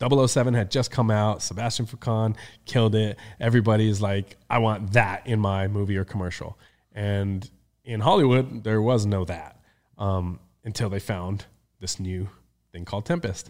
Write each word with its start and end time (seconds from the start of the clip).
007 0.00 0.54
had 0.54 0.70
just 0.70 0.90
come 0.90 1.10
out. 1.10 1.42
Sebastian 1.42 1.86
Foucan 1.86 2.36
killed 2.66 2.94
it. 2.94 3.18
Everybody's 3.40 4.00
like, 4.00 4.36
I 4.48 4.58
want 4.58 4.92
that 4.92 5.26
in 5.26 5.40
my 5.40 5.66
movie 5.66 5.96
or 5.96 6.04
commercial. 6.04 6.58
And 6.92 7.48
in 7.84 8.00
Hollywood, 8.00 8.64
there 8.64 8.80
was 8.80 9.06
no 9.06 9.24
that 9.24 9.60
um, 9.96 10.38
until 10.64 10.88
they 10.88 11.00
found 11.00 11.46
this 11.80 11.98
new 11.98 12.28
thing 12.72 12.84
called 12.84 13.06
Tempest. 13.06 13.48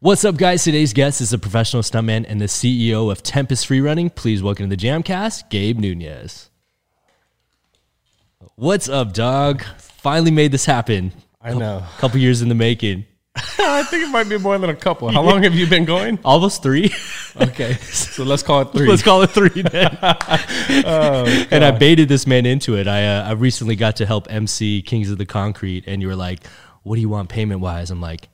What's 0.00 0.24
up, 0.24 0.36
guys? 0.36 0.64
Today's 0.64 0.92
guest 0.92 1.20
is 1.20 1.32
a 1.32 1.38
professional 1.38 1.82
stuntman 1.82 2.26
and 2.28 2.40
the 2.40 2.44
CEO 2.44 3.10
of 3.10 3.22
Tempest 3.22 3.66
Freerunning. 3.66 4.14
Please 4.14 4.42
welcome 4.42 4.68
to 4.68 4.76
the 4.76 4.80
Jamcast, 4.80 5.48
Gabe 5.48 5.78
Nunez. 5.78 6.50
What's 8.56 8.88
up, 8.88 9.12
dog? 9.12 9.62
Finally 9.78 10.30
made 10.30 10.52
this 10.52 10.64
happen. 10.64 11.12
I 11.40 11.54
know. 11.54 11.78
A 11.78 12.00
couple 12.00 12.18
years 12.18 12.42
in 12.42 12.48
the 12.48 12.54
making. 12.54 13.06
I 13.36 13.82
think 13.84 14.04
it 14.04 14.10
might 14.10 14.28
be 14.28 14.38
more 14.38 14.56
than 14.58 14.70
a 14.70 14.76
couple. 14.76 15.08
How 15.10 15.22
long 15.28 15.42
have 15.42 15.54
you 15.54 15.66
been 15.66 15.84
going? 15.84 16.18
Almost 16.24 16.62
three. 16.62 16.92
Okay, 17.36 17.72
so 17.74 18.22
let's 18.22 18.44
call 18.44 18.60
it 18.60 18.66
three. 18.66 18.86
Let's 18.86 19.02
call 19.02 19.22
it 19.22 19.30
three 19.30 19.62
then. 19.62 19.98
and 21.50 21.64
I 21.64 21.72
baited 21.72 22.08
this 22.08 22.28
man 22.28 22.46
into 22.46 22.76
it. 22.76 22.86
I 22.86 23.06
uh, 23.06 23.28
I 23.28 23.32
recently 23.32 23.74
got 23.74 23.96
to 23.96 24.06
help 24.06 24.28
MC 24.30 24.82
Kings 24.82 25.10
of 25.10 25.18
the 25.18 25.26
Concrete, 25.26 25.82
and 25.88 26.00
you 26.00 26.06
were 26.06 26.14
like, 26.14 26.46
"What 26.84 26.94
do 26.94 27.00
you 27.00 27.08
want 27.08 27.30
payment 27.30 27.60
wise?" 27.60 27.90
I'm 27.90 28.00
like, 28.00 28.28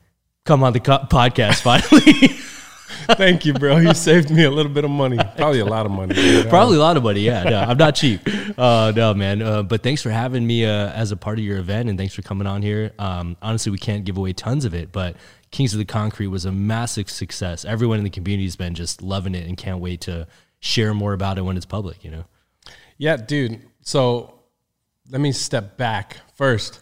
"Come 0.45 0.63
on 0.63 0.73
the 0.73 0.79
co- 0.81 0.99
podcast 1.09 1.61
finally." 1.63 2.37
Thank 3.11 3.45
you, 3.45 3.53
bro. 3.53 3.77
You 3.77 3.93
saved 3.93 4.29
me 4.29 4.43
a 4.43 4.51
little 4.51 4.71
bit 4.71 4.83
of 4.83 4.91
money. 4.91 5.17
Probably 5.37 5.59
a 5.59 5.65
lot 5.65 5.85
of 5.85 5.91
money. 5.91 6.15
dude. 6.15 6.49
Probably 6.49 6.77
a 6.77 6.79
lot 6.79 6.97
of 6.97 7.03
money. 7.03 7.21
Yeah, 7.21 7.43
no, 7.43 7.59
I'm 7.59 7.77
not 7.77 7.95
cheap. 7.95 8.21
Uh, 8.57 8.91
no, 8.95 9.13
man. 9.13 9.41
Uh, 9.41 9.63
but 9.63 9.83
thanks 9.83 10.01
for 10.01 10.09
having 10.09 10.45
me 10.45 10.65
uh, 10.65 10.89
as 10.91 11.11
a 11.11 11.17
part 11.17 11.39
of 11.39 11.45
your 11.45 11.57
event, 11.57 11.89
and 11.89 11.97
thanks 11.97 12.13
for 12.13 12.21
coming 12.21 12.47
on 12.47 12.61
here. 12.61 12.91
Um, 12.99 13.37
honestly, 13.41 13.71
we 13.71 13.77
can't 13.77 14.05
give 14.05 14.17
away 14.17 14.33
tons 14.33 14.65
of 14.65 14.73
it, 14.73 14.91
but 14.91 15.15
Kings 15.51 15.73
of 15.73 15.79
the 15.79 15.85
Concrete 15.85 16.27
was 16.27 16.45
a 16.45 16.51
massive 16.51 17.09
success. 17.09 17.65
Everyone 17.65 17.97
in 17.97 18.03
the 18.03 18.09
community 18.09 18.45
has 18.45 18.55
been 18.55 18.73
just 18.73 19.01
loving 19.01 19.35
it 19.35 19.47
and 19.47 19.57
can't 19.57 19.79
wait 19.79 20.01
to 20.01 20.27
share 20.59 20.93
more 20.93 21.13
about 21.13 21.37
it 21.37 21.41
when 21.41 21.57
it's 21.57 21.65
public. 21.65 22.03
You 22.03 22.11
know. 22.11 22.25
Yeah, 22.97 23.17
dude. 23.17 23.61
So 23.81 24.35
let 25.09 25.19
me 25.21 25.31
step 25.31 25.77
back 25.77 26.17
first. 26.35 26.79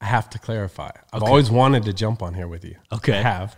I 0.00 0.06
have 0.06 0.28
to 0.30 0.38
clarify. 0.38 0.90
I've 1.12 1.22
always 1.22 1.48
wanted 1.48 1.84
to 1.84 1.92
jump 1.92 2.22
on 2.22 2.34
here 2.34 2.48
with 2.48 2.64
you. 2.64 2.74
Okay. 2.92 3.18
I 3.18 3.22
have. 3.22 3.56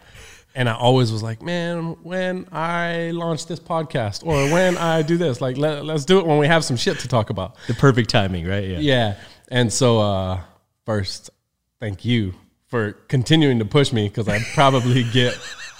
And 0.54 0.68
I 0.68 0.74
always 0.74 1.10
was 1.10 1.22
like, 1.22 1.42
man, 1.42 1.96
when 2.04 2.46
I 2.52 3.10
launch 3.10 3.46
this 3.46 3.58
podcast 3.58 4.24
or 4.24 4.52
when 4.52 4.76
I 4.76 5.02
do 5.02 5.16
this, 5.16 5.40
like, 5.40 5.56
let, 5.56 5.84
let's 5.84 6.04
do 6.04 6.20
it 6.20 6.26
when 6.26 6.38
we 6.38 6.46
have 6.46 6.64
some 6.64 6.76
shit 6.76 7.00
to 7.00 7.08
talk 7.08 7.30
about. 7.30 7.56
The 7.66 7.74
perfect 7.74 8.08
timing, 8.08 8.46
right? 8.46 8.64
Yeah. 8.64 8.78
Yeah. 8.78 9.16
And 9.48 9.72
so, 9.72 10.00
uh, 10.00 10.40
first, 10.86 11.30
thank 11.80 12.04
you 12.04 12.34
for 12.68 12.92
continuing 13.08 13.58
to 13.58 13.64
push 13.64 13.92
me 13.92 14.08
because 14.08 14.28
I 14.28 14.38
probably 14.54 15.02
get 15.12 15.36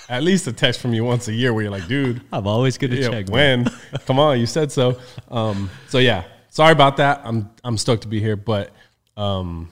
at 0.08 0.22
least 0.22 0.46
a 0.46 0.52
text 0.52 0.80
from 0.80 0.92
you 0.92 1.04
once 1.04 1.28
a 1.28 1.32
year 1.32 1.52
where 1.52 1.62
you're 1.62 1.70
like, 1.70 1.86
dude, 1.86 2.22
I'm 2.32 2.46
always 2.46 2.78
good 2.78 2.90
to 2.90 2.96
yeah, 2.96 3.08
check. 3.08 3.28
when? 3.28 3.68
Come 4.06 4.18
on, 4.18 4.38
you 4.38 4.46
said 4.46 4.70
so. 4.72 4.98
Um, 5.28 5.70
so 5.88 5.98
yeah, 5.98 6.24
sorry 6.50 6.72
about 6.72 6.98
that. 6.98 7.22
I'm 7.24 7.50
I'm 7.62 7.78
stoked 7.78 8.02
to 8.02 8.08
be 8.08 8.20
here, 8.20 8.36
but 8.36 8.70
um, 9.16 9.70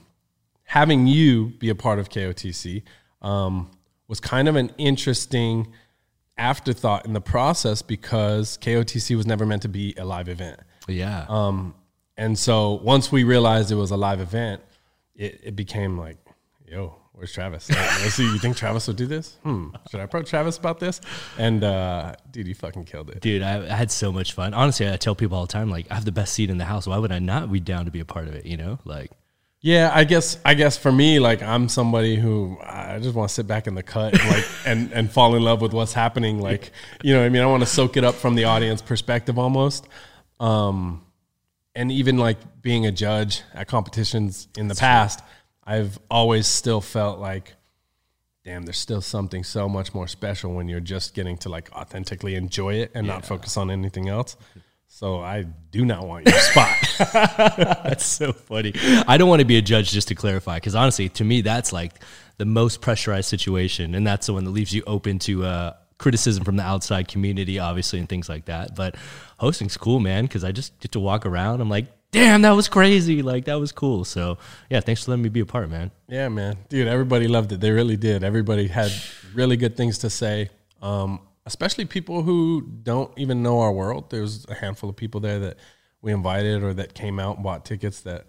having 0.64 1.06
you 1.06 1.46
be 1.58 1.68
a 1.68 1.74
part 1.74 1.98
of 1.98 2.08
KOTC 2.08 2.82
um, 3.20 3.70
was 4.08 4.20
kind 4.20 4.48
of 4.48 4.56
an 4.56 4.70
interesting 4.78 5.72
afterthought 6.36 7.06
in 7.06 7.12
the 7.12 7.20
process 7.20 7.82
because 7.82 8.58
KOTC 8.58 9.16
was 9.16 9.26
never 9.26 9.46
meant 9.46 9.62
to 9.62 9.68
be 9.68 9.94
a 9.96 10.04
live 10.04 10.28
event. 10.28 10.60
Yeah. 10.88 11.26
Um, 11.28 11.74
and 12.16 12.38
so 12.38 12.80
once 12.82 13.12
we 13.12 13.24
realized 13.24 13.70
it 13.70 13.76
was 13.76 13.90
a 13.90 13.96
live 13.96 14.20
event, 14.20 14.62
it, 15.14 15.40
it 15.44 15.56
became 15.56 15.98
like, 15.98 16.16
yo, 16.66 16.96
where's 17.12 17.32
Travis? 17.32 17.70
Like, 17.70 17.78
see, 18.10 18.24
you 18.24 18.38
think 18.38 18.56
Travis 18.56 18.86
would 18.88 18.96
do 18.96 19.06
this? 19.06 19.36
Hmm. 19.42 19.68
Should 19.90 20.00
I 20.00 20.04
approach 20.04 20.28
Travis 20.28 20.58
about 20.58 20.80
this? 20.80 21.00
And 21.38 21.62
uh, 21.62 22.14
dude, 22.30 22.48
you 22.48 22.54
fucking 22.54 22.84
killed 22.84 23.10
it. 23.10 23.20
Dude, 23.20 23.42
I, 23.42 23.64
I 23.64 23.76
had 23.76 23.90
so 23.90 24.10
much 24.10 24.32
fun. 24.32 24.54
Honestly, 24.54 24.90
I 24.90 24.96
tell 24.96 25.14
people 25.14 25.38
all 25.38 25.46
the 25.46 25.52
time, 25.52 25.70
like, 25.70 25.86
I 25.90 25.94
have 25.94 26.04
the 26.04 26.12
best 26.12 26.34
seat 26.34 26.50
in 26.50 26.58
the 26.58 26.64
house. 26.64 26.86
Why 26.86 26.98
would 26.98 27.12
I 27.12 27.18
not 27.18 27.52
be 27.52 27.60
down 27.60 27.84
to 27.84 27.90
be 27.90 28.00
a 28.00 28.04
part 28.04 28.26
of 28.26 28.34
it? 28.34 28.46
You 28.46 28.56
know, 28.56 28.78
like, 28.84 29.10
Yeah, 29.64 29.92
I 29.94 30.02
guess 30.02 30.38
I 30.44 30.54
guess 30.54 30.76
for 30.76 30.90
me, 30.90 31.20
like 31.20 31.40
I'm 31.40 31.68
somebody 31.68 32.16
who 32.16 32.58
I 32.60 32.98
just 33.00 33.14
want 33.14 33.28
to 33.28 33.34
sit 33.34 33.46
back 33.46 33.68
in 33.68 33.76
the 33.76 33.82
cut, 33.84 34.18
and, 34.18 34.28
like 34.28 34.44
and 34.66 34.92
and 34.92 35.10
fall 35.10 35.36
in 35.36 35.42
love 35.42 35.60
with 35.60 35.72
what's 35.72 35.92
happening. 35.92 36.40
Like 36.40 36.72
you 37.02 37.14
know, 37.14 37.24
I 37.24 37.28
mean, 37.28 37.42
I 37.42 37.46
want 37.46 37.62
to 37.62 37.68
soak 37.68 37.96
it 37.96 38.02
up 38.02 38.16
from 38.16 38.34
the 38.34 38.44
audience 38.44 38.82
perspective 38.82 39.38
almost. 39.38 39.86
Um, 40.40 41.06
and 41.76 41.92
even 41.92 42.18
like 42.18 42.38
being 42.60 42.86
a 42.86 42.92
judge 42.92 43.42
at 43.54 43.68
competitions 43.68 44.48
in 44.56 44.66
the 44.66 44.74
past, 44.74 45.20
I've 45.64 45.96
always 46.10 46.48
still 46.48 46.80
felt 46.80 47.20
like, 47.20 47.54
damn, 48.44 48.64
there's 48.64 48.78
still 48.78 49.00
something 49.00 49.44
so 49.44 49.68
much 49.68 49.94
more 49.94 50.08
special 50.08 50.54
when 50.54 50.68
you're 50.68 50.80
just 50.80 51.14
getting 51.14 51.38
to 51.38 51.48
like 51.48 51.70
authentically 51.72 52.34
enjoy 52.34 52.74
it 52.74 52.90
and 52.94 53.06
not 53.06 53.24
focus 53.24 53.56
on 53.56 53.70
anything 53.70 54.08
else. 54.08 54.36
So 54.94 55.20
I 55.20 55.44
do 55.70 55.86
not 55.86 56.06
want 56.06 56.28
your 56.28 56.38
spot. 56.38 56.76
That's 57.56 58.04
so 58.04 58.34
funny. 58.34 58.74
I 59.08 59.16
don't 59.16 59.28
want 59.30 59.40
to 59.40 59.46
be 59.46 59.56
a 59.56 59.62
judge 59.62 59.90
just 59.90 60.08
to 60.08 60.14
clarify, 60.14 60.58
because 60.58 60.74
honestly, 60.74 61.08
to 61.08 61.24
me, 61.24 61.40
that's 61.40 61.72
like 61.72 61.94
the 62.36 62.44
most 62.44 62.82
pressurized 62.82 63.26
situation, 63.26 63.94
and 63.94 64.06
that's 64.06 64.26
the 64.26 64.34
one 64.34 64.44
that 64.44 64.50
leaves 64.50 64.70
you 64.70 64.82
open 64.86 65.18
to 65.20 65.44
uh, 65.46 65.72
criticism 65.96 66.44
from 66.44 66.56
the 66.56 66.62
outside 66.62 67.08
community, 67.08 67.58
obviously, 67.58 68.00
and 68.00 68.08
things 68.08 68.28
like 68.28 68.44
that. 68.44 68.76
But 68.76 68.96
hosting's 69.38 69.78
cool, 69.78 69.98
man, 69.98 70.26
because 70.26 70.44
I 70.44 70.52
just 70.52 70.78
get 70.78 70.92
to 70.92 71.00
walk 71.00 71.24
around. 71.24 71.62
I'm 71.62 71.70
like, 71.70 71.86
damn, 72.10 72.42
that 72.42 72.50
was 72.50 72.68
crazy. 72.68 73.22
Like 73.22 73.46
that 73.46 73.58
was 73.58 73.72
cool. 73.72 74.04
So 74.04 74.36
yeah, 74.68 74.80
thanks 74.80 75.04
for 75.04 75.12
letting 75.12 75.22
me 75.22 75.30
be 75.30 75.40
a 75.40 75.46
part, 75.46 75.70
man. 75.70 75.90
Yeah, 76.06 76.28
man, 76.28 76.58
dude, 76.68 76.86
everybody 76.86 77.28
loved 77.28 77.50
it. 77.52 77.60
They 77.60 77.70
really 77.70 77.96
did. 77.96 78.22
Everybody 78.22 78.68
had 78.68 78.92
really 79.32 79.56
good 79.56 79.74
things 79.74 79.98
to 79.98 80.10
say. 80.10 80.50
Um, 80.82 81.20
especially 81.46 81.84
people 81.84 82.22
who 82.22 82.62
don't 82.82 83.16
even 83.18 83.42
know 83.42 83.60
our 83.60 83.72
world. 83.72 84.10
There's 84.10 84.46
a 84.48 84.54
handful 84.54 84.90
of 84.90 84.96
people 84.96 85.20
there 85.20 85.38
that 85.40 85.56
we 86.00 86.12
invited 86.12 86.62
or 86.62 86.74
that 86.74 86.94
came 86.94 87.18
out 87.18 87.36
and 87.36 87.44
bought 87.44 87.64
tickets 87.64 88.00
that 88.02 88.26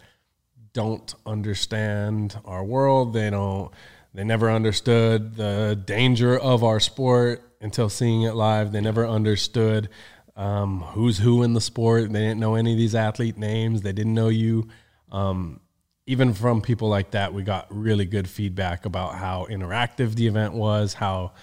don't 0.73 1.13
understand 1.25 2.37
our 2.45 2.63
world. 2.63 3.13
They 3.13 3.29
don't. 3.29 3.71
They 4.15 4.23
never 4.23 4.51
understood 4.51 5.35
the 5.35 5.79
danger 5.85 6.37
of 6.37 6.63
our 6.63 6.79
sport 6.79 7.41
until 7.61 7.89
seeing 7.89 8.21
it 8.23 8.35
live. 8.35 8.71
They 8.71 8.81
never 8.81 9.07
understood 9.07 9.89
um, 10.35 10.81
who's 10.81 11.17
who 11.17 11.41
in 11.41 11.53
the 11.53 11.61
sport. 11.61 12.11
They 12.11 12.19
didn't 12.19 12.39
know 12.39 12.53
any 12.53 12.73
of 12.73 12.77
these 12.77 12.93
athlete 12.93 13.37
names. 13.37 13.81
They 13.81 13.91
didn't 13.91 14.13
know 14.13 14.29
you. 14.29 14.67
Um, 15.11 15.61
even 16.05 16.33
from 16.33 16.61
people 16.61 16.89
like 16.89 17.11
that, 17.11 17.33
we 17.33 17.43
got 17.43 17.65
really 17.69 18.05
good 18.05 18.29
feedback 18.29 18.85
about 18.85 19.15
how 19.15 19.47
interactive 19.49 20.15
the 20.15 20.27
event 20.27 20.53
was, 20.53 20.93
how 20.93 21.33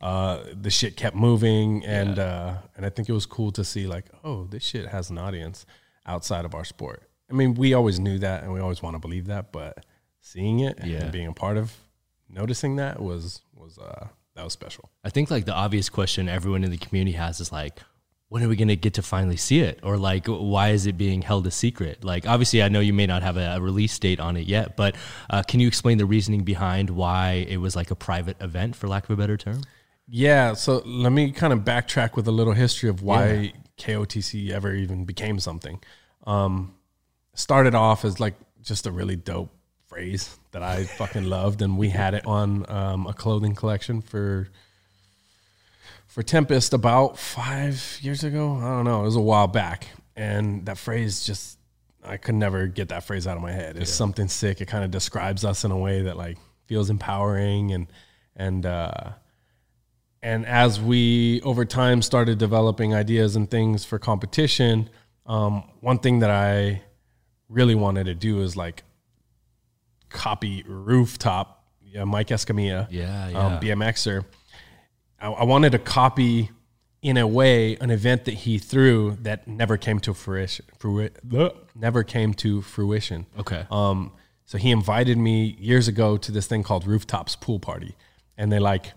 uh, 0.00 0.44
the 0.60 0.70
shit 0.70 0.96
kept 0.96 1.14
moving, 1.16 1.84
and 1.84 2.18
uh, 2.18 2.54
and 2.76 2.86
I 2.86 2.90
think 2.90 3.08
it 3.08 3.12
was 3.12 3.26
cool 3.26 3.50
to 3.52 3.64
see 3.64 3.86
like, 3.86 4.06
oh, 4.24 4.44
this 4.44 4.62
shit 4.62 4.86
has 4.88 5.10
an 5.10 5.18
audience 5.18 5.66
outside 6.06 6.44
of 6.44 6.54
our 6.54 6.64
sport. 6.64 7.02
I 7.30 7.34
mean, 7.34 7.54
we 7.54 7.74
always 7.74 8.00
knew 8.00 8.18
that, 8.18 8.42
and 8.42 8.52
we 8.52 8.60
always 8.60 8.82
want 8.82 8.94
to 8.96 8.98
believe 9.00 9.26
that, 9.26 9.52
but 9.52 9.84
seeing 10.20 10.60
it 10.60 10.78
Yeah. 10.84 10.98
and 11.02 11.12
being 11.12 11.26
a 11.26 11.32
part 11.32 11.56
of 11.56 11.72
noticing 12.28 12.76
that 12.76 13.00
was 13.00 13.42
was 13.54 13.78
uh, 13.78 14.08
that 14.36 14.44
was 14.44 14.52
special. 14.52 14.90
I 15.04 15.10
think 15.10 15.30
like 15.30 15.44
the 15.44 15.54
obvious 15.54 15.88
question 15.88 16.28
everyone 16.28 16.64
in 16.64 16.70
the 16.70 16.78
community 16.78 17.16
has 17.16 17.40
is 17.40 17.52
like, 17.52 17.78
when 18.28 18.42
are 18.42 18.48
we 18.48 18.56
going 18.56 18.68
to 18.68 18.76
get 18.76 18.94
to 18.94 19.02
finally 19.02 19.36
see 19.36 19.60
it? 19.60 19.80
Or 19.82 19.96
like, 19.96 20.26
why 20.26 20.70
is 20.70 20.86
it 20.86 20.96
being 20.96 21.22
held 21.22 21.46
a 21.46 21.50
secret? 21.50 22.04
Like, 22.04 22.26
obviously, 22.26 22.62
I 22.62 22.68
know 22.68 22.80
you 22.80 22.92
may 22.92 23.06
not 23.06 23.22
have 23.22 23.36
a, 23.36 23.56
a 23.56 23.60
release 23.60 23.98
date 23.98 24.20
on 24.20 24.36
it 24.36 24.46
yet, 24.46 24.76
but 24.76 24.94
uh, 25.28 25.42
can 25.42 25.60
you 25.60 25.66
explain 25.68 25.98
the 25.98 26.06
reasoning 26.06 26.42
behind 26.44 26.90
why 26.90 27.44
it 27.48 27.58
was 27.58 27.74
like 27.76 27.90
a 27.90 27.96
private 27.96 28.40
event, 28.40 28.76
for 28.76 28.88
lack 28.88 29.04
of 29.04 29.10
a 29.10 29.16
better 29.16 29.36
term? 29.36 29.62
Yeah, 30.12 30.54
so 30.54 30.82
let 30.84 31.12
me 31.12 31.30
kind 31.30 31.52
of 31.52 31.60
backtrack 31.60 32.16
with 32.16 32.26
a 32.26 32.32
little 32.32 32.52
history 32.52 32.88
of 32.88 33.00
why 33.00 33.52
KOTC 33.78 34.50
ever 34.50 34.74
even 34.74 35.04
became 35.04 35.38
something. 35.38 35.80
Um, 36.26 36.74
started 37.34 37.76
off 37.76 38.04
as 38.04 38.18
like 38.18 38.34
just 38.60 38.88
a 38.88 38.90
really 38.90 39.14
dope 39.14 39.54
phrase 39.86 40.36
that 40.50 40.64
I 40.64 40.84
fucking 40.98 41.24
loved, 41.24 41.62
and 41.62 41.78
we 41.78 41.90
had 41.90 42.14
it 42.14 42.26
on 42.26 42.68
um, 42.68 43.06
a 43.06 43.12
clothing 43.12 43.54
collection 43.54 44.02
for 44.02 44.48
for 46.08 46.24
Tempest 46.24 46.72
about 46.72 47.16
five 47.16 47.98
years 48.02 48.24
ago. 48.24 48.56
I 48.56 48.62
don't 48.62 48.84
know, 48.84 49.02
it 49.02 49.04
was 49.04 49.16
a 49.16 49.20
while 49.20 49.46
back, 49.46 49.86
and 50.16 50.66
that 50.66 50.76
phrase 50.76 51.24
just 51.24 51.56
I 52.04 52.16
could 52.16 52.34
never 52.34 52.66
get 52.66 52.88
that 52.88 53.04
phrase 53.04 53.28
out 53.28 53.36
of 53.36 53.42
my 53.42 53.52
head. 53.52 53.76
It's 53.76 53.92
something 53.92 54.26
sick. 54.26 54.60
It 54.60 54.66
kind 54.66 54.82
of 54.82 54.90
describes 54.90 55.44
us 55.44 55.64
in 55.64 55.70
a 55.70 55.78
way 55.78 56.02
that 56.02 56.16
like 56.16 56.38
feels 56.66 56.90
empowering 56.90 57.70
and 57.70 57.86
and 58.34 58.66
uh, 58.66 59.10
and 60.22 60.44
as 60.46 60.80
we 60.80 61.40
over 61.42 61.64
time 61.64 62.02
started 62.02 62.38
developing 62.38 62.94
ideas 62.94 63.36
and 63.36 63.50
things 63.50 63.84
for 63.84 63.98
competition, 63.98 64.90
um, 65.26 65.64
one 65.80 65.98
thing 65.98 66.18
that 66.20 66.30
I 66.30 66.82
really 67.48 67.74
wanted 67.74 68.04
to 68.04 68.14
do 68.14 68.40
is 68.42 68.56
like 68.56 68.82
copy 70.08 70.64
rooftop, 70.66 71.64
yeah, 71.82 72.04
Mike 72.04 72.28
Escamilla, 72.28 72.86
Yeah, 72.90 73.26
um, 73.34 73.60
BMXer. 73.60 74.24
I, 75.20 75.28
I 75.28 75.44
wanted 75.44 75.72
to 75.72 75.78
copy 75.78 76.50
in 77.02 77.16
a 77.16 77.26
way 77.26 77.76
an 77.76 77.90
event 77.90 78.26
that 78.26 78.34
he 78.34 78.58
threw 78.58 79.16
that 79.22 79.48
never 79.48 79.76
came 79.76 80.00
to 80.00 80.12
fruition. 80.12 80.66
Never 81.74 82.04
came 82.04 82.34
to 82.34 82.60
fruition. 82.62 83.26
Okay. 83.38 83.66
Um, 83.70 84.12
So 84.44 84.58
he 84.58 84.70
invited 84.70 85.16
me 85.16 85.56
years 85.60 85.88
ago 85.88 86.16
to 86.18 86.32
this 86.32 86.46
thing 86.46 86.62
called 86.62 86.84
Rooftops 86.86 87.36
Pool 87.36 87.58
Party, 87.60 87.94
and 88.36 88.50
they 88.52 88.58
like 88.58 88.92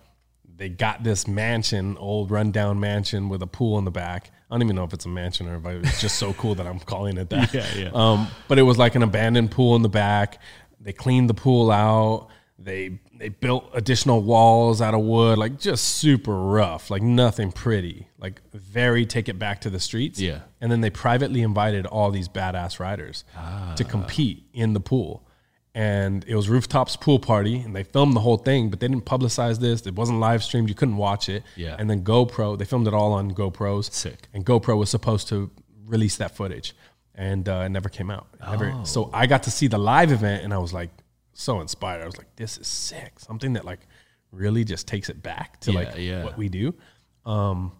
they 0.55 0.69
got 0.69 1.03
this 1.03 1.27
mansion, 1.27 1.97
old 1.97 2.31
rundown 2.31 2.79
mansion 2.79 3.29
with 3.29 3.41
a 3.41 3.47
pool 3.47 3.77
in 3.79 3.85
the 3.85 3.91
back. 3.91 4.31
I 4.49 4.55
don't 4.55 4.61
even 4.61 4.75
know 4.75 4.83
if 4.83 4.93
it's 4.93 5.05
a 5.05 5.09
mansion 5.09 5.47
or 5.47 5.55
if 5.55 5.85
it's 5.85 6.01
just 6.01 6.17
so 6.17 6.33
cool 6.33 6.55
that 6.55 6.67
I'm 6.67 6.79
calling 6.79 7.17
it 7.17 7.29
that. 7.31 7.53
Yeah, 7.53 7.67
yeah. 7.75 7.89
Um, 7.93 8.27
but 8.47 8.59
it 8.59 8.63
was 8.63 8.77
like 8.77 8.95
an 8.95 9.03
abandoned 9.03 9.51
pool 9.51 9.75
in 9.75 9.81
the 9.81 9.89
back. 9.89 10.39
They 10.79 10.93
cleaned 10.93 11.29
the 11.29 11.33
pool 11.33 11.71
out. 11.71 12.27
They 12.59 12.99
they 13.17 13.29
built 13.29 13.69
additional 13.73 14.21
walls 14.21 14.81
out 14.81 14.93
of 14.93 15.01
wood, 15.01 15.37
like 15.37 15.59
just 15.59 15.83
super 15.85 16.35
rough, 16.35 16.89
like 16.91 17.01
nothing 17.01 17.51
pretty, 17.51 18.07
like 18.19 18.41
very 18.53 19.05
take 19.05 19.27
it 19.29 19.39
back 19.39 19.61
to 19.61 19.69
the 19.69 19.79
streets. 19.79 20.19
Yeah. 20.19 20.41
And 20.61 20.71
then 20.71 20.81
they 20.81 20.89
privately 20.89 21.41
invited 21.41 21.85
all 21.85 22.11
these 22.11 22.27
badass 22.27 22.79
riders 22.79 23.23
to 23.75 23.83
compete 23.83 24.43
in 24.53 24.73
the 24.73 24.79
pool. 24.79 25.25
And 25.75 26.23
it 26.27 26.35
was 26.35 26.49
rooftops 26.49 26.95
pool 26.95 27.17
party, 27.17 27.59
and 27.59 27.75
they 27.75 27.83
filmed 27.83 28.15
the 28.15 28.19
whole 28.19 28.37
thing, 28.37 28.69
but 28.69 28.79
they 28.79 28.87
didn't 28.87 29.05
publicize 29.05 29.59
this. 29.59 29.81
It 29.87 29.95
wasn't 29.95 30.19
live 30.19 30.43
streamed; 30.43 30.69
you 30.69 30.75
couldn't 30.75 30.97
watch 30.97 31.29
it. 31.29 31.43
Yeah. 31.55 31.75
And 31.79 31.89
then 31.89 32.03
GoPro, 32.03 32.57
they 32.59 32.65
filmed 32.65 32.87
it 32.87 32.93
all 32.93 33.11
on 33.13 33.31
GoPros. 33.31 33.91
Sick. 33.91 34.27
And 34.33 34.45
GoPro 34.45 34.77
was 34.77 34.91
supposed 34.91 35.27
to 35.29 35.49
release 35.85 36.17
that 36.17 36.35
footage, 36.35 36.75
and 37.15 37.49
uh, 37.49 37.63
it 37.65 37.69
never 37.69 37.89
came 37.89 38.11
out. 38.11 38.27
Never- 38.39 38.71
Oh. 38.71 38.83
So 38.83 39.09
I 39.13 39.25
got 39.25 39.43
to 39.43 39.51
see 39.51 39.67
the 39.67 39.79
live 39.79 40.11
event, 40.11 40.43
and 40.43 40.53
I 40.53 40.59
was 40.59 40.73
like 40.73 40.91
so 41.33 41.59
inspired. 41.59 42.03
I 42.03 42.05
was 42.05 42.17
like, 42.19 42.35
"This 42.35 42.59
is 42.59 42.67
sick! 42.67 43.19
Something 43.19 43.53
that 43.53 43.65
like 43.65 43.79
really 44.31 44.63
just 44.63 44.87
takes 44.87 45.09
it 45.09 45.23
back 45.23 45.59
to 45.61 45.71
Yeah, 45.71 45.79
like 45.79 45.97
yeah. 45.97 46.23
what 46.23 46.37
we 46.37 46.49
do." 46.49 46.75
Um, 47.25 47.71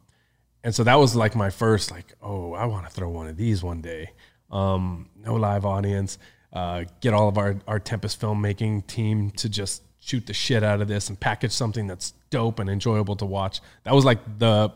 and 0.64 0.74
so 0.74 0.84
that 0.86 0.96
was 0.96 1.16
like 1.16 1.36
my 1.36 1.52
first 1.52 1.92
like, 1.92 2.16
"Oh, 2.24 2.54
I 2.54 2.66
want 2.66 2.88
to 2.88 2.92
throw 2.92 3.10
one 3.10 3.28
of 3.28 3.38
these 3.38 3.62
one 3.62 3.82
day." 3.82 4.10
Um, 4.50 5.10
no 5.16 5.36
live 5.36 5.64
audience. 5.64 6.18
Uh, 6.54 6.86
get 7.02 7.14
all 7.14 7.28
of 7.28 7.38
our 7.38 7.56
our 7.68 7.80
Tempest 7.80 8.22
filmmaking 8.22 8.86
team 8.86 9.32
to 9.32 9.50
just 9.50 9.82
shoot 10.00 10.28
the 10.28 10.34
shit 10.34 10.64
out 10.64 10.82
of 10.82 10.88
this 10.88 11.10
and 11.10 11.20
package 11.20 11.52
something 11.52 11.88
that's 11.88 12.14
dope 12.30 12.60
and 12.60 12.70
enjoyable 12.70 13.16
to 13.16 13.26
watch. 13.26 13.60
That 13.84 13.96
was 13.96 14.06
like 14.06 14.20
the 14.38 14.72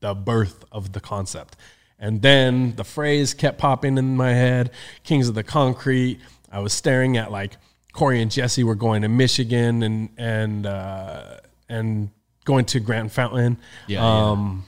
the 0.00 0.14
birth 0.14 0.64
of 0.70 0.92
the 0.92 1.00
concept. 1.00 1.56
And 1.98 2.20
then 2.20 2.74
the 2.74 2.84
phrase 2.84 3.32
kept 3.32 3.58
popping 3.58 3.96
in 3.96 4.16
my 4.16 4.32
head 4.32 4.72
Kings 5.04 5.28
of 5.28 5.34
the 5.36 5.44
Concrete. 5.44 6.18
I 6.50 6.58
was 6.58 6.72
staring 6.72 7.16
at 7.16 7.30
like 7.30 7.56
Corey 7.92 8.20
and 8.20 8.30
Jesse 8.30 8.64
were 8.64 8.74
going 8.74 9.02
to 9.02 9.08
Michigan 9.08 9.82
and, 9.84 10.08
and, 10.18 10.66
uh, 10.66 11.36
and 11.68 12.10
going 12.44 12.64
to 12.66 12.80
Grand 12.80 13.12
Fountain. 13.12 13.56
Yeah, 13.86 14.00
yeah. 14.00 14.30
um, 14.30 14.64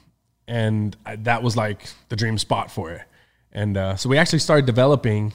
And 0.46 0.96
I, 1.04 1.16
that 1.16 1.42
was 1.42 1.56
like 1.56 1.88
the 2.08 2.16
dream 2.16 2.38
spot 2.38 2.70
for 2.70 2.92
it. 2.92 3.02
And 3.50 3.76
uh, 3.76 3.96
so 3.96 4.08
we 4.08 4.16
actually 4.16 4.38
started 4.38 4.66
developing 4.66 5.32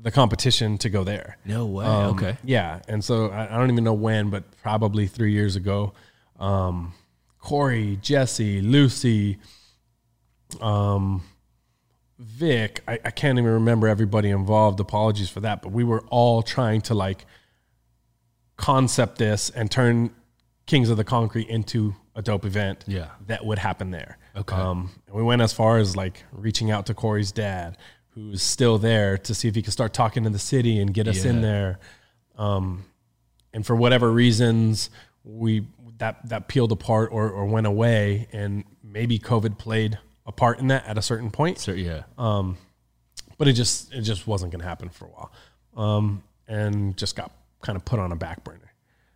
the 0.00 0.10
competition 0.10 0.78
to 0.78 0.90
go 0.90 1.04
there. 1.04 1.38
No 1.44 1.66
way. 1.66 1.84
Um, 1.84 2.14
okay. 2.16 2.36
Yeah, 2.44 2.80
and 2.88 3.04
so 3.04 3.28
I, 3.30 3.54
I 3.54 3.58
don't 3.58 3.70
even 3.70 3.84
know 3.84 3.94
when, 3.94 4.30
but 4.30 4.44
probably 4.62 5.06
three 5.06 5.32
years 5.32 5.56
ago, 5.56 5.92
um, 6.38 6.92
Corey, 7.38 7.98
Jesse, 8.02 8.60
Lucy, 8.60 9.38
um, 10.60 11.22
Vic. 12.18 12.82
I, 12.88 12.98
I 13.04 13.10
can't 13.10 13.38
even 13.38 13.50
remember 13.52 13.88
everybody 13.88 14.30
involved. 14.30 14.80
Apologies 14.80 15.28
for 15.28 15.40
that, 15.40 15.62
but 15.62 15.72
we 15.72 15.84
were 15.84 16.02
all 16.08 16.42
trying 16.42 16.80
to 16.82 16.94
like 16.94 17.26
concept 18.56 19.18
this 19.18 19.50
and 19.50 19.70
turn 19.70 20.10
Kings 20.66 20.88
of 20.90 20.96
the 20.96 21.04
Concrete 21.04 21.48
into 21.48 21.94
a 22.14 22.22
dope 22.22 22.44
event. 22.44 22.84
Yeah. 22.86 23.10
that 23.26 23.44
would 23.44 23.58
happen 23.58 23.90
there. 23.90 24.18
Okay. 24.34 24.56
Um, 24.56 24.90
and 25.06 25.14
we 25.14 25.22
went 25.22 25.42
as 25.42 25.52
far 25.52 25.78
as 25.78 25.96
like 25.96 26.24
reaching 26.32 26.70
out 26.70 26.86
to 26.86 26.94
Corey's 26.94 27.32
dad, 27.32 27.76
who's 28.16 28.42
still 28.42 28.78
there, 28.78 29.16
to 29.18 29.34
see 29.34 29.46
if 29.46 29.54
he 29.54 29.62
could 29.62 29.72
start 29.72 29.92
talking 29.92 30.24
to 30.24 30.30
the 30.30 30.38
city 30.38 30.80
and 30.80 30.92
get 30.92 31.06
us 31.06 31.24
in 31.24 31.42
there. 31.42 31.78
Um, 32.36 32.84
and 33.52 33.64
for 33.64 33.76
whatever 33.76 34.10
reasons, 34.10 34.90
we 35.22 35.66
that 35.98 36.28
that 36.28 36.48
peeled 36.48 36.72
apart 36.72 37.10
or, 37.12 37.30
or 37.30 37.46
went 37.46 37.68
away, 37.68 38.26
and 38.32 38.64
maybe 38.82 39.18
COVID 39.20 39.58
played 39.58 39.98
a 40.26 40.32
part 40.32 40.58
in 40.58 40.66
that 40.68 40.84
at 40.86 40.98
a 40.98 41.02
certain 41.02 41.30
point 41.30 41.58
So 41.58 41.72
yeah. 41.72 42.02
but 43.38 43.48
it 43.48 43.52
just 43.52 43.92
it 43.92 44.02
just 44.02 44.26
wasn't 44.26 44.52
going 44.52 44.60
to 44.60 44.66
happen 44.66 44.88
for 44.88 45.06
a 45.06 45.08
while 45.08 45.32
um, 45.76 46.22
and 46.48 46.96
just 46.96 47.16
got 47.16 47.32
kind 47.62 47.76
of 47.76 47.84
put 47.84 47.98
on 47.98 48.12
a 48.12 48.16
back 48.16 48.44
burner 48.44 48.72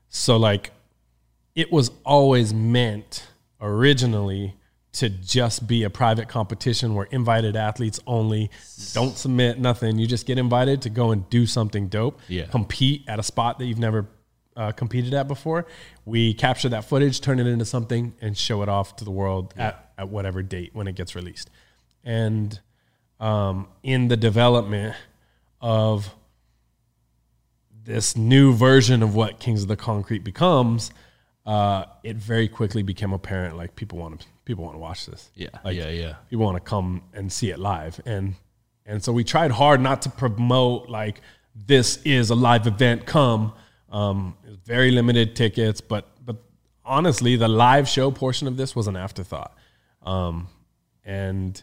so 0.09 0.37
like 0.37 0.73
it 1.55 1.73
was 1.73 1.91
always 2.05 2.55
meant 2.55 3.27
originally 3.61 4.55
to 4.93 5.09
just 5.09 5.67
be 5.69 5.85
a 5.85 5.91
private 5.91 6.29
competition 6.29 6.95
where 6.95 7.07
invited 7.07 7.55
athletes 7.57 8.01
only 8.07 8.51
don't 8.93 9.17
submit 9.17 9.59
nothing. 9.59 9.99
You 9.99 10.07
just 10.07 10.27
get 10.27 10.37
invited 10.39 10.83
to 10.83 10.91
go 10.91 11.13
and 11.13 11.29
do 11.31 11.47
something 11.47 11.87
dope 11.89 12.19
Yeah. 12.29 12.47
compete 12.47 13.05
at 13.07 13.19
a 13.19 13.23
spot 13.23 13.59
that 13.61 13.67
you've 13.67 13.79
never 13.79 14.09
uh, 14.57 14.73
competed 14.73 15.15
at 15.15 15.29
before. 15.29 15.65
We 16.05 16.35
capture 16.35 16.69
that 16.71 16.85
footage 16.85 17.21
turn 17.21 17.39
it 17.39 17.47
into 17.47 17.65
something 17.65 18.15
and 18.21 18.37
show 18.37 18.63
it 18.63 18.69
off 18.69 18.97
to 18.97 19.05
the 19.05 19.13
world 19.13 19.55
at, 19.57 19.93
at 19.97 20.09
whatever 20.09 20.43
date 20.43 20.71
when 20.75 20.89
it 20.89 20.97
gets 20.97 21.15
released. 21.15 21.51
And 22.03 22.59
um, 23.21 23.69
in 23.85 24.09
the 24.09 24.17
development 24.17 24.97
of 25.61 26.15
this 27.85 28.17
new 28.17 28.53
version 28.53 29.03
of 29.03 29.15
what 29.15 29.39
Kings 29.39 29.63
of 29.63 29.69
the 29.69 29.77
Concrete 29.77 30.25
becomes, 30.25 30.91
uh, 31.47 31.85
it 32.03 32.17
very 32.17 32.49
quickly 32.49 32.83
became 32.83 33.13
apparent 33.13 33.57
like 33.57 33.77
people 33.77 33.99
want 33.99 34.21
to 34.21 34.27
people 34.51 34.65
want 34.65 34.75
to 34.75 34.81
watch 34.81 35.07
this. 35.07 35.31
Yeah. 35.37 35.49
Like, 35.65 35.77
yeah. 35.77 35.91
Yeah. 35.91 36.15
People 36.29 36.45
want 36.45 36.57
to 36.57 36.69
come 36.69 37.03
and 37.15 37.33
see 37.33 37.51
it 37.51 37.59
live, 37.59 38.01
and 38.05 38.35
and 38.85 39.03
so 39.03 39.13
we 39.13 39.23
tried 39.23 39.53
hard 39.53 39.81
not 39.81 40.03
to 40.03 40.11
promote 40.11 40.89
like 40.89 41.21
this 41.55 41.99
is 42.05 42.31
a 42.31 42.35
live 42.35 42.67
event. 42.67 43.07
Come, 43.07 43.53
um, 43.91 44.37
very 44.65 44.91
limited 44.91 45.37
tickets, 45.37 45.81
but 45.81 46.09
but 46.25 46.37
honestly, 46.85 47.37
the 47.37 47.47
live 47.47 47.89
show 47.89 48.11
portion 48.11 48.49
of 48.49 48.57
this 48.57 48.75
was 48.75 48.89
an 48.89 48.97
afterthought, 48.97 49.57
um, 50.03 50.49
and 51.05 51.63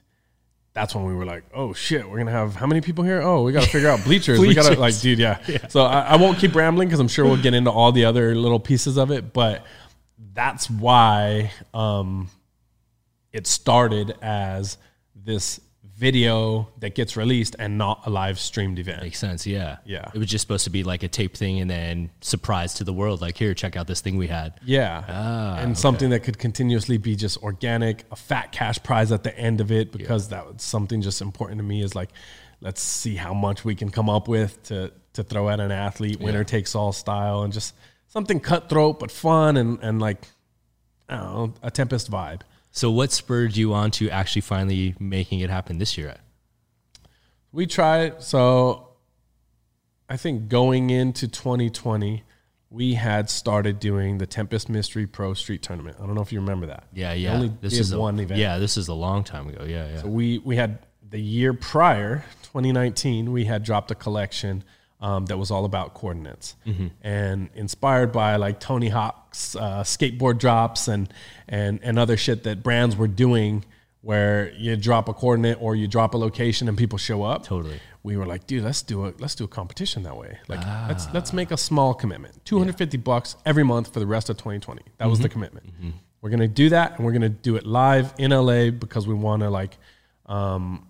that's 0.74 0.96
when 0.96 1.04
we 1.04 1.14
were 1.14 1.26
like, 1.26 1.44
oh 1.54 1.74
shit, 1.74 2.10
we're 2.10 2.20
gonna 2.20 2.32
have 2.32 2.56
how 2.56 2.68
many 2.68 2.80
people 2.80 3.04
here? 3.04 3.22
Oh, 3.22 3.44
we 3.44 3.52
gotta 3.52 3.68
figure 3.68 3.90
out 3.90 4.02
bleachers. 4.06 4.40
We 4.40 4.54
gotta 4.54 4.80
like, 4.80 4.98
dude, 5.02 5.20
yeah. 5.20 5.40
So 5.68 5.82
I, 5.82 6.02
I 6.02 6.16
won't 6.16 6.38
keep 6.38 6.56
rambling 6.56 6.88
because 6.88 7.02
I'm 7.02 7.10
sure 7.10 7.26
we'll 7.26 7.42
get 7.42 7.54
into 7.54 7.72
all 7.72 7.92
the 7.92 8.06
other 8.06 8.34
little 8.34 8.62
pieces 8.62 8.96
of 8.96 9.12
it, 9.12 9.34
but 9.34 9.66
that's 10.34 10.70
why 10.70 11.52
um, 11.74 12.30
it 13.38 13.46
started 13.46 14.16
as 14.20 14.80
this 15.16 15.62
video 15.84 16.70
that 16.80 16.96
gets 16.96 17.16
released 17.16 17.56
and 17.60 17.78
not 17.78 18.02
a 18.06 18.10
live 18.10 18.40
streamed 18.40 18.80
event. 18.80 19.04
Makes 19.04 19.20
sense. 19.20 19.46
Yeah. 19.46 19.78
Yeah. 19.86 20.10
It 20.12 20.18
was 20.18 20.28
just 20.28 20.42
supposed 20.42 20.64
to 20.64 20.72
be 20.72 20.84
like 20.84 21.04
a 21.04 21.08
tape 21.08 21.38
thing 21.38 21.60
and 21.60 21.70
then 21.70 22.10
surprise 22.22 22.74
to 22.76 22.84
the 22.84 22.94
world. 22.94 23.22
Like, 23.22 23.38
here, 23.38 23.54
check 23.54 23.76
out 23.76 23.86
this 23.86 24.02
thing 24.02 24.18
we 24.18 24.26
had. 24.26 24.60
Yeah. 24.66 25.04
Ah, 25.08 25.58
and 25.58 25.78
something 25.78 26.10
that 26.10 26.22
could 26.22 26.40
continuously 26.40 26.98
be 26.98 27.16
just 27.16 27.42
organic, 27.44 28.06
a 28.12 28.16
fat 28.16 28.52
cash 28.52 28.82
prize 28.82 29.12
at 29.12 29.24
the 29.24 29.38
end 29.38 29.62
of 29.62 29.72
it, 29.72 29.92
because 29.92 30.30
that 30.30 30.46
was 30.52 30.64
something 30.64 31.02
just 31.02 31.22
important 31.22 31.60
to 31.60 31.64
me 31.64 31.84
is 31.84 31.94
like, 31.94 32.10
let's 32.60 32.82
see 32.82 33.16
how 33.16 33.36
much 33.36 33.64
we 33.64 33.76
can 33.76 33.92
come 33.92 34.10
up 34.10 34.28
with 34.28 34.62
to, 34.64 34.92
to 35.14 35.24
throw 35.24 35.48
at 35.48 35.60
an 35.60 35.72
athlete, 35.72 36.20
winner 36.20 36.44
takes 36.44 36.74
all 36.74 36.92
style, 36.92 37.44
and 37.44 37.54
just 37.54 37.76
something 38.08 38.40
cutthroat 38.40 39.00
but 39.00 39.12
fun 39.12 39.58
and, 39.58 39.78
and 39.84 40.00
like, 40.00 40.28
I 41.08 41.18
don't 41.18 41.34
know, 41.34 41.54
a 41.62 41.70
Tempest 41.70 42.10
vibe. 42.10 42.42
So, 42.78 42.92
what 42.92 43.12
spurred 43.12 43.58
you 43.58 43.74
on 43.74 43.90
to 43.92 44.08
actually 44.12 44.44
finally 44.44 44.94
making 45.00 45.40
it 45.40 45.50
happen 45.50 45.80
this 45.80 45.98
year? 45.98 46.16
We 47.52 47.66
tried. 47.66 48.22
So 48.22 48.90
I 50.08 50.16
think 50.16 50.48
going 50.48 50.92
into 50.92 51.28
2020, 51.28 52.24
we 52.70 52.94
had 52.94 53.32
started 53.32 53.80
doing 53.80 54.20
the 54.20 54.28
Tempest 54.28 54.70
Mystery 54.70 55.08
Pro 55.08 55.34
Street 55.34 55.64
Tournament. 55.64 55.98
I 56.00 56.06
don't 56.06 56.14
know 56.14 56.22
if 56.22 56.32
you 56.32 56.40
remember 56.40 56.68
that. 56.68 56.84
Yeah. 56.94 57.16
We 57.16 57.22
Yeah. 57.22 57.34
only 57.34 57.52
this 57.62 57.80
is 57.80 57.92
a, 57.94 58.00
one 58.00 58.20
event. 58.20 58.40
Yeah. 58.40 58.60
This 58.60 58.78
is 58.78 58.88
a 58.90 58.94
long 58.94 59.24
time 59.24 59.48
ago. 59.48 59.66
Yeah. 59.68 59.90
Yeah. 59.90 60.02
So 60.02 60.08
we 60.10 60.38
we 60.38 60.56
had 60.56 60.78
the 61.10 61.20
year 61.20 61.56
prior, 61.56 62.26
2019, 62.44 63.32
we 63.32 63.46
had 63.46 63.64
dropped 63.64 63.90
a 63.90 63.96
collection 63.96 64.64
um, 65.00 65.26
that 65.28 65.38
was 65.38 65.52
all 65.52 65.66
about 65.66 65.94
coordinates, 65.94 66.56
Mm-hmm. 66.66 66.88
and 67.02 67.50
inspired 67.56 68.12
by 68.12 68.36
like 68.38 68.60
Tony 68.60 68.90
Hawk's 68.90 69.56
uh, 69.56 69.84
skateboard 69.84 70.38
drops 70.40 70.88
and 70.88 71.08
and 71.48 71.80
and 71.84 72.00
other 72.00 72.18
shit 72.18 72.44
that 72.44 72.64
brands 72.64 72.96
were 72.96 73.08
doing, 73.08 73.64
where 74.02 74.52
you 74.58 74.76
drop 74.76 75.08
a 75.10 75.14
coordinate 75.14 75.58
or 75.62 75.76
you 75.76 75.88
drop 75.88 76.14
a 76.14 76.18
location 76.18 76.68
and 76.68 76.78
people 76.78 76.98
show 76.98 77.24
up. 77.24 77.44
Totally. 77.44 77.80
We 78.04 78.16
were 78.18 78.26
like, 78.26 78.48
dude, 78.48 78.64
let's 78.64 78.82
do 78.82 79.06
a 79.06 79.14
let's 79.20 79.36
do 79.36 79.44
a 79.44 79.48
competition 79.48 80.04
that 80.04 80.16
way. 80.18 80.38
Like, 80.48 80.62
let's 80.88 81.06
Ah. 81.08 81.12
let's 81.14 81.32
make 81.34 81.52
a 81.52 81.58
small 81.58 81.94
commitment, 81.94 82.44
250 82.46 82.98
bucks 82.98 83.36
every 83.46 83.64
month 83.64 83.94
for 83.94 84.00
the 84.00 84.08
rest 84.08 84.30
of 84.30 84.38
2020. 84.38 84.82
That 84.82 85.04
Mm-hmm. 85.04 85.10
was 85.10 85.20
the 85.20 85.30
commitment. 85.30 85.70
We're 86.22 86.32
gonna 86.32 86.48
do 86.48 86.70
that, 86.70 86.96
and 86.98 87.06
we're 87.06 87.12
gonna 87.12 87.30
do 87.30 87.56
it 87.58 87.66
live 87.68 88.14
in 88.18 88.32
LA 88.32 88.72
because 88.72 89.08
we 89.08 89.14
want 89.14 89.44
to 89.44 89.50
like 89.50 89.78
um, 90.26 90.88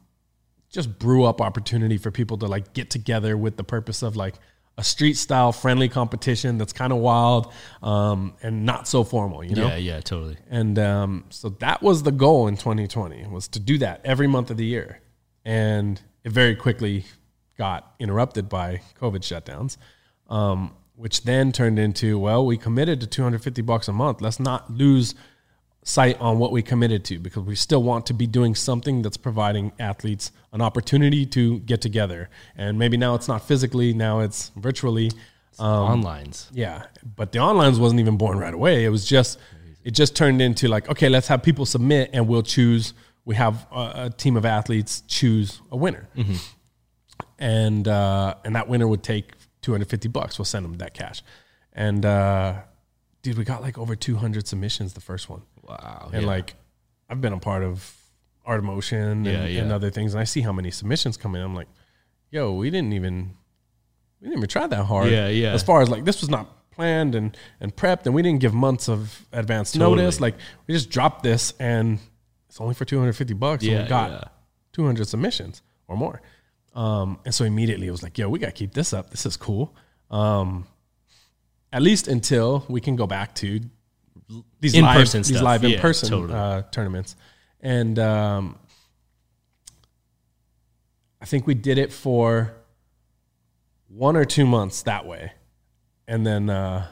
just 0.78 1.00
brew 1.00 1.24
up 1.24 1.42
opportunity 1.42 1.98
for 1.98 2.12
people 2.12 2.38
to 2.38 2.46
like 2.46 2.72
get 2.74 2.92
together 2.92 3.36
with 3.36 3.58
the 3.58 3.64
purpose 3.64 4.04
of 4.04 4.16
like 4.16 4.36
a 4.78 4.84
street 4.84 5.16
style 5.18 5.52
friendly 5.52 5.90
competition 5.90 6.60
that's 6.60 6.72
kind 6.72 6.94
of 6.94 7.00
wild 7.00 7.52
um, 7.82 8.36
and 8.44 8.64
not 8.64 8.88
so 8.88 9.04
formal, 9.04 9.44
you 9.44 9.56
know? 9.56 9.70
Yeah. 9.70 9.78
Yeah. 9.78 10.00
Totally. 10.02 10.38
And 10.52 10.78
um, 10.78 11.26
so 11.30 11.50
that 11.50 11.82
was 11.82 12.04
the 12.04 12.12
goal 12.12 12.48
in 12.48 12.58
2020 12.58 13.26
was 13.26 13.48
to 13.50 13.60
do 13.60 13.80
that 13.80 14.02
every 14.04 14.28
month 14.28 14.52
of 14.52 14.58
the 14.58 14.66
year. 14.66 15.02
And 15.44 16.00
it 16.24 16.32
very 16.32 16.56
quickly 16.56 17.06
got 17.58 17.96
interrupted 17.98 18.48
by 18.48 18.82
COVID 19.02 19.22
shutdowns, 19.22 19.78
um, 20.30 20.76
which 20.96 21.24
then 21.24 21.52
turned 21.52 21.80
into 21.80 22.20
well, 22.20 22.46
we 22.46 22.56
committed 22.56 23.02
to 23.02 23.08
250 23.08 23.64
bucks 23.64 23.88
a 23.88 23.94
month. 23.94 24.22
Let's 24.22 24.40
not 24.40 24.70
lose 24.70 25.16
sight 25.88 26.20
on 26.20 26.38
what 26.38 26.52
we 26.52 26.62
committed 26.62 27.06
to 27.06 27.18
because 27.18 27.44
we 27.44 27.56
still 27.56 27.82
want 27.82 28.06
to 28.06 28.14
be 28.14 28.28
doing 28.28 28.54
something 28.54 29.02
that's 29.02 29.16
providing 29.16 29.72
athletes 29.80 30.34
an 30.52 30.62
opportunity 30.62 31.26
to 31.26 31.60
get 31.60 31.80
together. 31.80 32.30
And 32.58 32.78
maybe 32.78 32.98
now 32.98 33.16
it's 33.16 33.30
not 33.30 33.48
physically, 33.48 33.94
now 33.94 34.20
it's 34.20 34.52
virtually. 34.58 35.12
Um, 35.60 36.04
Onlines. 36.04 36.50
Yeah. 36.52 36.84
But 37.16 37.32
the 37.32 37.40
onlines 37.40 37.80
wasn't 37.80 38.02
even 38.02 38.18
born 38.18 38.38
right 38.38 38.54
away. 38.54 38.84
It 38.84 38.90
was 38.90 39.06
just, 39.06 39.40
it 39.86 39.92
just 39.92 40.14
turned 40.14 40.42
into 40.42 40.68
like, 40.68 40.90
okay, 40.90 41.08
let's 41.08 41.30
have 41.30 41.42
people 41.42 41.66
submit 41.66 42.10
and 42.12 42.28
we'll 42.28 42.44
choose. 42.44 42.94
We 43.24 43.36
have 43.36 43.66
a, 43.72 43.92
a 43.96 44.10
team 44.10 44.36
of 44.36 44.46
athletes 44.46 45.04
choose 45.08 45.62
a 45.72 45.78
winner. 45.78 46.10
Mm-hmm. 46.18 46.36
And, 47.40 47.88
uh, 47.88 48.36
and 48.44 48.56
that 48.58 48.68
winner 48.68 48.90
would 48.90 49.04
take 49.04 49.36
250 49.62 50.10
bucks. 50.10 50.38
We'll 50.38 50.46
send 50.46 50.66
them 50.66 50.74
that 50.80 50.94
cash. 50.94 51.24
And, 51.72 52.06
uh, 52.06 52.62
dude, 53.22 53.38
we 53.38 53.46
got 53.46 53.62
like 53.62 53.78
over 53.78 53.96
200 53.96 54.48
submissions 54.48 54.94
the 54.94 55.02
first 55.02 55.30
one. 55.30 55.44
Wow. 55.68 56.10
And 56.14 56.22
yeah. 56.24 56.28
like, 56.28 56.56
I've 57.10 57.22
been 57.22 57.34
a 57.34 57.40
part 57.40 57.64
of 57.64 57.96
Art 58.46 58.60
of 58.60 58.66
Motion 58.66 59.00
and, 59.02 59.26
Yeah, 59.26 59.46
yeah. 59.46 59.62
and 59.62 59.72
other 59.72 59.90
things, 59.92 60.14
and 60.14 60.22
I 60.22 60.24
see 60.24 60.42
how 60.42 60.52
many 60.54 60.72
submissions 60.72 61.18
come 61.18 61.36
in. 61.36 61.42
I'm 61.42 61.56
like, 61.56 61.68
yo, 62.32 62.54
we 62.54 62.70
didn't 62.70 62.94
even 62.94 63.34
we 64.22 64.28
didn't 64.28 64.40
even 64.40 64.50
try 64.50 64.68
that 64.68 64.86
hard. 64.86 65.12
Yeah, 65.12 65.28
yeah. 65.28 65.54
As 65.54 65.64
far 65.64 65.82
as 65.82 65.90
like 65.90 66.06
this 66.06 66.22
was 66.22 66.30
not 66.30 66.72
planned 66.72 67.16
and 67.16 67.36
and 67.60 67.76
prepped, 67.76 68.06
and 68.06 68.16
we 68.16 68.22
didn't 68.22 68.40
give 68.40 68.54
months 68.54 68.88
of 68.90 69.26
advance 69.32 69.72
Totally. 69.72 69.98
notice. 69.98 70.22
Like 70.22 70.36
we 70.66 70.74
just 70.74 70.90
dropped 70.90 71.24
this, 71.24 71.54
and 71.60 72.00
it's 72.48 72.60
only 72.62 72.74
for 72.74 72.86
250 72.86 73.34
bucks. 73.34 73.66
and 73.66 73.84
we 73.84 73.90
got 73.90 74.12
yeah. 74.12 74.24
200 74.74 75.08
submissions 75.08 75.62
or 75.88 75.98
more. 75.98 76.22
Um, 76.74 77.20
and 77.26 77.34
so 77.34 77.44
immediately 77.44 77.88
it 77.88 77.92
was 77.92 78.04
like, 78.04 78.18
yo, 78.18 78.30
we 78.30 78.38
got 78.40 78.48
to 78.48 78.52
keep 78.52 78.74
this 78.74 78.94
up. 78.94 79.10
This 79.10 79.26
is 79.26 79.36
cool. 79.36 79.76
Um, 80.12 80.68
at 81.74 81.82
least 81.82 82.08
until 82.08 82.66
we 82.70 82.80
can 82.80 82.96
go 82.96 83.08
back 83.08 83.34
to 83.36 83.60
these 84.60 84.74
In-person 84.76 85.20
live, 85.20 85.28
these 85.28 85.38
stuff. 85.38 85.44
live 85.44 85.64
Yeah, 85.64 85.76
in 85.76 85.82
person 85.82 86.10
totally. 86.10 86.34
uh, 86.34 86.62
tournaments. 86.72 87.16
And 87.62 87.98
um, 88.00 88.58
I 91.22 91.26
think 91.26 91.48
we 91.48 91.54
did 91.54 91.78
it 91.78 91.92
for 91.92 92.54
one 93.88 94.16
or 94.16 94.26
two 94.26 94.46
months 94.46 94.84
that 94.84 95.06
way. 95.06 95.32
And 96.08 96.26
then 96.26 96.50
uh, 96.50 96.88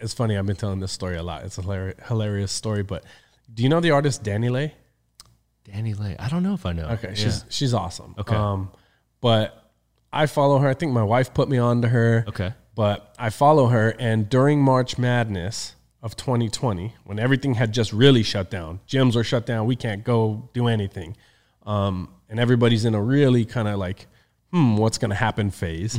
it's 0.00 0.14
funny, 0.14 0.36
I've 0.36 0.46
been 0.46 0.56
telling 0.56 0.80
this 0.80 0.92
story 0.92 1.16
a 1.16 1.22
lot. 1.22 1.44
It's 1.44 1.58
a 1.58 1.62
hilarious, 1.62 1.96
hilarious 2.06 2.52
story. 2.52 2.82
But 2.82 3.04
do 3.52 3.62
you 3.62 3.68
know 3.68 3.80
the 3.80 3.90
artist 3.90 4.22
DaniLeigh? 4.22 4.72
Danny 5.64 5.92
Lay. 5.94 6.16
I 6.18 6.28
don't 6.28 6.42
know 6.42 6.54
if 6.54 6.64
I 6.64 6.72
know. 6.72 6.86
Okay, 6.86 7.12
she's 7.14 7.44
she's 7.50 7.74
awesome. 7.74 8.14
Okay. 8.18 8.34
Um, 8.34 8.70
but 9.20 9.70
I 10.10 10.24
follow 10.24 10.58
her. 10.58 10.68
I 10.68 10.72
think 10.72 10.92
my 10.92 11.02
wife 11.02 11.34
put 11.34 11.48
me 11.48 11.58
on 11.58 11.82
to 11.82 11.88
her. 11.88 12.24
Okay. 12.28 12.54
But 12.74 13.14
I 13.18 13.28
follow 13.28 13.66
her, 13.66 13.94
and 13.98 14.30
during 14.30 14.62
March 14.62 14.96
Madness 14.96 15.74
of 16.02 16.16
2020, 16.16 16.94
when 17.04 17.18
everything 17.18 17.54
had 17.54 17.72
just 17.72 17.92
really 17.92 18.22
shut 18.22 18.50
down, 18.50 18.80
gyms 18.88 19.16
were 19.16 19.24
shut 19.24 19.46
down, 19.46 19.66
we 19.66 19.76
can't 19.76 20.04
go 20.04 20.48
do 20.52 20.68
anything, 20.68 21.16
um, 21.66 22.08
and 22.28 22.38
everybody's 22.38 22.84
in 22.84 22.94
a 22.94 23.02
really 23.02 23.44
kind 23.44 23.66
of 23.68 23.78
like, 23.78 24.06
hmm, 24.52 24.76
what's 24.76 24.96
going 24.98 25.10
to 25.10 25.16
happen 25.16 25.50
phase. 25.50 25.98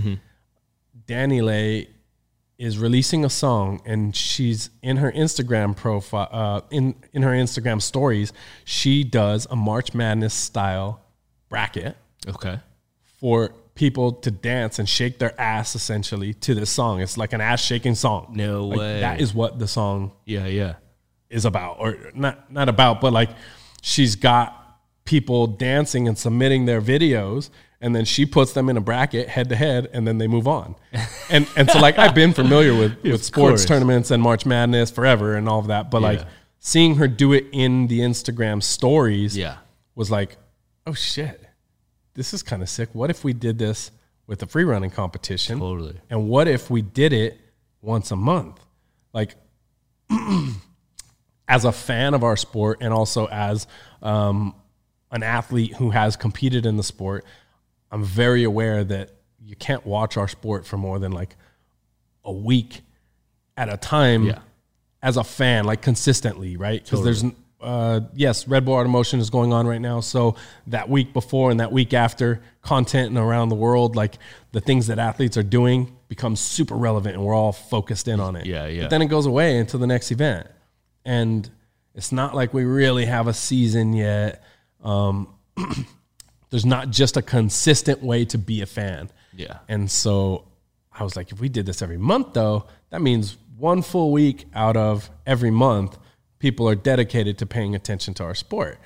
DaniLeigh 1.07 1.87
is 2.57 2.77
releasing 2.77 3.23
a 3.25 3.29
song, 3.29 3.81
and 3.85 4.15
she's 4.15 4.69
in 4.81 4.97
her 4.97 5.11
Instagram 5.11 5.75
profile, 5.75 6.27
uh, 6.31 6.61
in 6.71 6.95
in 7.13 7.21
her 7.23 7.31
Instagram 7.31 7.81
stories, 7.81 8.33
she 8.65 9.03
does 9.03 9.47
a 9.49 9.55
March 9.55 9.93
Madness 9.93 10.33
style 10.33 11.01
bracket 11.49 11.95
Okay. 12.27 12.59
for 13.19 13.51
people 13.79 14.11
to 14.11 14.29
dance 14.29 14.77
and 14.79 14.87
shake 14.87 15.19
their 15.19 15.33
ass 15.39 15.73
essentially 15.73 16.33
to 16.33 16.53
this 16.53 16.69
song. 16.69 16.99
It's 17.01 17.17
like 17.17 17.31
an 17.33 17.41
ass 17.41 17.61
shaking 17.63 17.95
song. 17.95 18.33
No 18.35 18.65
Like, 18.67 18.79
way. 18.79 18.99
That 18.99 19.21
is 19.21 19.33
what 19.33 19.57
the 19.57 19.67
song 19.67 20.11
Yeah, 20.25 20.45
yeah. 20.47 20.73
is 21.29 21.45
about, 21.45 21.77
or 21.79 21.97
not 22.13 22.51
not 22.51 22.67
about, 22.69 22.99
but 22.99 23.13
like 23.13 23.29
she's 23.81 24.15
got 24.15 24.47
people 25.05 25.47
dancing 25.47 26.07
and 26.09 26.17
submitting 26.17 26.65
their 26.65 26.81
videos, 26.81 27.49
and 27.81 27.95
then 27.95 28.03
she 28.05 28.25
puts 28.25 28.51
them 28.53 28.69
in 28.69 28.75
a 28.77 28.81
bracket 28.81 29.29
head 29.29 29.47
to 29.49 29.55
head, 29.55 29.87
and 29.93 30.05
then 30.07 30.17
they 30.17 30.27
move 30.27 30.47
on. 30.47 30.75
And 31.31 31.47
and 31.55 31.69
so 31.69 31.79
like 31.79 31.97
I've 31.99 32.15
been 32.15 32.33
familiar 32.33 32.73
with 32.75 32.93
with 33.03 33.23
sports 33.23 33.61
course. 33.61 33.65
tournaments 33.65 34.09
and 34.11 34.21
March 34.21 34.45
Madness 34.45 34.89
forever 34.91 35.35
and 35.37 35.47
all 35.47 35.59
of 35.59 35.67
that, 35.67 35.89
but 35.91 36.01
like 36.01 36.21
seeing 36.59 36.95
her 36.95 37.07
do 37.07 37.33
it 37.33 37.45
in 37.53 37.87
the 37.87 37.99
Instagram 37.99 38.61
stories, 38.63 39.37
Yeah. 39.37 39.57
was 39.95 40.09
like, 40.11 40.37
oh 40.87 40.93
shit, 40.93 41.45
this 42.19 42.33
is 42.33 42.43
kind 42.43 42.61
of 42.61 42.67
sick. 42.67 42.89
What 42.91 43.09
if 43.09 43.23
we 43.23 43.31
did 43.31 43.57
this 43.57 43.91
with 44.27 44.43
a 44.43 44.45
free 44.45 44.65
running 44.65 44.89
competition? 44.89 45.57
Totally. 45.57 45.95
And 46.09 46.27
what 46.27 46.49
if 46.49 46.69
we 46.69 46.81
did 46.81 47.13
it 47.13 47.39
once 47.81 48.11
a 48.11 48.17
month? 48.17 48.59
Like, 49.13 49.35
as 51.47 51.63
a 51.63 51.71
fan 51.71 52.13
of 52.13 52.23
our 52.25 52.35
sport 52.35 52.79
and 52.81 52.93
also 52.93 53.27
as 53.27 53.67
um, 54.01 54.53
an 55.11 55.23
athlete 55.23 55.75
who 55.77 55.91
has 55.91 56.17
competed 56.17 56.65
in 56.65 56.75
the 56.75 56.83
sport, 56.83 57.23
I'm 57.89 58.03
very 58.03 58.43
aware 58.43 58.83
that 58.83 59.11
you 59.41 59.55
can't 59.55 59.85
watch 59.85 60.17
our 60.17 60.27
sport 60.27 60.65
for 60.65 60.75
more 60.77 60.99
than 60.99 61.13
like 61.13 61.37
a 62.25 62.33
week 62.33 62.81
at 63.55 63.71
a 63.73 63.77
time 63.77 64.25
Yeah. 64.25 64.39
as 65.01 65.15
a 65.15 65.23
fan, 65.23 65.63
like 65.63 65.81
consistently, 65.81 66.57
right? 66.57 66.83
Because 66.83 67.03
there's, 67.05 67.23
uh, 67.61 68.01
yes, 68.13 68.47
Red 68.47 68.65
Bull 68.65 68.75
Art 68.75 68.85
of 68.85 68.91
Motion 68.91 69.19
is 69.19 69.29
going 69.29 69.51
on 69.51 69.67
right 69.67 69.81
now. 69.81 69.99
So 69.99 70.35
that 70.67 70.89
week 70.89 71.13
before 71.13 71.51
and 71.51 71.59
that 71.59 71.71
week 71.71 71.93
after, 71.93 72.41
content 72.61 73.09
and 73.09 73.17
around 73.17 73.49
the 73.49 73.55
world, 73.55 73.95
like 73.95 74.17
the 74.51 74.61
things 74.61 74.87
that 74.87 74.99
athletes 74.99 75.37
are 75.37 75.43
doing 75.43 75.95
becomes 76.07 76.39
super 76.39 76.75
relevant 76.75 77.15
and 77.15 77.23
we're 77.23 77.35
all 77.35 77.51
focused 77.51 78.07
in 78.07 78.19
on 78.19 78.35
it. 78.35 78.45
Yeah, 78.45 78.67
yeah. 78.67 78.83
But 78.83 78.89
then 78.91 79.01
it 79.01 79.07
goes 79.07 79.25
away 79.25 79.57
until 79.57 79.79
the 79.79 79.87
next 79.87 80.11
event. 80.11 80.47
And 81.05 81.49
it's 81.95 82.11
not 82.11 82.35
like 82.35 82.53
we 82.53 82.63
really 82.63 83.05
have 83.05 83.27
a 83.27 83.33
season 83.33 83.93
yet. 83.93 84.43
Um, 84.83 85.33
there's 86.49 86.65
not 86.65 86.89
just 86.89 87.17
a 87.17 87.21
consistent 87.21 88.01
way 88.01 88.25
to 88.25 88.37
be 88.37 88.61
a 88.61 88.65
fan. 88.65 89.09
Yeah. 89.35 89.59
And 89.67 89.89
so 89.89 90.45
I 90.91 91.03
was 91.03 91.15
like, 91.15 91.31
if 91.31 91.39
we 91.39 91.49
did 91.49 91.65
this 91.65 91.81
every 91.81 91.97
month, 91.97 92.33
though, 92.33 92.67
that 92.89 93.01
means 93.01 93.37
one 93.57 93.81
full 93.81 94.11
week 94.11 94.45
out 94.53 94.77
of 94.77 95.09
every 95.25 95.51
month, 95.51 95.97
people 96.39 96.67
are 96.67 96.75
dedicated 96.75 97.37
to 97.37 97.45
paying 97.45 97.75
attention 97.75 98.13
to 98.15 98.23
our 98.23 98.35
sport. 98.35 98.79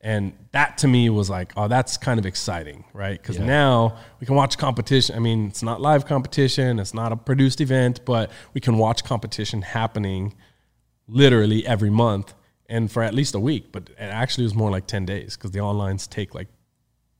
And 0.00 0.34
that 0.52 0.78
to 0.78 0.88
me 0.88 1.08
was 1.10 1.30
like, 1.30 1.52
oh, 1.56 1.66
that's 1.66 1.96
kind 1.96 2.20
of 2.20 2.26
exciting, 2.26 2.84
right? 2.92 3.20
Because 3.20 3.38
now 3.38 3.96
we 4.20 4.26
can 4.26 4.36
watch 4.36 4.58
competition. 4.58 5.16
I 5.16 5.18
mean, 5.18 5.48
it's 5.48 5.62
not 5.62 5.80
live 5.80 6.06
competition, 6.06 6.78
it's 6.78 6.94
not 6.94 7.12
a 7.12 7.16
produced 7.16 7.60
event, 7.60 8.04
but 8.04 8.30
we 8.52 8.60
can 8.60 8.76
watch 8.76 9.02
competition 9.02 9.62
happening 9.62 10.34
literally 11.08 11.66
every 11.66 11.90
month 11.90 12.34
and 12.68 12.90
for 12.90 13.02
at 13.02 13.14
least 13.14 13.34
a 13.34 13.40
week. 13.40 13.72
But 13.72 13.90
it 13.90 13.96
actually 13.98 14.44
was 14.44 14.54
more 14.54 14.70
like 14.70 14.86
10 14.86 15.06
days 15.06 15.36
because 15.36 15.52
the 15.52 15.60
onlines 15.60 16.08
take 16.08 16.34
like 16.34 16.48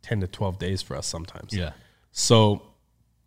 10 0.03 0.21
to 0.21 0.27
12 0.29 0.59
days 0.59 0.83
for 0.83 0.97
us 0.97 1.07
sometimes. 1.07 1.53
Yeah. 1.53 1.73
So 2.13 2.63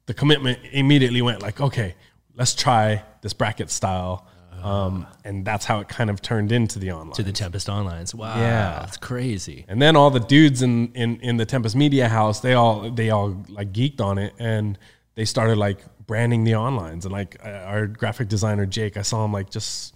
the 0.06 0.13
commitment 0.13 0.60
immediately 0.72 1.22
went 1.22 1.42
like, 1.42 1.60
okay, 1.60 1.96
let's 2.36 2.56
try 2.56 3.04
this 3.22 3.34
bracket 3.34 3.70
style. 3.70 4.28
Um, 4.63 5.08
and 5.24 5.46
that's 5.46 5.66
how 5.66 5.80
it 5.80 5.88
kind 5.88 6.10
of 6.10 6.22
turned 6.22 6.51
into 6.51 6.80
the 6.80 6.92
online. 6.92 7.13
To 7.13 7.24
the 7.24 7.32
Tempest 7.32 7.68
Onlines. 7.68 8.13
Wow. 8.13 8.38
Yeah. 8.38 8.80
That's 8.82 8.98
crazy. 8.98 9.66
and 9.68 9.82
then 9.82 9.96
all 9.96 10.10
the 10.10 10.20
dudes 10.20 10.62
in, 10.62 10.92
in, 10.94 11.20
in 11.22 11.38
the 11.38 11.46
Tempest 11.46 11.75
Media 11.75 12.08
House, 12.08 12.39
they 12.39 12.54
all 12.54 12.89
they 12.89 13.10
all 13.10 13.44
like 13.50 13.72
geeked 13.72 14.01
on 14.01 14.18
it, 14.18 14.34
and 14.39 14.78
they 15.16 15.25
started 15.25 15.58
like 15.58 15.80
branding 16.10 16.44
the 16.44 16.54
onlines. 16.54 17.04
And 17.04 17.12
like 17.12 17.38
uh, 17.46 17.50
our 17.50 17.86
graphic 17.88 18.28
designer 18.30 18.66
Jake, 18.66 18.98
I 18.98 19.04
saw 19.04 19.24
him 19.24 19.32
like 19.32 19.50
just 19.51 19.94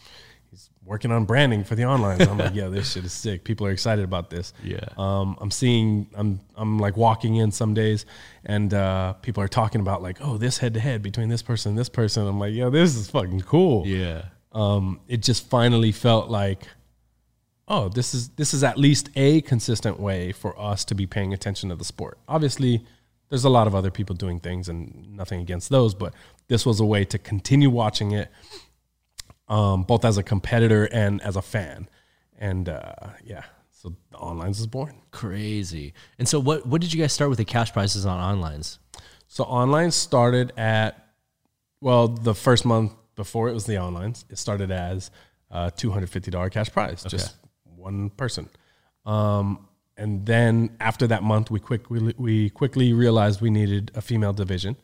he's 0.51 0.70
working 0.86 1.12
on 1.12 1.25
branding 1.25 1.63
for 1.63 1.74
the 1.74 1.84
onlines. 1.84 2.27
I'm 2.29 2.38
like, 2.38 2.53
yeah, 2.53 2.67
this 2.67 2.91
shit 2.91 3.03
is 3.03 3.13
sick. 3.13 3.43
People 3.43 3.65
are 3.65 3.72
excited 3.72 4.05
about 4.05 4.29
this. 4.29 4.53
Yeah. 4.63 4.86
Um, 4.96 5.36
I'm 5.41 5.50
seeing, 5.50 6.08
I'm, 6.13 6.39
I'm 6.55 6.77
like 6.77 6.98
walking 6.98 7.38
in 7.38 7.51
some 7.51 7.74
days 7.74 8.05
and 8.46 8.74
uh, 8.74 9.13
people 9.13 9.41
are 9.41 9.48
talking 9.48 9.82
about 9.82 10.03
like, 10.03 10.17
oh, 10.22 10.38
this 10.38 10.60
head 10.60 10.75
to 10.75 10.79
head 10.79 11.01
between 11.01 11.29
this 11.29 11.41
person 11.41 11.72
and 11.72 11.79
this 11.79 11.89
person. 11.89 12.27
I'm 12.27 12.39
like, 12.39 12.53
yo, 12.53 12.70
this 12.70 12.96
is 12.96 13.10
fucking 13.10 13.41
cool. 13.41 13.88
Yeah. 13.88 14.25
Um, 14.53 15.00
it 15.07 15.22
just 15.22 15.50
finally 15.50 15.91
felt 15.91 16.29
like, 16.29 16.67
oh, 17.67 17.89
this 17.89 18.13
is 18.13 18.29
this 18.29 18.53
is 18.53 18.63
at 18.63 18.77
least 18.77 19.10
a 19.15 19.41
consistent 19.41 20.00
way 20.00 20.31
for 20.31 20.60
us 20.60 20.86
to 20.86 20.95
be 20.95 21.07
paying 21.07 21.33
attention 21.33 21.69
to 21.69 21.75
the 21.75 21.83
sport. 21.83 22.19
Obviously, 22.27 22.86
there's 23.29 23.45
a 23.45 23.50
lot 23.50 23.65
of 23.65 23.74
other 23.74 23.89
people 23.89 24.15
doing 24.15 24.39
things, 24.39 24.69
and 24.69 25.15
nothing 25.15 25.41
against 25.41 25.69
those, 25.69 25.95
but 25.95 26.13
this 26.48 26.65
was 26.65 26.79
a 26.79 26.86
way 26.86 27.03
to 27.05 27.17
continue 27.17 27.69
watching 27.69 28.12
it, 28.12 28.29
um, 29.48 29.83
both 29.83 30.05
as 30.05 30.17
a 30.17 30.24
competitor 30.24 30.86
and 30.86 31.22
as 31.22 31.36
a 31.36 31.41
fan. 31.41 31.89
And 32.38 32.69
uh, 32.69 32.93
yeah, 33.24 33.43
so 33.72 33.95
the 34.12 34.17
onlines 34.17 34.60
is 34.60 34.67
born. 34.67 35.01
Crazy. 35.12 35.93
And 36.19 36.27
so 36.27 36.39
what 36.39 36.65
what 36.67 36.79
did 36.79 36.93
you 36.93 37.01
guys 37.01 37.12
start 37.12 37.29
with 37.29 37.39
the 37.39 37.45
cash 37.45 37.74
prizes 37.74 38.05
on 38.05 38.38
onlines? 38.38 38.77
So 39.27 39.43
online 39.45 39.89
started 39.89 40.53
at 40.57 41.00
well, 41.81 42.07
the 42.07 42.33
first 42.33 42.65
month 42.65 42.93
before 43.15 43.50
it 43.50 43.53
was 43.53 43.65
the 43.65 43.74
onlines, 43.75 44.25
it 44.29 44.38
started 44.38 44.72
as 44.72 45.12
a 45.51 45.72
two 45.75 45.91
hundred 45.91 46.10
fifty 46.10 46.32
dollar 46.32 46.50
cash 46.50 46.72
prize, 46.72 47.03
just 47.03 47.36
one 47.75 48.10
person. 48.12 48.50
Um, 49.05 49.67
and 49.98 50.25
then 50.25 50.75
after 50.79 51.08
that 51.08 51.24
month, 51.24 51.51
we 51.51 51.60
quickly 51.60 52.13
we 52.17 52.50
quickly 52.50 52.93
realized 52.93 53.41
we 53.41 53.50
needed 53.50 53.91
a 53.96 54.01
female 54.01 54.34
division. 54.34 54.75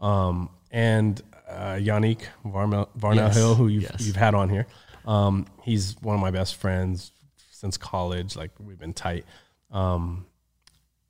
Um, 0.00 0.50
and 0.70 1.20
uh, 1.48 1.74
Yannick 1.74 2.22
Varmel, 2.44 2.88
Varnell 2.98 3.16
Yes, 3.16 3.36
Hill, 3.36 3.54
who 3.54 3.68
you've, 3.68 3.84
yes. 3.84 4.00
you've 4.00 4.16
had 4.16 4.34
on 4.34 4.48
here, 4.48 4.66
um, 5.06 5.46
he's 5.62 5.96
one 6.00 6.14
of 6.14 6.20
my 6.20 6.30
best 6.30 6.56
friends 6.56 7.12
since 7.50 7.76
college. 7.76 8.36
Like 8.36 8.50
we've 8.58 8.78
been 8.78 8.94
tight. 8.94 9.24
Um, 9.70 10.26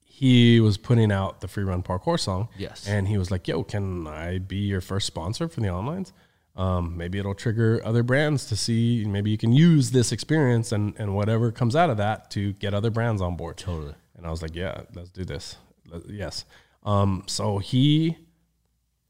he 0.05 0.61
was 0.61 0.77
putting 0.77 1.11
out 1.11 1.41
the 1.41 1.49
free 1.49 1.65
run 1.65 1.83
parkour 1.83 2.21
song. 2.21 2.49
Yes. 2.57 2.87
And 2.87 3.09
he 3.09 3.19
was 3.19 3.31
like, 3.31 3.49
yo, 3.49 3.65
can 3.65 4.07
I 4.07 4.39
be 4.39 4.59
your 4.59 4.81
first 4.81 5.07
sponsor 5.07 5.49
for 5.49 5.61
the 5.61 5.67
onlines? 5.67 6.13
Um, 6.57 6.97
maybe 6.97 7.19
it'll 7.19 7.35
trigger 7.35 7.81
other 7.85 8.03
brands 8.05 8.47
to 8.47 8.57
see, 8.57 9.05
maybe 9.05 9.31
you 9.31 9.39
can 9.39 9.53
use 9.53 9.91
this 9.91 10.13
experience 10.13 10.71
and, 10.71 10.95
and 10.99 11.15
whatever 11.17 11.51
comes 11.51 11.75
out 11.75 11.91
of 11.91 11.97
that 11.97 12.31
to 12.33 12.53
get 12.55 12.75
other 12.75 12.91
brands 12.91 13.21
on 13.21 13.37
board. 13.37 13.57
Totally. 13.57 13.95
And 14.17 14.25
I 14.25 14.31
was 14.31 14.41
like, 14.41 14.55
yeah, 14.55 14.83
let's 14.95 15.11
do 15.11 15.25
this. 15.25 15.57
Let- 15.91 16.09
yes. 16.09 16.45
Um, 16.85 17.25
so 17.27 17.59
he 17.59 18.17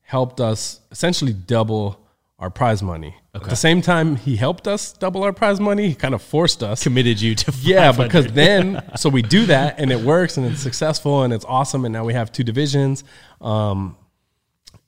helped 0.02 0.40
us 0.40 0.80
essentially 0.90 1.34
double 1.34 2.00
our 2.38 2.50
prize 2.50 2.82
money. 2.82 3.14
At 3.34 3.44
the 3.44 3.56
same 3.56 3.80
time, 3.82 4.16
he 4.16 4.36
helped 4.36 4.68
us 4.68 4.92
double 4.92 5.22
our 5.22 5.32
prize 5.32 5.60
money. 5.60 5.88
He 5.88 5.94
kind 5.94 6.14
of 6.14 6.22
forced 6.22 6.62
us. 6.62 6.82
Committed 6.82 7.20
you 7.20 7.34
to 7.34 7.52
Yeah, 7.60 7.92
because 7.92 8.26
then 8.32 8.82
so 8.96 9.08
we 9.08 9.22
do 9.22 9.46
that 9.46 9.78
and 9.78 9.90
it 9.90 10.00
works 10.00 10.36
and 10.36 10.46
it's 10.46 10.60
successful 10.60 11.22
and 11.22 11.32
it's 11.32 11.44
awesome 11.46 11.84
and 11.84 11.92
now 11.92 12.04
we 12.04 12.12
have 12.14 12.32
two 12.32 12.44
divisions, 12.44 13.02
um, 13.40 13.96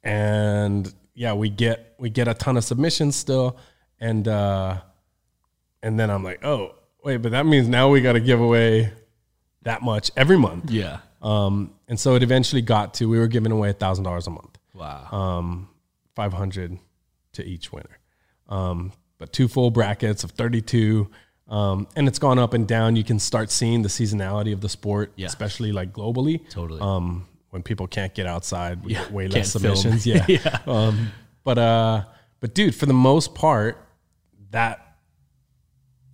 and 0.03 0.93
yeah, 1.17 1.33
we 1.33 1.49
get 1.51 1.95
we 1.99 2.11
get 2.11 2.29
a 2.29 2.35
ton 2.35 2.57
of 2.57 2.63
submissions 2.63 3.17
still, 3.17 3.57
and 3.99 4.29
uh, 4.29 4.81
and 5.83 5.99
then 5.99 6.11
I'm 6.11 6.23
like, 6.23 6.45
oh 6.45 6.75
wait, 7.03 7.17
but 7.19 7.33
that 7.33 7.47
means 7.47 7.67
now 7.69 7.89
we 7.89 8.01
got 8.01 8.13
to 8.13 8.21
give 8.21 8.41
away 8.41 8.93
that 9.63 9.83
much 9.83 10.11
every 10.17 10.39
month, 10.39 10.71
yeah. 10.71 10.99
um, 11.23 11.73
and 11.89 11.99
so 11.99 12.15
it 12.15 12.23
eventually 12.23 12.63
got 12.63 12.95
to 12.95 13.09
we 13.09 13.19
were 13.19 13.27
giving 13.27 13.51
away 13.51 13.71
a 13.71 13.73
thousand 13.73 14.05
dollars 14.05 14.27
a 14.29 14.31
month 14.31 14.57
Wow. 14.75 15.09
um, 15.11 15.69
500 16.15 16.79
to 17.33 17.45
each 17.45 17.73
winner. 17.73 17.99
Um, 18.49 18.93
but 19.19 19.33
two 19.33 19.49
full 19.49 19.71
brackets 19.71 20.23
of 20.25 20.31
32. 20.33 21.09
Um, 21.49 21.87
and 21.97 22.07
it's 22.09 22.19
gone 22.19 22.39
up 22.39 22.53
and 22.55 22.67
down. 22.69 22.97
You 22.97 23.05
can 23.05 23.19
start 23.19 23.51
seeing 23.51 23.83
the 23.83 23.89
seasonality 23.89 24.53
of 24.53 24.61
the 24.61 24.69
sport, 24.69 25.13
Yeah. 25.17 25.27
especially 25.27 25.73
like 25.73 25.93
globally. 25.93 26.49
Totally. 26.51 26.81
Um, 26.81 27.27
when 27.57 27.63
people 27.63 27.87
can't 27.87 28.13
get 28.15 28.27
outside, 28.27 28.85
we 28.85 28.93
Yeah, 28.93 28.99
get 29.05 29.13
way 29.13 29.29
less 29.29 29.53
film. 29.53 29.75
submissions. 29.75 30.07
Yeah. 30.13 30.27
Yeah. 30.29 30.59
Um, 30.67 31.11
but, 31.43 31.57
uh, 31.57 32.05
but 32.41 32.55
dude, 32.55 32.75
for 32.75 32.85
the 32.85 32.93
most 32.93 33.35
part, 33.35 33.79
that 34.51 34.99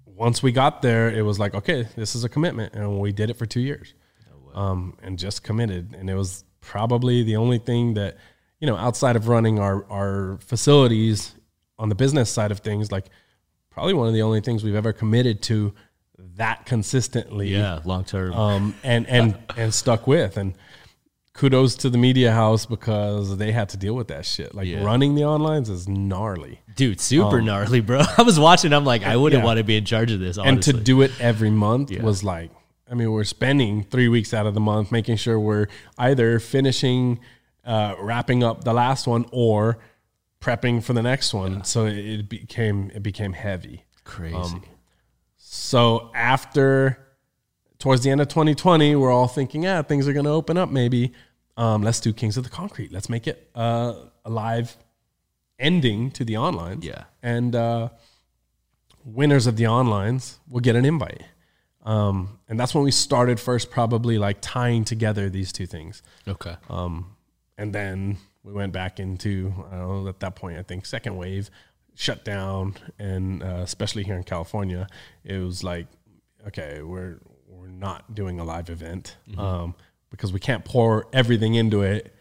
once 0.06 0.40
we 0.40 0.52
got 0.52 0.82
there, 0.82 1.10
it 1.10 1.22
was 1.22 1.40
like, 1.40 1.52
okay, 1.56 1.88
this 1.96 2.14
is 2.14 2.22
a 2.22 2.28
commitment. 2.28 2.74
And 2.74 3.00
we 3.00 3.10
did 3.10 3.28
it 3.28 3.34
for 3.36 3.44
two 3.44 3.58
years 3.60 3.92
um, 4.54 4.96
and 5.02 5.18
just 5.18 5.42
committed. 5.42 5.96
And 5.98 6.08
it 6.08 6.14
was 6.14 6.44
probably 6.60 7.24
the 7.24 7.34
only 7.34 7.58
thing 7.58 7.94
that, 7.94 8.18
you 8.60 8.68
know, 8.68 8.76
outside 8.76 9.16
of 9.16 9.26
running 9.26 9.58
our, 9.58 9.84
our 9.90 10.38
facilities 10.46 11.34
on 11.76 11.88
the 11.88 11.96
business 11.96 12.30
side 12.30 12.52
of 12.52 12.60
things, 12.60 12.92
like 12.92 13.06
probably 13.68 13.94
one 13.94 14.06
of 14.06 14.14
the 14.14 14.22
only 14.22 14.40
things 14.40 14.62
we've 14.62 14.76
ever 14.76 14.92
committed 14.92 15.42
to 15.42 15.74
that 16.36 16.66
consistently 16.66 17.48
yeah. 17.48 17.80
Long 17.84 18.04
term. 18.04 18.32
um, 18.32 18.74
and 18.84 19.08
and 19.08 19.36
and 19.56 19.74
stuck 19.74 20.06
with. 20.06 20.36
And 20.36 20.54
kudos 21.34 21.74
to 21.76 21.88
the 21.90 21.98
media 21.98 22.30
house 22.32 22.66
because 22.66 23.36
they 23.38 23.52
had 23.52 23.68
to 23.70 23.76
deal 23.76 23.94
with 23.94 24.08
that 24.08 24.24
shit. 24.26 24.54
Like 24.54 24.66
Yeah. 24.66 24.84
running 24.84 25.14
the 25.14 25.22
onlines 25.22 25.70
is 25.70 25.88
gnarly, 25.88 26.60
Dude, 26.76 27.00
super 27.00 27.40
gnarly, 27.40 27.80
bro. 27.80 28.02
I 28.18 28.22
was 28.22 28.38
watching. 28.38 28.72
I'm 28.72 28.84
like, 28.84 29.02
I 29.04 29.16
wouldn't 29.16 29.40
um, 29.40 29.42
Yeah. 29.42 29.46
want 29.46 29.58
to 29.58 29.64
be 29.64 29.76
in 29.76 29.84
charge 29.84 30.10
of 30.12 30.20
this. 30.20 30.36
and 30.38 30.62
to 30.64 30.72
do 30.72 31.00
it 31.02 31.10
every 31.20 31.50
month 31.50 31.90
was 32.00 32.22
like. 32.22 32.50
I 32.90 32.94
mean, 32.94 33.10
we're 33.10 33.24
spending 33.24 33.84
three 33.84 34.08
weeks 34.08 34.34
out 34.34 34.44
of 34.46 34.52
the 34.52 34.60
month 34.60 34.92
making 34.92 35.16
sure 35.16 35.40
we're 35.40 35.68
either 35.96 36.38
finishing, 36.38 37.20
uh, 37.64 37.94
wrapping 37.98 38.44
up 38.44 38.64
the 38.64 38.74
last 38.74 39.06
one, 39.06 39.24
or 39.32 39.78
prepping 40.42 40.82
for 40.82 40.92
the 40.92 41.02
next 41.02 41.32
one. 41.32 41.64
So 41.64 41.86
it, 41.86 41.96
it 41.96 42.28
became 42.28 42.90
it 42.94 43.02
became 43.02 43.32
heavy. 43.32 43.86
crazy. 44.04 44.34
um, 44.36 44.62
So 45.38 46.10
after 46.14 46.98
towards 47.82 48.02
the 48.02 48.10
end 48.10 48.20
of 48.20 48.28
2020, 48.28 48.94
we're 48.94 49.10
all 49.10 49.26
thinking, 49.26 49.64
yeah, 49.64 49.82
things 49.82 50.06
are 50.06 50.12
going 50.12 50.24
to 50.24 50.30
open 50.30 50.56
up. 50.56 50.70
Maybe 50.70 51.12
um, 51.56 51.82
let's 51.82 51.98
do 51.98 52.12
Kings 52.12 52.36
of 52.36 52.44
the 52.44 52.50
Concrete. 52.50 52.92
Let's 52.92 53.08
make 53.08 53.26
it 53.26 53.50
uh, 53.56 53.94
a 54.24 54.30
live 54.30 54.76
ending 55.58 56.12
to 56.12 56.24
the 56.24 56.36
online. 56.36 56.82
Yeah. 56.82 57.04
and 57.24 57.56
uh, 57.56 57.88
winners 59.04 59.48
of 59.48 59.56
the 59.56 59.64
onlines 59.64 60.36
will 60.48 60.60
get 60.60 60.76
an 60.76 60.84
invite. 60.84 61.22
Um, 61.82 62.38
and 62.48 62.58
that's 62.58 62.72
when 62.72 62.84
we 62.84 62.92
started 62.92 63.40
first, 63.40 63.68
probably 63.68 64.16
like 64.16 64.38
tying 64.40 64.84
together 64.84 65.28
these 65.28 65.52
two 65.52 65.66
things. 65.66 66.04
okay. 66.28 66.54
Um, 66.70 67.16
and 67.58 67.72
then 67.72 68.18
we 68.44 68.52
went 68.52 68.72
back 68.72 69.00
into, 69.00 69.52
I 69.72 69.78
don't 69.78 70.04
know, 70.04 70.08
at 70.08 70.20
that 70.20 70.36
point, 70.36 70.56
I 70.56 70.62
think 70.62 70.86
second 70.86 71.16
wave 71.16 71.50
shut 71.96 72.24
down. 72.24 72.76
And 73.00 73.42
uh, 73.42 73.62
especially 73.64 74.04
here 74.04 74.14
in 74.14 74.22
California, 74.22 74.86
it 75.24 75.38
was 75.38 75.64
like, 75.64 75.88
okay, 76.46 76.80
we're, 76.82 77.18
we're 77.26 77.31
not 77.78 78.14
doing 78.14 78.40
a 78.40 78.44
live 78.44 78.70
event 78.70 79.16
um, 79.38 79.74
because 80.10 80.32
we 80.32 80.40
can't 80.40 80.64
pour 80.64 81.06
everything 81.12 81.54
into 81.54 81.82
it 81.82 82.14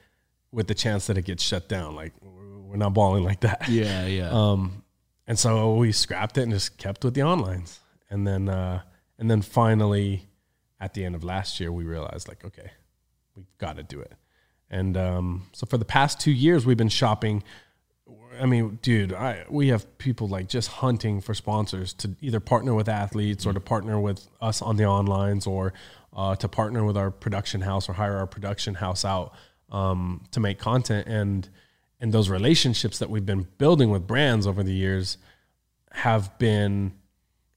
with 0.51 0.67
the 0.67 0.73
chance 0.75 1.07
that 1.07 1.17
it 1.17 1.23
gets 1.25 1.43
shut 1.43 1.69
down. 1.69 1.95
Like, 1.95 2.13
we're 2.21 2.41
we're 2.71 2.77
not 2.77 2.93
balling 2.93 3.23
like 3.23 3.41
that. 3.41 3.67
yeah. 3.67 4.05
Yeah. 4.07 4.29
Um, 4.31 4.83
and 5.27 5.37
so 5.37 5.75
we 5.75 5.91
scrapped 5.91 6.37
it 6.37 6.43
and 6.43 6.51
just 6.51 6.77
kept 6.77 7.03
with 7.03 7.13
the 7.13 7.21
onlines. 7.21 7.79
And 8.09 8.25
then, 8.25 8.49
uh, 8.49 8.81
and 9.17 9.29
then 9.29 9.41
finally, 9.41 10.27
at 10.79 10.93
the 10.93 11.05
end 11.05 11.15
of 11.15 11.23
last 11.23 11.59
year, 11.59 11.71
we 11.71 11.83
realized 11.83 12.27
like, 12.27 12.43
okay, 12.43 12.71
we've 13.35 13.57
got 13.57 13.75
to 13.77 13.83
do 13.83 13.99
it. 13.99 14.13
And 14.69 14.97
um, 14.97 15.47
so 15.51 15.65
for 15.65 15.77
the 15.77 15.85
past 15.85 16.19
two 16.19 16.31
years, 16.31 16.65
we've 16.65 16.77
been 16.77 16.89
shopping. 16.89 17.43
I 18.39 18.45
mean, 18.45 18.79
dude, 18.81 19.13
I, 19.13 19.45
we 19.49 19.69
have 19.69 19.97
people 19.97 20.27
like 20.27 20.47
just 20.47 20.69
hunting 20.69 21.21
for 21.21 21.33
sponsors 21.33 21.93
to 21.95 22.15
either 22.21 22.39
partner 22.39 22.73
with 22.73 22.87
athletes 22.87 23.45
or 23.45 23.53
to 23.53 23.59
partner 23.59 23.99
with 23.99 24.27
us 24.41 24.61
on 24.61 24.77
the 24.77 24.83
onlines 24.83 25.47
or 25.47 25.73
uh, 26.15 26.35
to 26.35 26.47
partner 26.47 26.83
with 26.83 26.97
our 26.97 27.11
production 27.11 27.61
house 27.61 27.89
or 27.89 27.93
hire 27.93 28.17
our 28.17 28.27
production 28.27 28.75
house 28.75 29.03
out 29.05 29.33
um, 29.71 30.23
to 30.31 30.39
make 30.39 30.59
content. 30.59 31.07
And 31.07 31.49
and 31.99 32.11
those 32.11 32.29
relationships 32.29 32.97
that 32.97 33.09
we've 33.09 33.25
been 33.25 33.47
building 33.59 33.91
with 33.91 34.07
brands 34.07 34.47
over 34.47 34.63
the 34.63 34.73
years 34.73 35.17
have 35.91 36.37
been 36.39 36.93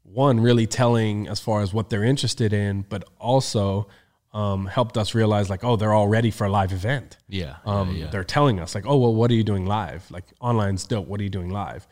one 0.03 0.39
really 0.39 0.67
telling 0.67 1.27
as 1.29 1.41
far 1.41 1.63
as 1.63 1.73
what 1.73 1.89
they're 1.89 2.05
interested 2.05 2.53
in, 2.53 2.83
but 2.83 3.05
also 3.19 3.89
um, 4.35 4.67
helped 4.67 4.99
us 4.99 5.15
realize 5.15 5.49
like, 5.49 5.63
oh, 5.63 5.77
they're 5.77 5.93
all 5.93 6.09
ready 6.09 6.31
for 6.33 6.45
a 6.45 6.51
live 6.51 6.73
event. 6.73 7.17
yeah. 7.29 7.57
Um, 7.65 7.95
yeah. 7.95 8.09
They're 8.09 8.25
telling 8.25 8.59
us 8.61 8.75
like, 8.75 8.85
oh, 8.85 8.99
well, 8.99 9.15
what 9.15 9.31
are 9.31 9.35
you 9.35 9.45
doing 9.45 9.65
live? 9.65 10.11
Like 10.11 10.25
online's 10.41 10.85
dope. 10.87 11.07
What 11.07 11.21
are 11.21 11.23
you 11.23 11.31
doing 11.31 11.51
live? 11.51 11.87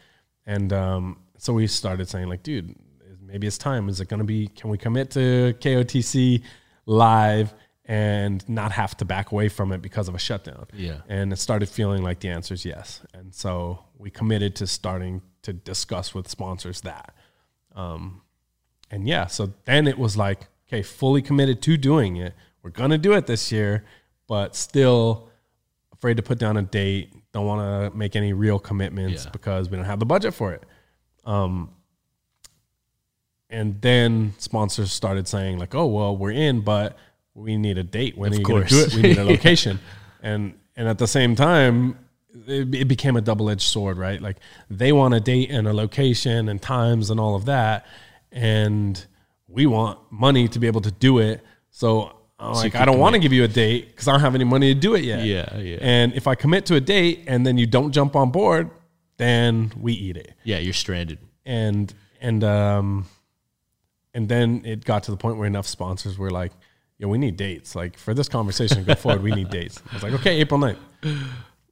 And 0.44 0.72
um, 0.72 1.20
so 1.38 1.52
we 1.52 1.68
started 1.68 2.09
saying 2.09 2.28
like, 2.28 2.42
dude, 2.42 2.74
maybe 3.24 3.46
it's 3.46 3.59
time. 3.59 3.88
Is 3.88 4.00
it 4.00 4.09
going 4.09 4.18
to 4.18 4.26
be? 4.26 4.48
Can 4.48 4.70
we 4.70 4.76
commit 4.76 5.12
to 5.12 5.55
KOTC 5.61 6.42
live 6.85 7.55
and 7.85 8.46
not 8.48 8.72
have 8.72 8.96
to 8.96 9.05
back 9.05 9.31
away 9.31 9.48
from 9.48 9.70
it 9.70 9.81
because 9.81 10.09
of 10.09 10.14
a 10.16 10.18
shutdown? 10.18 10.66
Yeah. 10.74 11.02
And 11.09 11.33
it 11.33 11.37
started 11.37 11.68
feeling 11.68 12.02
like 12.02 12.20
the 12.20 12.28
answer 12.28 12.55
is 12.55 12.64
yes. 12.64 13.02
And 13.14 13.33
so 13.33 13.85
we 13.96 14.11
committed 14.11 14.57
to 14.57 14.66
starting 14.66 15.22
to 15.42 15.52
discuss 15.52 16.12
with 16.12 16.28
sponsors 16.28 16.81
that. 16.81 17.14
Um, 17.76 18.22
and 18.90 19.07
yeah, 19.07 19.26
so 19.28 19.52
then 19.64 19.87
it 19.87 19.96
was 19.96 20.16
like, 20.16 20.48
okay, 20.73 20.83
fully 20.83 21.21
committed 21.21 21.61
to 21.63 21.77
doing 21.77 22.17
it. 22.17 22.35
We're 22.63 22.71
gonna 22.71 22.99
do 22.99 23.13
it 23.13 23.27
this 23.27 23.53
year, 23.53 23.85
but 24.27 24.57
still 24.57 25.29
afraid 25.93 26.17
to 26.17 26.23
put 26.23 26.39
down 26.39 26.57
a 26.57 26.63
date. 26.63 27.13
Don't 27.33 27.47
want 27.47 27.93
to 27.93 27.97
make 27.97 28.17
any 28.17 28.33
real 28.33 28.59
commitments 28.59 29.25
Yeah. 29.25 29.31
because 29.31 29.69
we 29.71 29.77
don't 29.77 29.85
have 29.87 29.99
the 30.01 30.07
budget 30.07 30.35
for 30.35 30.53
it. 30.53 30.65
Um, 31.25 31.71
and 33.51 33.81
then 33.83 34.35
sponsors 34.39 34.93
started 34.93 35.29
saying 35.29 35.59
like, 35.59 35.75
"Oh, 35.75 35.87
well, 35.87 36.17
we're 36.17 36.31
in, 36.33 36.61
but 36.61 36.97
we 37.35 37.57
need 37.57 37.79
a 37.79 37.83
date. 37.85 38.17
When 38.17 38.33
Of 38.33 38.37
are 38.37 38.41
you 38.41 38.45
going 38.47 38.67
to 38.67 38.69
do 38.69 38.81
it? 38.81 38.95
We 38.95 39.03
need 39.03 39.19
a 39.19 39.25
location." 39.37 39.79
and 40.23 40.55
and 40.77 40.89
at 40.89 40.97
the 40.99 41.07
same 41.07 41.37
time, 41.37 41.99
it, 42.47 42.75
it 42.75 42.89
became 42.89 43.17
a 43.17 43.21
double 43.21 43.51
edged 43.51 43.61
sword, 43.69 43.99
right? 43.99 44.21
Like 44.23 44.39
they 44.71 44.93
want 44.93 45.13
a 45.15 45.21
date 45.21 45.51
and 45.51 45.67
a 45.69 45.73
location 45.75 46.49
and 46.49 46.63
times 46.63 47.11
and 47.11 47.21
all 47.21 47.35
of 47.35 47.45
that, 47.45 47.87
and 48.31 49.05
we 49.53 49.67
want 49.67 49.99
money 50.11 50.49
to 50.49 50.59
be 50.59 50.67
able 50.67 50.81
to 50.83 50.91
do 50.91 51.19
it. 51.19 51.43
So. 51.71 52.17
I'm 52.38 52.55
like, 52.55 52.75
I 52.75 52.85
don't 52.85 52.99
want 52.99 53.15
to 53.15 53.21
give 53.21 53.33
you 53.33 53.45
a 53.45 53.49
date 53.49 53.91
because 53.91 54.09
I 54.09 54.12
don't 54.12 54.21
have 54.21 54.35
any 54.35 54.43
money 54.43 54.75
to 54.75 54.81
do 54.81 54.97
it 54.97 55.05
yet. 55.05 55.25
Yeah, 55.25 55.57
yeah. 55.59 55.79
And 55.81 56.12
if 56.15 56.27
I 56.27 56.35
commit 56.35 56.67
to 56.67 56.75
a 56.75 56.81
date 56.81 57.23
and 57.29 57.47
then 57.47 57.57
you 57.57 57.67
don't 57.69 57.93
jump 57.93 58.17
on 58.17 58.33
board, 58.33 58.69
then 59.17 59.71
we 59.81 59.93
eat 59.93 60.17
it 60.17 60.33
yeah. 60.43 60.59
You're 60.59 60.73
stranded. 60.73 61.19
and 61.47 61.95
and 62.21 62.43
um 62.43 63.07
and 64.12 64.29
then 64.29 64.62
it 64.65 64.85
got 64.85 65.05
to 65.05 65.12
the 65.12 65.17
point 65.17 65.37
where 65.37 65.47
enough 65.47 65.69
sponsors 65.69 66.19
were 66.19 66.31
like 66.33 66.51
yeah 66.99 67.07
we 67.07 67.19
need 67.19 67.37
dates 67.37 67.77
like 67.77 67.97
for 67.97 68.12
this 68.15 68.29
conversation 68.29 68.79
to 68.79 68.83
go 68.85 68.95
forward 68.97 69.23
we 69.23 69.31
need 69.31 69.51
dates 69.51 69.81
i 69.91 69.95
was 69.95 70.03
like 70.03 70.12
okay 70.15 70.37
april 70.41 70.59
9th 70.59 70.79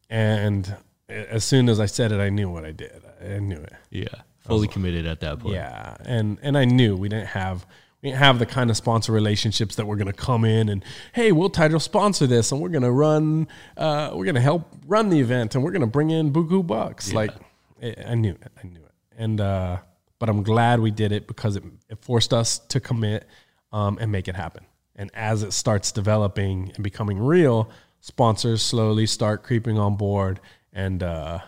and 0.08 0.76
as 1.08 1.42
soon 1.44 1.68
as 1.68 1.80
i 1.80 1.86
said 1.86 2.12
it 2.12 2.20
i 2.20 2.28
knew 2.28 2.48
what 2.48 2.64
i 2.64 2.70
did 2.72 3.02
i 3.24 3.38
knew 3.38 3.56
it 3.56 3.72
Yeah. 3.90 4.06
Fully 4.46 4.68
committed 4.68 5.06
at 5.06 5.20
that 5.20 5.40
point. 5.40 5.54
yeah 5.54 5.96
and 6.04 6.38
and 6.42 6.56
i 6.56 6.64
knew 6.64 6.96
we 6.96 7.08
didn't 7.08 7.28
have 7.28 7.66
we 8.02 8.08
didn't 8.08 8.20
have 8.20 8.38
the 8.38 8.46
kind 8.46 8.70
of 8.70 8.76
sponsor 8.76 9.12
relationships 9.12 9.76
that 9.76 9.86
we're 9.86 9.96
going 9.96 10.06
to 10.06 10.12
come 10.12 10.44
in 10.44 10.68
and 10.68 10.84
hey, 11.12 11.32
we'll 11.32 11.50
title 11.50 11.78
sponsor 11.80 12.26
this 12.26 12.50
and 12.50 12.60
we're 12.60 12.70
going 12.70 12.82
to 12.82 12.90
run, 12.90 13.46
uh, 13.76 14.10
we're 14.14 14.24
going 14.24 14.36
to 14.36 14.40
help 14.40 14.74
run 14.86 15.10
the 15.10 15.20
event 15.20 15.54
and 15.54 15.62
we're 15.62 15.70
going 15.70 15.82
to 15.82 15.86
bring 15.86 16.10
in 16.10 16.32
buku 16.32 16.66
bucks. 16.66 17.12
Like 17.12 17.30
I 17.82 17.94
I 18.08 18.14
knew 18.14 18.32
it, 18.32 18.52
I 18.62 18.66
knew 18.66 18.80
it, 18.80 18.92
and 19.18 19.40
uh, 19.40 19.78
but 20.18 20.28
I'm 20.28 20.42
glad 20.42 20.80
we 20.80 20.90
did 20.90 21.12
it 21.12 21.26
because 21.26 21.56
it, 21.56 21.64
it 21.88 21.98
forced 22.02 22.32
us 22.32 22.58
to 22.58 22.80
commit 22.80 23.26
um, 23.72 23.98
and 24.00 24.10
make 24.10 24.28
it 24.28 24.36
happen. 24.36 24.64
And 24.96 25.10
as 25.14 25.42
it 25.42 25.52
starts 25.52 25.92
developing 25.92 26.72
and 26.74 26.84
becoming 26.84 27.18
real, 27.18 27.70
sponsors 28.00 28.62
slowly 28.62 29.06
start 29.06 29.42
creeping 29.42 29.78
on 29.78 29.96
board, 29.96 30.40
and 30.72 31.02
uh, 31.02 31.40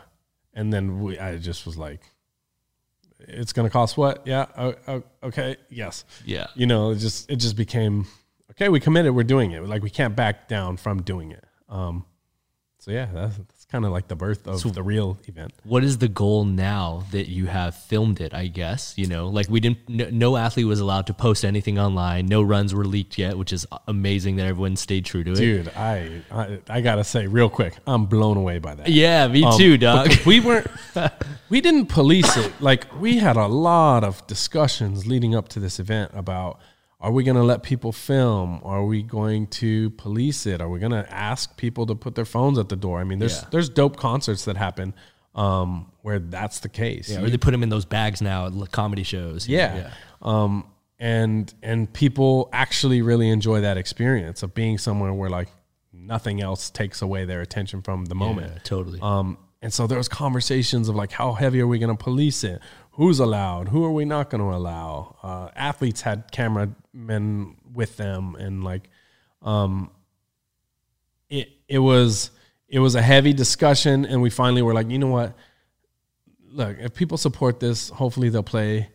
and 0.55 0.73
then 0.73 1.01
we, 1.01 1.19
I 1.19 1.37
just 1.39 1.65
was 1.67 1.77
like, 1.79 2.01
it's 3.29 3.53
going 3.53 3.67
to 3.69 3.73
cost 3.73 3.97
what? 3.97 4.27
Yeah, 4.27 4.47
oh, 4.57 4.75
oh, 4.89 5.03
okay, 5.23 5.57
yes, 5.71 6.05
Yeah. 6.25 6.47
You 6.55 6.67
know, 6.67 6.91
it 6.91 6.97
just 6.97 7.31
it 7.31 7.37
just 7.37 7.57
became 7.57 8.07
okay. 8.53 8.69
We 8.69 8.81
committed. 8.81 9.15
We're 9.15 9.23
doing 9.25 9.53
it. 9.53 9.65
Like 9.67 9.83
we 9.83 9.91
can't 9.91 10.15
back 10.17 10.49
down 10.49 10.77
from 10.77 11.03
doing 11.03 11.33
it. 11.33 11.45
Um, 11.69 12.05
so 12.79 12.91
yeah, 12.91 13.09
that's, 13.13 13.37
that's 13.37 13.52
kind 13.73 13.85
of 13.87 13.91
like 13.91 14.07
the 14.07 14.15
birth 14.15 14.47
of 14.47 14.75
the 14.75 14.83
real 14.83 15.19
event. 15.27 15.53
What 15.65 15.83
is 15.83 15.99
the 15.99 16.07
goal 16.09 16.45
now 16.45 17.05
that 17.11 17.29
you 17.29 17.47
have 17.47 17.75
filmed 17.75 18.21
it? 18.21 18.33
I 18.35 18.47
guess 18.47 18.95
you 18.97 19.07
know, 19.07 19.29
like 19.29 19.49
we 19.49 19.59
didn't. 19.59 19.89
No, 19.89 20.09
no 20.11 20.37
athlete 20.37 20.67
was 20.67 20.79
allowed 20.79 21.07
to 21.09 21.15
post 21.15 21.45
anything 21.45 21.79
online. 21.79 22.27
No 22.27 22.43
runs 22.43 22.75
were 22.75 22.85
leaked 22.85 23.19
yet, 23.19 23.37
which 23.39 23.53
is 23.53 23.67
amazing 23.89 24.37
that 24.37 24.47
everyone 24.47 24.77
stayed 24.77 25.05
true 25.07 25.25
to 25.25 25.33
it. 25.33 25.37
Dude, 25.37 25.69
I, 25.71 26.23
I 26.31 26.59
I 26.69 26.81
gotta 26.83 27.03
say 27.03 27.27
real 27.27 27.49
quick, 27.49 27.75
I'm 27.87 28.05
blown 28.07 28.37
away 28.37 28.59
by 28.59 28.75
that. 28.75 28.89
Yeah, 28.89 29.27
me 29.29 29.43
Um, 29.45 29.57
too, 29.59 29.79
dog. 29.79 30.09
because 30.09 30.27
we 30.27 30.39
weren't, 30.41 30.67
we 31.49 31.61
didn't 31.61 31.87
police 31.87 32.37
it. 32.37 32.53
Like 32.61 32.85
we 33.01 33.19
had 33.19 33.37
a 33.37 33.47
lot 33.47 34.05
of 34.05 34.25
discussions 34.27 35.07
leading 35.07 35.35
up 35.35 35.49
to 35.49 35.61
this 35.61 35.81
event 35.81 36.11
about: 36.15 36.61
Are 37.03 37.11
we 37.11 37.25
going 37.25 37.37
to 37.37 37.43
let 37.43 37.63
people 37.65 37.91
film? 37.93 38.61
Are 38.63 38.85
we 38.85 39.03
going 39.03 39.49
to 39.49 39.91
police 39.91 40.47
it? 40.47 40.61
Are 40.61 40.69
we 40.69 40.79
going 40.79 40.93
to 40.93 41.05
ask 41.13 41.57
people 41.57 41.85
to 41.87 41.97
put 41.97 42.15
their 42.15 42.25
phones 42.25 42.59
at 42.59 42.69
the 42.69 42.77
door? 42.77 43.01
I 43.01 43.05
mean, 43.05 43.19
there's 43.19 43.43
Yeah. 43.43 43.49
there's 43.51 43.69
dope 43.69 43.97
concerts 43.97 44.45
that 44.45 44.57
happen 44.57 44.95
um, 45.35 45.91
where 46.03 46.21
that's 46.21 46.61
the 46.61 46.69
case. 46.69 47.11
Yeah, 47.11 47.23
or 47.23 47.29
they 47.31 47.39
put 47.39 47.51
them 47.51 47.63
in 47.65 47.71
those 47.71 47.85
bags 47.85 48.23
now 48.23 48.47
at 48.47 48.71
comedy 48.71 49.03
shows. 49.03 49.49
Yeah. 49.49 49.91
Um, 50.21 50.65
and 51.01 51.53
and 51.63 51.93
people 51.93 52.49
actually 52.53 53.03
really 53.03 53.29
enjoy 53.29 53.63
that 53.63 53.77
experience 53.77 54.45
of 54.45 54.55
being 54.55 54.79
somewhere 54.79 55.13
where 55.13 55.29
like 55.31 55.49
nothing 55.93 56.41
else 56.41 56.71
takes 56.71 57.03
away 57.03 57.25
their 57.25 57.41
attention 57.41 57.83
from 57.83 58.05
the 58.05 58.15
moment. 58.15 58.53
Yeah, 58.55 58.59
totally. 58.63 59.01
Um, 59.01 59.39
and 59.61 59.73
so 59.73 59.87
there 59.87 59.99
was 59.99 60.09
conversations 60.09 60.89
of 60.89 60.95
like, 60.97 61.13
how 61.13 61.33
heavy 61.33 61.61
are 61.61 61.67
we 61.67 61.79
going 61.79 61.97
to 61.97 62.03
police 62.03 62.45
it? 62.45 62.61
Who's 62.93 63.21
allowed? 63.21 63.69
Who 63.69 63.85
are 63.85 63.93
we 63.93 64.05
not 64.05 64.29
going 64.31 64.43
to 64.43 64.55
allow? 64.55 65.17
Uh, 65.23 65.49
athletes 65.57 66.03
had 66.03 66.31
cameramen 66.31 67.57
with 67.73 67.97
them, 67.97 68.35
and 68.35 68.63
like, 68.63 68.91
um, 69.41 69.91
it 71.31 71.49
it 71.69 71.79
was 71.79 72.31
it 72.69 72.81
was 72.81 72.95
a 72.95 73.03
heavy 73.03 73.33
discussion, 73.33 74.05
and 74.05 74.21
we 74.21 74.29
finally 74.31 74.63
were 74.63 74.75
like, 74.75 74.91
you 74.91 74.99
know 74.99 75.09
what? 75.09 75.35
Look, 76.51 76.77
if 76.81 76.95
people 76.95 77.17
support 77.17 77.61
this, 77.61 77.89
hopefully 77.89 78.29
they'll 78.29 78.43
play 78.43 78.91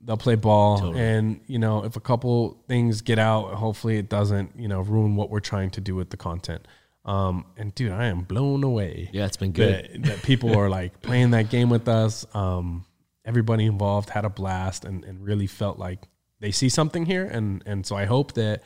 they'll 0.00 0.16
play 0.16 0.36
ball, 0.36 0.96
and 0.96 1.40
you 1.46 1.58
know, 1.58 1.84
if 1.84 1.96
a 1.96 2.00
couple 2.00 2.62
things 2.66 3.02
get 3.02 3.18
out, 3.18 3.54
hopefully 3.54 3.98
it 3.98 4.08
doesn't 4.08 4.52
you 4.56 4.68
know 4.68 4.80
ruin 4.80 5.16
what 5.16 5.28
we're 5.28 5.40
trying 5.40 5.70
to 5.72 5.80
do 5.82 5.94
with 5.94 6.10
the 6.10 6.16
content. 6.16 6.66
Um, 7.04 7.44
and 7.58 7.74
dude, 7.74 7.92
I 7.92 8.06
am 8.06 8.22
blown 8.22 8.64
away 8.64 9.10
yeah, 9.12 9.26
it's 9.26 9.36
been 9.36 9.52
good. 9.52 9.90
that, 9.92 10.02
that 10.04 10.22
people 10.22 10.56
are 10.56 10.70
like 10.70 11.02
playing 11.02 11.32
that 11.32 11.50
game 11.50 11.68
with 11.68 11.86
us. 11.88 12.24
Um, 12.34 12.86
everybody 13.24 13.64
involved 13.64 14.10
had 14.10 14.24
a 14.24 14.30
blast 14.30 14.84
and, 14.84 15.04
and 15.04 15.24
really 15.24 15.46
felt 15.46 15.78
like 15.78 16.08
they 16.40 16.50
see 16.50 16.68
something 16.68 17.06
here. 17.06 17.24
And, 17.24 17.62
and 17.66 17.86
so 17.86 17.96
I 17.96 18.04
hope 18.04 18.34
that 18.34 18.62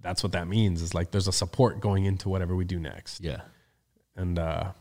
that's 0.00 0.22
what 0.22 0.32
that 0.32 0.48
means 0.48 0.82
is 0.82 0.94
like 0.94 1.10
there's 1.10 1.28
a 1.28 1.32
support 1.32 1.80
going 1.80 2.04
into 2.04 2.28
whatever 2.28 2.56
we 2.56 2.64
do 2.64 2.78
next. 2.78 3.20
Yeah. 3.20 3.42
And 4.16 4.38
uh, 4.38 4.72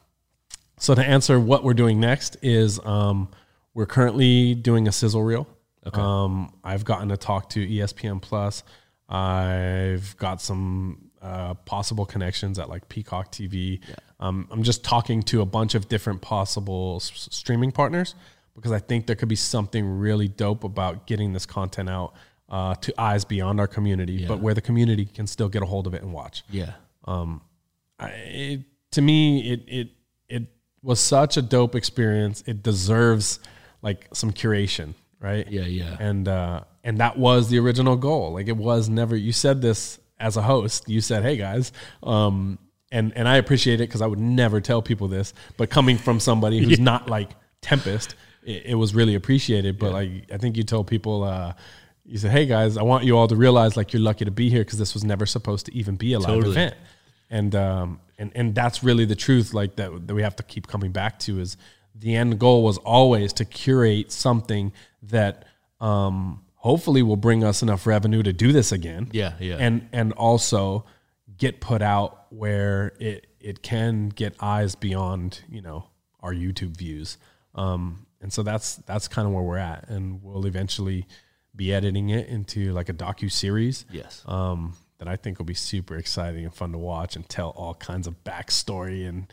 so 0.78 0.96
to 0.96 1.04
answer 1.04 1.40
what 1.40 1.64
we're 1.64 1.74
doing 1.74 2.00
next 2.00 2.38
is 2.42 2.80
um, 2.84 3.30
we're 3.74 3.86
currently 3.86 4.56
doing 4.56 4.88
a 4.88 4.92
sizzle 4.92 5.24
reel. 5.24 5.48
Um, 5.94 6.54
I've 6.64 6.86
gotten 6.86 7.10
to 7.10 7.18
talk 7.18 7.50
to 7.52 7.68
ESPN 7.68 8.22
Plus. 8.22 8.64
I've 9.10 10.16
got 10.18 10.42
some 10.42 11.12
uh, 11.22 11.54
possible 11.54 12.06
connections 12.06 12.60
at 12.60 12.70
like 12.70 12.88
Peacock 12.88 13.32
TV. 13.32 13.80
Um, 14.20 14.48
I'm 14.52 14.64
just 14.64 14.84
talking 14.84 15.22
to 15.24 15.42
a 15.42 15.46
bunch 15.46 15.76
of 15.76 15.88
different 15.88 16.22
possible 16.22 16.98
s- 17.02 17.28
streaming 17.32 17.72
partners 17.72 18.16
because 18.56 18.72
I 18.72 18.80
think 18.80 19.08
there 19.08 19.16
could 19.16 19.30
be 19.30 19.36
something 19.36 20.00
really 20.00 20.28
dope 20.28 20.64
about 20.64 21.08
getting 21.08 21.34
this 21.34 21.46
content 21.46 21.90
out 21.90 22.14
uh, 22.50 22.76
to 22.76 23.02
eyes 23.02 23.24
beyond 23.24 23.60
our 23.60 23.68
community, 23.68 24.26
but 24.26 24.40
where 24.40 24.54
the 24.54 24.62
community 24.62 25.06
can 25.06 25.26
still 25.26 25.48
get 25.50 25.64
a 25.64 25.66
hold 25.66 25.88
of 25.88 25.94
it 25.94 26.02
and 26.02 26.14
watch. 26.14 26.44
Yeah. 26.50 26.74
I, 28.00 28.10
it, 28.10 28.62
to 28.92 29.02
me, 29.02 29.52
it 29.52 29.64
it 29.68 29.90
it 30.28 30.44
was 30.82 31.00
such 31.00 31.38
a 31.38 31.42
dope 31.42 31.76
experience. 31.76 32.44
It 32.46 32.64
deserves 32.64 33.40
like 33.82 34.08
some 34.14 34.32
curation, 34.32 34.94
right? 35.20 35.50
Yeah, 35.50 35.62
yeah. 35.62 35.98
And 36.00 36.28
uh, 36.28 36.62
and 36.84 36.98
that 36.98 37.18
was 37.18 37.50
the 37.50 37.60
original 37.60 37.96
goal. 37.96 38.34
Like 38.34 38.48
it 38.48 38.58
was 38.58 38.90
never. 38.90 39.16
You 39.16 39.32
said 39.32 39.62
this 39.62 40.00
as 40.20 40.36
a 40.38 40.42
host. 40.42 40.90
You 40.90 41.02
said, 41.02 41.24
"Hey 41.24 41.38
guys," 41.38 41.72
um, 42.04 42.58
and 42.92 43.14
and 43.16 43.28
I 43.28 43.38
appreciate 43.38 43.76
it 43.76 43.88
because 43.88 44.02
I 44.02 44.08
would 44.08 44.20
never 44.20 44.60
tell 44.60 44.82
people 44.82 45.08
this. 45.08 45.34
But 45.58 45.70
coming 45.70 45.98
from 45.98 46.20
somebody 46.20 46.60
who's 46.60 46.80
not 46.92 47.10
like 47.10 47.32
Tempest, 47.62 48.16
it, 48.44 48.66
it 48.68 48.76
was 48.76 48.94
really 48.96 49.16
appreciated. 49.16 49.78
But 49.80 49.94
like 49.94 50.12
I 50.34 50.38
think 50.38 50.58
you 50.58 50.64
told 50.64 50.88
people. 50.88 51.24
Uh, 51.24 51.54
you 52.06 52.18
said, 52.18 52.32
"Hey 52.32 52.46
guys, 52.48 52.78
I 52.78 52.82
want 52.84 53.04
you 53.06 53.16
all 53.18 53.28
to 53.28 53.36
realize 53.36 53.78
like 53.78 53.94
you're 53.94 54.02
lucky 54.02 54.26
to 54.26 54.32
be 54.32 54.50
here 54.50 54.62
because 54.64 54.80
this 54.80 54.94
was 54.94 55.04
never 55.04 55.26
supposed 55.26 55.68
to 55.68 55.74
even 55.76 55.96
be 55.96 56.14
a 56.14 56.20
live 56.20 56.28
Totally. 56.30 56.52
event." 56.52 56.76
and 57.30 57.56
um 57.56 58.00
and 58.18 58.30
and 58.36 58.54
that's 58.54 58.84
really 58.84 59.06
the 59.06 59.16
truth 59.16 59.54
like 59.54 59.78
that 59.78 59.90
that 60.08 60.14
we 60.14 60.22
have 60.22 60.36
to 60.36 60.44
keep 60.44 60.68
coming 60.68 60.92
back 60.92 61.18
to 61.18 61.40
is 61.40 61.56
the 61.96 62.14
end 62.14 62.38
goal 62.38 62.62
was 62.62 62.78
always 62.80 63.32
to 63.32 63.46
curate 63.46 64.12
something 64.12 64.74
that 65.04 65.46
um 65.80 66.42
hopefully 66.56 67.02
will 67.02 67.16
bring 67.16 67.42
us 67.42 67.62
enough 67.62 67.88
revenue 67.88 68.22
to 68.22 68.34
do 68.34 68.52
this 68.52 68.74
again 68.74 69.08
Yeah, 69.14 69.34
yeah. 69.40 69.56
and 69.60 69.88
and 69.94 70.12
also 70.14 70.84
get 71.38 71.62
put 71.62 71.82
out 71.82 72.26
where 72.34 72.92
it 73.00 73.28
it 73.40 73.62
can 73.64 74.10
get 74.10 74.36
eyes 74.42 74.76
beyond 74.76 75.42
you 75.50 75.62
know 75.62 75.86
our 76.22 76.34
YouTube 76.34 76.76
views 76.76 77.18
um 77.56 78.06
and 78.22 78.32
so 78.32 78.44
that's 78.44 78.76
that's 78.78 79.08
kind 79.08 79.28
of 79.28 79.34
where 79.34 79.44
we're 79.44 79.58
at 79.58 79.90
and 79.90 80.22
we'll 80.24 80.46
eventually 80.46 81.06
be 81.56 81.74
editing 81.74 82.10
it 82.10 82.28
into 82.28 82.72
like 82.74 82.88
a 82.90 82.94
docu 82.94 83.32
series 83.32 83.86
Yes. 83.92 84.24
um, 84.26 84.74
that 85.00 85.08
I 85.08 85.16
think 85.18 85.38
will 85.38 85.46
be 85.46 85.54
super 85.56 85.98
exciting 85.98 86.46
and 86.46 86.54
fun 86.54 86.72
to 86.72 86.78
watch 86.78 87.16
and 87.16 87.28
tell 87.28 87.50
all 87.50 87.74
kinds 87.74 88.08
of 88.08 88.24
backstory 88.24 89.08
and 89.10 89.32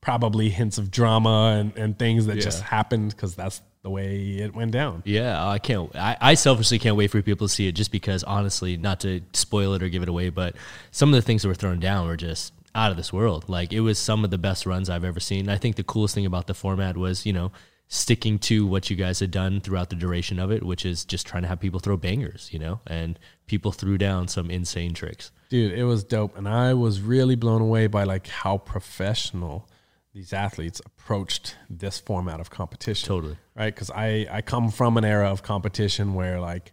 probably 0.00 0.48
hints 0.50 0.78
of 0.78 0.90
drama 0.90 1.56
and, 1.58 1.76
and 1.76 1.98
things 1.98 2.26
that 2.26 2.38
just 2.38 2.62
happened 2.62 3.10
because 3.10 3.34
that's 3.34 3.60
the 3.82 3.90
way 3.90 4.36
it 4.38 4.54
went 4.54 4.70
down. 4.72 5.02
Yeah, 5.06 5.44
I 5.44 5.58
can't. 5.58 5.94
I, 5.96 6.16
I 6.20 6.34
selfishly 6.34 6.78
can't 6.78 6.96
wait 6.96 7.10
for 7.10 7.20
people 7.22 7.48
to 7.48 7.52
see 7.52 7.66
it, 7.66 7.72
just 7.72 7.90
because, 7.90 8.22
honestly, 8.24 8.76
not 8.76 9.00
to 9.00 9.20
spoil 9.32 9.74
it 9.74 9.82
or 9.82 9.88
give 9.88 10.02
it 10.02 10.08
away, 10.08 10.28
but 10.28 10.54
some 10.90 11.08
of 11.08 11.14
the 11.16 11.22
things 11.22 11.42
that 11.42 11.48
were 11.48 11.54
thrown 11.54 11.80
down 11.80 12.06
were 12.06 12.16
just 12.16 12.52
out 12.76 12.90
of 12.90 12.96
this 12.96 13.12
world. 13.12 13.48
Like 13.48 13.72
it 13.72 13.80
was 13.80 13.98
some 13.98 14.22
of 14.22 14.30
the 14.30 14.38
best 14.38 14.66
runs 14.66 14.88
I've 14.88 15.04
ever 15.04 15.18
seen. 15.18 15.48
I 15.48 15.56
think 15.56 15.76
the 15.76 15.82
coolest 15.82 16.14
thing 16.14 16.26
about 16.26 16.46
the 16.46 16.54
format 16.54 16.96
was, 16.96 17.26
you 17.26 17.32
know, 17.32 17.50
sticking 17.88 18.38
to 18.38 18.66
what 18.66 18.90
you 18.90 18.96
guys 18.96 19.20
had 19.20 19.30
done 19.30 19.60
throughout 19.60 19.90
the 19.90 19.96
duration 19.96 20.38
of 20.38 20.50
it, 20.50 20.62
which 20.62 20.84
is 20.84 21.04
just 21.04 21.26
trying 21.26 21.42
to 21.42 21.48
have 21.48 21.60
people 21.60 21.80
throw 21.80 21.96
bangers, 21.96 22.48
you 22.52 22.58
know, 22.58 22.80
and 22.86 23.18
people 23.46 23.72
threw 23.72 23.96
down 23.96 24.28
some 24.28 24.50
insane 24.50 24.92
tricks. 24.92 25.30
Dude, 25.48 25.72
it 25.72 25.84
was 25.84 26.04
dope. 26.04 26.36
And 26.36 26.48
I 26.48 26.74
was 26.74 27.00
really 27.00 27.36
blown 27.36 27.62
away 27.62 27.86
by 27.86 28.04
like 28.04 28.26
how 28.26 28.58
professional 28.58 29.68
these 30.12 30.32
athletes 30.32 30.80
approached 30.84 31.56
this 31.70 31.98
format 31.98 32.40
of 32.40 32.50
competition. 32.50 33.06
Totally. 33.06 33.36
Right. 33.54 33.74
Cause 33.74 33.90
I, 33.90 34.26
I 34.30 34.42
come 34.42 34.70
from 34.70 34.96
an 34.96 35.04
era 35.04 35.30
of 35.30 35.42
competition 35.42 36.14
where 36.14 36.40
like 36.40 36.72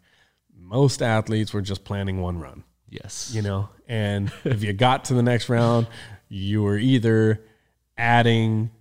most 0.57 1.01
athletes 1.01 1.53
were 1.53 1.61
just 1.61 1.83
planning 1.83 2.21
one 2.21 2.39
run. 2.39 2.63
Yes. 3.01 3.31
you 3.33 3.41
know 3.41 3.69
and 3.87 4.31
if 4.43 4.63
you 4.63 4.71
got 4.73 5.05
to 5.05 5.13
the 5.13 5.23
next 5.23 5.49
round 5.49 5.87
you 6.29 6.61
were 6.63 6.77
either 6.77 7.43
adding 7.97 8.71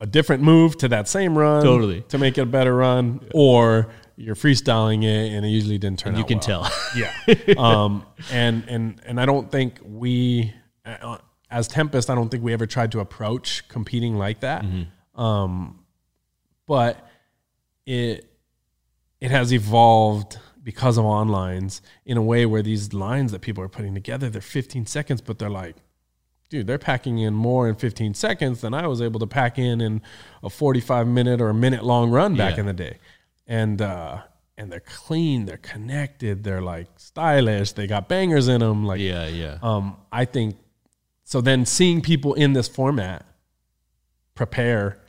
a 0.00 0.06
different 0.06 0.42
move 0.42 0.76
to 0.78 0.88
that 0.88 1.08
same 1.08 1.36
run 1.38 1.62
Totally. 1.62 2.02
to 2.08 2.18
make 2.18 2.36
it 2.38 2.42
a 2.42 2.46
better 2.46 2.74
run 2.76 3.20
or 3.34 3.88
you're 4.16 4.34
freestyling 4.34 5.02
it 5.02 5.32
and 5.32 5.44
it 5.44 5.48
usually 5.48 5.78
didn't 5.78 5.98
turn 5.98 6.14
you 6.14 6.22
out 6.22 6.30
you 6.30 6.38
can 6.38 6.52
well. 6.52 6.70
tell. 6.70 6.72
yeah 6.96 7.54
um 7.58 8.04
and 8.30 8.64
and 8.68 9.00
and 9.06 9.20
i 9.20 9.26
don't 9.26 9.50
think 9.50 9.80
we 9.84 10.52
uh, 10.84 11.18
as 11.50 11.66
tempest 11.68 12.10
i 12.10 12.14
don't 12.14 12.28
think 12.28 12.44
we 12.44 12.52
ever 12.52 12.66
tried 12.66 12.92
to 12.92 13.00
approach 13.00 13.66
competing 13.68 14.16
like 14.16 14.40
that 14.40 14.64
um 15.14 15.78
but 16.66 17.08
it 17.86 18.26
it 19.20 19.30
has 19.30 19.52
evolved 19.52 20.38
because 20.64 20.98
of 20.98 21.04
onlines 21.04 21.80
in 22.04 22.16
a 22.16 22.22
way 22.22 22.44
where 22.46 22.62
these 22.62 22.92
lines 22.92 23.30
that 23.30 23.40
people 23.42 23.62
are 23.62 23.68
putting 23.68 23.94
together 23.94 24.28
they're 24.30 24.40
15 24.42 24.86
seconds 24.86 25.20
but 25.20 25.38
they're 25.38 25.50
like 25.50 25.76
dude 26.48 26.66
they're 26.66 26.78
packing 26.78 27.18
in 27.18 27.34
more 27.34 27.68
in 27.68 27.74
15 27.74 28.14
seconds 28.14 28.62
than 28.62 28.72
i 28.74 28.86
was 28.86 29.00
able 29.02 29.20
to 29.20 29.26
pack 29.26 29.58
in 29.58 29.80
in 29.80 30.00
a 30.42 30.48
45 30.50 31.06
minute 31.06 31.40
or 31.40 31.50
a 31.50 31.54
minute 31.54 31.84
long 31.84 32.10
run 32.10 32.34
back 32.34 32.54
Yeah. 32.54 32.60
in 32.60 32.66
the 32.66 32.72
day 32.72 32.98
and 33.46 33.80
uh 33.82 34.22
and 34.56 34.70
they're 34.70 34.78
clean, 34.78 35.46
they're 35.46 35.56
connected, 35.56 36.44
they're 36.44 36.62
like 36.62 36.86
stylish, 36.96 37.72
they 37.72 37.88
got 37.88 38.08
bangers 38.08 38.46
in 38.46 38.60
them. 38.60 38.84
Like, 38.84 39.00
Yeah, 39.00 39.26
yeah. 39.26 39.58
um, 39.64 39.96
I 40.12 40.26
think 40.26 40.54
so. 41.24 41.40
Then 41.40 41.66
seeing 41.66 42.00
people 42.00 42.34
in 42.34 42.52
this 42.52 42.68
format 42.68 43.26
prepare 44.36 45.00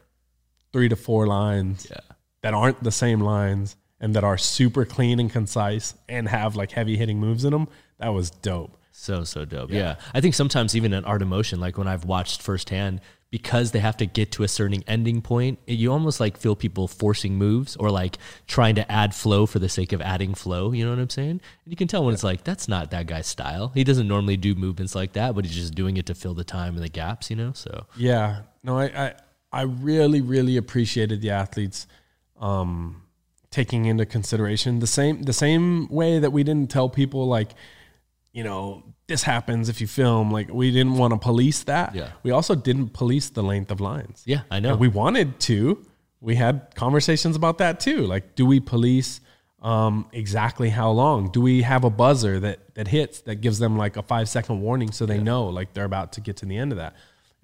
three 0.73 0.89
to 0.89 0.95
four 0.95 1.27
lines 1.27 1.87
Yeah. 1.89 1.99
that 2.41 2.55
aren't 2.55 2.83
the 2.83 2.91
same 2.91 3.19
lines 3.21 3.75
and 4.05 4.13
that 4.13 4.23
are 4.23 4.37
super 4.37 4.85
clean 4.85 5.19
and 5.19 5.31
concise 5.31 5.95
and 6.07 6.29
have 6.29 6.55
like 6.55 6.71
heavy 6.71 6.95
hitting 6.95 7.19
moves 7.19 7.43
in 7.43 7.51
them, 7.51 7.67
that 7.97 8.09
was 8.09 8.29
dope. 8.29 8.77
So 8.91 9.23
so 9.23 9.45
dope. 9.45 9.71
Yeah. 9.71 9.95
I 10.13 10.21
think 10.21 10.35
sometimes 10.35 10.75
even 10.75 10.93
in 10.93 11.03
art 11.05 11.23
of 11.23 11.27
motion, 11.27 11.59
like 11.59 11.75
when 11.79 11.87
I've 11.87 12.05
watched 12.05 12.43
firsthand, 12.43 13.01
because 13.31 13.71
they 13.71 13.79
have 13.79 13.97
to 13.97 14.05
get 14.05 14.31
to 14.33 14.43
a 14.43 14.47
certain 14.47 14.83
ending 14.85 15.23
point, 15.23 15.57
you 15.65 15.91
almost 15.91 16.19
like 16.19 16.37
feel 16.37 16.55
people 16.55 16.87
forcing 16.87 17.33
moves 17.33 17.75
or 17.77 17.89
like 17.89 18.19
trying 18.45 18.75
to 18.75 18.89
add 18.91 19.15
flow 19.15 19.47
for 19.47 19.57
the 19.57 19.67
sake 19.67 19.91
of 19.91 20.01
adding 20.01 20.35
flow. 20.35 20.71
You 20.71 20.85
know 20.85 20.91
what 20.91 20.99
I'm 20.99 21.09
saying? 21.09 21.29
And 21.31 21.41
you 21.65 21.75
can 21.75 21.87
tell 21.87 22.05
when 22.05 22.13
it's 22.13 22.23
like 22.23 22.43
that's 22.43 22.67
not 22.67 22.91
that 22.91 23.07
guy's 23.07 23.25
style. 23.25 23.71
He 23.73 23.83
doesn't 23.83 24.07
normally 24.07 24.37
do 24.37 24.53
movements 24.53 24.93
like 24.93 25.13
that, 25.13 25.33
but 25.33 25.45
he's 25.45 25.55
just 25.55 25.73
doing 25.73 25.97
it 25.97 26.05
to 26.05 26.13
fill 26.13 26.35
the 26.35 26.43
time 26.43 26.75
and 26.75 26.83
the 26.83 26.89
gaps. 26.89 27.31
You 27.31 27.37
know? 27.37 27.53
So 27.53 27.87
Yeah. 27.97 28.41
No, 28.61 28.77
I 28.77 28.85
I, 28.85 29.13
I 29.51 29.61
really, 29.63 30.21
really 30.21 30.57
appreciated 30.57 31.21
the 31.21 31.31
athletes 31.31 31.87
um, 32.39 33.01
taking 33.55 33.85
into 33.85 34.05
consideration 34.05 34.79
the 34.79 34.87
same 34.87 35.23
the 35.23 35.31
same 35.31 35.87
way 35.87 36.19
that 36.19 36.31
we 36.31 36.43
didn't 36.43 36.69
tell 36.69 36.89
people 36.89 37.25
like, 37.25 37.51
you 38.33 38.43
know, 38.43 38.83
this 39.07 39.23
happens 39.23 39.69
if 39.69 39.79
you 39.79 39.87
film. 39.87 40.29
Like 40.29 40.49
we 40.51 40.71
didn't 40.71 40.97
want 40.97 41.13
to 41.13 41.17
police 41.17 41.63
that. 41.63 41.95
Yeah. 41.95 42.09
We 42.21 42.31
also 42.31 42.53
didn't 42.53 42.89
police 42.89 43.29
the 43.29 43.43
length 43.43 43.71
of 43.71 43.79
lines. 43.79 44.23
yeah, 44.25 44.41
I 44.51 44.59
know. 44.59 44.71
And 44.71 44.79
we 44.81 44.89
wanted 44.89 45.39
to. 45.51 45.81
We 46.19 46.35
had 46.35 46.75
conversations 46.75 47.37
about 47.37 47.59
that 47.59 47.79
too. 47.79 48.05
Like, 48.05 48.35
do 48.35 48.45
we 48.45 48.59
police 48.59 49.21
um, 49.61 50.09
exactly 50.11 50.69
how 50.69 50.91
long? 50.91 51.31
Do 51.31 51.39
we 51.39 51.61
have 51.61 51.85
a 51.85 51.89
buzzer 51.89 52.41
that 52.41 52.75
that 52.75 52.89
hits 52.89 53.21
that 53.21 53.35
gives 53.35 53.57
them 53.59 53.77
like 53.77 53.95
a 53.95 54.03
five 54.03 54.27
second 54.27 54.59
warning 54.59 54.91
so 54.91 55.05
they 55.05 55.17
know 55.19 55.45
like 55.45 55.73
they're 55.73 55.85
about 55.85 56.11
to 56.13 56.21
get 56.21 56.35
to 56.37 56.45
the 56.45 56.57
end 56.57 56.73
of 56.73 56.77
that? 56.77 56.93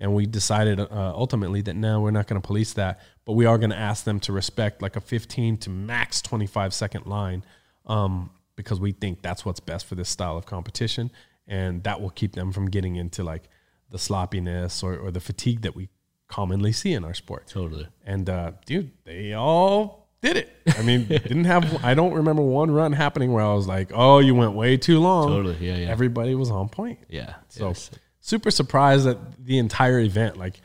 And 0.02 0.16
we 0.16 0.26
decided 0.26 0.80
uh, 0.80 0.88
ultimately 1.16 1.62
that 1.62 1.76
no, 1.76 2.02
we're 2.02 2.10
not 2.10 2.26
going 2.28 2.42
to 2.42 2.46
police 2.46 2.74
that, 2.74 3.00
but 3.24 3.34
we 3.34 3.46
are 3.46 3.60
going 3.60 3.70
to 3.70 3.78
ask 3.78 4.04
them 4.04 4.20
to 4.22 4.34
respect 4.34 4.82
like 4.82 4.96
a 4.96 5.00
15 5.00 5.58
to 5.58 5.70
max 5.70 6.24
25 6.24 6.74
second 6.74 7.06
line 7.06 7.46
um, 7.86 8.32
because 8.56 8.80
we 8.80 8.94
think 8.94 9.22
that's 9.22 9.46
what's 9.46 9.60
best 9.60 9.86
for 9.86 9.94
this 9.94 10.10
style 10.10 10.38
of 10.38 10.48
competition. 10.48 11.12
And 11.48 11.84
that 11.84 12.02
will 12.02 12.10
keep 12.10 12.34
them 12.34 12.52
from 12.52 12.68
getting 12.70 12.96
into 12.96 13.24
like 13.24 13.44
the 13.92 14.00
sloppiness 14.00 14.82
or, 14.82 14.98
or 14.98 15.12
the 15.12 15.20
fatigue 15.20 15.62
that 15.62 15.76
we 15.76 15.88
commonly 16.28 16.72
see 16.72 16.94
in 16.94 17.06
our 17.06 17.14
sport. 17.14 17.46
totally. 17.48 17.88
And 18.04 18.28
uh, 18.28 18.54
dude, 18.66 18.92
they 19.04 19.34
all 19.34 20.10
did 20.24 20.38
it. 20.38 20.50
I 20.78 20.82
mean, 20.82 21.06
didn't 21.08 21.44
have. 21.44 21.86
I 21.86 21.94
don't 21.94 22.14
remember 22.14 22.42
one 22.42 22.72
run 22.72 22.94
happening 22.94 23.34
where 23.34 23.44
I 23.44 23.54
was 23.54 23.68
like, 23.68 23.92
"Oh, 23.94 24.20
you 24.20 24.34
went 24.34 24.54
way 24.54 24.78
too 24.78 25.00
long." 25.00 25.28
Totally. 25.28 25.58
Yeah, 25.60 25.78
yeah. 25.78 25.90
Everybody 25.90 26.34
was 26.36 26.50
on 26.50 26.70
point. 26.70 27.00
Yeah. 27.10 27.36
So 27.50 27.70
Yes. 27.70 27.92
Super 28.22 28.52
surprised 28.52 29.08
at 29.08 29.44
the 29.44 29.58
entire 29.58 30.00
event. 30.00 30.38
Like, 30.38 30.62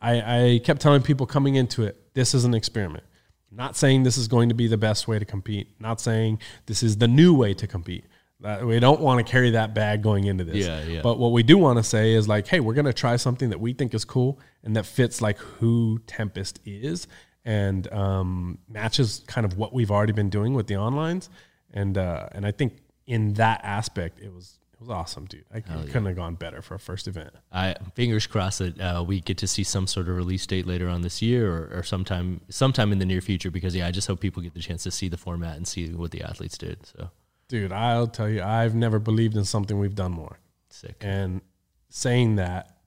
I, 0.00 0.44
I 0.44 0.60
kept 0.62 0.80
telling 0.80 1.02
people 1.02 1.26
coming 1.26 1.56
into 1.56 1.82
it, 1.82 2.14
this 2.14 2.34
is 2.34 2.44
an 2.44 2.54
experiment. 2.54 3.04
Not 3.50 3.76
saying 3.76 4.04
this 4.04 4.16
is 4.16 4.28
going 4.28 4.48
to 4.48 4.54
be 4.54 4.66
the 4.66 4.78
best 4.78 5.08
way 5.08 5.18
to 5.18 5.24
compete. 5.24 5.68
Not 5.80 6.00
saying 6.00 6.38
this 6.66 6.82
is 6.82 6.96
the 6.96 7.08
new 7.08 7.34
way 7.34 7.54
to 7.54 7.66
compete. 7.66 8.04
That 8.40 8.64
we 8.64 8.80
don't 8.80 9.00
want 9.00 9.24
to 9.24 9.30
carry 9.30 9.50
that 9.52 9.72
bag 9.74 10.02
going 10.02 10.24
into 10.24 10.42
this. 10.42 10.66
Yeah, 10.66 10.82
yeah. 10.82 11.00
But 11.02 11.18
what 11.18 11.32
we 11.32 11.42
do 11.42 11.58
want 11.58 11.78
to 11.78 11.84
say 11.84 12.14
is 12.14 12.26
like, 12.26 12.46
hey, 12.46 12.60
we're 12.60 12.74
going 12.74 12.86
to 12.86 12.92
try 12.92 13.16
something 13.16 13.50
that 13.50 13.60
we 13.60 13.72
think 13.72 13.94
is 13.94 14.04
cool 14.04 14.40
and 14.64 14.74
that 14.74 14.84
fits 14.84 15.20
like 15.20 15.38
who 15.38 16.00
Tempest 16.06 16.58
is 16.64 17.06
and 17.44 17.92
um, 17.92 18.58
matches 18.68 19.22
kind 19.26 19.44
of 19.44 19.56
what 19.56 19.72
we've 19.72 19.90
already 19.90 20.12
been 20.12 20.30
doing 20.30 20.54
with 20.54 20.66
the 20.66 20.74
onlines. 20.74 21.28
And 21.72 21.96
uh, 21.96 22.28
and 22.32 22.44
I 22.44 22.50
think 22.50 22.78
in 23.06 23.34
that 23.34 23.60
aspect, 23.64 24.18
it 24.20 24.32
was 24.32 24.58
was 24.82 24.90
awesome, 24.90 25.26
dude. 25.26 25.44
I, 25.52 25.58
it 25.58 25.64
couldn't 25.66 26.06
have 26.06 26.16
gone 26.16 26.34
better 26.34 26.60
for 26.62 26.74
a 26.74 26.78
first 26.78 27.06
event. 27.06 27.30
I 27.52 27.74
fingers 27.94 28.26
crossed 28.26 28.58
that 28.58 28.80
uh, 28.80 29.04
we 29.06 29.20
get 29.20 29.38
to 29.38 29.46
see 29.46 29.64
some 29.64 29.86
sort 29.86 30.08
of 30.08 30.16
release 30.16 30.46
date 30.46 30.66
later 30.66 30.88
on 30.88 31.02
this 31.02 31.22
year 31.22 31.50
or, 31.50 31.78
or 31.78 31.82
sometime 31.82 32.40
sometime 32.48 32.92
in 32.92 32.98
the 32.98 33.06
near 33.06 33.20
future 33.20 33.50
because 33.50 33.74
yeah, 33.74 33.86
I 33.86 33.90
just 33.90 34.08
hope 34.08 34.20
people 34.20 34.42
get 34.42 34.54
the 34.54 34.60
chance 34.60 34.82
to 34.82 34.90
see 34.90 35.08
the 35.08 35.16
format 35.16 35.56
and 35.56 35.66
see 35.66 35.88
what 35.92 36.10
the 36.10 36.22
athletes 36.22 36.58
did. 36.58 36.84
So 36.86 37.10
Dude, 37.48 37.72
I'll 37.72 38.06
tell 38.06 38.28
you, 38.30 38.42
I've 38.42 38.74
never 38.74 38.98
believed 38.98 39.36
in 39.36 39.44
something 39.44 39.78
we've 39.78 39.94
done 39.94 40.12
more. 40.12 40.38
sick. 40.70 40.96
And 41.00 41.42
saying 41.90 42.36
that 42.36 42.78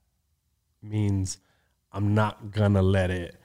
means 0.82 1.38
I'm 1.92 2.14
not 2.14 2.50
gonna 2.50 2.82
let 2.82 3.10
it 3.10 3.36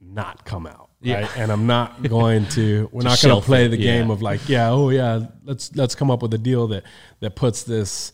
not 0.00 0.44
come 0.44 0.66
out. 0.66 0.90
Yeah. 1.02 1.22
Right. 1.22 1.36
And 1.36 1.50
I'm 1.50 1.66
not 1.66 2.02
going 2.02 2.46
to 2.50 2.88
we're 2.92 3.02
not 3.02 3.20
gonna 3.20 3.40
play 3.40 3.66
it, 3.66 3.68
the 3.70 3.76
game 3.76 4.08
yeah. 4.08 4.12
of 4.12 4.22
like, 4.22 4.48
yeah, 4.48 4.70
oh 4.70 4.90
yeah, 4.90 5.26
let's 5.44 5.74
let's 5.74 5.94
come 5.94 6.10
up 6.10 6.22
with 6.22 6.32
a 6.34 6.38
deal 6.38 6.68
that 6.68 6.84
that 7.20 7.34
puts 7.34 7.64
this 7.64 8.12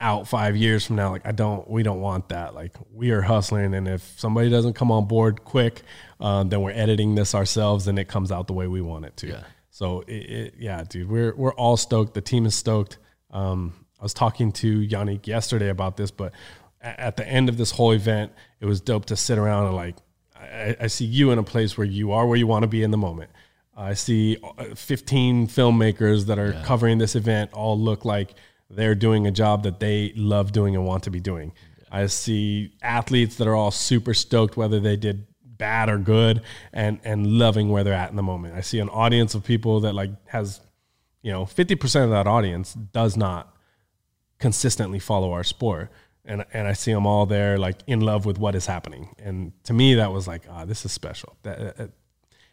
out 0.00 0.28
five 0.28 0.56
years 0.56 0.86
from 0.86 0.96
now. 0.96 1.10
Like 1.10 1.26
I 1.26 1.32
don't 1.32 1.68
we 1.68 1.82
don't 1.82 2.00
want 2.00 2.28
that. 2.28 2.54
Like 2.54 2.76
we 2.92 3.10
are 3.10 3.22
hustling 3.22 3.74
and 3.74 3.88
if 3.88 4.02
somebody 4.18 4.50
doesn't 4.50 4.74
come 4.74 4.92
on 4.92 5.06
board 5.06 5.44
quick, 5.44 5.82
um, 6.20 6.48
then 6.48 6.62
we're 6.62 6.70
editing 6.72 7.14
this 7.14 7.34
ourselves 7.34 7.88
and 7.88 7.98
it 7.98 8.08
comes 8.08 8.30
out 8.30 8.46
the 8.46 8.52
way 8.52 8.66
we 8.66 8.80
want 8.80 9.06
it 9.06 9.16
to. 9.18 9.28
Yeah. 9.28 9.44
So 9.70 10.00
it, 10.02 10.12
it, 10.12 10.54
yeah, 10.58 10.84
dude, 10.88 11.08
we're 11.08 11.34
we're 11.34 11.54
all 11.54 11.76
stoked. 11.76 12.14
The 12.14 12.20
team 12.20 12.46
is 12.46 12.54
stoked. 12.54 12.98
Um, 13.30 13.74
I 14.00 14.02
was 14.02 14.14
talking 14.14 14.52
to 14.52 14.80
Yannick 14.86 15.26
yesterday 15.26 15.68
about 15.68 15.96
this, 15.96 16.10
but 16.10 16.32
at 16.80 17.16
the 17.16 17.26
end 17.26 17.48
of 17.48 17.56
this 17.56 17.70
whole 17.72 17.92
event, 17.92 18.32
it 18.60 18.66
was 18.66 18.80
dope 18.80 19.06
to 19.06 19.16
sit 19.16 19.38
around 19.38 19.66
and 19.66 19.76
like 19.76 19.96
I, 20.40 20.76
I 20.80 20.86
see 20.86 21.04
you 21.04 21.30
in 21.30 21.38
a 21.38 21.42
place 21.42 21.76
where 21.76 21.86
you 21.86 22.12
are 22.12 22.26
where 22.26 22.36
you 22.36 22.46
want 22.46 22.62
to 22.62 22.68
be 22.68 22.82
in 22.82 22.90
the 22.90 22.96
moment. 22.96 23.30
I 23.76 23.94
see 23.94 24.38
uh, 24.42 24.74
15 24.74 25.46
filmmakers 25.46 26.26
that 26.26 26.38
are 26.38 26.52
covering 26.64 26.98
this 26.98 27.14
event 27.14 27.52
all 27.52 27.78
look 27.78 28.04
like 28.04 28.34
they're 28.68 28.96
doing 28.96 29.26
a 29.26 29.30
job 29.30 29.62
that 29.62 29.80
they 29.80 30.12
love 30.16 30.52
doing 30.52 30.74
and 30.74 30.84
want 30.84 31.04
to 31.04 31.10
be 31.10 31.20
doing. 31.20 31.52
I 31.90 32.06
see 32.06 32.74
athletes 32.82 33.36
that 33.36 33.46
are 33.46 33.54
all 33.54 33.70
super 33.70 34.14
stoked 34.14 34.56
whether 34.56 34.80
they 34.80 34.96
did 34.96 35.26
bad 35.42 35.88
or 35.88 35.98
good 35.98 36.42
and 36.72 37.00
and 37.04 37.26
loving 37.26 37.68
where 37.68 37.84
they're 37.84 37.94
at 37.94 38.10
in 38.10 38.16
the 38.16 38.22
moment. 38.22 38.54
I 38.54 38.60
see 38.60 38.78
an 38.78 38.88
audience 38.88 39.34
of 39.34 39.44
people 39.44 39.80
that 39.80 39.94
like 39.94 40.10
has 40.28 40.60
you 41.22 41.32
know 41.32 41.44
50% 41.44 42.04
of 42.04 42.10
that 42.10 42.26
audience 42.26 42.74
does 42.74 43.16
not 43.16 43.54
consistently 44.38 44.98
follow 44.98 45.32
our 45.32 45.44
sport 45.44 45.90
and 46.24 46.44
and 46.52 46.66
I 46.68 46.72
see 46.74 46.92
them 46.92 47.06
all 47.06 47.26
there 47.26 47.58
like 47.58 47.76
in 47.86 48.00
love 48.00 48.26
with 48.26 48.38
what 48.38 48.54
is 48.54 48.66
happening 48.66 49.14
and 49.18 49.52
to 49.64 49.72
me 49.72 49.94
that 49.94 50.12
was 50.12 50.26
like 50.28 50.42
ah 50.50 50.64
this 50.64 50.84
is 50.84 50.92
special 50.92 51.36
that, 51.42 51.80
uh, 51.80 51.86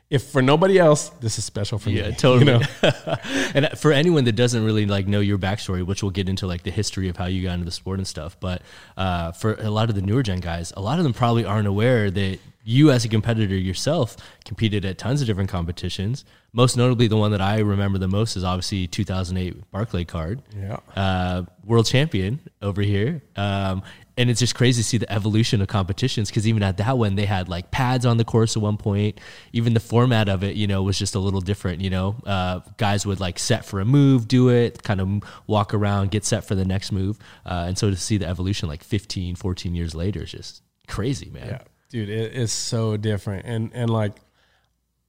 if 0.09 0.23
for 0.23 0.41
nobody 0.41 0.77
else 0.77 1.09
this 1.19 1.37
is 1.39 1.45
special 1.45 1.79
for 1.79 1.89
Yeah, 1.89 2.09
me 2.09 2.15
totally. 2.17 2.51
you 2.53 2.59
know? 2.59 3.15
and 3.55 3.69
for 3.77 3.91
anyone 3.91 4.23
that 4.25 4.33
doesn't 4.35 4.63
really 4.63 4.85
like 4.85 5.07
know 5.07 5.19
your 5.19 5.39
backstory, 5.39 5.83
which 5.85 6.03
we'll 6.03 6.11
get 6.11 6.29
into 6.29 6.45
like 6.45 6.61
the 6.63 6.69
history 6.71 7.09
of 7.09 7.17
how 7.17 7.25
you 7.25 7.41
got 7.41 7.53
into 7.53 7.65
the 7.65 7.71
sport 7.71 7.97
and 7.97 8.07
stuff, 8.07 8.37
but 8.39 8.61
uh, 8.97 9.31
for 9.31 9.55
a 9.55 9.71
lot 9.71 9.89
of 9.89 9.95
the 9.95 10.03
newer 10.03 10.21
gen 10.21 10.41
guys, 10.41 10.71
a 10.77 10.81
lot 10.81 10.99
of 10.99 11.03
them 11.05 11.13
probably 11.13 11.43
aren't 11.43 11.67
aware 11.67 12.11
that 12.11 12.37
you 12.65 12.91
as 12.91 13.05
a 13.05 13.07
competitor 13.07 13.55
yourself 13.55 14.17
competed 14.43 14.83
at 14.83 14.97
tons 14.97 15.21
of 15.21 15.27
different 15.27 15.49
competitions. 15.49 16.25
Most 16.51 16.75
notably, 16.75 17.07
the 17.07 17.15
one 17.15 17.31
that 17.31 17.41
I 17.41 17.59
remember 17.59 17.99
the 17.99 18.07
most 18.07 18.35
is 18.35 18.43
obviously 18.43 18.87
2008 18.87 19.71
Barclaycard. 19.71 20.39
Yeah. 20.57 20.77
Uh, 20.95 21.43
world 21.63 21.85
champion 21.85 22.41
over 22.61 22.81
here. 22.81 23.21
Um, 23.35 23.83
and 24.17 24.29
it's 24.29 24.39
just 24.39 24.55
crazy 24.55 24.81
to 24.81 24.87
see 24.87 24.97
the 24.97 25.11
evolution 25.11 25.61
of 25.61 25.67
competitions 25.67 26.29
because 26.29 26.47
even 26.47 26.63
at 26.63 26.77
that 26.77 26.97
one, 26.97 27.15
they 27.15 27.25
had 27.25 27.49
like 27.49 27.69
pads 27.69 28.05
on 28.05 28.17
the 28.17 28.23
course 28.23 28.55
at 28.55 28.63
one 28.63 28.77
point. 28.77 29.19
Even 29.53 29.73
the 29.73 29.79
format 29.79 30.27
of 30.27 30.43
it, 30.43 30.55
you 30.55 30.65
know, 30.65 30.81
was 30.81 30.97
just 30.97 31.13
a 31.13 31.19
little 31.19 31.41
different. 31.41 31.81
You 31.81 31.89
know, 31.91 32.15
uh, 32.25 32.61
guys 32.77 33.05
would 33.05 33.19
like 33.19 33.37
set 33.37 33.65
for 33.65 33.79
a 33.79 33.85
move, 33.85 34.27
do 34.27 34.49
it, 34.49 34.81
kind 34.81 35.01
of 35.01 35.23
walk 35.45 35.73
around, 35.73 36.11
get 36.11 36.25
set 36.25 36.45
for 36.45 36.55
the 36.55 36.65
next 36.65 36.91
move. 36.91 37.19
Uh, 37.45 37.65
and 37.67 37.77
so 37.77 37.91
to 37.91 37.95
see 37.97 38.17
the 38.17 38.27
evolution 38.27 38.69
like 38.69 38.83
15, 38.83 39.35
14 39.35 39.75
years 39.75 39.93
later 39.93 40.23
is 40.23 40.31
just 40.31 40.63
crazy, 40.87 41.29
man. 41.29 41.47
Yeah, 41.47 41.61
dude, 41.89 42.09
it 42.09 42.33
is 42.33 42.51
so 42.51 42.97
different. 42.97 43.45
And 43.45 43.71
and 43.73 43.89
like, 43.89 44.13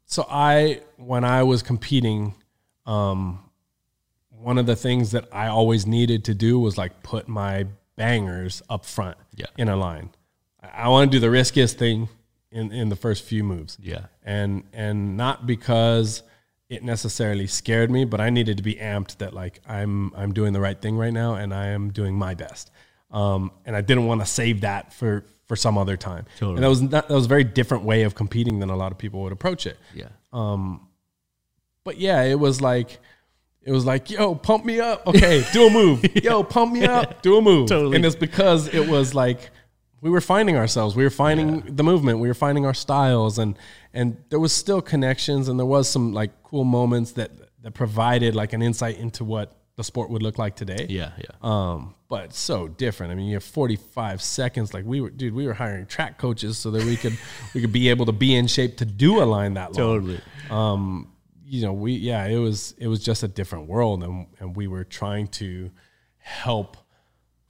so 0.04 0.26
I 0.30 0.82
when 0.96 1.24
I 1.24 1.42
was 1.42 1.62
competing, 1.62 2.34
um, 2.86 3.40
one 4.30 4.58
of 4.58 4.66
the 4.66 4.76
things 4.76 5.10
that 5.12 5.26
I 5.32 5.48
always 5.48 5.86
needed 5.86 6.24
to 6.24 6.34
do 6.34 6.58
was 6.58 6.76
like 6.78 7.02
put 7.02 7.28
my 7.28 7.66
bangers 7.96 8.62
up 8.68 8.84
front 8.84 9.16
Yeah. 9.34 9.46
in 9.56 9.68
a 9.68 9.76
line. 9.76 10.10
I, 10.62 10.84
I 10.84 10.88
want 10.88 11.10
to 11.10 11.16
do 11.16 11.20
the 11.20 11.30
riskiest 11.30 11.78
thing 11.78 12.08
in 12.52 12.70
in 12.72 12.88
the 12.88 12.96
first 12.96 13.24
few 13.24 13.42
moves. 13.42 13.78
Yeah. 13.80 14.06
and 14.24 14.64
and 14.72 15.16
not 15.16 15.46
because 15.46 16.22
it 16.68 16.82
necessarily 16.82 17.46
scared 17.46 17.90
me, 17.92 18.04
but 18.04 18.20
I 18.20 18.28
needed 18.30 18.56
to 18.56 18.62
be 18.62 18.74
amped 18.74 19.18
that 19.18 19.32
like 19.32 19.60
I'm 19.68 20.12
I'm 20.14 20.32
doing 20.32 20.52
the 20.52 20.60
right 20.60 20.80
thing 20.80 20.96
right 20.96 21.12
now 21.12 21.34
and 21.34 21.54
I 21.54 21.66
am 21.68 21.90
doing 21.92 22.14
my 22.16 22.34
best. 22.34 22.70
Um, 23.10 23.52
and 23.64 23.76
I 23.76 23.80
didn't 23.82 24.06
want 24.06 24.20
to 24.20 24.26
save 24.26 24.62
that 24.62 24.92
for 24.92 25.24
for 25.46 25.56
some 25.56 25.78
other 25.78 25.96
time. 25.96 26.26
Totally. 26.38 26.56
And 26.56 26.64
that 26.64 26.68
was 26.68 26.82
not, 26.82 27.08
that 27.08 27.14
was 27.14 27.26
a 27.26 27.28
very 27.28 27.44
different 27.44 27.84
way 27.84 28.02
of 28.02 28.14
competing 28.14 28.58
than 28.58 28.70
a 28.70 28.76
lot 28.76 28.92
of 28.92 28.98
people 28.98 29.22
would 29.22 29.32
approach 29.32 29.66
it. 29.66 29.78
Yeah. 29.94 30.08
Um, 30.32 30.88
but 31.84 31.98
yeah, 31.98 32.22
it 32.22 32.38
was 32.38 32.60
like 32.60 32.98
it 33.62 33.72
was 33.72 33.84
like, 33.84 34.10
yo, 34.10 34.34
pump 34.34 34.64
me 34.64 34.80
up. 34.80 35.06
Okay, 35.06 35.44
do 35.52 35.66
a 35.66 35.70
move. 35.70 36.04
Yo, 36.22 36.44
pump 36.44 36.72
me 36.72 36.84
up, 36.84 37.20
do 37.20 37.36
a 37.36 37.42
move. 37.42 37.68
Totally. 37.68 37.96
And 37.96 38.06
it's 38.06 38.14
because 38.14 38.72
it 38.72 38.88
was 38.88 39.12
like 39.12 39.50
we 40.00 40.08
were 40.08 40.20
finding 40.20 40.56
ourselves. 40.56 40.94
We 40.94 41.02
were 41.02 41.10
finding 41.10 41.74
the 41.74 41.82
movement. 41.82 42.20
We 42.20 42.28
were 42.28 42.34
finding 42.34 42.64
our 42.64 42.74
styles, 42.74 43.38
and 43.38 43.58
and 43.92 44.18
there 44.30 44.38
was 44.38 44.52
still 44.52 44.80
connections, 44.80 45.48
and 45.48 45.58
there 45.58 45.66
was 45.66 45.88
some 45.88 46.12
like 46.12 46.44
cool 46.44 46.62
moments 46.62 47.12
that 47.12 47.32
that 47.62 47.74
provided 47.74 48.36
like 48.36 48.52
an 48.52 48.62
insight 48.62 48.98
into 48.98 49.24
what 49.24 49.55
the 49.76 49.84
sport 49.84 50.10
would 50.10 50.22
look 50.22 50.38
like 50.38 50.56
today. 50.56 50.86
Yeah, 50.88 51.12
yeah. 51.18 51.36
Um, 51.42 51.94
but 52.08 52.32
so 52.32 52.66
different. 52.66 53.12
I 53.12 53.14
mean, 53.14 53.26
you 53.26 53.34
have 53.34 53.44
45 53.44 54.22
seconds. 54.22 54.72
Like 54.72 54.84
we 54.84 55.00
were, 55.00 55.10
dude, 55.10 55.34
we 55.34 55.46
were 55.46 55.52
hiring 55.52 55.86
track 55.86 56.18
coaches 56.18 56.56
so 56.56 56.70
that 56.70 56.84
we 56.84 56.96
could 56.96 57.16
we 57.54 57.60
could 57.60 57.72
be 57.72 57.90
able 57.90 58.06
to 58.06 58.12
be 58.12 58.34
in 58.34 58.46
shape 58.46 58.78
to 58.78 58.84
do 58.84 59.22
a 59.22 59.24
line 59.24 59.54
that 59.54 59.72
long. 59.72 60.00
Totally. 60.00 60.20
Um, 60.50 61.12
you 61.44 61.62
know, 61.62 61.72
we 61.72 61.92
yeah, 61.92 62.26
it 62.26 62.38
was 62.38 62.74
it 62.78 62.88
was 62.88 63.04
just 63.04 63.22
a 63.22 63.28
different 63.28 63.68
world, 63.68 64.02
and 64.02 64.26
and 64.40 64.56
we 64.56 64.66
were 64.66 64.84
trying 64.84 65.28
to 65.28 65.70
help 66.18 66.76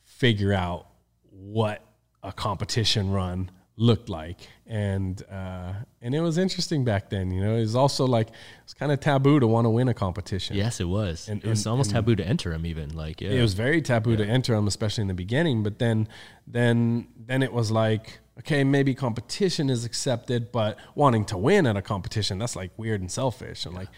figure 0.02 0.52
out 0.52 0.88
what 1.30 1.82
a 2.22 2.32
competition 2.32 3.10
run 3.10 3.50
looked 3.76 4.08
like. 4.08 4.48
And 4.66 5.22
uh 5.30 5.72
and 6.00 6.14
it 6.14 6.20
was 6.20 6.38
interesting 6.38 6.84
back 6.84 7.10
then 7.10 7.30
you 7.30 7.40
know 7.40 7.56
it 7.56 7.60
was 7.60 7.76
also 7.76 8.06
like 8.06 8.28
it's 8.64 8.74
kind 8.74 8.90
of 8.90 9.00
taboo 9.00 9.38
to 9.40 9.46
want 9.46 9.66
to 9.66 9.70
win 9.70 9.88
a 9.88 9.94
competition. 9.94 10.56
Yes, 10.56 10.80
it 10.80 10.88
was. 10.88 11.28
And- 11.28 11.44
it 11.44 11.48
was 11.48 11.64
and- 11.64 11.70
almost 11.70 11.90
taboo 11.90 12.16
to 12.16 12.26
enter 12.26 12.50
them 12.50 12.66
even 12.66 12.94
like 12.96 13.20
yeah. 13.20 13.30
it 13.30 13.42
was 13.42 13.54
very 13.54 13.82
taboo 13.82 14.16
to 14.16 14.24
enter 14.24 14.54
them 14.54 14.66
especially 14.66 15.02
in 15.02 15.08
the 15.08 15.14
beginning 15.14 15.62
but 15.62 15.78
then 15.78 16.08
then 16.46 17.08
then 17.18 17.42
it 17.42 17.52
was 17.52 17.70
like 17.70 18.18
okay 18.38 18.64
maybe 18.64 18.94
competition 18.94 19.70
is 19.70 19.84
accepted 19.84 20.50
but 20.52 20.78
wanting 20.94 21.24
to 21.24 21.36
win 21.36 21.66
at 21.66 21.76
a 21.76 21.82
competition 21.82 22.38
that's 22.38 22.56
like 22.56 22.70
weird 22.76 23.00
and 23.00 23.10
selfish. 23.10 23.66
And 23.66 23.74
like 23.74 23.88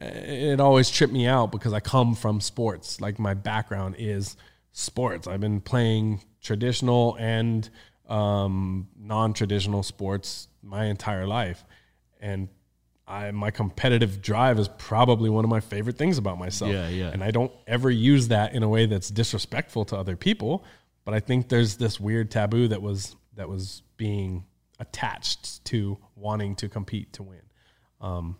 it 0.00 0.60
always 0.60 0.90
tripped 0.90 1.12
me 1.12 1.26
out 1.26 1.50
because 1.50 1.72
i 1.72 1.80
come 1.80 2.14
from 2.14 2.40
sports. 2.40 3.00
Like 3.00 3.18
my 3.18 3.34
background 3.34 3.96
is 3.98 4.36
sports. 4.72 5.26
I've 5.26 5.40
been 5.40 5.60
playing 5.60 6.22
traditional 6.40 7.16
and 7.18 7.68
um, 8.08 8.88
non-traditional 8.98 9.82
sports 9.82 10.48
my 10.62 10.86
entire 10.86 11.26
life 11.26 11.64
and 12.20 12.48
I, 13.08 13.30
my 13.30 13.50
competitive 13.50 14.20
drive 14.20 14.58
is 14.58 14.68
probably 14.68 15.30
one 15.30 15.42
of 15.42 15.50
my 15.50 15.60
favorite 15.60 15.96
things 15.96 16.18
about 16.18 16.38
myself. 16.38 16.70
Yeah, 16.70 16.88
yeah. 16.88 17.10
And 17.10 17.24
I 17.24 17.30
don't 17.30 17.50
ever 17.66 17.90
use 17.90 18.28
that 18.28 18.52
in 18.54 18.62
a 18.62 18.68
way 18.68 18.84
that's 18.84 19.08
disrespectful 19.08 19.86
to 19.86 19.96
other 19.96 20.14
people. 20.14 20.64
But 21.06 21.14
I 21.14 21.20
think 21.20 21.48
there's 21.48 21.78
this 21.78 21.98
weird 21.98 22.30
taboo 22.30 22.68
that 22.68 22.82
was 22.82 23.16
that 23.34 23.48
was 23.48 23.82
being 23.96 24.44
attached 24.78 25.64
to 25.64 25.96
wanting 26.16 26.54
to 26.56 26.68
compete 26.68 27.14
to 27.14 27.22
win. 27.22 27.40
Um, 28.00 28.36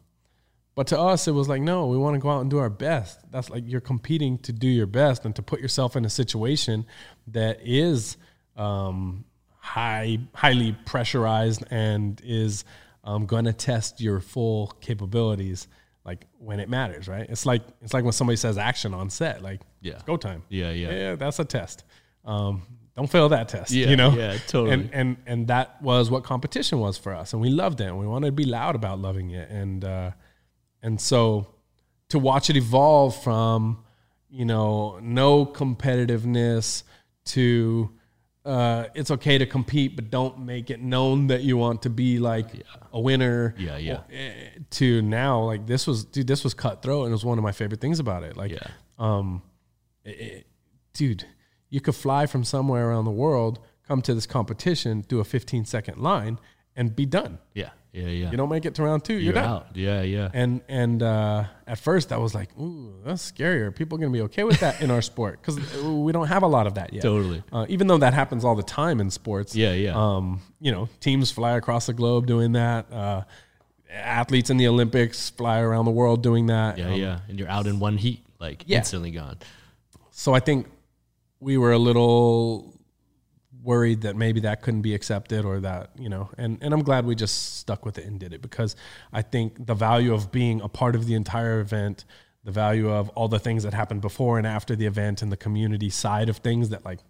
but 0.75 0.89
to 0.89 1.01
us, 1.01 1.27
it 1.27 1.33
was 1.33 1.49
like, 1.49 1.63
no, 1.63 1.87
we 1.87 1.97
want 1.97 2.15
to 2.15 2.21
go 2.21 2.29
out 2.29 2.43
and 2.43 2.51
do 2.51 2.59
our 2.59 2.71
best. 2.71 3.19
That's 3.33 3.49
like 3.49 3.65
you're 3.67 3.81
competing 3.81 4.39
to 4.41 4.53
do 4.53 4.69
your 4.69 4.87
best 4.87 5.25
and 5.25 5.35
to 5.37 5.43
put 5.43 5.61
yourself 5.61 5.97
in 5.97 6.05
a 6.05 6.11
situation 6.11 6.87
that 7.29 7.59
is 7.65 8.17
um, 8.55 9.25
high, 9.69 10.19
highly 10.35 10.77
pressurized 10.87 11.63
and 11.71 12.21
is 12.25 12.65
um, 13.05 13.27
going 13.27 13.45
to 13.45 13.53
test 13.53 14.01
your 14.01 14.21
full 14.21 14.69
capabilities, 14.81 15.69
like 16.05 16.27
when 16.39 16.59
it 16.61 16.69
matters, 16.69 17.07
right? 17.09 17.27
It's 17.29 17.45
like 17.47 17.63
it's 17.83 17.93
like 17.95 18.05
when 18.05 18.13
somebody 18.13 18.37
says 18.37 18.57
action 18.59 18.95
on 18.95 19.11
set, 19.11 19.43
like 19.43 19.61
Yeah. 19.81 19.95
it's 19.95 20.03
go 20.05 20.17
time. 20.17 20.43
Yeah, 20.49 20.71
yeah. 20.73 20.91
yeah. 20.93 21.15
That's 21.17 21.39
a 21.39 21.45
test. 21.45 21.85
Um, 22.25 22.63
don't 22.97 23.11
fail 23.11 23.29
that 23.29 23.49
test. 23.49 23.71
Yeah, 23.71 23.89
you 23.91 23.97
know. 23.97 24.11
yeah, 24.11 24.37
totally. 24.49 24.73
And 24.73 24.91
and 24.93 25.17
and 25.27 25.47
that 25.49 25.81
was 25.83 26.11
what 26.11 26.25
competition 26.25 26.81
was 26.81 26.99
for 26.99 27.15
us, 27.15 27.33
and 27.33 27.41
we 27.43 27.51
loved 27.51 27.81
it. 27.81 27.85
and 27.85 27.99
We 27.99 28.07
wanted 28.07 28.29
to 28.29 28.33
be 28.33 28.45
loud 28.45 28.75
about 28.75 28.99
loving 28.99 29.31
it, 29.31 29.49
and 29.51 29.85
uh, 29.85 30.11
and 30.83 31.01
so 31.01 31.47
to 32.09 32.19
watch 32.19 32.51
it 32.51 32.57
evolve 32.57 33.23
from 33.23 33.85
you 34.31 34.45
know 34.45 34.99
no 35.01 35.47
competitiveness 35.47 36.83
to 37.27 37.91
uh, 38.49 38.87
it's 38.95 39.11
okay 39.11 39.37
to 39.39 39.47
compete, 39.47 39.95
but 39.97 40.11
don't 40.11 40.39
make 40.41 40.71
it 40.71 40.81
known 40.81 41.27
that 41.29 41.43
you 41.43 41.57
want 41.57 41.83
to 41.83 41.91
be 41.91 42.19
like 42.19 42.47
a 42.93 43.01
winner. 43.01 43.55
Yeah, 43.59 43.77
yeah. 43.77 44.01
Eh, 44.11 44.59
To 44.71 45.03
now, 45.03 45.43
like 45.43 45.67
this 45.67 45.87
was, 45.87 46.05
dude, 46.05 46.27
this 46.27 46.43
was 46.45 46.55
cutthroat, 46.55 47.03
and 47.05 47.11
it 47.13 47.13
was 47.13 47.25
one 47.25 47.39
of 47.39 47.45
my 47.45 47.53
favorite 47.53 47.81
things 47.81 48.01
about 48.01 48.23
it. 48.25 48.37
Like, 48.37 48.53
Yeah. 48.53 48.67
um, 48.99 49.43
it- 50.05 50.21
it- 50.21 50.47
dude, 50.95 51.25
you 51.69 51.81
could 51.81 51.95
fly 51.95 52.27
from 52.27 52.43
somewhere 52.45 52.89
around 52.89 53.05
the 53.05 53.11
world, 53.25 53.59
come 53.87 54.01
to 54.03 54.15
this 54.15 54.27
competition, 54.27 55.03
do 55.09 55.21
a 55.21 55.25
15 55.25 55.65
second 55.65 55.99
line, 55.99 56.39
and 56.75 56.95
be 56.97 57.05
done. 57.07 57.39
yeah, 57.55 57.71
yeah, 57.93 58.07
yeah. 58.07 58.31
You 58.31 58.37
don't 58.37 58.49
make 58.51 58.65
it 58.67 58.75
to 58.77 58.83
round 58.83 59.05
2 59.05 59.13
you're, 59.15 59.23
You're 59.23 59.33
done. 59.35 59.45
out. 59.45 59.67
Yeah, 59.75 60.03
yeah. 60.03 60.29
And 60.33 60.61
and 60.69 61.03
uh, 61.03 61.45
at 61.67 61.79
first 61.79 62.13
I 62.13 62.19
was 62.19 62.35
like, 62.35 62.51
ooh, 62.59 62.95
that's 63.05 63.23
scary. 63.23 63.63
Are 63.63 63.71
people 63.73 63.97
going 63.99 64.13
to 64.13 64.17
be 64.17 64.23
okay 64.25 64.45
with 64.45 64.61
that 64.61 64.81
in 64.83 64.91
our 64.91 65.01
sport? 65.03 65.41
Because 65.41 65.57
we 65.83 66.13
don't 66.13 66.27
have 66.29 66.43
a 66.43 66.47
lot 66.47 66.67
of 66.67 66.75
that 66.75 66.93
yet. 66.93 67.03
Totally. 67.03 67.43
Uh, 67.51 67.67
even 67.69 67.87
though 67.87 67.99
that 67.99 68.13
happens 68.15 68.45
all 68.45 68.55
the 68.55 68.63
time 68.63 69.01
in 69.01 69.11
sports. 69.11 69.57
Yeah, 69.57 69.73
yeah. 69.73 69.95
Um, 69.97 70.41
you 70.61 70.71
know, 70.73 70.89
teams 71.01 71.31
fly 71.31 71.53
across 71.57 71.87
the 71.87 71.95
globe 71.95 72.27
doing 72.27 72.53
that. 72.53 72.93
Uh, 72.93 73.23
athletes 73.91 74.51
in 74.51 74.59
the 74.59 74.69
Olympics 74.69 75.31
fly 75.31 75.61
around 75.61 75.87
the 75.87 75.91
world 75.91 76.23
doing 76.23 76.47
that. 76.47 76.77
yeah, 76.79 76.87
Um, 76.89 76.93
yeah. 76.95 77.21
And 77.29 77.39
you're 77.39 77.49
out 77.49 77.67
in 77.67 77.79
one 77.81 77.97
heat, 77.97 78.23
like 78.39 78.65
Yeah. 78.67 78.79
instantly 78.79 79.11
gone. 79.11 79.39
So 80.11 80.35
I 80.35 80.41
think 80.41 80.67
we 81.41 81.57
were 81.57 81.73
a 81.73 81.79
little 81.79 82.75
worried 83.63 84.03
that 84.03 84.17
maybe 84.17 84.41
that 84.41 84.63
couldn't 84.63 84.83
be 84.83 84.95
accepted 84.95 85.45
or 85.45 85.61
that, 85.61 85.91
you 85.99 86.09
know, 86.09 86.31
and, 86.39 86.59
and 86.63 86.73
I'm 86.73 86.83
glad 86.83 87.05
we 87.05 87.15
just 87.15 87.57
stuck 87.59 87.85
with 87.85 87.99
it 87.99 88.07
and 88.07 88.19
did 88.19 88.33
it 88.33 88.43
because 88.43 88.77
I 89.13 89.23
think 89.23 89.67
the 89.67 89.75
value 89.75 90.15
of 90.15 90.31
being 90.31 90.61
a 90.61 90.69
part 90.69 90.95
of 90.95 91.07
the 91.07 91.15
entire 91.15 91.61
event, 91.61 92.05
the 92.45 92.53
value 92.53 92.91
of 92.91 93.09
all 93.11 93.29
the 93.29 93.39
things 93.39 93.65
that 93.65 93.75
happened 93.75 94.01
before 94.01 94.39
and 94.39 94.47
after 94.47 94.77
the 94.77 94.87
event 94.87 95.23
and 95.23 95.33
the 95.33 95.37
community 95.37 95.91
side 95.91 96.29
of 96.29 96.39
things 96.39 96.69
that 96.71 96.85
like 96.85 97.01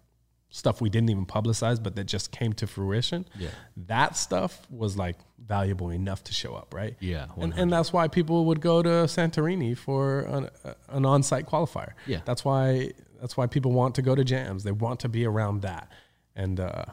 stuff 0.51 0.81
we 0.81 0.89
didn't 0.89 1.11
even 1.11 1.27
publicize 1.27 1.81
but 1.81 1.95
that 1.95 2.05
just 2.05 2.31
came 2.31 2.53
to 2.53 2.65
fruition. 2.65 3.25
Yeah. 3.37 3.49
That 3.77 4.17
stuff 4.17 4.65
was 4.71 4.97
like 4.97 5.17
valuable 5.45 5.91
enough 5.91 6.23
to 6.25 6.33
show 6.33 6.55
up, 6.55 6.73
right? 6.73 6.97
Yeah, 6.99 7.27
And, 7.37 7.53
and 7.53 7.71
that's 7.71 7.93
why 7.93 8.07
people 8.07 8.45
would 8.45 8.59
go 8.59 8.81
to 8.81 8.89
Santorini 8.89 9.77
for 9.77 10.21
an, 10.21 10.49
an 10.89 11.05
on-site 11.05 11.45
qualifier. 11.45 11.91
Yeah. 12.07 12.21
That's 12.25 12.43
why 12.43 12.91
that's 13.21 13.35
why 13.35 13.47
people 13.47 13.73
want 13.73 13.95
to 13.95 14.01
go 14.01 14.15
to 14.15 14.23
jams. 14.23 14.63
They 14.63 14.71
want 14.71 15.01
to 15.01 15.09
be 15.09 15.25
around 15.25 15.61
that. 15.61 15.91
And 16.39 16.61
uh, 16.61 16.85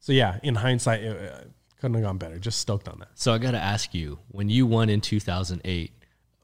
so 0.00 0.12
yeah, 0.12 0.38
in 0.42 0.54
hindsight, 0.54 1.02
it, 1.02 1.32
uh, 1.32 1.44
couldn't 1.78 1.94
have 1.94 2.04
gone 2.04 2.16
better. 2.16 2.38
Just 2.38 2.58
stoked 2.58 2.88
on 2.88 3.00
that. 3.00 3.10
So 3.14 3.34
I 3.34 3.38
got 3.38 3.50
to 3.50 3.60
ask 3.60 3.92
you, 3.92 4.18
when 4.28 4.48
you 4.48 4.66
won 4.66 4.88
in 4.88 5.02
2008, 5.02 5.92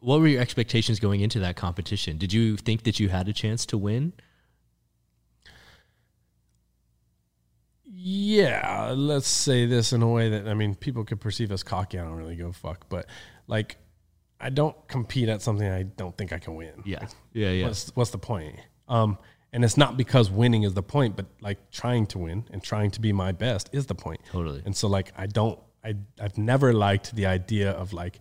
what 0.00 0.20
were 0.20 0.26
your 0.26 0.42
expectations 0.42 1.00
going 1.00 1.22
into 1.22 1.40
that 1.40 1.56
competition? 1.56 2.18
Did 2.18 2.34
you 2.34 2.58
think 2.58 2.82
that 2.82 3.00
you 3.00 3.08
had 3.08 3.28
a 3.28 3.32
chance 3.32 3.64
to 3.66 3.78
win? 3.78 4.12
Yeah, 7.86 8.92
let's 8.94 9.28
say 9.28 9.64
this 9.64 9.94
in 9.94 10.02
a 10.02 10.08
way 10.08 10.28
that 10.28 10.46
I 10.46 10.52
mean 10.52 10.74
people 10.74 11.04
could 11.04 11.20
perceive 11.20 11.50
as 11.50 11.62
cocky. 11.62 11.98
I 11.98 12.04
don't 12.04 12.14
really 12.14 12.36
give 12.36 12.46
a 12.46 12.52
fuck, 12.52 12.88
but 12.90 13.06
like 13.46 13.78
I 14.38 14.50
don't 14.50 14.76
compete 14.86 15.30
at 15.30 15.40
something 15.40 15.68
I 15.68 15.84
don't 15.84 16.16
think 16.16 16.32
I 16.32 16.38
can 16.38 16.56
win. 16.56 16.82
Yeah. 16.84 17.06
Yeah, 17.32 17.50
yeah. 17.50 17.66
What's 17.66 17.90
what's 17.96 18.10
the 18.10 18.18
point? 18.18 18.56
Um, 18.88 19.18
and 19.52 19.64
it's 19.64 19.76
not 19.76 19.96
because 19.96 20.30
winning 20.30 20.62
is 20.62 20.74
the 20.74 20.82
point, 20.82 21.16
but 21.16 21.26
like 21.40 21.70
trying 21.70 22.06
to 22.06 22.18
win 22.18 22.44
and 22.50 22.62
trying 22.62 22.90
to 22.92 23.00
be 23.00 23.12
my 23.12 23.32
best 23.32 23.68
is 23.72 23.86
the 23.86 23.94
point. 23.94 24.20
Totally. 24.30 24.62
And 24.64 24.76
so 24.76 24.88
like 24.88 25.12
I 25.16 25.26
don't 25.26 25.58
I 25.84 25.94
I've 26.20 26.38
never 26.38 26.72
liked 26.72 27.14
the 27.14 27.26
idea 27.26 27.72
of 27.72 27.92
like 27.92 28.20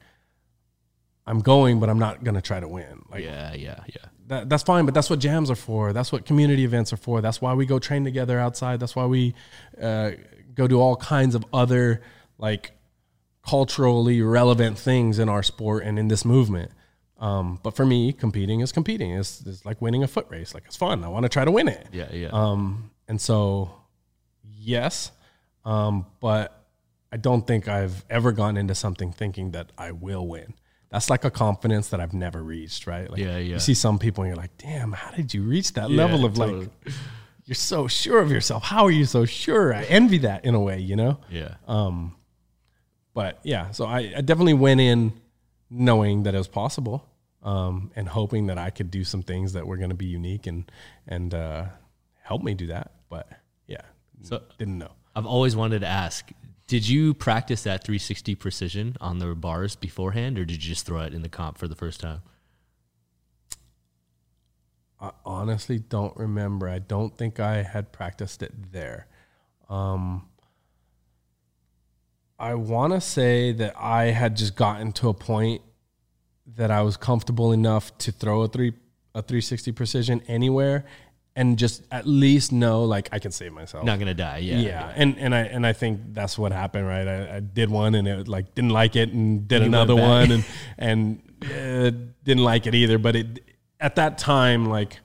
I'm 1.27 1.41
going, 1.41 1.79
but 1.79 1.89
I'm 1.89 1.99
not 1.99 2.23
gonna 2.23 2.41
try 2.41 2.59
to 2.59 2.67
win. 2.67 3.03
Like 3.11 3.23
Yeah, 3.23 3.53
yeah, 3.53 3.83
yeah. 3.87 4.05
that, 4.27 4.49
that's 4.49 4.63
fine, 4.63 4.85
but 4.85 4.93
that's 4.95 5.09
what 5.09 5.19
jams 5.19 5.51
are 5.51 5.55
for. 5.55 5.93
That's 5.93 6.11
what 6.11 6.25
community 6.25 6.63
events 6.63 6.91
are 6.91 6.97
for. 6.97 7.21
That's 7.21 7.39
why 7.39 7.53
we 7.53 7.67
go 7.67 7.77
train 7.77 8.03
together 8.03 8.39
outside. 8.39 8.79
That's 8.79 8.95
why 8.95 9.05
we 9.05 9.35
uh, 9.79 10.11
go 10.55 10.67
do 10.67 10.79
all 10.79 10.95
kinds 10.95 11.35
of 11.35 11.45
other 11.53 12.01
like 12.39 12.71
culturally 13.45 14.21
relevant 14.21 14.77
things 14.77 15.19
in 15.19 15.29
our 15.29 15.43
sport 15.43 15.83
and 15.83 15.99
in 15.99 16.07
this 16.07 16.25
movement. 16.25 16.71
Um, 17.19 17.59
but 17.63 17.75
for 17.75 17.85
me, 17.85 18.13
competing 18.13 18.61
is 18.61 18.71
competing. 18.71 19.11
It's, 19.11 19.41
it's 19.45 19.65
like 19.65 19.81
winning 19.81 20.03
a 20.03 20.07
foot 20.07 20.27
race. 20.29 20.53
Like 20.53 20.63
it's 20.65 20.77
fun. 20.77 21.03
I 21.03 21.09
want 21.09 21.23
to 21.23 21.29
try 21.29 21.45
to 21.45 21.51
win 21.51 21.67
it. 21.67 21.87
Yeah, 21.91 22.11
yeah. 22.13 22.29
Um, 22.31 22.91
and 23.07 23.19
so, 23.19 23.71
yes, 24.43 25.11
um, 25.65 26.05
but 26.19 26.65
I 27.11 27.17
don't 27.17 27.45
think 27.45 27.67
I've 27.67 28.05
ever 28.09 28.31
gone 28.31 28.55
into 28.57 28.75
something 28.75 29.11
thinking 29.11 29.51
that 29.51 29.71
I 29.77 29.91
will 29.91 30.27
win. 30.27 30.53
That's 30.89 31.09
like 31.09 31.23
a 31.23 31.29
confidence 31.29 31.89
that 31.89 31.99
I've 31.99 32.13
never 32.13 32.41
reached, 32.41 32.87
right? 32.87 33.09
Like 33.09 33.19
Yeah, 33.19 33.37
yeah. 33.37 33.53
You 33.53 33.59
see 33.59 33.73
some 33.73 33.99
people 33.99 34.23
and 34.23 34.29
you're 34.29 34.41
like, 34.41 34.57
damn, 34.57 34.91
how 34.91 35.11
did 35.11 35.33
you 35.33 35.43
reach 35.43 35.73
that 35.73 35.91
level 35.91 36.25
of 36.25 36.33
totally. 36.35 36.59
like, 36.61 36.69
you're 37.45 37.55
so 37.55 37.87
sure 37.87 38.19
of 38.19 38.31
yourself. 38.31 38.63
How 38.63 38.85
are 38.85 38.91
you 38.91 39.05
so 39.05 39.25
sure? 39.25 39.73
I 39.73 39.83
envy 39.83 40.19
that 40.19 40.45
in 40.45 40.55
a 40.55 40.59
way, 40.59 40.79
you 40.79 40.95
know? 40.95 41.19
yeah. 41.29 41.55
Um, 41.67 42.15
but 43.13 43.39
yeah, 43.43 43.71
so 43.71 43.85
I, 43.85 44.13
I 44.17 44.21
definitely 44.21 44.53
went 44.53 44.79
in 44.79 45.13
knowing 45.69 46.23
that 46.23 46.35
it 46.35 46.37
was 46.37 46.47
possible, 46.47 47.08
um, 47.43 47.91
and 47.95 48.07
hoping 48.09 48.47
that 48.47 48.57
I 48.57 48.69
could 48.69 48.91
do 48.91 49.03
some 49.03 49.21
things 49.23 49.53
that 49.53 49.65
were 49.65 49.77
going 49.77 49.89
to 49.89 49.95
be 49.95 50.05
unique 50.05 50.47
and 50.47 50.69
and 51.07 51.33
uh, 51.33 51.65
help 52.23 52.43
me 52.43 52.53
do 52.53 52.67
that. 52.67 52.91
But 53.09 53.29
yeah, 53.67 53.81
So- 54.21 54.43
didn't 54.57 54.77
know. 54.77 54.91
I've 55.15 55.25
always 55.25 55.55
wanted 55.55 55.79
to 55.79 55.87
ask, 55.87 56.29
did 56.67 56.87
you 56.87 57.13
practice 57.13 57.63
that 57.63 57.83
360 57.83 58.35
precision 58.35 58.95
on 59.01 59.17
the 59.19 59.33
bars 59.35 59.75
beforehand 59.75 60.37
or 60.37 60.45
did 60.45 60.63
you 60.63 60.69
just 60.69 60.85
throw 60.85 61.01
it 61.01 61.13
in 61.13 61.23
the 61.23 61.29
comp 61.29 61.57
for 61.57 61.67
the 61.67 61.75
first 61.75 61.99
time? 61.99 62.21
I 65.01 65.11
honestly 65.25 65.79
don't 65.79 66.15
remember. 66.17 66.67
I 66.69 66.79
don't 66.79 67.17
think 67.17 67.39
I 67.39 67.63
had 67.63 67.91
practiced 67.91 68.43
it 68.43 68.71
there. 68.71 69.07
Um, 69.69 70.27
I 72.37 72.53
want 72.55 72.93
to 72.93 73.01
say 73.01 73.51
that 73.53 73.75
I 73.77 74.05
had 74.05 74.35
just 74.37 74.55
gotten 74.55 74.91
to 74.93 75.09
a 75.09 75.13
point 75.13 75.61
that 76.59 76.71
I 76.71 76.81
was 76.81 76.97
comfortable 76.97 77.53
enough 77.53 77.97
to 77.99 78.11
throw 78.11 78.41
a 78.41 78.47
three 78.47 78.73
a 79.15 79.21
360 79.23 79.71
precision 79.71 80.21
anywhere 80.27 80.85
and 81.35 81.57
just 81.57 81.83
at 81.89 82.05
least 82.05 82.51
know 82.51 82.83
like 82.83 83.07
I 83.13 83.19
can 83.19 83.31
save 83.31 83.53
myself. 83.53 83.85
Not 83.85 83.97
gonna 83.97 84.13
die. 84.13 84.39
Yeah. 84.39 84.59
yeah, 84.59 84.93
and 84.93 85.17
and 85.17 85.33
I 85.33 85.39
and 85.43 85.65
I 85.65 85.71
think 85.71 86.01
that's 86.13 86.37
what 86.37 86.51
happened, 86.51 86.85
right? 86.85 87.07
I, 87.07 87.37
I 87.37 87.39
did 87.39 87.69
one 87.69 87.95
and 87.95 88.07
it 88.07 88.27
like 88.27 88.53
didn't 88.55 88.71
like 88.71 88.97
it, 88.97 89.09
and 89.13 89.47
did 89.47 89.61
another 89.61 89.95
one, 89.95 90.31
and 90.31 90.45
and 90.77 91.21
uh, 91.45 91.91
didn't 92.25 92.43
like 92.43 92.67
it 92.67 92.75
either. 92.75 92.97
But 92.97 93.15
it 93.15 93.43
at 93.79 93.95
that 93.95 94.17
time, 94.17 94.65
like 94.65 94.99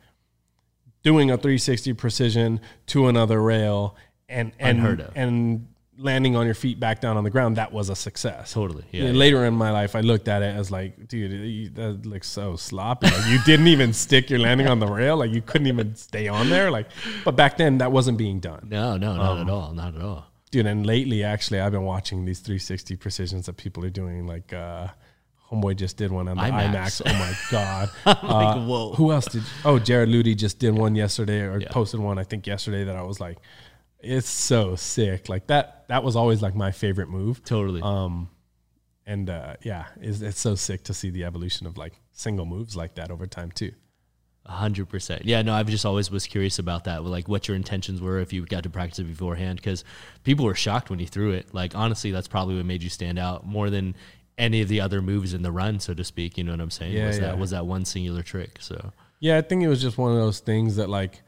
doing 1.04 1.30
a 1.30 1.36
360 1.36 1.92
precision 1.92 2.60
to 2.86 3.06
another 3.06 3.40
rail 3.40 3.96
and 4.28 4.50
and 4.58 4.78
Unheard 4.78 5.00
of. 5.02 5.12
and 5.14 5.68
landing 5.96 6.34
on 6.36 6.44
your 6.46 6.54
feet 6.54 6.80
back 6.80 7.00
down 7.00 7.16
on 7.16 7.24
the 7.24 7.30
ground, 7.30 7.56
that 7.56 7.72
was 7.72 7.88
a 7.88 7.94
success. 7.96 8.52
Totally. 8.52 8.84
Yeah. 8.90 9.04
Yeah. 9.04 9.10
Later 9.12 9.44
in 9.44 9.54
my 9.54 9.70
life, 9.70 9.94
I 9.94 10.00
looked 10.00 10.28
at 10.28 10.42
it 10.42 10.54
as 10.56 10.70
like, 10.70 11.08
dude, 11.08 11.30
you- 11.32 11.68
that 11.70 12.04
looks 12.06 12.28
so 12.28 12.56
sloppy. 12.56 13.06
Like 13.06 13.26
you 13.28 13.38
didn't 13.44 13.68
even 13.68 13.92
stick 13.92 14.30
your 14.30 14.40
landing 14.40 14.66
on 14.66 14.78
the 14.80 14.86
rail. 14.86 15.16
Like 15.16 15.30
you 15.30 15.42
couldn't 15.42 15.66
even 15.68 15.94
stay 15.96 16.28
on 16.28 16.50
there. 16.50 16.70
Like, 16.70 16.88
but 17.24 17.36
back 17.36 17.56
then 17.56 17.78
that 17.78 17.92
wasn't 17.92 18.18
being 18.18 18.40
done, 18.40 18.66
No, 18.70 18.96
no, 18.96 19.16
not 19.16 19.32
Um, 19.38 19.40
at 19.48 19.50
all. 19.52 19.72
Not 19.72 19.94
at 19.94 20.02
all. 20.02 20.26
dude. 20.50 20.66
And 20.66 20.84
lately, 20.86 21.22
actually, 21.24 21.60
I've 21.60 21.72
been 21.72 21.82
watching 21.84 22.24
these 22.24 22.40
360 22.40 22.96
precisions 22.96 23.46
that 23.46 23.56
people 23.56 23.84
are 23.84 23.90
doing. 23.90 24.26
Like, 24.26 24.52
uh, 24.52 24.88
Homeboy 25.52 25.76
just 25.76 25.96
did 25.98 26.10
one 26.10 26.26
on 26.26 26.36
the 26.38 26.42
IMAX. 26.42 27.02
IMAX. 27.02 27.02
Oh 27.06 27.12
my 27.12 27.34
god! 27.50 27.90
Uh, 28.06 28.64
whoa. 28.64 28.92
Who 28.94 29.12
else 29.12 29.26
did? 29.26 29.42
Oh, 29.64 29.78
Jared 29.78 30.08
Ludy 30.08 30.34
just 30.36 30.58
did 30.58 30.74
one 30.74 30.94
yesterday, 30.96 31.42
or 31.42 31.60
Yeah. 31.60 31.68
posted 31.70 32.00
one 32.00 32.18
I 32.18 32.24
think 32.24 32.46
yesterday 32.46 32.84
that 32.84 32.96
I 32.96 33.02
was 33.02 33.20
like, 33.20 33.38
it's 34.04 34.28
so 34.28 34.76
sick. 34.76 35.28
Like 35.28 35.46
that. 35.48 35.84
That 35.88 36.02
was 36.04 36.16
always 36.16 36.42
like 36.42 36.54
my 36.54 36.72
favorite 36.72 37.08
move. 37.08 37.44
Totally. 37.44 37.82
Um, 37.82 38.28
and 39.06 39.28
uh, 39.28 39.56
yeah, 39.62 39.86
it's, 40.00 40.20
it's 40.20 40.40
so 40.40 40.54
sick 40.54 40.84
to 40.84 40.94
see 40.94 41.10
the 41.10 41.24
evolution 41.24 41.66
of 41.66 41.76
like 41.76 41.92
single 42.12 42.46
moves 42.46 42.76
like 42.76 42.94
that 42.94 43.10
over 43.10 43.26
time 43.26 43.50
too. 43.50 43.72
A 44.46 44.52
hundred 44.52 44.90
percent. 44.90 45.24
Yeah, 45.24 45.40
no, 45.40 45.54
I've 45.54 45.68
just 45.68 45.86
always 45.86 46.10
was 46.10 46.26
curious 46.26 46.58
about 46.58 46.84
that. 46.84 47.02
Like, 47.02 47.28
what 47.28 47.48
your 47.48 47.56
intentions 47.56 48.02
were 48.02 48.18
if 48.18 48.30
you 48.30 48.44
got 48.44 48.64
to 48.64 48.70
practice 48.70 48.98
it 48.98 49.04
beforehand, 49.04 49.56
because 49.56 49.84
people 50.22 50.44
were 50.44 50.54
shocked 50.54 50.90
when 50.90 50.98
you 50.98 51.06
threw 51.06 51.30
it. 51.30 51.54
Like, 51.54 51.74
honestly, 51.74 52.10
that's 52.10 52.28
probably 52.28 52.56
what 52.56 52.66
made 52.66 52.82
you 52.82 52.90
stand 52.90 53.18
out 53.18 53.46
more 53.46 53.70
than 53.70 53.96
any 54.36 54.60
of 54.60 54.68
the 54.68 54.82
other 54.82 55.00
moves 55.00 55.32
in 55.32 55.40
the 55.40 55.50
run, 55.50 55.80
so 55.80 55.94
to 55.94 56.04
speak. 56.04 56.36
You 56.36 56.44
know 56.44 56.52
what 56.52 56.60
I'm 56.60 56.70
saying? 56.70 56.92
Yeah, 56.92 57.06
was 57.06 57.20
that 57.20 57.34
yeah. 57.34 57.40
was 57.40 57.50
that 57.50 57.64
one 57.64 57.86
singular 57.86 58.22
trick? 58.22 58.58
So 58.60 58.92
Yeah, 59.18 59.38
I 59.38 59.40
think 59.40 59.62
it 59.62 59.68
was 59.68 59.80
just 59.80 59.96
one 59.96 60.12
of 60.12 60.18
those 60.18 60.40
things 60.40 60.76
that 60.76 60.90
like 60.90 61.22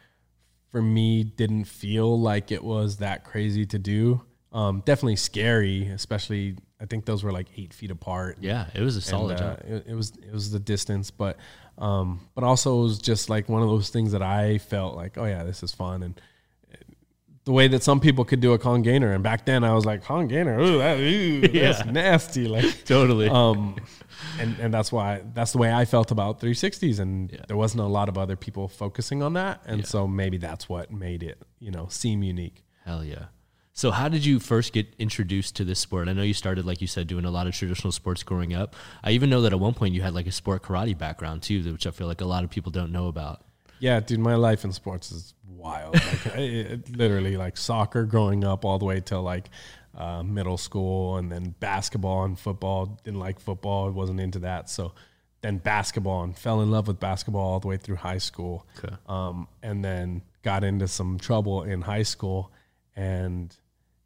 for 0.76 0.82
me 0.82 1.24
didn't 1.24 1.64
feel 1.64 2.20
like 2.20 2.52
it 2.52 2.62
was 2.62 2.98
that 2.98 3.24
crazy 3.24 3.64
to 3.64 3.78
do. 3.78 4.20
Um, 4.52 4.82
definitely 4.84 5.16
scary, 5.16 5.88
especially 5.88 6.56
I 6.78 6.84
think 6.84 7.06
those 7.06 7.24
were 7.24 7.32
like 7.32 7.46
eight 7.56 7.72
feet 7.72 7.90
apart. 7.90 8.36
yeah, 8.42 8.66
it 8.74 8.82
was 8.82 8.94
a 8.96 8.98
And, 8.98 9.04
solid 9.04 9.40
uh, 9.40 9.56
jump. 9.56 9.60
it, 9.60 9.86
it 9.88 9.94
was 9.94 10.10
it 10.16 10.30
was 10.30 10.50
the 10.50 10.58
distance, 10.58 11.10
but 11.10 11.38
um, 11.78 12.20
but 12.34 12.44
also 12.44 12.78
it 12.78 12.82
was 12.82 12.98
just 12.98 13.30
like 13.30 13.48
one 13.48 13.62
of 13.62 13.68
those 13.70 13.88
things 13.88 14.12
that 14.12 14.20
I 14.20 14.58
felt 14.58 14.96
like, 14.96 15.16
oh 15.16 15.24
yeah, 15.24 15.44
this 15.44 15.62
is 15.62 15.72
fun, 15.72 16.02
and 16.02 16.20
the 17.46 17.52
way 17.52 17.68
that 17.68 17.82
some 17.82 18.00
people 18.00 18.24
could 18.24 18.40
do 18.40 18.52
a 18.52 18.58
kong 18.58 18.82
gainer, 18.82 19.12
and 19.12 19.22
back 19.22 19.46
then 19.46 19.64
I 19.64 19.72
was 19.72 19.86
like 19.86 20.04
kong 20.04 20.28
gainer, 20.28 20.58
ooh, 20.60 20.78
that, 20.78 20.98
ooh 20.98 21.40
that's 21.40 21.54
Yeah. 21.86 21.90
nasty, 21.90 22.46
like 22.48 22.84
Totally. 22.84 23.28
um, 23.28 23.76
and 24.40 24.58
and 24.60 24.74
that's 24.74 24.90
why 24.92 25.22
that's 25.32 25.52
the 25.52 25.58
way 25.58 25.72
I 25.72 25.84
felt 25.84 26.10
about 26.10 26.40
360s, 26.40 26.98
and 27.00 27.30
Yeah. 27.32 27.44
there 27.48 27.56
wasn't 27.56 27.82
a 27.82 27.86
lot 27.98 28.08
of 28.08 28.18
other 28.18 28.36
people 28.36 28.68
focusing 28.68 29.22
on 29.22 29.32
that, 29.34 29.62
and 29.66 29.78
Yeah. 29.80 29.86
so 29.86 30.06
maybe 30.06 30.36
that's 30.38 30.68
what 30.68 30.90
made 30.92 31.22
it, 31.22 31.40
you 31.60 31.70
know, 31.70 31.86
seem 31.88 32.22
unique. 32.22 32.64
Hell 32.84 33.02
yeah. 33.04 33.26
So, 33.72 33.90
how 33.90 34.08
did 34.08 34.24
you 34.24 34.40
first 34.40 34.72
get 34.72 34.86
introduced 34.98 35.54
to 35.56 35.64
this 35.64 35.78
sport? 35.78 36.08
I 36.08 36.14
know 36.14 36.22
you 36.22 36.32
started, 36.32 36.64
like 36.64 36.80
you 36.80 36.86
said, 36.86 37.06
doing 37.06 37.26
a 37.26 37.30
lot 37.30 37.46
of 37.46 37.54
traditional 37.54 37.92
sports 37.92 38.22
growing 38.22 38.54
up. 38.54 38.74
I 39.04 39.10
even 39.10 39.28
know 39.28 39.42
that 39.42 39.52
at 39.52 39.60
one 39.60 39.74
point 39.74 39.92
you 39.94 40.00
had 40.00 40.14
like 40.14 40.26
a 40.26 40.32
sport 40.32 40.62
karate 40.62 40.96
background 40.96 41.42
too, 41.42 41.62
which 41.72 41.86
I 41.86 41.90
feel 41.90 42.06
like 42.06 42.22
a 42.22 42.24
lot 42.24 42.42
of 42.42 42.48
people 42.48 42.72
don't 42.72 42.90
know 42.90 43.06
about. 43.08 43.42
Yeah, 43.78 44.00
dude, 44.00 44.20
my 44.20 44.34
life 44.36 44.64
in 44.64 44.72
sports 44.72 45.12
is 45.12 45.34
wild. 45.48 45.94
Like, 45.94 46.26
it, 46.36 46.66
it- 46.72 46.96
literally, 46.96 47.36
like 47.36 47.56
soccer 47.56 48.04
growing 48.04 48.44
up 48.44 48.64
all 48.64 48.78
the 48.78 48.84
way 48.84 49.00
till 49.00 49.22
like 49.22 49.48
uh, 49.96 50.22
middle 50.22 50.56
school, 50.58 51.16
and 51.16 51.30
then 51.30 51.54
basketball 51.60 52.24
and 52.24 52.38
football. 52.38 52.98
Didn't 53.04 53.20
like 53.20 53.40
football; 53.40 53.90
wasn't 53.90 54.20
into 54.20 54.38
that. 54.40 54.68
So 54.70 54.92
then 55.42 55.58
basketball 55.58 56.22
and 56.22 56.36
fell 56.36 56.60
in 56.62 56.70
love 56.70 56.88
with 56.88 56.98
basketball 56.98 57.42
all 57.52 57.60
the 57.60 57.68
way 57.68 57.76
through 57.76 57.96
high 57.96 58.18
school. 58.18 58.66
Okay. 58.82 58.94
Um, 59.06 59.46
and 59.62 59.84
then 59.84 60.22
got 60.42 60.64
into 60.64 60.88
some 60.88 61.18
trouble 61.18 61.62
in 61.62 61.82
high 61.82 62.02
school, 62.04 62.52
and 62.94 63.54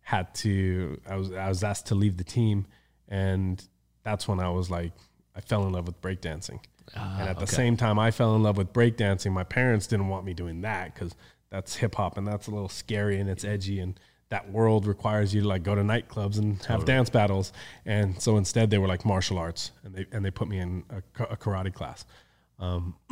had 0.00 0.34
to. 0.36 1.00
I 1.08 1.16
was 1.16 1.32
I 1.32 1.48
was 1.48 1.62
asked 1.62 1.86
to 1.86 1.94
leave 1.94 2.16
the 2.16 2.24
team, 2.24 2.66
and 3.08 3.62
that's 4.02 4.26
when 4.26 4.40
I 4.40 4.48
was 4.50 4.70
like, 4.70 4.92
I 5.36 5.40
fell 5.40 5.64
in 5.66 5.72
love 5.72 5.86
with 5.86 6.00
breakdancing. 6.00 6.58
And 6.94 7.28
at 7.28 7.38
the 7.38 7.46
same 7.46 7.76
time, 7.76 7.98
I 7.98 8.10
fell 8.10 8.34
in 8.34 8.42
love 8.42 8.56
with 8.56 8.72
breakdancing. 8.72 9.32
My 9.32 9.44
parents 9.44 9.86
didn't 9.86 10.08
want 10.08 10.24
me 10.24 10.34
doing 10.34 10.62
that 10.62 10.94
because 10.94 11.14
that's 11.50 11.76
hip 11.76 11.96
hop 11.96 12.16
and 12.16 12.26
that's 12.26 12.46
a 12.46 12.50
little 12.50 12.68
scary 12.68 13.18
and 13.18 13.28
it's 13.28 13.44
edgy 13.44 13.80
and 13.80 13.98
that 14.30 14.50
world 14.50 14.86
requires 14.86 15.34
you 15.34 15.42
to 15.42 15.48
like 15.48 15.64
go 15.64 15.74
to 15.74 15.82
nightclubs 15.82 16.38
and 16.38 16.62
have 16.64 16.84
dance 16.84 17.10
battles. 17.10 17.52
And 17.84 18.20
so 18.22 18.36
instead, 18.36 18.70
they 18.70 18.78
were 18.78 18.86
like 18.86 19.04
martial 19.04 19.38
arts 19.38 19.72
and 19.82 19.94
they 19.94 20.06
and 20.12 20.24
they 20.24 20.30
put 20.30 20.48
me 20.48 20.58
in 20.58 20.84
a, 20.90 21.24
a 21.24 21.36
karate 21.36 21.74
class. 21.74 22.04
Um, 22.58 22.94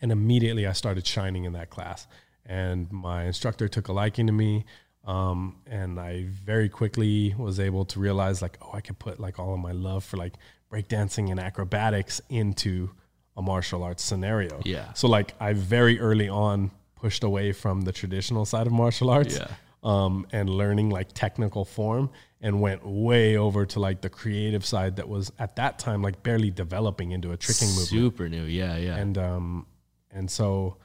and 0.00 0.10
immediately 0.10 0.66
I 0.66 0.72
started 0.72 1.06
shining 1.06 1.44
in 1.44 1.52
that 1.52 1.70
class. 1.70 2.06
And 2.46 2.90
my 2.92 3.24
instructor 3.24 3.68
took 3.68 3.88
a 3.88 3.92
liking 3.92 4.26
to 4.26 4.32
me. 4.32 4.64
Um, 5.04 5.56
and 5.66 6.00
I 6.00 6.26
very 6.28 6.70
quickly 6.70 7.34
was 7.36 7.60
able 7.60 7.84
to 7.86 8.00
realize 8.00 8.40
like, 8.40 8.56
oh, 8.62 8.70
I 8.72 8.80
could 8.80 8.98
put 8.98 9.20
like 9.20 9.38
all 9.38 9.52
of 9.52 9.60
my 9.60 9.72
love 9.72 10.02
for 10.02 10.16
like 10.16 10.34
breakdancing 10.74 11.30
and 11.30 11.38
acrobatics 11.38 12.20
into 12.28 12.90
a 13.36 13.42
martial 13.42 13.82
arts 13.82 14.02
scenario. 14.02 14.60
Yeah. 14.64 14.92
So 14.94 15.08
like 15.08 15.34
I 15.40 15.52
very 15.52 15.98
early 16.00 16.28
on 16.28 16.70
pushed 16.96 17.24
away 17.24 17.52
from 17.52 17.82
the 17.82 17.92
traditional 17.92 18.44
side 18.44 18.66
of 18.66 18.72
martial 18.72 19.10
arts. 19.10 19.38
Yeah. 19.38 19.48
Um, 19.82 20.26
and 20.32 20.48
learning 20.48 20.88
like 20.88 21.12
technical 21.12 21.66
form 21.66 22.08
and 22.40 22.58
went 22.62 22.86
way 22.86 23.36
over 23.36 23.66
to 23.66 23.80
like 23.80 24.00
the 24.00 24.08
creative 24.08 24.64
side 24.64 24.96
that 24.96 25.10
was 25.10 25.30
at 25.38 25.56
that 25.56 25.78
time 25.78 26.00
like 26.00 26.22
barely 26.22 26.50
developing 26.50 27.10
into 27.10 27.32
a 27.32 27.36
tricking 27.36 27.68
movement 27.68 27.88
Super 27.88 28.28
new. 28.30 28.44
Yeah, 28.44 28.78
yeah. 28.78 28.96
and 28.96 29.18
um 29.18 29.66
and 30.10 30.30
so 30.30 30.78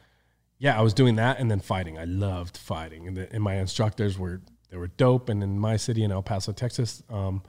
yeah 0.58 0.78
i 0.78 0.82
was 0.82 0.94
doing 0.94 1.16
that 1.16 1.40
and 1.40 1.50
then 1.50 1.62
fighting 1.62 1.98
i 1.98 2.04
loved 2.04 2.58
fighting 2.58 3.08
and, 3.08 3.16
the, 3.16 3.34
and 3.34 3.42
my 3.42 3.56
instructors 3.56 4.18
were 4.18 4.42
they 4.70 4.76
were 4.76 4.88
dope 4.88 5.30
and 5.30 5.42
in 5.44 5.58
my 5.58 5.78
city 5.78 6.04
in 6.04 6.12
el 6.12 6.22
paso 6.22 6.52
texas 6.52 7.02
um 7.10 7.42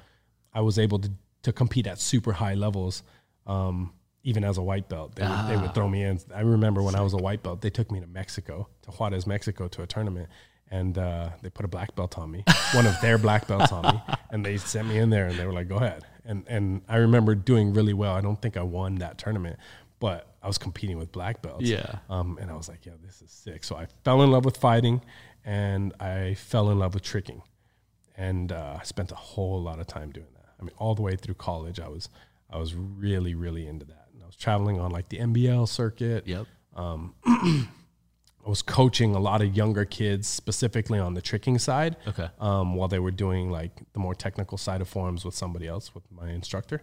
i 0.55 0.61
was 0.61 0.78
able 0.78 1.01
to 1.01 1.11
to 1.43 1.53
compete 1.53 1.86
at 1.86 2.01
super 2.01 2.32
high 2.32 2.55
levels 2.55 3.03
um 3.47 3.93
even 4.22 4.45
as 4.45 4.59
a 4.59 4.62
white 4.62 4.88
belt 4.88 5.14
they 5.14 5.26
would, 5.26 5.49
they 5.49 5.57
would 5.57 5.74
throw 5.74 5.88
me 5.88 6.03
in 6.03 6.20
i 6.34 6.41
remember 6.41 6.82
when 6.82 6.95
i 6.95 7.01
was 7.01 7.14
a 7.14 7.18
white 7.18 7.43
belt 7.43 7.61
they 7.61 7.70
took 7.70 7.91
me 7.91 8.01
to 8.01 8.07
mexico 8.07 8.68
to 8.82 8.91
juarez 8.91 9.26
mexico 9.26 9.66
to 9.68 9.82
a 9.82 9.86
tournament 9.86 10.28
and 10.70 10.97
uh, 10.99 11.30
they 11.43 11.51
put 11.51 11.64
a 11.64 11.68
black 11.68 11.95
belt 11.97 12.16
on 12.18 12.30
me, 12.30 12.45
one 12.74 12.86
of 12.86 12.99
their 13.01 13.18
black 13.18 13.47
belts 13.47 13.72
on 13.72 13.82
me, 13.95 14.01
and 14.30 14.45
they 14.45 14.57
sent 14.57 14.88
me 14.88 14.99
in 14.99 15.11
there, 15.11 15.26
and 15.26 15.38
they 15.38 15.45
were 15.45 15.53
like, 15.53 15.68
"Go 15.68 15.76
ahead." 15.76 16.05
And 16.24 16.45
and 16.47 16.82
I 16.88 16.97
remember 16.97 17.34
doing 17.34 17.72
really 17.72 17.93
well. 17.93 18.14
I 18.14 18.20
don't 18.20 18.41
think 18.41 18.57
I 18.57 18.62
won 18.62 18.97
that 18.97 19.18
tournament, 19.18 19.59
but 19.99 20.34
I 20.43 20.47
was 20.47 20.59
competing 20.59 20.99
with 20.99 21.12
black 21.12 21.43
belts. 21.43 21.64
Yeah. 21.64 21.99
Um, 22.09 22.38
and 22.41 22.51
I 22.51 22.55
was 22.55 22.68
like, 22.68 22.86
"Yeah, 22.86 22.93
this 23.05 23.20
is 23.20 23.30
sick." 23.30 23.64
So 23.64 23.76
I 23.76 23.86
fell 24.05 24.22
in 24.22 24.30
love 24.30 24.45
with 24.45 24.57
fighting, 24.57 25.03
and 25.45 25.93
I 26.01 26.34
fell 26.34 26.70
in 26.70 26.78
love 26.78 26.95
with 26.95 27.03
tricking, 27.03 27.43
and 28.16 28.53
uh, 28.53 28.78
I 28.80 28.84
spent 28.84 29.11
a 29.11 29.16
whole 29.16 29.61
lot 29.61 29.80
of 29.80 29.86
time 29.86 30.12
doing 30.12 30.28
that. 30.34 30.39
I 30.61 30.64
mean, 30.64 30.72
all 30.78 30.94
the 30.94 31.02
way 31.02 31.16
through 31.16 31.34
college, 31.34 31.80
I 31.80 31.88
was 31.88 32.08
I 32.50 32.58
was 32.58 32.74
really 32.74 33.34
really 33.34 33.66
into 33.66 33.86
that, 33.86 34.08
and 34.12 34.22
I 34.22 34.26
was 34.26 34.36
traveling 34.36 34.78
on 34.80 34.90
like 34.90 35.08
the 35.08 35.18
NBL 35.18 35.68
circuit. 35.68 36.26
yep. 36.26 36.46
I 38.46 38.48
was 38.48 38.62
coaching 38.62 39.14
a 39.14 39.20
lot 39.20 39.42
of 39.42 39.54
younger 39.54 39.84
kids, 39.84 40.26
specifically 40.26 40.98
on 40.98 41.12
the 41.12 41.20
tricking 41.20 41.58
side. 41.58 41.96
Okay. 42.08 42.28
Um, 42.38 42.74
while 42.74 42.88
they 42.88 42.98
were 42.98 43.11
doing 43.11 43.50
like 43.50 43.82
the 43.92 43.98
more 43.98 44.14
technical 44.14 44.56
side 44.56 44.80
of 44.80 44.88
forms 44.88 45.24
with 45.24 45.34
somebody 45.34 45.66
else, 45.66 45.94
with 45.94 46.04
my 46.11 46.30
instructor, 46.30 46.82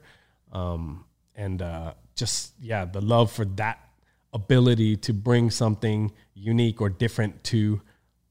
um, 0.52 1.06
and 1.36 1.62
uh, 1.62 1.94
just 2.16 2.54
yeah, 2.62 2.86
the 2.86 3.02
love 3.02 3.32
for 3.32 3.46
that 3.46 3.80
ability 4.34 4.98
to 4.98 5.14
bring 5.14 5.50
something 5.50 6.12
unique 6.36 6.80
or 6.80 6.90
different 6.90 7.44
to 7.46 7.82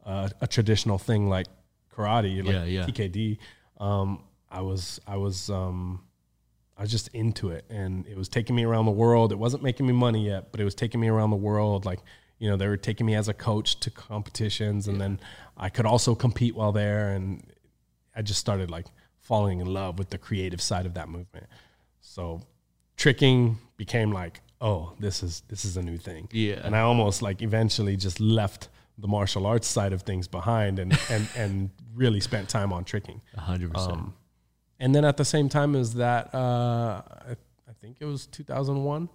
uh, 0.05 0.28
a 0.40 0.47
traditional 0.47 0.99
thing 0.99 1.28
like 1.28 1.47
karate, 1.92 2.44
like 2.44 2.55
Yeah, 2.55 2.64
yeah. 2.64 2.86
TKD. 2.86 3.38
Um, 3.78 4.22
I 4.57 4.63
was 4.63 4.99
I 5.07 5.17
was 5.19 5.51
um, 5.51 6.03
I 6.79 6.83
was 6.83 6.91
just 6.91 7.09
into 7.09 7.51
it, 7.51 7.67
and 7.69 8.07
it 8.07 8.17
was 8.17 8.29
taking 8.29 8.57
me 8.57 8.65
around 8.65 8.87
the 8.87 8.91
world. 8.91 9.31
It 9.31 9.39
wasn't 9.39 9.63
making 9.63 9.87
me 9.87 9.93
money 9.93 10.27
yet, 10.27 10.51
but 10.51 10.61
it 10.61 10.65
was 10.65 10.75
taking 10.75 10.99
me 10.99 11.09
around 11.09 11.31
the 11.31 11.37
world. 11.37 11.85
Like 11.85 12.01
you 12.39 12.49
know, 12.49 12.57
they 12.57 12.67
were 12.67 12.79
taking 12.79 13.05
me 13.05 13.15
as 13.15 13.29
a 13.29 13.35
coach 13.35 13.79
to 13.81 13.91
competitions, 13.91 14.89
and 14.89 14.99
then 14.99 15.21
I 15.59 15.69
could 15.69 15.85
also 15.85 16.15
compete 16.15 16.55
while 16.55 16.73
there. 16.73 17.11
And 17.11 17.43
I 18.15 18.23
just 18.23 18.41
started 18.41 18.71
like 18.71 18.87
falling 19.21 19.61
in 19.61 19.67
love 19.67 19.99
with 19.99 20.09
the 20.09 20.19
creative 20.19 20.63
side 20.63 20.87
of 20.87 20.95
that 20.95 21.11
movement. 21.11 21.47
So 22.01 22.41
tricking 22.97 23.59
became 23.77 24.11
like, 24.11 24.41
oh, 24.63 24.95
this 24.99 25.23
is 25.23 25.43
this 25.49 25.67
is 25.67 25.77
a 25.77 25.83
new 25.83 25.99
thing. 25.99 26.29
Yeah. 26.33 26.61
and 26.65 26.75
I 26.75 26.81
almost 26.81 27.21
like 27.21 27.43
eventually 27.43 27.97
just 27.99 28.21
left 28.21 28.71
the 28.97 29.09
martial 29.09 29.45
arts 29.45 29.67
side 29.69 29.93
of 29.93 30.01
things 30.03 30.27
behind 30.27 30.79
and 30.79 30.99
and 31.11 31.29
and 31.37 31.71
really 31.95 32.21
spent 32.21 32.49
time 32.49 32.73
on 32.73 32.85
tricking. 32.85 33.21
Hundred 33.37 33.75
percent. 33.75 34.01
And 34.79 34.95
then 34.95 35.05
at 35.05 35.16
the 35.16 35.24
same 35.24 35.49
time 35.49 35.74
as 35.74 35.95
that, 35.95 36.35
uh, 36.35 37.03
I, 37.29 37.33
I 37.68 37.72
think 37.81 37.97
it 38.01 38.05
was 38.05 38.27
2001, 38.27 39.09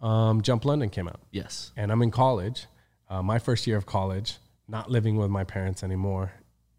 um, 0.00 0.40
Jump 0.42 0.64
London 0.64 0.88
came 0.88 1.08
out, 1.08 1.20
Yes. 1.30 1.72
and 1.76 1.90
I'm 1.92 2.00
in 2.02 2.10
college, 2.10 2.66
uh, 3.08 3.22
my 3.22 3.38
first 3.38 3.66
year 3.66 3.76
of 3.76 3.86
college, 3.86 4.38
not 4.68 4.90
living 4.90 5.16
with 5.16 5.30
my 5.30 5.44
parents 5.44 5.82
anymore, 5.82 6.32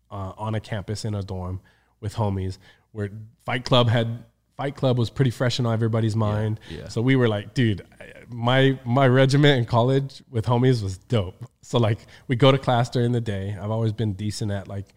uh, 0.10 0.34
on 0.38 0.56
a 0.56 0.60
campus 0.60 1.04
in 1.06 1.14
a 1.14 1.22
dorm 1.22 1.60
with 2.00 2.16
homies. 2.16 2.58
Where 2.94 3.10
Fight 3.46 3.64
Club 3.66 3.88
had 3.90 4.24
Fight 4.58 4.76
Club 4.76 4.98
was 4.98 5.10
pretty 5.10 5.32
fresh 5.32 5.60
in 5.60 5.66
everybody's 5.66 6.16
mind. 6.16 6.60
yeah. 6.70 6.88
So 6.90 7.02
we 7.02 7.16
were 7.16 7.28
like, 7.28 7.54
dude, 7.54 7.86
my 8.30 8.80
my 8.86 9.08
regiment 9.08 9.58
in 9.60 9.66
college 9.66 10.22
with 10.30 10.46
homies 10.46 10.82
was 10.84 10.98
dope. 10.98 11.46
So 11.62 11.78
like 11.80 12.00
we 12.28 12.36
go 12.36 12.52
to 12.52 12.58
class 12.58 12.90
during 12.90 13.12
the 13.12 13.22
day. 13.22 13.56
I've 13.60 13.72
always 13.72 13.94
been 13.94 14.14
decent 14.14 14.52
at 14.52 14.68
like 14.68 14.88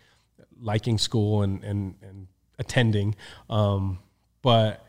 liking 0.61 0.99
school 0.99 1.43
and 1.43 1.63
and 1.65 1.95
and 2.03 2.27
attending. 2.59 3.15
Um, 3.51 3.99
but 4.43 4.85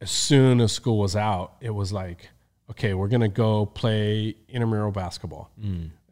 as 0.00 0.10
soon 0.10 0.60
as 0.60 0.72
school 0.72 0.98
was 0.98 1.16
out, 1.16 1.54
it 1.60 1.70
was 1.70 1.92
like, 1.92 2.30
okay, 2.70 2.94
we're 2.94 3.08
gonna 3.08 3.28
go 3.28 3.66
play 3.66 4.36
intramural 4.48 4.90
basketball. 4.90 5.50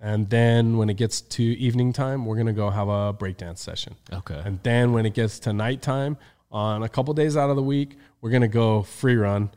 And 0.01 0.29
then 0.31 0.79
when 0.79 0.91
it 0.91 0.95
gets 0.97 1.21
to 1.21 1.43
evening 1.43 1.93
time, 1.93 2.27
we're 2.27 2.37
gonna 2.37 2.53
go 2.53 2.71
have 2.71 2.89
a 2.89 3.15
breakdance 3.15 3.59
session. 3.59 3.95
Okay. 4.13 4.41
And 4.45 4.59
then 4.63 4.93
when 4.93 5.07
it 5.07 5.15
gets 5.15 5.39
to 5.41 5.53
nighttime, 5.53 6.17
on 6.51 6.83
a 6.83 6.89
couple 6.89 7.15
days 7.15 7.37
out 7.37 7.49
of 7.51 7.57
the 7.57 7.63
week, 7.63 7.97
we're 8.21 8.31
gonna 8.31 8.49
go 8.49 8.83
free 8.83 9.17
run, 9.17 9.51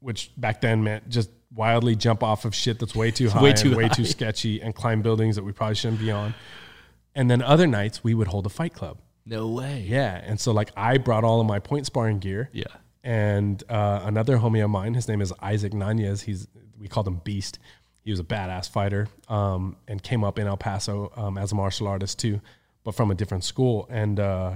which 0.00 0.30
back 0.36 0.60
then 0.60 0.82
meant 0.82 1.08
just 1.08 1.30
wildly 1.54 1.94
jump 1.94 2.22
off 2.22 2.44
of 2.44 2.54
shit 2.54 2.78
that's 2.80 2.94
way 2.94 3.10
too 3.10 3.28
high, 3.30 3.42
Way 3.42 3.50
and 3.50 3.58
too 3.58 3.76
way 3.76 3.84
high. 3.84 3.94
too 3.94 4.04
sketchy, 4.06 4.60
and 4.62 4.74
climb 4.74 5.02
buildings 5.02 5.36
that 5.36 5.44
we 5.44 5.52
probably 5.52 5.74
shouldn't 5.76 6.00
be 6.00 6.10
on. 6.10 6.34
And 7.14 7.30
then 7.30 7.42
other 7.42 7.66
nights 7.66 8.02
we 8.02 8.14
would 8.14 8.28
hold 8.28 8.46
a 8.46 8.48
fight 8.48 8.72
club. 8.72 8.98
No 9.24 9.48
way. 9.48 9.84
Yeah, 9.86 10.20
and 10.24 10.40
so 10.40 10.52
like 10.52 10.70
I 10.76 10.98
brought 10.98 11.24
all 11.24 11.40
of 11.40 11.46
my 11.46 11.58
point 11.58 11.86
sparring 11.86 12.18
gear. 12.18 12.50
Yeah. 12.52 12.64
And 13.04 13.62
uh, 13.68 14.02
another 14.04 14.38
homie 14.38 14.62
of 14.62 14.70
mine, 14.70 14.94
his 14.94 15.08
name 15.08 15.20
is 15.20 15.32
Isaac 15.40 15.72
Nanez. 15.72 16.22
He's 16.22 16.46
we 16.78 16.88
called 16.88 17.06
him 17.06 17.20
Beast. 17.24 17.58
He 18.04 18.10
was 18.10 18.20
a 18.20 18.24
badass 18.24 18.68
fighter 18.68 19.08
um, 19.28 19.76
and 19.86 20.02
came 20.02 20.24
up 20.24 20.38
in 20.38 20.46
El 20.46 20.56
Paso 20.56 21.12
um, 21.16 21.38
as 21.38 21.52
a 21.52 21.54
martial 21.54 21.86
artist 21.86 22.18
too, 22.18 22.40
but 22.84 22.94
from 22.94 23.10
a 23.10 23.14
different 23.14 23.44
school. 23.44 23.86
And 23.90 24.18
uh, 24.18 24.54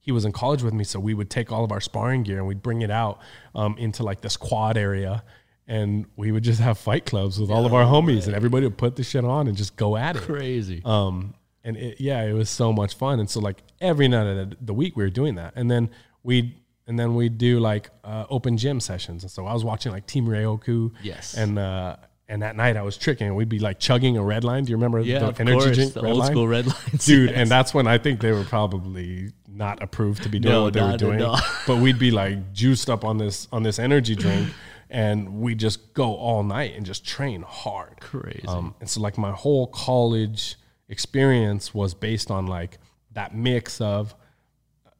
he 0.00 0.10
was 0.12 0.24
in 0.24 0.32
college 0.32 0.62
with 0.62 0.74
me, 0.74 0.82
so 0.82 0.98
we 0.98 1.14
would 1.14 1.30
take 1.30 1.52
all 1.52 1.62
of 1.62 1.70
our 1.70 1.80
sparring 1.80 2.24
gear 2.24 2.38
and 2.38 2.46
we'd 2.46 2.62
bring 2.62 2.82
it 2.82 2.90
out 2.90 3.20
um, 3.54 3.76
into 3.78 4.02
like 4.02 4.22
this 4.22 4.36
quad 4.36 4.76
area, 4.76 5.22
and 5.68 6.06
we 6.16 6.32
would 6.32 6.42
just 6.42 6.60
have 6.60 6.78
fight 6.78 7.06
clubs 7.06 7.38
with 7.38 7.50
all 7.50 7.64
of 7.64 7.74
our 7.74 7.84
homies, 7.84 8.26
and 8.26 8.34
everybody 8.34 8.66
would 8.66 8.78
put 8.78 8.96
the 8.96 9.04
shit 9.04 9.24
on 9.24 9.46
and 9.46 9.56
just 9.56 9.76
go 9.76 9.96
at 9.96 10.16
it. 10.16 10.22
Crazy. 10.22 10.82
Um, 10.84 11.34
and 11.64 11.76
it, 11.76 12.00
yeah, 12.00 12.22
it 12.22 12.32
was 12.32 12.48
so 12.50 12.72
much 12.72 12.94
fun. 12.94 13.20
And 13.20 13.28
so 13.28 13.40
like 13.40 13.62
every 13.80 14.08
night 14.08 14.26
of 14.26 14.66
the, 14.66 14.74
week 14.74 14.96
we 14.96 15.04
were 15.04 15.10
doing 15.10 15.34
that. 15.36 15.52
And 15.56 15.70
then 15.70 15.90
we 16.22 16.56
and 16.86 16.98
then 16.98 17.14
we 17.14 17.28
do 17.28 17.60
like 17.60 17.90
uh, 18.02 18.26
open 18.30 18.56
gym 18.56 18.80
sessions. 18.80 19.22
And 19.22 19.30
so 19.30 19.46
I 19.46 19.52
was 19.52 19.64
watching 19.64 19.92
like 19.92 20.06
Team 20.06 20.26
Ryoku. 20.26 20.92
Yes. 21.02 21.34
And 21.34 21.58
uh, 21.58 21.96
and 22.28 22.42
that 22.42 22.56
night 22.56 22.76
I 22.76 22.82
was 22.82 22.96
tricking. 22.96 23.26
and 23.26 23.36
We'd 23.36 23.48
be 23.48 23.58
like 23.58 23.78
chugging 23.78 24.16
a 24.16 24.22
red 24.22 24.44
line. 24.44 24.64
Do 24.64 24.70
you 24.70 24.76
remember 24.76 25.00
yeah, 25.00 25.18
the 25.18 25.28
of 25.28 25.40
energy 25.40 25.58
course. 25.58 25.76
drink 25.76 25.92
the 25.94 26.02
red 26.02 26.10
old 26.10 26.18
line? 26.20 26.30
school 26.30 26.48
red 26.48 26.66
lines. 26.66 27.04
Dude, 27.06 27.30
Yes. 27.30 27.38
and 27.38 27.50
that's 27.50 27.74
when 27.74 27.86
I 27.86 27.98
think 27.98 28.20
they 28.20 28.32
were 28.32 28.44
probably 28.44 29.32
not 29.48 29.82
approved 29.82 30.22
to 30.22 30.28
be 30.28 30.38
doing 30.38 30.52
No, 30.52 30.62
what 30.64 30.72
they 30.72 30.80
were 30.82 30.96
doing. 30.96 31.20
But 31.66 31.78
we'd 31.78 31.98
be 31.98 32.10
like 32.10 32.52
juiced 32.52 32.88
up 32.88 33.04
on 33.04 33.18
this 33.18 33.46
on 33.52 33.62
this 33.62 33.78
energy 33.78 34.14
drink, 34.14 34.48
and 34.88 35.40
we 35.40 35.54
just 35.54 35.92
go 35.92 36.14
all 36.14 36.42
night 36.42 36.74
and 36.76 36.86
just 36.86 37.04
train 37.06 37.42
hard. 37.46 38.00
Crazy. 38.00 38.46
Um, 38.48 38.74
and 38.80 38.88
so 38.88 39.00
like 39.00 39.18
my 39.18 39.32
whole 39.32 39.66
college 39.66 40.56
experience 40.90 41.72
was 41.72 41.94
based 41.94 42.30
on 42.30 42.46
like 42.46 42.78
that 43.12 43.34
mix 43.34 43.80
of 43.80 44.14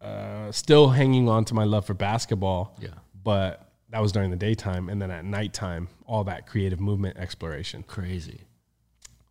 uh, 0.01 0.51
still 0.51 0.88
hanging 0.88 1.28
on 1.28 1.45
to 1.45 1.55
my 1.55 1.64
love 1.64 1.84
for 1.84 1.95
basketball. 1.95 2.74
Yeah. 2.80 2.88
But 3.22 3.70
that 3.91 4.01
was 4.01 4.12
during 4.12 4.30
the 4.30 4.36
daytime, 4.36 4.88
and 4.88 5.03
then 5.03 5.11
at 5.11 5.24
nighttime, 5.24 5.88
all 6.07 6.24
that 6.24 6.47
creative 6.47 6.80
movement 6.80 7.18
exploration. 7.18 7.82
Crazy. 7.82 8.45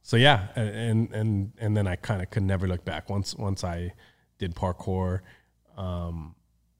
So 0.03 0.17
yeah, 0.17 0.47
and 0.55 1.11
and 1.11 1.51
and 1.57 1.75
then 1.75 1.87
I 1.87 1.95
kind 1.95 2.21
of 2.21 2.29
could 2.29 2.43
never 2.43 2.67
look 2.67 2.85
back. 2.85 3.09
Once 3.09 3.35
once 3.35 3.63
I 3.63 3.93
did 4.37 4.55
parkour, 4.55 5.21
um, 5.77 6.35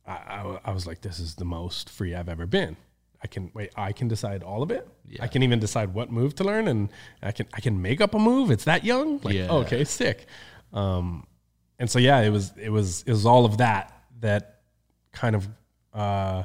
I, 0.06 0.12
I 0.14 0.60
I 0.66 0.72
was 0.72 0.86
like, 0.86 1.02
this 1.02 1.20
is 1.20 1.36
the 1.36 1.46
most 1.46 1.90
free 1.90 2.14
I've 2.14 2.30
ever 2.30 2.46
been. 2.46 2.76
I 3.22 3.28
can 3.28 3.52
wait. 3.54 3.72
I 3.76 3.92
can 3.92 4.08
decide 4.08 4.44
all 4.44 4.64
of 4.64 4.72
it. 4.72 4.88
Yeah. 5.08 5.24
I 5.24 5.28
can 5.28 5.44
even 5.44 5.60
decide 5.60 5.94
what 5.94 6.12
move 6.12 6.36
to 6.36 6.44
learn, 6.44 6.68
and 6.68 6.90
I 7.22 7.32
can 7.32 7.48
I 7.54 7.60
can 7.62 7.82
make 7.82 8.00
up 8.02 8.14
a 8.14 8.20
move. 8.20 8.50
It's 8.52 8.64
that 8.66 8.84
young. 8.86 9.20
Like, 9.22 9.36
Yeah. 9.36 9.52
okay, 9.52 9.84
sick. 9.84 10.26
Um, 10.74 11.26
and 11.80 11.90
so 11.90 12.00
yeah, 12.00 12.20
it 12.22 12.30
was 12.30 12.54
it 12.58 12.70
was 12.70 13.04
it 13.06 13.12
was 13.12 13.26
all 13.26 13.46
of 13.46 13.58
that 13.58 13.94
that 14.22 14.62
kind 15.12 15.36
of 15.36 15.48
uh, 15.94 16.44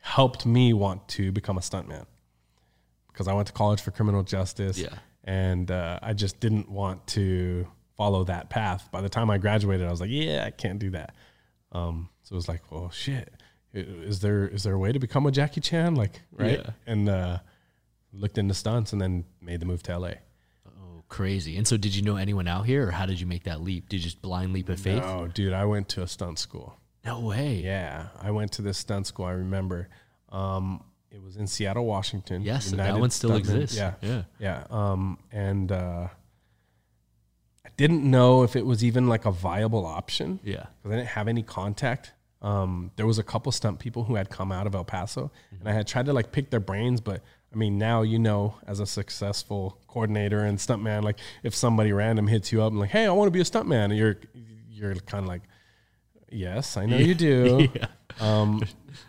helped 0.00 0.46
me 0.46 0.72
want 0.72 1.06
to 1.08 1.32
become 1.32 1.56
a 1.56 1.60
stuntman 1.60 2.06
because 3.08 3.26
I 3.28 3.34
went 3.34 3.46
to 3.48 3.52
college 3.52 3.80
for 3.80 3.90
criminal 3.90 4.22
justice. 4.22 4.78
Yeah. 4.78 4.88
And 5.24 5.70
uh, 5.70 5.98
I 6.02 6.12
just 6.12 6.38
didn't 6.38 6.68
want 6.68 7.06
to 7.08 7.66
follow 7.96 8.24
that 8.24 8.50
path. 8.50 8.90
By 8.92 9.00
the 9.00 9.08
time 9.08 9.30
I 9.30 9.38
graduated, 9.38 9.86
I 9.86 9.90
was 9.90 10.00
like, 10.00 10.10
yeah, 10.12 10.44
I 10.46 10.50
can't 10.50 10.78
do 10.78 10.90
that. 10.90 11.14
Um, 11.72 12.10
so 12.24 12.34
it 12.34 12.36
was 12.36 12.48
like, 12.48 12.70
well, 12.70 12.90
shit. 12.90 13.32
Is 13.74 14.20
there 14.20 14.46
is 14.46 14.62
there 14.62 14.74
a 14.74 14.78
way 14.78 14.92
to 14.92 14.98
become 14.98 15.26
a 15.26 15.30
Jackie 15.32 15.60
Chan? 15.60 15.94
Like, 15.96 16.22
right? 16.32 16.60
Yeah. 16.60 16.70
And 16.86 17.08
uh, 17.08 17.38
looked 18.12 18.38
into 18.38 18.54
stunts 18.54 18.92
and 18.92 19.02
then 19.02 19.24
made 19.40 19.60
the 19.60 19.66
move 19.66 19.82
to 19.84 19.98
LA. 19.98 20.12
Oh, 20.66 21.02
crazy. 21.08 21.56
And 21.56 21.66
so, 21.66 21.76
did 21.76 21.94
you 21.96 22.02
know 22.02 22.16
anyone 22.16 22.46
out 22.46 22.66
here, 22.66 22.86
or 22.88 22.90
how 22.92 23.04
did 23.06 23.20
you 23.20 23.26
make 23.26 23.44
that 23.44 23.60
leap? 23.60 23.88
Did 23.88 23.96
you 23.96 24.02
just 24.04 24.22
blind 24.22 24.52
leap 24.52 24.68
of 24.68 24.78
faith? 24.78 25.02
Oh, 25.04 25.26
dude, 25.26 25.52
I 25.52 25.64
went 25.64 25.88
to 25.90 26.02
a 26.02 26.06
stunt 26.06 26.38
school. 26.38 26.78
No 27.04 27.18
way. 27.20 27.56
Yeah, 27.64 28.06
I 28.22 28.30
went 28.30 28.52
to 28.52 28.62
this 28.62 28.78
stunt 28.78 29.06
school. 29.08 29.26
I 29.26 29.32
remember. 29.32 29.88
Um, 30.30 30.84
it 31.10 31.22
was 31.22 31.36
in 31.36 31.46
Seattle, 31.46 31.84
Washington. 31.86 32.42
Yes, 32.42 32.70
that 32.72 32.98
one 32.98 33.10
still 33.10 33.30
Stuntmen. 33.30 33.38
exists. 33.38 33.76
Yeah, 33.76 33.94
Yeah. 34.02 34.22
yeah. 34.38 34.64
Um, 34.70 35.18
and 35.32 35.70
uh, 35.70 36.08
I 37.64 37.68
didn't 37.76 38.08
know 38.08 38.42
if 38.42 38.56
it 38.56 38.66
was 38.66 38.84
even 38.84 39.08
like 39.08 39.24
a 39.24 39.30
viable 39.30 39.86
option. 39.86 40.40
Yeah. 40.44 40.66
because 40.82 40.92
I 40.92 40.96
didn't 40.96 41.10
have 41.10 41.28
any 41.28 41.42
contact. 41.42 42.12
Um, 42.44 42.90
there 42.96 43.06
was 43.06 43.18
a 43.18 43.22
couple 43.22 43.50
stunt 43.52 43.78
people 43.78 44.04
who 44.04 44.16
had 44.16 44.28
come 44.28 44.52
out 44.52 44.66
of 44.66 44.74
El 44.74 44.84
Paso, 44.84 45.32
and 45.58 45.66
I 45.66 45.72
had 45.72 45.86
tried 45.86 46.04
to 46.06 46.12
like 46.12 46.30
pick 46.30 46.50
their 46.50 46.60
brains, 46.60 47.00
but 47.00 47.22
I 47.52 47.56
mean, 47.56 47.78
now 47.78 48.02
you 48.02 48.18
know, 48.18 48.56
as 48.66 48.80
a 48.80 48.86
successful 48.86 49.78
coordinator 49.88 50.44
and 50.44 50.58
stuntman, 50.58 51.04
like 51.04 51.18
if 51.42 51.54
somebody 51.54 51.92
random 51.92 52.26
hits 52.26 52.52
you 52.52 52.62
up 52.62 52.70
and 52.70 52.78
like, 52.78 52.90
"Hey, 52.90 53.06
I 53.06 53.10
want 53.12 53.28
to 53.28 53.30
be 53.30 53.40
a 53.40 53.44
stuntman," 53.44 53.84
and 53.86 53.96
you're 53.96 54.16
you're 54.68 54.94
kind 54.96 55.24
of 55.24 55.28
like, 55.28 55.40
"Yes, 56.30 56.76
I 56.76 56.84
know 56.84 56.98
you 56.98 57.14
do." 57.14 57.68
Yeah. 57.74 57.86
Um, 58.20 58.62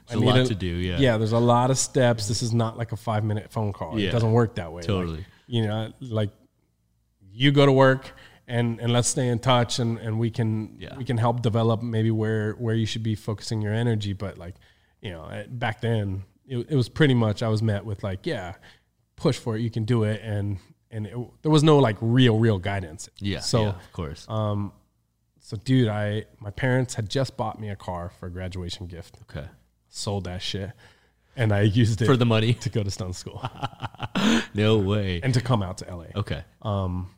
There's 0.07 0.19
a 0.19 0.25
lot 0.25 0.45
to 0.47 0.55
do, 0.55 0.65
yeah. 0.65 0.97
yeah. 0.97 1.17
There's 1.17 1.33
a 1.33 1.37
lot 1.37 1.69
of 1.69 1.77
steps. 1.77 2.27
This 2.27 2.41
is 2.41 2.53
not 2.53 2.75
like 2.75 2.91
a 2.91 2.95
five 2.95 3.23
minute 3.23 3.51
phone 3.51 3.71
call. 3.71 3.99
Yeah. 3.99 4.09
It 4.09 4.11
doesn't 4.13 4.31
work 4.31 4.55
that 4.55 4.71
way. 4.71 4.77
Like, 4.77 4.87
Totally. 4.87 5.25
you 5.45 5.67
know, 5.67 5.91
like 5.99 6.31
you 7.31 7.51
go 7.51 7.67
to 7.67 7.71
work 7.71 8.13
and 8.47 8.79
and 8.79 8.91
let's 8.93 9.07
stay 9.07 9.27
in 9.27 9.39
touch 9.39 9.79
and 9.79 9.97
and 9.99 10.19
we 10.19 10.29
can 10.29 10.75
Yeah. 10.79 10.95
we 10.97 11.03
can 11.05 11.17
help 11.17 11.41
develop 11.41 11.81
maybe 11.81 12.11
where 12.11 12.53
where 12.53 12.75
you 12.75 12.85
should 12.85 13.03
be 13.03 13.15
focusing 13.15 13.61
your 13.61 13.73
energy. 13.73 14.13
But 14.13 14.37
like 14.37 14.55
you 15.01 15.11
know, 15.11 15.45
back 15.49 15.81
then 15.81 16.23
it, 16.47 16.67
it 16.69 16.75
was 16.75 16.89
pretty 16.89 17.13
much 17.13 17.41
I 17.43 17.47
was 17.49 17.61
met 17.61 17.85
with 17.85 18.03
like, 18.03 18.25
yeah, 18.25 18.53
push 19.15 19.37
for 19.37 19.55
it. 19.55 19.61
You 19.61 19.69
can 19.71 19.83
do 19.85 20.03
it. 20.03 20.21
And 20.23 20.57
and 20.91 21.07
it, 21.07 21.17
there 21.41 21.51
was 21.51 21.63
no 21.63 21.79
like 21.79 21.97
real 22.01 22.37
real 22.39 22.59
guidance. 22.59 23.09
Yeah. 23.19 23.39
So 23.39 23.61
yeah, 23.61 23.69
of 23.69 23.91
course. 23.93 24.25
um, 24.29 24.71
so 25.39 25.57
dude, 25.57 25.87
I 25.87 26.25
my 26.39 26.51
parents 26.51 26.95
had 26.95 27.09
just 27.09 27.37
bought 27.37 27.59
me 27.59 27.69
a 27.69 27.75
car 27.75 28.11
for 28.19 28.27
a 28.27 28.31
graduation 28.31 28.87
gift. 28.87 29.17
okay. 29.29 29.47
Sold 29.89 30.25
that 30.25 30.41
shit, 30.41 30.71
and 31.37 31.53
I 31.53 31.61
used 31.61 32.01
it 32.01 32.05
For 32.05 32.17
the 32.17 32.25
money? 32.25 32.53
to 32.53 32.69
go 32.69 32.83
to 32.83 32.91
stunt 32.91 33.15
school 33.15 33.41
No 34.53 34.77
way. 34.77 35.21
and 35.23 35.33
to 35.33 35.41
come 35.41 35.63
out 35.63 35.77
to 35.79 35.95
LA. 35.95 36.05
Okay. 36.15 36.43
Um, 36.61 37.09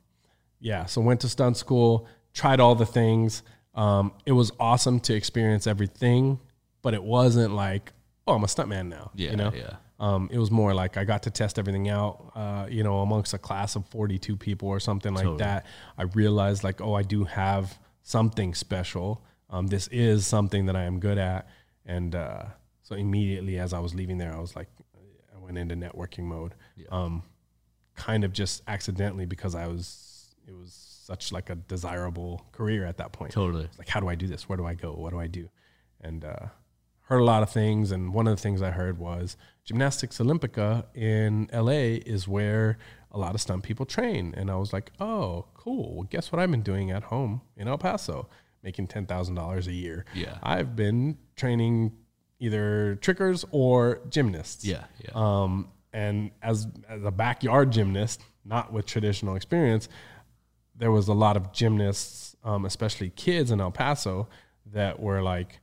yeah, 0.60 0.86
so 0.86 1.02
went 1.02 1.22
to 1.22 1.30
stunt 1.30 1.58
school, 1.58 2.08
tried 2.34 2.60
all 2.60 2.76
the 2.76 2.86
things. 2.86 3.44
Um, 3.76 4.14
it 4.26 4.32
was 4.32 4.52
awesome 4.60 5.00
to 5.02 5.14
experience 5.14 5.68
everything, 5.68 6.40
but 6.82 6.94
it 6.94 7.04
wasn't 7.04 7.54
like, 7.54 7.94
oh, 8.26 8.34
I'm 8.36 8.44
a 8.44 8.48
stuntman 8.48 8.88
now. 8.90 9.12
Yeah. 9.16 9.32
you 9.32 9.38
know. 9.38 9.52
Yeah. 9.56 9.76
Um, 10.00 10.30
it 10.32 10.38
was 10.38 10.52
more 10.52 10.76
like 10.76 10.96
I 10.96 11.06
got 11.06 11.24
to 11.24 11.32
test 11.32 11.58
everything 11.58 11.90
out, 11.90 12.32
uh, 12.36 12.68
you 12.70 12.84
know, 12.84 13.00
amongst 13.00 13.34
a 13.34 13.40
class 13.40 13.76
of 13.76 13.86
42 13.88 14.38
people 14.38 14.68
or 14.68 14.80
something 14.80 15.14
like 15.14 15.24
Totally. 15.24 15.40
that. 15.40 15.66
I 15.98 16.04
realized 16.04 16.64
like, 16.64 16.82
oh, 16.82 16.94
I 16.94 17.02
do 17.02 17.24
have 17.24 17.80
something 18.04 18.54
special. 18.54 19.24
Um, 19.50 19.68
this 19.68 19.88
is 19.88 20.28
something 20.28 20.68
that 20.68 20.76
I 20.76 20.84
am 20.84 21.00
good 21.00 21.18
at. 21.18 21.48
And 21.86 22.14
uh, 22.14 22.44
so 22.84 22.96
immediately 22.96 23.58
as 23.58 23.74
I 23.74 23.80
was 23.80 23.96
leaving 23.96 24.20
there, 24.20 24.34
I 24.34 24.40
was 24.40 24.56
like, 24.56 24.68
I 25.36 25.40
went 25.40 25.58
into 25.58 25.76
networking 25.76 26.26
mode. 26.26 26.54
Um, 26.90 27.24
kind 27.96 28.24
of 28.24 28.34
just 28.34 28.62
accidentally 28.68 29.26
because 29.26 29.56
I 29.56 29.66
was, 29.66 29.86
it 30.48 30.56
was 30.56 30.74
such 31.06 31.32
like 31.32 31.50
a 31.50 31.56
desirable 31.56 32.46
career 32.52 32.86
at 32.86 32.98
that 32.98 33.12
point 33.12 33.32
Totally. 33.32 33.70
like 33.78 33.90
how 33.90 34.00
do 34.00 34.08
i 34.08 34.16
do 34.16 34.28
this 34.28 34.48
where 34.48 34.58
do 34.58 34.66
i 34.66 34.74
go 34.74 34.92
what 34.94 35.12
do 35.12 35.20
i 35.20 35.28
do 35.28 35.50
and 36.02 36.24
uh, 36.24 36.48
heard 37.02 37.20
a 37.20 37.24
lot 37.24 37.44
of 37.44 37.50
things 37.50 37.92
and 37.92 38.14
one 38.14 38.28
of 38.28 38.36
the 38.36 38.42
things 38.42 38.62
i 38.62 38.72
heard 38.72 38.98
was 39.00 39.36
gymnastics 39.66 40.18
olympica 40.20 40.86
in 40.96 41.50
la 41.54 41.72
is 41.72 42.28
where 42.28 42.78
a 43.12 43.18
lot 43.18 43.34
of 43.36 43.42
stunt 43.42 43.64
people 43.64 43.86
train. 43.86 44.34
And 44.38 44.52
I 44.52 44.56
was 44.56 44.74
like, 44.74 44.92
oh, 45.00 45.46
cool. 45.54 45.96
Well, 45.96 46.04
guess 46.04 46.32
what 46.32 46.40
I've 46.40 46.52
been 46.52 46.62
doing 46.62 46.92
at 46.92 47.04
home 47.04 47.42
in 47.56 47.68
El 47.68 47.78
Paso, 47.78 48.28
making 48.64 48.88
ten 48.88 49.06
thousand 49.06 49.36
dollars 49.36 49.68
a 49.68 49.74
year. 49.74 50.06
Yeah. 50.14 50.38
I've 50.44 50.76
been 50.76 51.18
training 51.36 51.94
either 52.40 52.96
trickers 53.02 53.46
or 53.52 54.02
gymnasts. 54.10 54.66
Yeah, 54.66 54.84
yeah. 55.04 55.12
Um, 55.16 55.70
and 55.94 56.32
as 56.42 56.68
as 56.88 57.04
a 57.04 57.12
backyard 57.12 57.72
gymnast, 57.72 58.22
not 58.46 58.72
with 58.72 58.86
traditional 58.86 59.36
experience, 59.36 59.90
there 60.78 60.92
was 60.92 61.08
a 61.08 61.14
lot 61.14 61.38
of 61.38 61.52
gymnasts, 61.52 62.36
um, 62.44 62.66
especially 62.66 63.10
kids 63.10 63.52
in 63.52 63.60
El 63.60 63.72
Paso, 63.72 64.28
that 64.74 65.00
were 65.00 65.22
like 65.22 65.60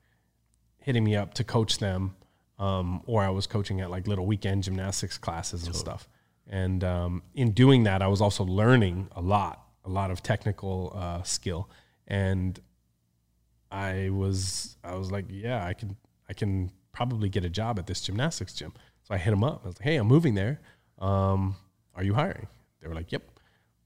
hitting 0.78 1.04
me 1.04 1.16
up 1.16 1.34
to 1.34 1.44
coach 1.44 1.78
them, 1.78 2.16
um, 2.58 3.02
or 3.06 3.22
I 3.22 3.30
was 3.30 3.46
coaching 3.46 3.80
at 3.80 3.90
like 3.90 4.06
little 4.06 4.26
weekend 4.26 4.64
gymnastics 4.64 5.18
classes 5.18 5.66
and 5.66 5.74
stuff. 5.74 6.08
And 6.46 6.84
um, 6.84 7.22
in 7.34 7.52
doing 7.52 7.84
that, 7.84 8.02
I 8.02 8.06
was 8.06 8.20
also 8.20 8.44
learning 8.44 9.08
a 9.16 9.20
lot, 9.22 9.66
a 9.84 9.88
lot 9.88 10.10
of 10.10 10.22
technical 10.22 10.92
uh, 10.94 11.22
skill, 11.22 11.70
and 12.06 12.60
I 13.70 14.10
was 14.10 14.76
I 14.84 14.94
was 14.94 15.10
like, 15.10 15.26
yeah, 15.28 15.64
I 15.64 15.74
can 15.74 15.96
I 16.28 16.32
can 16.32 16.70
probably 16.92 17.28
get 17.28 17.44
a 17.44 17.50
job 17.50 17.78
at 17.78 17.86
this 17.86 18.00
gymnastics 18.00 18.52
gym. 18.52 18.72
So 19.02 19.14
I 19.14 19.18
hit 19.18 19.30
them 19.30 19.44
up. 19.44 19.62
I 19.64 19.68
was 19.68 19.78
like, 19.78 19.84
hey, 19.84 19.96
I'm 19.96 20.06
moving 20.06 20.34
there. 20.34 20.60
Um, 20.98 21.56
are 21.94 22.04
you 22.04 22.14
hiring? 22.14 22.46
They 22.80 22.88
were 22.88 22.94
like, 22.94 23.12
yep. 23.12 23.22
I 23.22 23.32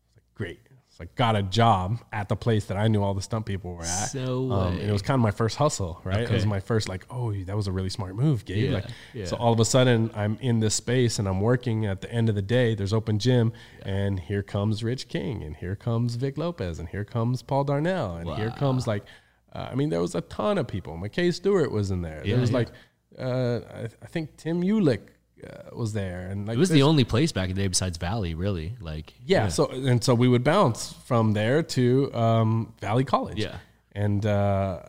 was 0.05 0.17
like, 0.17 0.35
great. 0.35 0.68
So 0.99 1.05
I 1.05 1.09
got 1.15 1.37
a 1.37 1.45
job 1.45 2.01
at 2.13 2.29
the 2.29 2.35
place 2.35 2.65
that 2.65 2.77
I 2.77 2.89
knew 2.89 3.05
all 3.05 3.15
the 3.15 3.23
stunt 3.23 3.47
people 3.47 3.73
were 3.75 3.85
at. 3.85 4.07
So 4.11 4.51
um, 4.51 4.73
and 4.79 4.83
it 4.83 4.91
was 4.91 5.01
kind 5.01 5.15
of 5.15 5.21
my 5.21 5.31
first 5.31 5.57
hustle, 5.57 6.01
right? 6.03 6.23
It 6.23 6.31
was 6.31 6.45
my 6.45 6.59
first 6.59 6.89
like, 6.89 7.07
oh, 7.09 7.33
that 7.33 7.57
was 7.57 7.69
a 7.69 7.73
really 7.73 7.89
smart 7.89 8.17
move, 8.17 8.45
Gabe. 8.45 8.71
Yeah, 8.71 8.75
like, 8.75 8.87
yeah. 9.15 9.25
so 9.25 9.37
all 9.37 9.53
of 9.53 9.61
a 9.61 9.65
sudden 9.65 10.11
I'm 10.17 10.39
in 10.41 10.59
this 10.59 10.75
space 10.75 11.21
and 11.21 11.29
I'm 11.29 11.41
working. 11.41 11.87
At 11.87 12.01
the 12.01 12.11
end 12.11 12.29
of 12.29 12.35
the 12.35 12.43
day, 12.43 12.75
there's 12.75 12.93
open 12.93 13.21
gym, 13.21 13.53
and 13.83 14.19
here 14.19 14.43
comes 14.43 14.83
Rich 14.83 15.07
King, 15.07 15.45
and 15.45 15.55
here 15.55 15.77
comes 15.77 16.17
Vic 16.17 16.37
Lopez, 16.37 16.81
and 16.81 16.89
here 16.89 17.05
comes 17.05 17.43
Paul 17.43 17.63
Darnell, 17.63 18.17
and 18.17 18.29
here 18.31 18.51
comes 18.51 18.89
like, 18.89 19.05
uh, 19.53 19.69
I 19.71 19.77
mean, 19.77 19.91
there 19.91 20.01
was 20.01 20.17
a 20.17 20.23
ton 20.23 20.59
of 20.59 20.67
people. 20.67 20.99
McKay 20.99 21.33
Stewart 21.33 21.71
was 21.71 21.93
in 21.93 22.03
there. 22.03 22.23
Yeah, 22.25 22.33
there 22.33 22.41
was 22.41 22.51
yeah. 22.51 22.57
like, 22.57 22.69
uh, 23.17 23.61
I, 23.73 23.89
I 24.03 24.07
think 24.07 24.37
Tim 24.37 24.63
Ulick 24.63 25.03
uh, 25.45 25.75
was 25.77 25.93
there, 25.93 26.29
and 26.31 26.47
like 26.47 26.57
it 26.57 26.59
was 26.61 26.71
the 26.71 26.83
only 26.83 27.05
place 27.05 27.33
back 27.33 27.49
in 27.51 27.57
the 27.57 27.63
day 27.63 27.69
besides 27.69 27.99
Valley, 27.99 28.35
really. 28.35 28.77
Like, 28.81 29.15
yeah, 29.25 29.49
So 29.49 29.67
and 29.71 30.03
so 30.03 30.15
we 30.15 30.29
would 30.29 30.45
bounce 30.45 30.93
from 31.07 31.33
there 31.33 31.63
to 31.63 32.15
um, 32.15 32.75
Valley 32.81 33.05
College. 33.05 33.39
Yeah. 33.39 33.57
and 33.93 34.25
uh, 34.27 34.81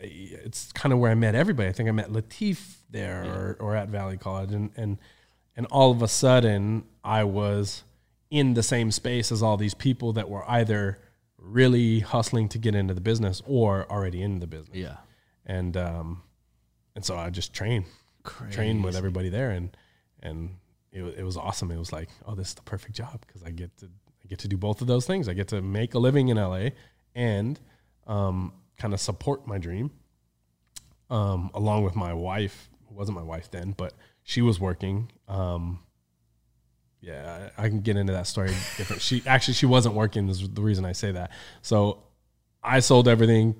it's 0.00 0.70
kind 0.72 0.92
of 0.92 0.98
where 0.98 1.10
I 1.10 1.14
met 1.14 1.34
everybody. 1.34 1.68
I 1.68 1.72
think 1.72 1.88
I 1.88 1.92
met 1.92 2.10
Latif 2.10 2.76
there 2.90 3.24
or, 3.24 3.56
or 3.60 3.76
at 3.76 3.88
Valley 3.88 4.16
College, 4.16 4.52
and 4.52 4.70
and 4.76 4.98
and 5.56 5.66
all 5.66 5.90
of 5.90 6.02
a 6.02 6.08
sudden 6.08 6.84
I 7.04 7.24
was 7.24 7.82
in 8.30 8.54
the 8.54 8.62
same 8.62 8.90
space 8.92 9.32
as 9.32 9.42
all 9.42 9.56
these 9.56 9.74
people 9.74 10.12
that 10.12 10.28
were 10.28 10.48
either 10.48 10.98
really 11.38 12.00
hustling 12.00 12.48
to 12.50 12.58
get 12.58 12.74
into 12.74 12.92
the 12.94 13.00
business 13.00 13.42
or 13.46 13.90
already 13.90 14.22
in 14.22 14.38
the 14.40 14.46
business. 14.46 14.76
yeah. 14.76 14.96
and 15.46 15.76
um, 15.76 16.22
and 16.94 17.04
so 17.04 17.16
I 17.16 17.30
just 17.30 17.52
trained, 17.54 17.84
trained 18.50 18.84
with 18.84 18.96
everybody 18.96 19.28
there, 19.30 19.50
and 19.50 19.70
and 20.22 20.56
it, 20.92 21.02
it 21.02 21.24
was 21.24 21.36
awesome. 21.36 21.70
It 21.70 21.78
was 21.78 21.92
like, 21.92 22.08
oh, 22.26 22.34
this 22.34 22.48
is 22.48 22.54
the 22.54 22.62
perfect 22.62 22.94
job 22.94 23.24
because 23.26 23.42
I 23.42 23.50
get 23.50 23.76
to 23.78 23.86
I 23.86 24.28
get 24.28 24.38
to 24.40 24.48
do 24.48 24.56
both 24.56 24.80
of 24.80 24.86
those 24.86 25.06
things. 25.06 25.28
I 25.28 25.34
get 25.34 25.48
to 25.48 25.62
make 25.62 25.94
a 25.94 25.98
living 25.98 26.28
in 26.28 26.36
LA 26.36 26.70
and 27.14 27.58
um, 28.06 28.52
kind 28.78 28.94
of 28.94 29.00
support 29.00 29.46
my 29.46 29.58
dream, 29.58 29.90
um, 31.10 31.50
along 31.54 31.84
with 31.84 31.96
my 31.96 32.12
wife, 32.12 32.70
wasn't 32.90 33.16
my 33.16 33.22
wife 33.22 33.50
then, 33.50 33.74
but 33.76 33.92
she 34.22 34.42
was 34.42 34.58
working. 34.58 35.10
Um, 35.28 35.80
yeah, 37.00 37.50
I 37.56 37.66
I 37.66 37.68
can 37.68 37.80
get 37.80 37.96
into 37.96 38.12
that 38.12 38.26
story 38.26 38.48
different. 38.76 39.02
She 39.02 39.22
actually 39.26 39.54
she 39.54 39.66
wasn't 39.66 39.94
working. 39.94 40.28
Is 40.28 40.48
the 40.48 40.62
reason 40.62 40.84
I 40.84 40.92
say 40.92 41.12
that. 41.12 41.30
So 41.62 42.02
I 42.62 42.80
sold 42.80 43.06
everything, 43.08 43.54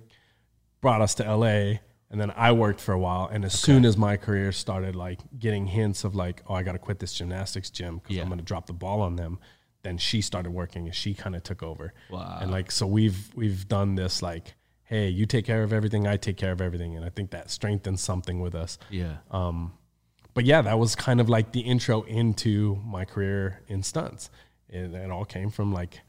brought 0.80 1.00
us 1.00 1.14
to 1.16 1.36
LA, 1.36 1.78
and 2.10 2.20
then 2.20 2.32
I 2.36 2.52
worked 2.52 2.80
for 2.80 2.92
a 2.92 2.98
while. 2.98 3.28
And 3.30 3.44
as 3.44 3.58
soon 3.58 3.84
as 3.84 3.96
my 3.96 4.16
career 4.16 4.50
started, 4.52 4.96
like 4.96 5.20
getting 5.38 5.66
hints 5.66 6.04
of 6.04 6.14
like, 6.14 6.42
oh, 6.48 6.54
I 6.54 6.62
got 6.62 6.72
to 6.72 6.78
quit 6.78 6.98
this 7.00 7.12
gymnastics 7.14 7.70
gym 7.70 7.98
because 7.98 8.16
Yeah. 8.16 8.22
I'm 8.22 8.28
going 8.28 8.38
to 8.38 8.44
drop 8.44 8.66
the 8.66 8.72
ball 8.72 9.00
on 9.02 9.16
them. 9.16 9.38
Then 9.82 9.98
she 9.98 10.22
started 10.22 10.50
working, 10.50 10.86
and 10.86 10.94
she 10.94 11.14
kind 11.14 11.36
of 11.36 11.42
took 11.44 11.62
over. 11.62 11.92
Wow. 12.10 12.38
And 12.40 12.50
like, 12.50 12.70
so 12.72 12.86
we've 12.86 13.30
we've 13.34 13.68
done 13.68 13.94
this 13.94 14.22
like, 14.22 14.54
hey, 14.82 15.08
you 15.08 15.26
take 15.26 15.44
care 15.44 15.62
of 15.62 15.72
everything, 15.72 16.06
I 16.06 16.16
take 16.16 16.36
care 16.36 16.50
of 16.52 16.60
everything, 16.60 16.96
and 16.96 17.04
I 17.04 17.10
think 17.10 17.30
that 17.30 17.50
strengthens 17.50 18.00
something 18.00 18.40
with 18.40 18.54
us 18.54 18.78
Yeah. 18.90 19.18
Um, 19.30 19.72
but 20.34 20.46
yeah, 20.46 20.62
that 20.62 20.78
was 20.78 20.94
kind 20.96 21.20
of 21.20 21.28
like 21.28 21.52
the 21.52 21.60
intro 21.60 22.02
into 22.02 22.76
my 22.84 23.04
career 23.04 23.60
in 23.68 23.82
stunts. 23.82 24.30
It, 24.68 24.94
it 24.94 25.10
all 25.10 25.24
came 25.26 25.50
from 25.50 25.72
like 25.72 26.00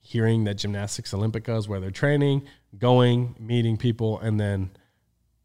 hearing 0.00 0.44
that 0.44 0.54
gymnastics 0.58 1.12
Olympica 1.12 1.56
is 1.58 1.66
where 1.68 1.80
they're 1.80 1.90
training, 1.90 2.42
going, 2.78 3.34
meeting 3.38 3.76
people, 3.76 4.18
and 4.20 4.38
then 4.38 4.70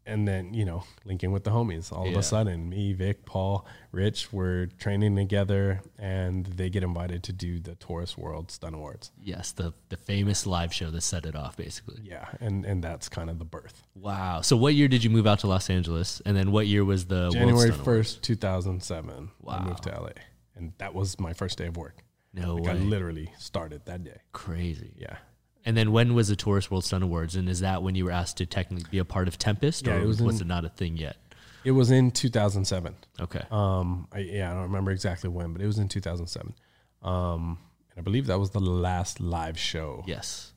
and 0.06 0.26
then 0.26 0.54
you 0.54 0.64
know 0.64 0.84
linking 1.04 1.30
with 1.32 1.44
the 1.44 1.50
homies. 1.50 1.92
All 1.92 2.08
of 2.08 2.16
a 2.16 2.22
sudden, 2.22 2.68
me, 2.68 2.92
Vic, 2.92 3.24
Paul, 3.26 3.66
Rich, 3.92 4.32
we're 4.32 4.66
training 4.78 5.16
together, 5.16 5.82
and 5.98 6.46
they 6.46 6.70
get 6.70 6.82
invited 6.82 7.22
to 7.24 7.32
do 7.32 7.60
the 7.60 7.74
Taurus 7.76 8.16
World 8.18 8.50
Stunt 8.50 8.74
Awards. 8.74 9.12
yes. 9.22 9.52
The 9.52 9.72
the 9.88 9.96
famous 9.96 10.46
live 10.46 10.72
show 10.72 10.90
that 10.90 11.02
set 11.02 11.26
it 11.26 11.36
off, 11.36 11.56
basically. 11.56 12.00
Yeah, 12.02 12.26
and 12.40 12.64
and 12.64 12.82
that's 12.82 13.08
kind 13.08 13.30
of 13.30 13.38
the 13.38 13.44
birth. 13.44 13.86
Wow. 13.94 14.40
So, 14.40 14.56
what 14.56 14.74
year 14.74 14.88
did 14.88 15.04
you 15.04 15.10
move 15.10 15.26
out 15.26 15.40
to 15.40 15.46
Los 15.46 15.68
Angeles? 15.70 16.20
And 16.24 16.36
then, 16.36 16.50
what 16.52 16.66
year 16.66 16.84
was 16.84 17.06
the 17.06 17.14
World 17.22 17.32
January 17.34 17.58
Stunt 17.68 17.74
Award? 17.74 17.84
first, 17.84 18.22
two 18.22 18.36
thousand 18.36 18.82
seven. 18.82 19.30
I 19.46 19.58
Wow. 19.58 19.64
moved 19.64 19.82
to 19.84 19.90
LA, 19.90 20.10
and 20.56 20.72
that 20.78 20.94
was 20.94 21.18
my 21.20 21.32
first 21.34 21.58
day 21.58 21.66
of 21.66 21.76
work. 21.76 22.02
No 22.32 22.54
Like 22.56 22.76
I 22.76 22.78
literally 22.78 23.32
started 23.38 23.84
that 23.86 24.04
day. 24.04 24.18
Crazy. 24.32 24.92
Yeah. 24.96 25.16
And 25.64 25.76
then, 25.76 25.92
when 25.92 26.14
was 26.14 26.28
the 26.28 26.36
Taurus 26.36 26.70
World 26.70 26.84
Stunt 26.84 27.04
Awards? 27.04 27.36
And 27.36 27.48
is 27.48 27.60
that 27.60 27.82
when 27.82 27.94
you 27.94 28.06
were 28.06 28.10
asked 28.10 28.38
to 28.38 28.46
technically 28.46 28.86
be 28.90 28.98
a 28.98 29.04
part 29.04 29.28
of 29.28 29.36
Tempest, 29.38 29.86
Yeah, 29.86 29.94
or 29.96 30.00
it 30.00 30.06
was 30.06 30.20
was, 30.22 30.36
in- 30.40 30.46
it 30.46 30.48
not 30.48 30.64
a 30.64 30.70
thing 30.70 30.96
yet? 30.96 31.16
It 31.64 31.72
was 31.72 31.90
in 31.90 32.10
2007. 32.10 32.94
Okay. 33.20 33.42
Um, 33.50 34.08
I, 34.12 34.20
yeah, 34.20 34.50
I 34.50 34.54
don't 34.54 34.62
remember 34.62 34.90
exactly 34.92 35.28
when, 35.28 35.52
but 35.52 35.60
it 35.60 35.66
was 35.66 35.78
in 35.78 35.88
2007. 35.88 36.54
Um, 37.02 37.58
and 37.90 37.98
I 37.98 38.00
believe 38.00 38.28
that 38.28 38.38
was 38.38 38.50
the 38.50 38.60
last 38.60 39.20
live 39.20 39.58
show, 39.58 40.02
yes. 40.06 40.52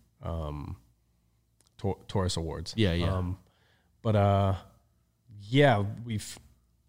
Tor- 1.77 1.97
Taurus 2.07 2.37
Awards. 2.37 2.73
Yeah, 2.77 2.93
yeah. 2.93 3.13
Um, 3.13 3.37
but 4.01 4.15
uh, 4.15 4.55
yeah, 5.49 5.83
we've. 6.05 6.39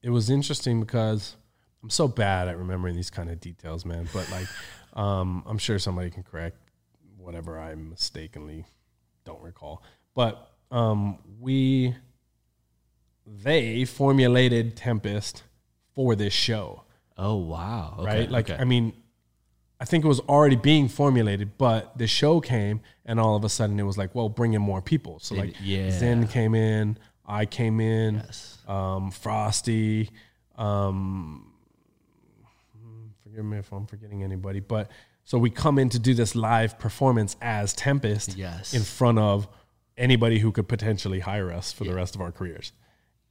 It 0.03 0.11
was 0.11 0.31
interesting 0.31 0.81
because 0.81 1.35
I'm 1.83 1.91
so 1.91 2.07
bad 2.07 2.47
at 2.47 2.59
remembering 2.59 2.95
these 2.95 3.11
kind 3.11 3.31
of 3.31 3.41
details, 3.41 3.85
man. 3.85 4.07
But 4.13 4.31
like, 4.31 4.47
um, 4.95 5.43
I'm 5.47 5.59
sure 5.59 5.79
somebody 5.79 6.11
can 6.11 6.23
correct 6.23 6.59
whatever 7.25 7.59
I 7.59 7.75
mistakenly 7.75 8.67
don't 9.25 9.43
recall. 9.43 9.83
But 10.15 10.51
um, 10.71 11.19
we, 11.41 11.95
they 13.27 13.85
formulated 13.85 14.77
Tempest 14.77 15.43
for 15.95 16.15
this 16.15 16.33
show. 16.33 16.83
Oh 17.17 17.37
wow. 17.37 17.97
Okay, 18.01 18.07
right? 18.07 18.31
Like, 18.31 18.51
okay. 18.51 18.61
I 18.61 18.65
mean, 18.65 18.93
I 19.81 19.85
think 19.85 20.05
it 20.05 20.09
was 20.09 20.21
already 20.21 20.57
being 20.57 20.89
formulated, 20.89 21.59
but 21.59 21.97
the 21.99 22.07
show 22.07 22.41
came, 22.41 22.81
and 23.05 23.19
all 23.21 23.37
of 23.37 23.45
a 23.45 23.49
sudden 23.49 23.79
it 23.79 23.83
was 23.85 23.99
like, 23.99 24.15
well, 24.15 24.29
bring 24.29 24.55
in 24.55 24.63
more 24.63 24.81
people. 24.83 25.19
So 25.21 25.35
like, 25.35 25.55
yeah. 25.63 25.91
Zen 25.91 26.27
came 26.29 26.55
in, 26.55 26.99
I 27.27 27.47
came 27.47 27.81
in, 27.81 28.17
Yes. 28.17 28.59
um, 28.69 29.11
Frosty, 29.11 30.11
um, 30.57 31.53
forgive 33.23 33.45
me 33.45 33.59
if 33.59 33.73
I'm 33.73 33.87
forgetting 33.87 34.23
anybody, 34.23 34.61
but 34.61 34.91
so 35.25 35.39
we 35.39 35.51
come 35.51 35.79
in 35.79 35.89
to 35.91 35.99
do 35.99 36.15
this 36.15 36.35
live 36.35 36.79
performance 36.79 37.37
as 37.43 37.73
Tempest, 37.75 38.37
Yes. 38.37 38.75
in 38.75 38.83
front 38.83 39.19
of 39.19 39.49
anybody 39.97 40.39
who 40.41 40.53
could 40.53 40.69
potentially 40.69 41.21
hire 41.21 41.53
us 41.53 41.73
for 41.73 41.85
the 41.85 41.95
rest 41.95 42.15
of 42.15 42.21
our 42.21 42.33
careers, 42.33 42.73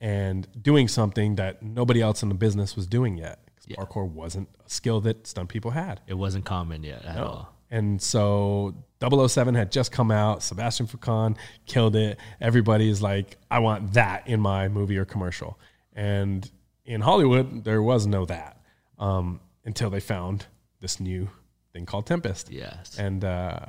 and 0.01 0.47
doing 0.61 0.87
something 0.87 1.35
that 1.35 1.61
nobody 1.63 2.01
else 2.01 2.23
in 2.23 2.29
the 2.29 2.35
business 2.35 2.75
was 2.75 2.87
doing 2.87 3.17
yet. 3.17 3.39
'cause 3.55 3.65
Parkour 3.77 4.09
wasn't 4.09 4.49
a 4.65 4.69
skill 4.69 4.99
that 5.01 5.25
stunt 5.25 5.47
people 5.49 5.71
had. 5.71 6.01
it 6.07 6.15
wasn't 6.15 6.43
common 6.43 6.83
yet 6.83 7.03
at 7.05 7.17
all. 7.17 7.47
And 7.71 8.01
so 8.01 8.75
007 8.99 9.55
had 9.55 9.71
just 9.71 9.91
come 9.91 10.11
out. 10.11 10.43
Sebastian 10.43 10.85
Foucan 10.85 11.37
killed 11.65 11.95
it. 11.95 12.19
Everybody 12.41 12.89
is 12.89 13.01
like, 13.01 13.37
I 13.49 13.59
want 13.59 13.93
that 13.93 14.27
in 14.27 14.39
my 14.41 14.67
movie 14.67 14.97
or 14.97 15.05
commercial. 15.05 15.57
And 15.93 16.49
in 16.85 17.01
Hollywood, 17.01 17.63
there 17.63 17.81
was 17.81 18.05
no 18.05 18.25
that 18.25 18.61
um, 18.99 19.39
until 19.65 19.89
they 19.89 19.99
found 20.01 20.45
this 20.81 20.99
new 20.99 21.29
thing 21.73 21.85
called 21.85 22.05
Tempest. 22.05 22.51
Yes. 22.51 22.97
And 22.97 23.25
uh, 23.25 23.59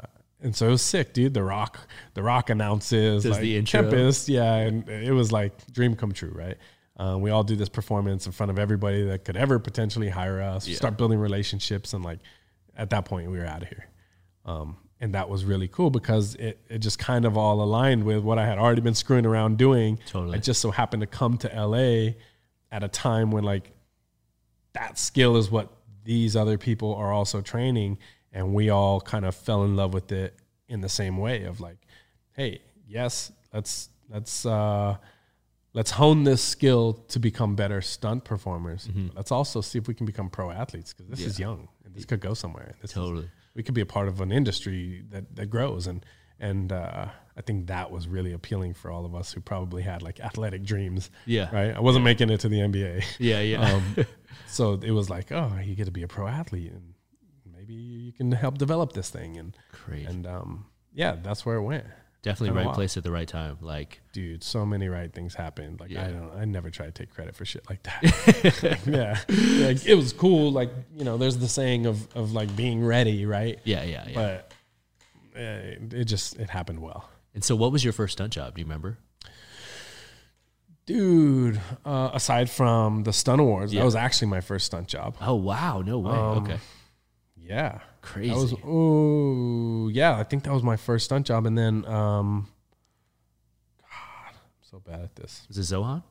and 0.40 0.54
so 0.54 0.68
it 0.68 0.70
was 0.70 0.82
sick, 0.82 1.14
dude. 1.14 1.34
The 1.34 1.42
Rock, 1.42 1.88
The 2.12 2.22
Rock 2.22 2.50
announces 2.50 3.22
Does 3.22 3.32
like, 3.32 3.40
the 3.40 3.56
intro. 3.56 3.82
Tempest, 3.82 4.28
yeah, 4.28 4.54
and 4.56 4.88
it 4.88 5.12
was 5.12 5.32
like 5.32 5.52
dream 5.72 5.96
come 5.96 6.12
true, 6.12 6.32
right? 6.34 6.58
Um, 6.96 7.22
we 7.22 7.30
all 7.30 7.42
do 7.42 7.56
this 7.56 7.68
performance 7.68 8.26
in 8.26 8.32
front 8.32 8.50
of 8.50 8.58
everybody 8.58 9.02
that 9.04 9.24
could 9.24 9.36
ever 9.36 9.58
potentially 9.58 10.08
hire 10.08 10.40
us. 10.40 10.68
Start 10.76 10.96
building 10.96 11.18
relationships, 11.18 11.92
and 11.92 12.04
like 12.04 12.20
at 12.76 12.90
that 12.90 13.06
point, 13.06 13.30
we 13.30 13.38
were 13.38 13.46
out 13.46 13.62
of 13.62 13.68
here. 13.68 13.88
Um, 14.44 14.76
and 15.00 15.14
that 15.14 15.28
was 15.28 15.44
really 15.44 15.68
cool 15.68 15.90
because 15.90 16.34
it, 16.36 16.60
it 16.68 16.78
just 16.78 16.98
kind 16.98 17.24
of 17.24 17.36
all 17.36 17.60
aligned 17.62 18.04
with 18.04 18.22
what 18.22 18.38
I 18.38 18.46
had 18.46 18.58
already 18.58 18.80
been 18.80 18.94
screwing 18.94 19.26
around 19.26 19.58
doing. 19.58 19.98
Totally. 20.06 20.36
I 20.36 20.40
just 20.40 20.60
so 20.60 20.70
happened 20.70 21.00
to 21.00 21.06
come 21.06 21.36
to 21.38 21.48
LA 21.48 22.12
at 22.70 22.84
a 22.84 22.88
time 22.88 23.30
when 23.30 23.44
like 23.44 23.72
that 24.74 24.98
skill 24.98 25.36
is 25.36 25.50
what 25.50 25.72
these 26.04 26.36
other 26.36 26.58
people 26.58 26.94
are 26.94 27.12
also 27.12 27.40
training, 27.40 27.98
and 28.32 28.52
we 28.54 28.70
all 28.70 29.00
kind 29.00 29.24
of 29.24 29.34
fell 29.34 29.64
in 29.64 29.74
love 29.76 29.92
with 29.94 30.12
it 30.12 30.38
in 30.68 30.80
the 30.80 30.88
same 30.88 31.16
way 31.18 31.44
of 31.44 31.60
like, 31.60 31.78
hey, 32.32 32.60
yes, 32.86 33.32
let's 33.52 33.88
let's 34.10 34.44
uh, 34.46 34.96
let's 35.72 35.90
hone 35.92 36.24
this 36.24 36.42
skill 36.42 36.92
to 37.08 37.18
become 37.18 37.54
better 37.56 37.80
stunt 37.80 38.24
performers. 38.24 38.88
Let's 39.14 39.32
also 39.32 39.60
see 39.60 39.78
if 39.78 39.88
we 39.88 39.94
can 39.94 40.06
become 40.06 40.30
pro 40.30 40.50
athletes 40.50 40.92
because 40.92 41.08
this 41.10 41.20
is 41.26 41.38
young 41.38 41.68
and 41.84 41.94
this 41.94 42.04
could 42.04 42.20
go 42.20 42.34
somewhere. 42.34 42.74
This 42.80 42.90
is- 42.90 42.94
Totally. 42.94 43.30
we 43.54 43.62
could 43.62 43.74
be 43.74 43.80
a 43.80 43.86
part 43.86 44.08
of 44.08 44.20
an 44.20 44.30
industry 44.32 45.04
that 45.10 45.36
that 45.36 45.46
grows 45.46 45.86
and 45.86 46.04
and 46.40 46.72
uh, 46.72 47.06
I 47.36 47.40
think 47.42 47.66
that 47.66 47.90
was 47.90 48.06
really 48.06 48.32
appealing 48.32 48.74
for 48.74 48.90
all 48.90 49.04
of 49.04 49.14
us 49.14 49.32
who 49.32 49.40
probably 49.40 49.82
had 49.82 50.02
like 50.02 50.20
athletic 50.20 50.62
dreams. 50.62 51.10
Yeah. 51.26 51.54
right. 51.54 51.74
I 51.74 51.80
wasn't 51.80 52.04
making 52.04 52.30
it 52.30 52.40
to 52.40 52.48
the 52.48 52.58
NBA, 52.60 53.04
Yeah, 53.18 53.40
yeah. 53.40 53.72
um, 53.74 53.96
so 54.46 54.74
it 54.82 54.90
was 54.92 55.10
like, 55.10 55.32
oh, 55.32 55.52
you 55.62 55.74
get 55.74 55.86
to 55.86 55.90
be 55.92 56.02
a 56.02 56.08
pro 56.08 56.26
athlete 56.26 56.72
and 56.72 56.94
maybe 57.56 57.74
you 57.74 58.12
can 58.12 58.30
help 58.32 58.58
develop 58.58 58.92
this 58.92 59.10
thing 59.10 59.36
and 59.36 59.56
and 60.06 60.26
um, 60.26 60.66
yeah, 60.92 61.16
that's 61.22 61.44
where 61.44 61.56
it 61.56 61.62
went. 61.62 61.84
Definitely 62.22 62.64
right 62.64 62.74
place 62.74 62.96
at 62.96 63.04
the 63.04 63.10
right 63.10 63.28
time. 63.28 63.58
Like, 63.60 64.00
Dude, 64.14 64.42
so 64.42 64.64
many 64.64 64.88
right 64.88 65.12
things 65.12 65.34
happened. 65.34 65.78
Like 65.78 65.90
Yeah. 65.90 66.06
I 66.06 66.10
don't, 66.10 66.30
I 66.38 66.44
never 66.46 66.70
try 66.70 66.86
to 66.86 66.92
take 66.92 67.10
credit 67.10 67.36
for 67.36 67.44
shit 67.44 67.68
like 67.68 67.82
that. 67.82 68.80
yeah, 68.86 69.66
like, 69.66 69.84
it 69.84 69.94
was 69.94 70.14
cool. 70.14 70.50
Like 70.50 70.70
you 70.96 71.04
know, 71.04 71.18
there's 71.18 71.36
the 71.36 71.48
saying 71.48 71.84
of 71.84 72.08
of 72.16 72.32
like 72.32 72.54
being 72.56 72.82
ready, 72.82 73.26
right? 73.26 73.58
yeah, 73.64 73.82
yeah, 73.82 74.04
yeah. 74.08 74.14
But 74.14 74.52
uh, 75.36 75.76
it 75.92 76.04
just 76.04 76.36
it 76.38 76.50
happened 76.50 76.80
well. 76.80 77.08
and 77.34 77.42
so, 77.44 77.56
what 77.56 77.72
was 77.72 77.82
your 77.84 77.92
first 77.92 78.12
stunt 78.14 78.32
job? 78.32 78.54
Do 78.54 78.60
you 78.60 78.64
remember? 78.66 78.98
Dude, 80.86 81.60
uh, 81.86 82.10
aside 82.12 82.50
from 82.50 83.04
the 83.04 83.12
stunt 83.12 83.40
awards, 83.40 83.72
Yeah. 83.72 83.80
that 83.80 83.84
was 83.86 83.94
actually 83.96 84.28
my 84.28 84.42
first 84.42 84.66
stunt 84.66 84.86
job. 84.86 85.16
Oh 85.20 85.34
wow, 85.34 85.80
no 85.80 85.98
way. 85.98 86.10
Um, 86.12 86.42
okay, 86.44 86.58
Yeah, 87.36 87.78
crazy. 88.02 88.28
that 88.28 88.36
was 88.36 88.54
oh 88.64 89.88
yeah, 89.88 90.18
I 90.18 90.24
think 90.24 90.44
that 90.44 90.52
was 90.52 90.62
my 90.62 90.76
first 90.76 91.06
stunt 91.06 91.26
job, 91.26 91.46
and 91.46 91.56
then 91.56 91.86
um, 91.86 92.48
God, 93.80 94.34
I'm 94.34 94.34
so 94.60 94.78
bad 94.80 95.00
at 95.00 95.16
this. 95.16 95.46
was 95.48 95.56
it 95.58 95.74
Zohan? 95.74 96.02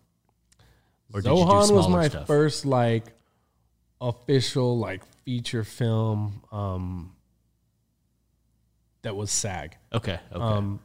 Or 1.14 1.22
did 1.22 1.30
you 1.30 1.36
do 1.36 1.42
Zohan 1.44 1.72
was 1.72 1.88
my 1.88 2.08
stuff? 2.08 2.26
first 2.26 2.66
like 2.66 3.06
official 4.02 4.80
like 4.80 5.04
feature 5.24 5.64
film 5.64 6.42
um, 6.52 7.16
that 9.04 9.16
was 9.16 9.32
SAG. 9.32 9.78
Okay. 9.94 10.20
Okay. 10.32 10.42
Um, 10.44 10.80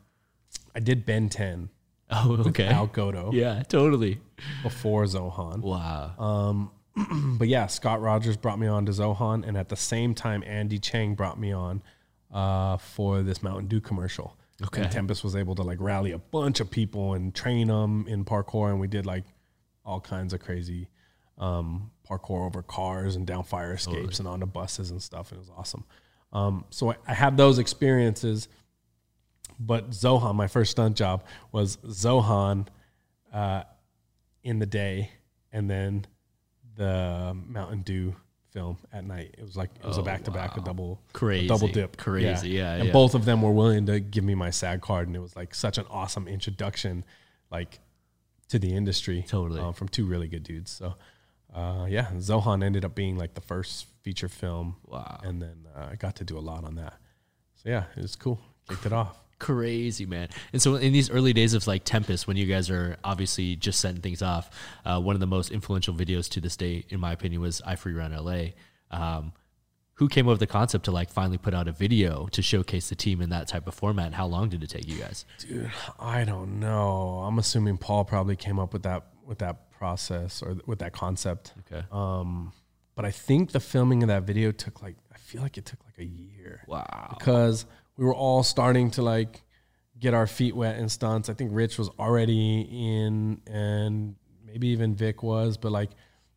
I 0.75 0.81
did 0.81 1.07
Ben 1.07 1.29
10 1.29 1.71
oh, 2.11 2.45
okay. 2.49 2.67
Al 2.67 2.89
Godo 2.89 3.33
Yeah, 3.33 3.63
totally. 3.63 4.21
before 4.63 5.05
Zohan. 5.05 5.61
Wow. 5.61 6.15
Um, 6.19 6.71
but 7.39 7.49
yeah, 7.49 7.67
Scott 7.67 8.01
Rogers 8.01 8.37
brought 8.37 8.59
me 8.59 8.67
on 8.67 8.87
to 8.87 8.93
Zohan, 8.93 9.47
and 9.47 9.57
at 9.57 9.69
the 9.69 9.77
same 9.77 10.15
time, 10.15 10.43
Andy 10.47 10.79
Chang 10.79 11.15
brought 11.15 11.39
me 11.39 11.53
on 11.53 11.83
uh, 12.33 12.77
for 12.77 13.23
this 13.23 13.43
Mountain 13.43 13.69
Dew 13.69 13.81
commercial. 13.81 14.37
Okay. 14.63 14.83
And 14.83 14.91
Tempest 14.91 15.23
was 15.23 15.37
able 15.37 15.55
to 15.55 15.63
like 15.63 15.79
rally 15.81 16.11
a 16.11 16.19
bunch 16.19 16.59
of 16.59 16.71
people 16.71 17.15
and 17.15 17.33
train 17.35 17.69
them 17.69 18.07
in 18.09 18.25
parkour, 18.25 18.71
and 18.71 18.81
we 18.81 18.89
did 18.89 19.07
like 19.07 19.25
all 19.85 20.01
kinds 20.01 20.33
of 20.33 20.41
crazy 20.41 20.89
um, 21.39 21.91
parkour 22.09 22.47
over 22.47 22.63
cars 22.63 23.15
and 23.15 23.27
down 23.27 23.45
fire 23.45 23.75
escapes 23.75 24.19
and 24.19 24.27
onto 24.27 24.47
buses 24.47 24.91
and 24.91 25.01
stuff. 25.01 25.31
And 25.31 25.39
it 25.39 25.41
was 25.41 25.51
awesome. 25.57 25.85
Um, 26.33 26.65
so 26.71 26.91
I, 26.91 26.97
I 27.07 27.15
had 27.15 27.37
those 27.37 27.59
experiences. 27.59 28.49
But 29.61 29.91
Zohan, 29.91 30.35
my 30.37 30.47
first 30.47 30.71
stunt 30.71 30.97
job 30.97 31.25
was 31.51 31.79
Zohan 31.79 32.69
uh, 33.33 33.65
in 34.45 34.61
the 34.61 34.67
day, 34.67 35.11
and 35.53 35.69
then 35.69 36.07
the 36.77 37.37
Mountain 37.49 37.83
Dew 37.83 38.15
film 38.53 38.79
at 38.93 39.05
night. 39.05 39.35
It 39.37 39.43
was 39.43 39.57
like 39.57 39.71
it 39.83 39.87
was 39.87 39.99
a 39.99 40.01
Oh, 40.01 40.05
back 40.05 40.25
to 40.25 40.31
back, 40.31 40.57
a 40.57 40.61
double, 40.61 41.01
a 41.21 41.47
double 41.47 41.69
dip, 41.69 41.97
Crazy, 41.97 42.51
yeah, 42.51 42.75
And 42.75 42.87
yeah. 42.87 42.93
both 42.93 43.15
of 43.15 43.25
them 43.25 43.43
were 43.43 43.51
willing 43.51 43.87
to 43.87 43.99
give 44.01 44.23
me 44.25 44.35
my 44.35 44.51
SAG 44.51 44.81
card, 44.81 45.09
and 45.09 45.17
it 45.17 45.21
was 45.21 45.35
like 45.35 45.55
such 45.55 45.77
an 45.77 45.85
awesome 45.91 46.29
introduction, 46.29 47.05
like 47.51 47.81
to 48.49 48.59
the 48.59 48.75
industry, 48.75 49.25
Totally. 49.29 49.61
uh, 49.61 49.73
from 49.73 49.89
two 49.89 50.07
really 50.07 50.29
good 50.29 50.43
dudes. 50.45 50.71
So, 50.71 50.95
uh, 51.53 51.87
yeah, 51.89 52.07
Zohan 52.17 52.65
ended 52.65 52.85
up 52.85 52.95
being 52.95 53.19
like 53.19 53.35
the 53.35 53.41
first 53.41 53.87
feature 54.09 54.29
film, 54.31 54.77
Wow. 54.87 55.21
and 55.23 55.43
then 55.43 55.67
uh, 55.77 55.89
I 55.93 55.97
got 55.97 56.17
to 56.17 56.25
do 56.25 56.39
a 56.39 56.45
lot 56.51 56.65
on 56.65 56.77
that. 56.77 56.95
So 57.57 57.69
yeah, 57.69 57.85
it 57.95 58.01
was 58.01 58.17
cool. 58.17 58.41
Kicked 58.69 58.87
it 58.87 58.93
off. 58.93 59.19
Crazy 59.39 60.07
man. 60.07 60.29
And 60.55 60.63
so 60.63 60.77
in 60.77 60.93
these 60.95 61.11
early 61.11 61.35
days 61.35 61.53
of 61.53 61.67
like 61.67 61.85
Tempest, 61.85 62.27
when 62.27 62.39
you 62.39 62.47
guys 62.47 62.71
are 62.71 62.97
obviously 63.05 63.55
just 63.57 63.81
setting 63.81 64.01
things 64.01 64.23
off, 64.23 64.49
uh, 64.87 64.99
one 64.99 65.15
of 65.15 65.21
the 65.21 65.27
most 65.27 65.51
influential 65.51 65.93
videos 65.95 66.27
to 66.31 66.41
this 66.41 66.57
day, 66.57 66.85
in 66.89 66.99
my 67.01 67.13
opinion, 67.13 67.43
was 67.43 67.61
I 67.67 67.77
Free 67.77 67.93
Run 67.93 68.13
LA. 68.13 68.53
Um, 68.91 69.33
who 69.97 70.09
came 70.09 70.27
up 70.27 70.31
with 70.33 70.41
the 70.41 70.47
concept 70.47 70.87
to 70.87 70.91
like 70.91 71.11
finally 71.11 71.39
put 71.39 71.53
out 71.53 71.69
a 71.69 71.73
video 71.73 72.29
to 72.29 72.41
showcase 72.41 72.89
the 72.89 72.95
team 72.97 73.21
in 73.21 73.29
that 73.31 73.47
type 73.49 73.67
of 73.69 73.75
format? 73.75 74.15
How 74.15 74.27
long 74.27 74.49
did 74.49 74.63
it 74.63 74.71
take 74.71 74.89
you 74.89 74.97
guys? 74.97 75.27
Dude, 75.39 75.71
I 76.01 76.25
don't 76.25 76.61
know. 76.61 77.23
I'm 77.27 77.39
assuming 77.39 77.77
Paul 77.77 78.05
probably 78.07 78.37
came 78.37 78.59
up 78.59 78.73
with 78.73 78.85
that 78.85 79.03
with 79.27 79.39
that 79.41 79.71
process 79.73 80.41
or 80.43 80.57
with 80.67 80.79
that 80.79 80.93
concept. 80.95 81.53
Okay. 81.71 81.85
Um, 81.93 82.53
but 82.99 83.05
I 83.05 83.13
think 83.13 83.53
the 83.53 83.61
filming 83.61 84.03
of 84.03 84.09
that 84.09 84.25
video 84.25 84.51
took 84.51 84.83
like 84.83 84.97
I 85.15 85.19
feel 85.19 85.41
like 85.41 85.57
it 85.57 85.65
took 85.65 85.79
like 85.85 85.99
a 85.99 86.05
year 86.05 86.65
Wow. 86.67 87.15
because 87.17 87.65
we 87.97 88.05
were 88.05 88.15
all 88.15 88.43
starting 88.43 88.91
to 88.93 89.03
like 89.03 89.45
get 90.01 90.15
our 90.15 90.27
feet 90.27 90.57
wet 90.57 90.79
in 90.79 90.89
stunts. 90.89 91.29
I 91.29 91.35
think 91.35 91.51
Rich 91.55 91.79
was 91.79 91.89
already 91.99 92.63
in, 92.63 93.41
and 93.47 94.17
maybe 94.45 94.69
even 94.69 94.97
Vic 94.97 95.23
was, 95.23 95.57
but 95.57 95.71
like 95.71 95.91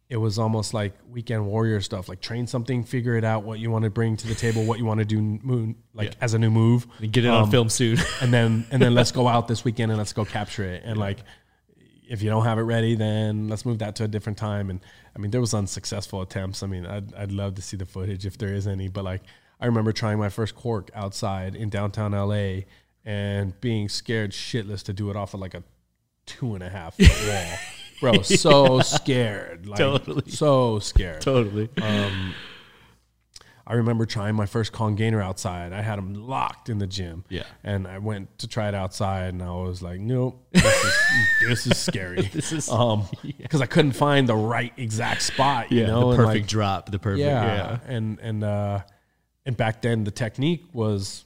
it 0.10 0.18
was 0.18 0.38
almost 0.38 0.74
like 0.74 0.94
weekend 1.10 1.48
warrior 1.48 1.82
stuff. 1.82 2.10
Like 2.10 2.20
train 2.22 2.46
something, 2.46 2.84
figure 2.84 3.16
it 3.16 3.24
out, 3.24 3.44
what 3.44 3.58
you 3.60 3.72
want 3.72 3.86
to 3.86 3.90
bring 3.90 4.18
to 4.18 4.28
the 4.28 4.36
table, 4.36 4.64
what 4.66 4.78
you 4.78 4.86
want 4.86 5.00
to 5.00 5.06
do, 5.06 5.20
moon 5.20 5.76
like 5.96 6.14
as 6.22 6.36
a 6.36 6.40
new 6.40 6.52
move, 6.52 6.86
and 7.00 7.12
Get 7.12 7.26
it 7.26 7.30
on 7.30 7.44
Um, 7.46 7.50
film 7.52 7.70
soon. 7.70 7.98
and 8.22 8.32
then 8.32 8.68
and 8.72 8.80
then 8.82 8.94
let's 9.00 9.12
go 9.12 9.28
out 9.28 9.48
this 9.48 9.64
weekend 9.64 9.92
and 9.92 9.98
let's 9.98 10.14
go 10.14 10.26
capture 10.26 10.64
it. 10.66 10.84
And 10.86 11.00
like, 11.00 11.20
if 12.12 12.22
you 12.22 12.30
don't 12.30 12.44
have 12.44 12.60
it 12.60 12.64
ready, 12.64 12.94
then 12.94 13.48
let's 13.48 13.66
move 13.66 13.80
that 13.80 13.96
to 13.96 14.04
a 14.04 14.08
different 14.08 14.38
time. 14.38 14.70
And 14.70 14.82
I 15.16 15.20
mean, 15.20 15.32
there 15.32 15.40
was 15.40 15.54
unsuccessful 15.54 16.22
attempts. 16.22 16.62
I 16.62 16.68
mean, 16.68 16.86
I'd 16.86 17.14
I'd 17.16 17.32
love 17.32 17.56
to 17.56 17.62
see 17.62 17.78
the 17.78 17.86
footage 17.86 18.26
if 18.26 18.38
there 18.38 18.54
is 18.54 18.68
any. 18.68 18.90
But 18.90 19.06
like, 19.06 19.22
I 19.62 19.66
remember 19.66 19.94
trying 19.94 20.20
my 20.20 20.28
first 20.30 20.54
cork 20.54 20.92
outside 20.94 21.56
in 21.56 21.70
downtown 21.70 22.12
LA 22.12 22.64
and 23.06 23.60
being 23.62 23.88
scared 23.88 24.32
shitless 24.32 24.84
to 24.84 24.94
do 24.94 25.10
it 25.10 25.16
off 25.16 25.34
of 25.34 25.40
like 25.40 25.54
a 25.54 25.64
two 26.26 26.54
and 26.54 26.64
a 26.64 26.70
half 26.70 26.98
foot 26.98 27.10
wall. 27.28 27.58
Bro, 28.02 28.22
so 28.24 28.82
scared. 28.82 29.68
Like, 29.68 29.78
Totally. 29.78 30.30
So 30.32 30.80
scared. 30.80 31.22
totally. 31.22 31.70
Um, 31.82 32.34
I 33.72 33.76
remember 33.76 34.06
trying 34.06 34.36
my 34.36 34.48
first 34.48 34.74
Kong 34.74 34.96
Gainer 34.96 35.22
outside. 35.22 35.72
I 35.72 35.82
had 35.82 35.98
them 35.98 36.14
locked 36.14 36.68
in 36.68 36.78
the 36.78 36.88
gym. 36.88 37.24
Yeah. 37.30 37.44
And 37.64 37.88
I 37.88 38.00
went 38.00 38.38
to 38.40 38.48
try 38.50 38.68
it 38.68 38.76
outside 38.76 39.34
and 39.34 39.42
I 39.42 39.52
was 39.52 39.82
like, 39.82 40.02
nope, 40.02 40.46
this 40.52 40.66
is, 40.66 40.94
this 41.48 41.68
is 41.68 41.78
scary. 41.78 42.24
This 42.34 42.52
is- 42.52 42.70
um, 42.70 43.06
because 43.24 43.62
I 43.62 43.68
couldn't 43.68 43.94
find 43.94 44.28
the 44.28 44.36
right 44.36 44.74
exact 44.76 45.22
spot, 45.22 45.72
you 45.72 45.80
yeah. 45.82 45.88
know, 45.88 46.12
the 46.12 46.18
perfect 46.18 46.44
like, 46.44 46.48
drop. 46.50 46.92
The 46.92 47.00
perfect. 47.00 47.22
yeah. 47.22 47.46
Yeah. 47.46 47.80
And, 47.88 48.20
and, 48.20 48.44
uh, 48.44 48.82
and 49.46 49.56
back 49.56 49.82
then 49.82 50.04
the 50.04 50.12
technique 50.12 50.66
was 50.74 51.24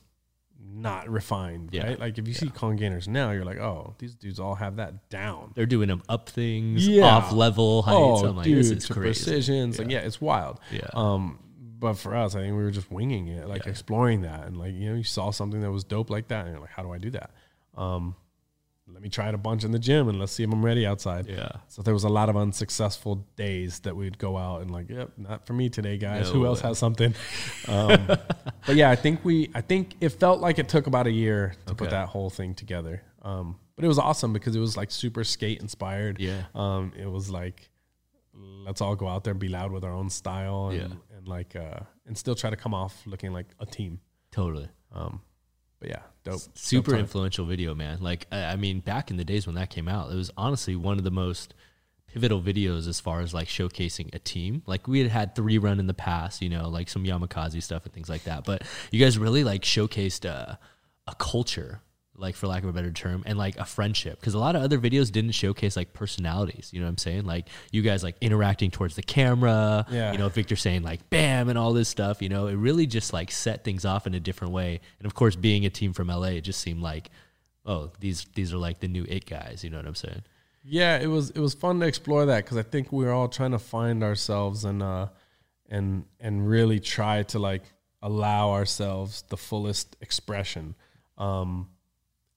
not 0.64 1.10
refined, 1.10 1.70
Yeah. 1.72 1.88
right? 1.88 2.00
Like 2.00 2.20
if 2.20 2.28
you 2.28 2.36
see 2.36 2.50
Kong 2.50 2.76
Gainers 2.76 3.08
now, 3.08 3.32
you're 3.32 3.44
like, 3.44 3.58
oh, 3.58 3.96
these 3.98 4.14
dudes 4.14 4.40
all 4.40 4.54
have 4.54 4.76
that 4.76 5.10
down. 5.10 5.52
They're 5.56 5.66
doing 5.66 5.88
them 5.88 6.04
up 6.08 6.30
things, 6.30 6.88
Yeah. 6.88 7.06
off 7.06 7.32
level 7.32 7.82
heights. 7.82 7.96
Oh, 7.98 8.28
I'm 8.28 8.36
like, 8.36 8.44
dude, 8.44 8.60
this 8.60 8.70
is 8.70 8.86
crazy. 8.86 9.24
precisions. 9.26 9.80
Like, 9.80 9.90
yeah, 9.90 10.02
it's 10.02 10.22
wild. 10.22 10.60
Yeah. 10.72 10.82
Um, 10.94 11.40
but 11.78 11.96
for 11.96 12.16
us, 12.16 12.36
I 12.36 12.40
think 12.42 12.56
we 12.56 12.64
were 12.64 12.72
just 12.72 12.92
winging 12.92 13.28
it, 13.28 13.48
like 13.48 13.68
exploring 13.68 14.22
that, 14.22 14.46
and 14.48 14.58
like 14.58 14.74
you 14.74 14.90
know, 14.90 14.96
you 14.96 15.04
saw 15.04 15.32
something 15.32 15.62
that 15.62 15.72
was 15.72 15.84
dope 15.84 16.10
like 16.10 16.28
that, 16.30 16.46
and 16.46 16.54
you're 16.54 16.62
like, 16.62 16.72
how 16.72 16.84
do 16.84 16.92
I 16.92 16.98
do 16.98 17.10
that? 17.12 17.32
Um, 17.76 18.16
let 18.88 19.02
me 19.02 19.10
try 19.10 19.28
it 19.28 19.34
a 19.34 19.38
bunch 19.38 19.64
in 19.64 19.72
the 19.72 19.80
gym, 19.80 20.08
and 20.08 20.20
let's 20.20 20.32
see 20.32 20.44
if 20.44 20.52
I'm 20.52 20.64
ready 20.64 20.86
outside. 20.86 21.28
Yeah. 21.28 21.50
So 21.68 21.82
there 21.82 21.94
was 21.94 22.04
a 22.04 22.10
lot 22.10 22.30
of 22.30 22.38
unsuccessful 22.38 23.26
days 23.36 23.80
that 23.80 23.96
we'd 23.96 24.18
go 24.20 24.38
out 24.38 24.62
and 24.62 24.70
like, 24.70 24.90
yep, 24.90 25.10
not 25.18 25.48
for 25.48 25.54
me 25.54 25.70
today, 25.70 25.98
guys. 25.98 26.28
No 26.28 26.34
Who 26.34 26.46
else 26.46 26.62
has 26.62 26.78
something? 26.78 27.14
Um, 27.68 28.06
but 28.68 28.76
yeah, 28.76 28.92
I 28.92 28.96
think 28.96 29.26
we, 29.26 29.50
I 29.56 29.62
think 29.62 29.96
it 30.00 30.10
felt 30.10 30.40
like 30.40 30.60
it 30.60 30.70
took 30.70 30.86
about 30.86 31.08
a 31.08 31.12
year 31.12 31.56
to 31.66 31.74
put 31.74 31.90
that 31.90 32.10
whole 32.10 32.30
thing 32.30 32.54
together. 32.54 33.02
Um, 33.24 33.58
but 33.76 33.84
it 33.84 33.88
was 33.88 33.98
awesome 33.98 34.34
because 34.34 34.56
it 34.56 34.60
was 34.60 34.78
like 34.78 34.92
super 34.92 35.24
skate 35.24 35.62
inspired. 35.62 36.20
Yeah. 36.20 36.44
Um, 36.54 36.94
it 36.96 37.10
was 37.10 37.32
like, 37.32 37.70
let's 38.34 38.82
all 38.82 38.96
go 38.96 39.08
out 39.08 39.24
there 39.24 39.32
and 39.32 39.40
be 39.40 39.48
loud 39.48 39.72
with 39.72 39.84
our 39.84 39.92
own 39.94 40.12
style 40.12 40.68
and, 40.68 40.78
Yeah. 40.80 40.88
And 41.26 41.32
like, 41.32 41.56
uh, 41.56 41.80
and 42.06 42.18
still 42.18 42.36
try 42.36 42.50
to 42.50 42.56
come 42.56 42.74
off 42.74 43.02
looking 43.06 43.34
like 43.34 43.48
a 43.60 43.66
team. 43.66 44.00
Totally. 44.32 44.70
Um, 44.94 45.22
but 45.80 45.90
yeah, 45.90 46.02
dope. 46.24 46.42
super 46.54 46.92
Dope 46.92 47.00
influential 47.00 47.46
video, 47.46 47.74
man. 47.74 48.00
Like, 48.00 48.28
I 48.32 48.46
I 48.46 48.56
mean, 48.56 48.80
back 48.80 49.12
in 49.12 49.18
the 49.18 49.26
days 49.26 49.46
when 49.46 49.56
that 49.56 49.70
came 49.70 49.88
out, 49.88 50.12
it 50.12 50.16
was 50.16 50.32
honestly 50.38 50.76
one 50.76 50.98
of 50.98 51.04
the 51.04 51.12
most 51.12 51.54
pivotal 52.08 52.42
videos 52.42 52.88
as 52.88 53.00
far 53.00 53.22
as 53.22 53.34
like 53.34 53.48
showcasing 53.48 54.14
a 54.14 54.20
team. 54.20 54.62
Like, 54.68 54.88
we 54.88 55.00
had 55.00 55.10
had 55.10 55.36
three 55.36 55.58
run 55.58 55.80
in 55.80 55.88
the 55.88 55.94
past, 55.94 56.42
you 56.42 56.50
know, 56.50 56.70
like 56.70 56.90
some 56.90 57.04
Yamakasi 57.04 57.62
stuff 57.62 57.86
and 57.86 57.94
things 57.94 58.10
like 58.10 58.24
that. 58.26 58.46
But 58.46 58.64
you 58.92 59.04
guys 59.04 59.18
really 59.18 59.44
like 59.44 59.64
showcased 59.64 60.30
uh, 60.30 60.56
a 61.08 61.16
culture. 61.16 61.82
Like 62.18 62.36
for 62.36 62.48
lack 62.48 62.64
of 62.64 62.70
a 62.70 62.74
better 62.74 62.92
term, 62.92 63.24
and 63.26 63.38
like 63.38 63.58
a 63.58 63.66
friendship. 63.66 64.20
Because 64.20 64.34
a 64.34 64.40
lot 64.40 64.56
of 64.56 64.62
other 64.62 64.78
videos 64.80 65.12
didn't 65.12 65.32
showcase 65.32 65.76
like 65.76 65.94
personalities. 65.94 66.70
You 66.72 66.80
know 66.80 66.86
what 66.86 66.92
I'm 66.92 66.98
saying? 66.98 67.26
Like 67.26 67.48
you 67.72 67.82
guys 67.82 68.04
like 68.04 68.16
interacting 68.22 68.72
towards 68.72 68.96
the 68.96 69.04
camera. 69.04 69.86
Yeah. 69.90 70.12
You 70.12 70.18
know, 70.18 70.30
Victor 70.30 70.56
saying 70.56 70.84
like 70.84 71.10
"bam" 71.10 71.50
and 71.50 71.58
all 71.58 71.74
this 71.74 71.90
stuff. 71.90 72.22
You 72.22 72.30
know, 72.30 72.48
it 72.48 72.56
really 72.56 72.86
just 72.86 73.14
like 73.14 73.32
set 73.32 73.64
things 73.64 73.86
off 73.86 74.08
in 74.08 74.14
a 74.14 74.20
different 74.20 74.54
way. 74.54 74.82
And 75.00 75.06
of 75.06 75.14
course, 75.14 75.36
being 75.36 75.66
a 75.66 75.70
team 75.70 75.94
from 75.94 76.08
LA, 76.08 76.30
it 76.30 76.42
just 76.42 76.62
seemed 76.62 76.82
like, 76.82 77.10
oh, 77.66 77.92
these 78.00 78.26
these 78.36 78.54
are 78.54 78.58
like 78.58 78.80
the 78.80 78.88
new 78.88 79.06
it 79.08 79.26
guys. 79.26 79.64
You 79.64 79.70
know 79.70 79.78
what 79.78 79.88
I'm 79.88 79.96
saying? 79.96 80.24
Yeah, 80.64 80.98
it 80.98 81.08
was 81.08 81.30
it 81.32 81.40
was 81.40 81.54
fun 81.54 81.80
to 81.82 81.86
explore 81.86 82.26
that 82.26 82.44
because 82.44 82.58
I 82.58 82.64
think 82.64 82.92
we 82.92 83.06
were 83.06 83.12
all 83.12 83.28
trying 83.28 83.52
to 83.52 83.60
find 83.60 84.04
ourselves 84.04 84.66
and 84.66 84.82
uh 84.82 85.08
and 85.70 86.06
and 86.20 86.48
really 86.48 86.80
try 86.80 87.24
to 87.24 87.40
like 87.40 87.64
allow 88.02 88.52
ourselves 88.52 89.24
the 89.30 89.38
fullest 89.38 89.96
expression, 90.00 90.76
um, 91.18 91.68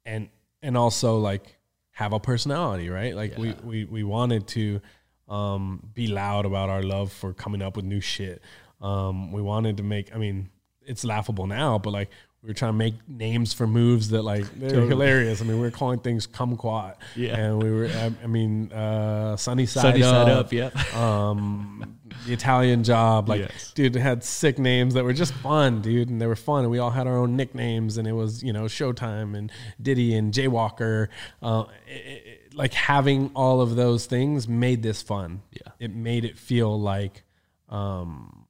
and 0.08 0.28
and 0.62 0.76
also 0.76 1.18
like 1.18 1.56
have 1.92 2.12
a 2.12 2.20
personality, 2.20 2.88
right? 2.88 3.14
Like 3.14 3.36
we 3.36 3.54
we 3.62 3.84
we 3.84 4.02
wanted 4.02 4.46
to 4.48 4.80
um 5.28 5.90
be 5.94 6.06
loud 6.06 6.46
about 6.46 6.70
our 6.70 6.82
love 6.82 7.12
for 7.12 7.32
coming 7.32 7.62
up 7.62 7.76
with 7.76 7.84
new 7.84 8.00
shit. 8.00 8.42
Um, 8.80 9.32
we 9.32 9.42
wanted 9.42 9.76
to 9.78 9.82
make. 9.82 10.14
I 10.14 10.18
mean, 10.18 10.50
it's 10.82 11.04
laughable 11.04 11.46
now, 11.46 11.78
but 11.78 11.90
like 11.90 12.10
we 12.42 12.48
were 12.48 12.54
trying 12.54 12.70
to 12.72 12.78
make 12.78 12.94
names 13.08 13.52
for 13.52 13.66
moves 13.66 14.10
that 14.10 14.22
like 14.22 14.44
they're 14.58 14.82
hilarious. 14.86 15.40
I 15.40 15.44
mean, 15.44 15.56
we 15.56 15.62
were 15.62 15.72
calling 15.72 15.98
things 15.98 16.26
kumquat. 16.26 16.94
Yeah. 17.16 17.36
And 17.36 17.60
we 17.62 17.70
were, 17.70 17.86
I, 17.88 18.12
I 18.22 18.26
mean, 18.28 18.72
uh, 18.72 19.36
sunny 19.36 19.66
side 19.66 19.82
Sunny 19.82 20.02
up. 20.04 20.10
side 20.26 20.28
up, 20.32 20.52
yeah. 20.52 20.70
Um, 20.94 21.96
the 22.26 22.32
Italian 22.32 22.84
job, 22.84 23.28
like, 23.28 23.40
Yes. 23.40 23.72
dude, 23.74 23.94
it 23.96 24.00
had 24.00 24.22
sick 24.24 24.58
names 24.58 24.94
that 24.94 25.02
were 25.04 25.12
just 25.12 25.32
fun, 25.34 25.82
dude, 25.82 26.08
and 26.10 26.20
they 26.20 26.26
were 26.26 26.36
fun. 26.36 26.60
And 26.62 26.70
we 26.70 26.78
all 26.78 26.90
had 26.90 27.06
our 27.06 27.16
own 27.18 27.36
nicknames, 27.36 27.96
and 27.98 28.06
it 28.08 28.12
was, 28.12 28.42
you 28.42 28.52
know, 28.52 28.64
Showtime 28.64 29.36
and 29.36 29.50
Diddy 29.82 30.14
and 30.14 30.32
Jaywalker. 30.32 31.08
Uh, 31.42 31.64
it- 31.88 31.92
it- 32.26 32.54
like 32.54 32.72
having 32.72 33.30
all 33.34 33.60
of 33.60 33.76
those 33.76 34.06
things 34.06 34.48
made 34.48 34.82
this 34.82 35.02
fun. 35.02 35.42
Yeah. 35.52 35.72
It 35.78 35.94
made 35.94 36.24
it 36.24 36.36
feel 36.38 36.80
like 36.80 37.22
um, 37.68 38.46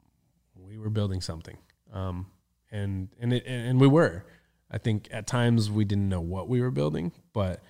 we 0.56 0.78
were 0.78 0.88
building 0.90 1.20
something. 1.20 1.56
Um, 1.92 2.26
and 2.70 3.08
and 3.20 3.32
it 3.32 3.44
and 3.46 3.80
we 3.80 3.86
were. 3.88 4.24
I 4.70 4.78
think 4.78 5.08
at 5.10 5.26
times 5.26 5.70
we 5.70 5.84
didn't 5.84 6.08
know 6.10 6.20
what 6.20 6.48
we 6.48 6.60
were 6.60 6.70
building, 6.70 7.12
but 7.32 7.62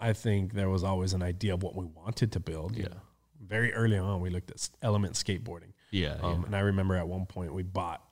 I 0.00 0.12
think 0.12 0.52
there 0.54 0.68
was 0.70 0.84
always 0.84 1.12
an 1.14 1.22
idea 1.22 1.54
of 1.54 1.62
what 1.62 1.74
we 1.74 1.84
wanted 1.84 2.30
to 2.32 2.40
build. 2.40 2.76
Yeah. 2.76 2.88
Very 3.40 3.72
early 3.72 3.98
on, 3.98 4.20
we 4.20 4.30
looked 4.30 4.50
at 4.50 4.68
element 4.82 5.14
skateboarding. 5.14 5.72
Yeah, 5.90 6.16
Um, 6.22 6.44
And 6.44 6.54
I 6.54 6.60
remember 6.60 6.94
at 6.96 7.08
one 7.08 7.26
point 7.26 7.52
we 7.54 7.62
bought 7.62 8.02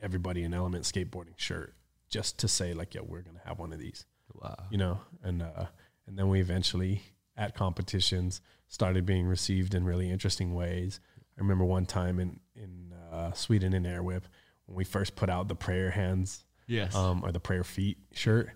everybody 0.00 0.42
an 0.42 0.52
element 0.54 0.84
skateboarding 0.84 1.38
shirt 1.38 1.74
just 2.08 2.38
to 2.38 2.48
say 2.48 2.74
like, 2.74 2.94
yeah, 2.94 3.02
we're 3.06 3.22
gonna 3.22 3.40
have 3.44 3.58
one 3.58 3.72
of 3.72 3.78
these 3.78 4.04
Wow. 4.34 4.56
you 4.70 4.78
know, 4.78 5.00
and 5.22 5.42
uh, 5.42 5.66
and 6.06 6.18
then 6.18 6.28
we 6.28 6.40
eventually 6.40 7.02
at 7.36 7.54
competitions 7.54 8.40
started 8.68 9.04
being 9.06 9.26
received 9.26 9.74
in 9.74 9.84
really 9.84 10.10
interesting 10.10 10.54
ways. 10.54 10.98
I 11.36 11.40
remember 11.40 11.64
one 11.64 11.86
time 11.86 12.18
in 12.18 12.40
in 12.56 12.92
uh, 13.12 13.32
Sweden 13.32 13.74
in 13.74 13.86
Air 13.86 14.02
Wipp 14.02 14.26
when 14.66 14.76
we 14.76 14.84
first 14.84 15.16
put 15.16 15.28
out 15.28 15.48
the 15.48 15.54
prayer 15.54 15.90
hands, 15.90 16.44
Yes. 16.66 16.94
um, 16.94 17.22
or 17.24 17.32
the 17.32 17.40
prayer 17.40 17.64
feet 17.64 17.98
shirt. 18.12 18.50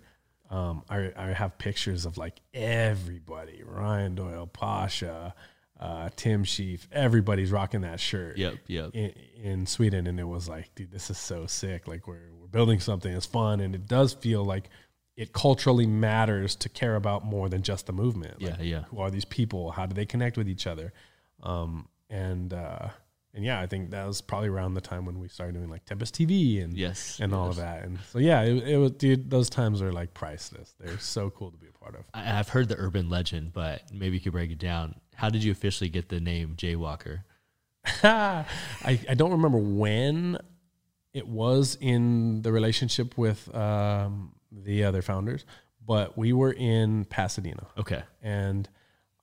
Um, 0.50 0.82
I 0.88 1.12
I 1.16 1.26
have 1.32 1.58
pictures 1.58 2.06
of 2.06 2.16
like 2.16 2.40
everybody, 2.54 3.62
Ryan 3.64 4.14
Doyle, 4.14 4.46
Pasha, 4.46 5.34
uh, 5.78 6.08
Tim 6.16 6.44
Shieff, 6.44 6.86
everybody's 6.90 7.52
rocking 7.52 7.82
that 7.82 8.00
shirt 8.00 8.38
Yep. 8.38 8.54
Yep. 8.66 8.90
in, 8.94 9.12
in 9.42 9.66
Sweden, 9.66 10.06
and 10.06 10.18
it 10.18 10.24
was 10.24 10.48
like, 10.48 10.74
dude, 10.74 10.90
this 10.90 11.10
is 11.10 11.18
so 11.18 11.46
sick. 11.46 11.86
Like 11.86 12.06
we're 12.06 12.30
we're 12.40 12.46
building 12.48 12.80
something 12.80 13.12
It's 13.12 13.26
fun, 13.26 13.60
and 13.60 13.74
it 13.74 13.86
does 13.86 14.14
feel 14.14 14.44
like 14.44 14.70
it 15.16 15.32
culturally 15.32 15.86
matters 15.86 16.54
to 16.56 16.68
care 16.68 16.94
about 16.96 17.24
more 17.24 17.48
than 17.48 17.62
just 17.62 17.86
the 17.86 17.92
movement. 17.92 18.40
Like, 18.40 18.56
Yeah, 18.58 18.62
yeah. 18.62 18.82
Who 18.84 19.00
are 19.00 19.10
these 19.10 19.24
people? 19.24 19.72
How 19.72 19.84
do 19.84 19.94
they 19.94 20.06
connect 20.06 20.36
with 20.38 20.48
each 20.48 20.66
other? 20.66 20.92
Um, 21.42 21.88
and 22.08 22.52
uh, 22.54 22.88
and 23.38 23.46
yeah, 23.46 23.60
I 23.60 23.66
think 23.68 23.90
that 23.92 24.04
was 24.04 24.20
probably 24.20 24.48
around 24.48 24.74
the 24.74 24.80
time 24.80 25.06
when 25.06 25.20
we 25.20 25.28
started 25.28 25.54
doing 25.54 25.70
like 25.70 25.84
Tempest 25.84 26.12
TV 26.14 26.62
and 26.62 26.76
Yes, 26.76 27.20
and 27.22 27.32
all 27.32 27.48
of 27.48 27.56
that. 27.56 27.84
And 27.84 27.98
so 28.10 28.18
yeah, 28.18 28.42
it, 28.42 28.68
it 28.68 28.76
was 28.76 28.90
dude. 28.90 29.30
Those 29.30 29.48
times 29.48 29.80
are 29.80 29.92
like 29.92 30.12
priceless. 30.12 30.74
They're 30.80 30.98
so 30.98 31.30
cool 31.30 31.52
to 31.52 31.56
be 31.56 31.68
a 31.68 31.78
part 31.78 31.94
of. 31.94 32.04
I, 32.12 32.38
I've 32.38 32.48
heard 32.48 32.68
the 32.68 32.76
urban 32.76 33.08
legend, 33.08 33.52
but 33.52 33.82
maybe 33.92 34.16
you 34.16 34.20
could 34.20 34.32
break 34.32 34.50
it 34.50 34.58
down. 34.58 34.96
How 35.14 35.30
did 35.30 35.44
you 35.44 35.52
officially 35.52 35.88
get 35.88 36.08
the 36.08 36.18
name 36.20 36.54
Jaywalker? 36.56 37.22
I, 38.02 38.44
I 38.84 39.14
don't 39.14 39.30
remember 39.32 39.58
when 39.58 40.38
it 41.14 41.26
was 41.26 41.78
in 41.80 42.42
the 42.42 42.52
relationship 42.52 43.16
with 43.16 43.52
um, 43.54 44.32
the 44.52 44.84
other 44.84 45.00
founders, 45.00 45.44
but 45.86 46.18
we 46.18 46.32
were 46.32 46.52
in 46.52 47.04
Pasadena 47.06 47.66
Okay. 47.78 48.02
and 48.20 48.68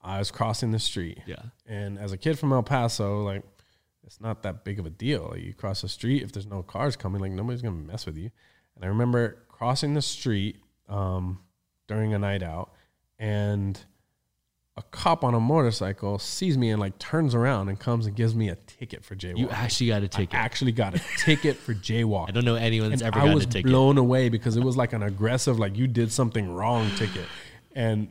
I 0.02 0.18
was 0.18 0.30
crossing 0.30 0.70
the 0.72 0.78
street. 0.78 1.18
Yeah. 1.26 1.42
And 1.66 1.98
as 1.98 2.12
a 2.12 2.16
kid 2.16 2.38
from 2.38 2.52
El 2.52 2.62
Paso, 2.62 3.22
like 3.22 3.42
it's 4.06 4.20
not 4.20 4.42
that 4.44 4.64
big 4.64 4.78
of 4.78 4.86
a 4.86 4.90
deal. 4.90 5.28
Like, 5.32 5.42
you 5.42 5.52
cross 5.52 5.82
the 5.82 5.88
street 5.88 6.22
if 6.22 6.32
there's 6.32 6.46
no 6.46 6.62
cars 6.62 6.96
coming, 6.96 7.20
like 7.20 7.32
nobody's 7.32 7.62
gonna 7.62 7.76
mess 7.76 8.06
with 8.06 8.16
you. 8.16 8.30
And 8.76 8.84
I 8.84 8.88
remember 8.88 9.38
crossing 9.48 9.94
the 9.94 10.02
street 10.02 10.60
um, 10.88 11.40
during 11.88 12.14
a 12.14 12.18
night 12.18 12.42
out, 12.42 12.72
and 13.18 13.78
a 14.78 14.82
cop 14.90 15.24
on 15.24 15.34
a 15.34 15.40
motorcycle 15.40 16.18
sees 16.18 16.58
me 16.58 16.68
and 16.68 16.78
like 16.78 16.98
turns 16.98 17.34
around 17.34 17.70
and 17.70 17.80
comes 17.80 18.04
and 18.06 18.14
gives 18.14 18.34
me 18.34 18.50
a 18.50 18.56
ticket 18.66 19.02
for 19.04 19.16
jaywalking. 19.16 19.38
You 19.38 19.48
actually 19.48 19.86
got 19.86 20.10
to 20.10 20.20
I 20.22 20.28
actually 20.32 20.72
got 20.72 20.94
a 20.94 20.98
ticket 21.24 21.56
for 21.56 21.74
jaywalking. 21.74 22.28
I 22.28 22.32
don't 22.32 22.44
know 22.44 22.56
anyone 22.56 22.90
that's 22.90 23.00
And 23.00 23.16
ever 23.16 23.26
I 23.26 23.34
was 23.34 23.44
a 23.44 23.48
ticket. 23.48 23.70
blown 23.70 23.96
away 23.96 24.28
because 24.28 24.56
it 24.56 24.62
was 24.62 24.76
like 24.76 24.92
an 24.92 25.02
aggressive, 25.02 25.58
like 25.58 25.76
you 25.78 25.86
did 25.86 26.12
something 26.12 26.52
wrong 26.54 26.90
ticket, 26.96 27.24
and 27.74 28.10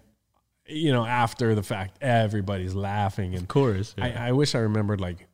you 0.67 0.91
know 0.91 1.05
after 1.05 1.53
the 1.53 1.61
fact, 1.63 1.99
everybody's 2.01 2.73
laughing 2.73 3.33
and 3.35 3.43
Of 3.43 3.47
course. 3.47 3.93
yeah. 3.97 4.05
I, 4.25 4.29
I 4.29 4.31
wish 4.31 4.55
I 4.55 4.59
remembered 4.59 4.99
like 4.99 5.24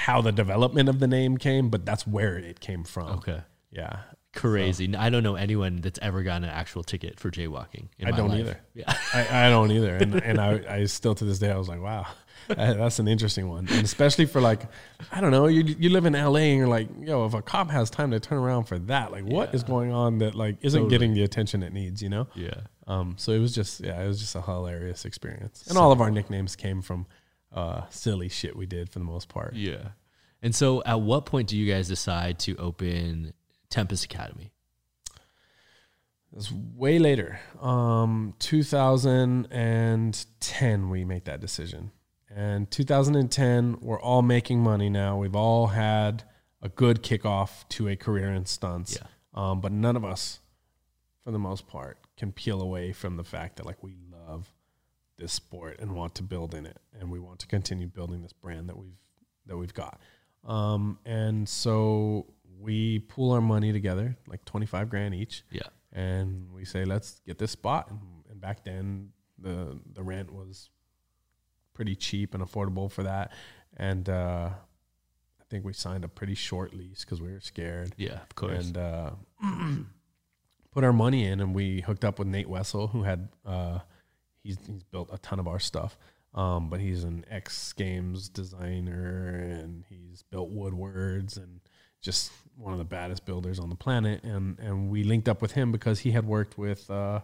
how 0.00 0.20
the 0.22 0.32
development 0.32 0.88
of 0.88 0.98
the 0.98 1.06
name 1.06 1.36
came, 1.36 1.68
but 1.68 1.84
that's 1.84 2.06
where 2.06 2.38
it 2.38 2.60
came 2.60 2.84
from. 2.84 3.18
okay. 3.18 3.40
Yeah. 3.70 4.00
Crazy. 4.34 4.94
I 4.96 5.10
don't 5.10 5.24
know 5.24 5.34
anyone 5.34 5.80
that's 5.80 5.98
ever 6.00 6.22
gotten 6.22 6.44
an 6.44 6.50
actual 6.50 6.84
ticket 6.84 7.18
for 7.18 7.30
jaywalking. 7.30 7.88
in 7.98 8.06
I 8.06 8.12
don't 8.12 8.28
life. 8.30 8.40
either. 8.40 8.60
Yeah. 8.74 8.96
I, 9.14 9.46
I 9.46 9.50
don't 9.50 9.72
either. 9.72 9.96
And 9.96 10.14
and 10.14 10.40
I, 10.40 10.62
I 10.68 10.84
still 10.84 11.14
to 11.16 11.24
this 11.24 11.40
day 11.40 11.50
I 11.50 11.56
was 11.56 11.68
like, 11.68 11.80
wow, 11.82 12.06
that's 12.48 13.00
an 13.00 13.08
interesting 13.08 13.48
one. 13.48 13.66
And 13.68 13.84
especially 13.84 14.26
for 14.26 14.40
like, 14.40 14.62
I 15.10 15.20
don't 15.20 15.32
know, 15.32 15.46
you 15.48 15.62
you 15.64 15.90
live 15.90 16.06
in 16.06 16.12
LA 16.12 16.36
and 16.50 16.58
you're 16.58 16.68
like, 16.68 16.88
yo, 17.00 17.26
if 17.26 17.34
a 17.34 17.42
cop 17.42 17.70
has 17.70 17.90
time 17.90 18.12
to 18.12 18.20
turn 18.20 18.38
around 18.38 18.64
for 18.64 18.78
that, 18.78 19.10
like 19.10 19.24
what 19.24 19.52
is 19.52 19.64
going 19.64 19.90
on 19.92 20.18
that 20.18 20.36
like 20.36 20.58
isn't 20.62 20.78
Totally. 20.78 20.90
getting 20.90 21.14
the 21.14 21.24
attention 21.24 21.64
it 21.64 21.72
needs, 21.72 22.00
you 22.00 22.08
know? 22.08 22.28
Yeah. 22.36 22.54
Um, 22.86 23.16
so 23.18 23.32
it 23.32 23.40
was 23.40 23.52
just 23.52 23.80
yeah, 23.80 24.00
it 24.00 24.06
was 24.06 24.20
just 24.20 24.36
a 24.36 24.42
hilarious 24.42 25.04
experience. 25.04 25.64
And 25.68 25.76
all 25.76 25.90
of 25.90 26.00
our 26.00 26.10
nicknames 26.10 26.54
came 26.54 26.82
from 26.82 27.06
uh, 27.52 27.82
silly 27.90 28.28
shit 28.28 28.56
we 28.56 28.66
did 28.66 28.90
for 28.90 28.98
the 28.98 29.04
most 29.04 29.28
part. 29.28 29.54
Yeah. 29.54 29.90
And 30.42 30.54
so 30.54 30.82
at 30.84 31.00
what 31.00 31.26
point 31.26 31.48
do 31.48 31.56
you 31.56 31.70
guys 31.70 31.88
decide 31.88 32.38
to 32.40 32.56
open 32.56 33.32
Tempest 33.68 34.04
Academy? 34.04 34.52
It 36.32 36.36
was 36.36 36.52
way 36.52 36.98
later. 36.98 37.40
Um, 37.60 38.34
2010, 38.38 40.88
we 40.88 41.04
make 41.04 41.24
that 41.24 41.40
decision. 41.40 41.90
And 42.34 42.70
2010, 42.70 43.78
we're 43.80 44.00
all 44.00 44.22
making 44.22 44.60
money 44.60 44.88
now. 44.88 45.18
We've 45.18 45.34
all 45.34 45.66
had 45.68 46.22
a 46.62 46.68
good 46.68 47.02
kickoff 47.02 47.68
to 47.70 47.88
a 47.88 47.96
career 47.96 48.32
in 48.32 48.46
stunts. 48.46 48.98
Yeah. 49.00 49.08
Um, 49.34 49.60
but 49.60 49.72
none 49.72 49.96
of 49.96 50.04
us, 50.04 50.38
for 51.24 51.32
the 51.32 51.38
most 51.38 51.66
part, 51.66 51.98
can 52.16 52.32
peel 52.32 52.62
away 52.62 52.92
from 52.92 53.16
the 53.16 53.24
fact 53.24 53.56
that 53.56 53.66
like 53.66 53.82
we 53.82 53.96
this 55.20 55.32
sport 55.32 55.78
and 55.78 55.94
want 55.94 56.16
to 56.16 56.22
build 56.24 56.54
in 56.54 56.66
it, 56.66 56.78
and 56.98 57.10
we 57.10 57.20
want 57.20 57.38
to 57.40 57.46
continue 57.46 57.86
building 57.86 58.22
this 58.22 58.32
brand 58.32 58.68
that 58.68 58.76
we've 58.76 58.98
that 59.46 59.56
we've 59.56 59.74
got. 59.74 60.00
Um, 60.44 60.98
and 61.06 61.48
so 61.48 62.26
we 62.58 62.98
pool 63.00 63.30
our 63.32 63.40
money 63.40 63.72
together, 63.72 64.16
like 64.26 64.44
25 64.44 64.88
grand 64.90 65.14
each 65.14 65.44
Yeah. 65.50 65.62
and 65.92 66.50
we 66.52 66.64
say 66.64 66.84
let's 66.84 67.20
get 67.26 67.38
this 67.38 67.50
spot 67.52 67.90
and, 67.90 68.00
and 68.30 68.40
back 68.40 68.64
then 68.64 69.12
the 69.38 69.78
the 69.94 70.02
rent 70.02 70.32
was 70.32 70.68
pretty 71.72 71.94
cheap 71.94 72.34
and 72.34 72.42
affordable 72.42 72.90
for 72.90 73.02
that 73.04 73.32
and 73.78 74.10
uh 74.10 74.50
i 75.40 75.44
think 75.48 75.64
we 75.64 75.72
signed 75.72 76.04
a 76.04 76.08
pretty 76.08 76.34
short 76.34 76.74
lease 76.74 77.02
because 77.04 77.22
we 77.22 77.32
were 77.32 77.40
scared 77.40 77.94
Yeah, 77.96 78.20
of 78.20 78.34
course. 78.34 78.66
and 78.66 78.76
uh 78.76 79.10
put 80.72 80.84
our 80.84 80.92
money 80.92 81.24
in 81.26 81.40
and 81.40 81.54
we 81.54 81.80
hooked 81.80 82.04
up 82.04 82.18
with 82.18 82.28
nate 82.28 82.48
wessel 82.48 82.88
who 82.88 83.02
had 83.04 83.28
uh 83.46 83.78
he's 84.42 84.58
he's 84.66 84.82
built 84.84 85.08
a 85.12 85.18
ton 85.18 85.38
of 85.38 85.46
our 85.48 85.58
stuff 85.58 85.98
um 86.34 86.68
but 86.70 86.80
he's 86.80 87.04
an 87.04 87.24
x 87.30 87.72
games 87.72 88.28
designer 88.28 89.28
and 89.52 89.84
he's 89.88 90.22
built 90.30 90.50
woodwards 90.50 91.36
and 91.36 91.60
just 92.00 92.30
one 92.56 92.72
of 92.72 92.78
the 92.78 92.84
baddest 92.84 93.24
builders 93.26 93.58
on 93.58 93.68
the 93.68 93.74
planet 93.76 94.22
and 94.24 94.58
and 94.58 94.88
we 94.90 95.02
linked 95.04 95.28
up 95.28 95.42
with 95.42 95.52
him 95.52 95.72
because 95.72 96.00
he 96.00 96.10
had 96.12 96.26
worked 96.26 96.56
with 96.58 96.90
uh 96.90 97.20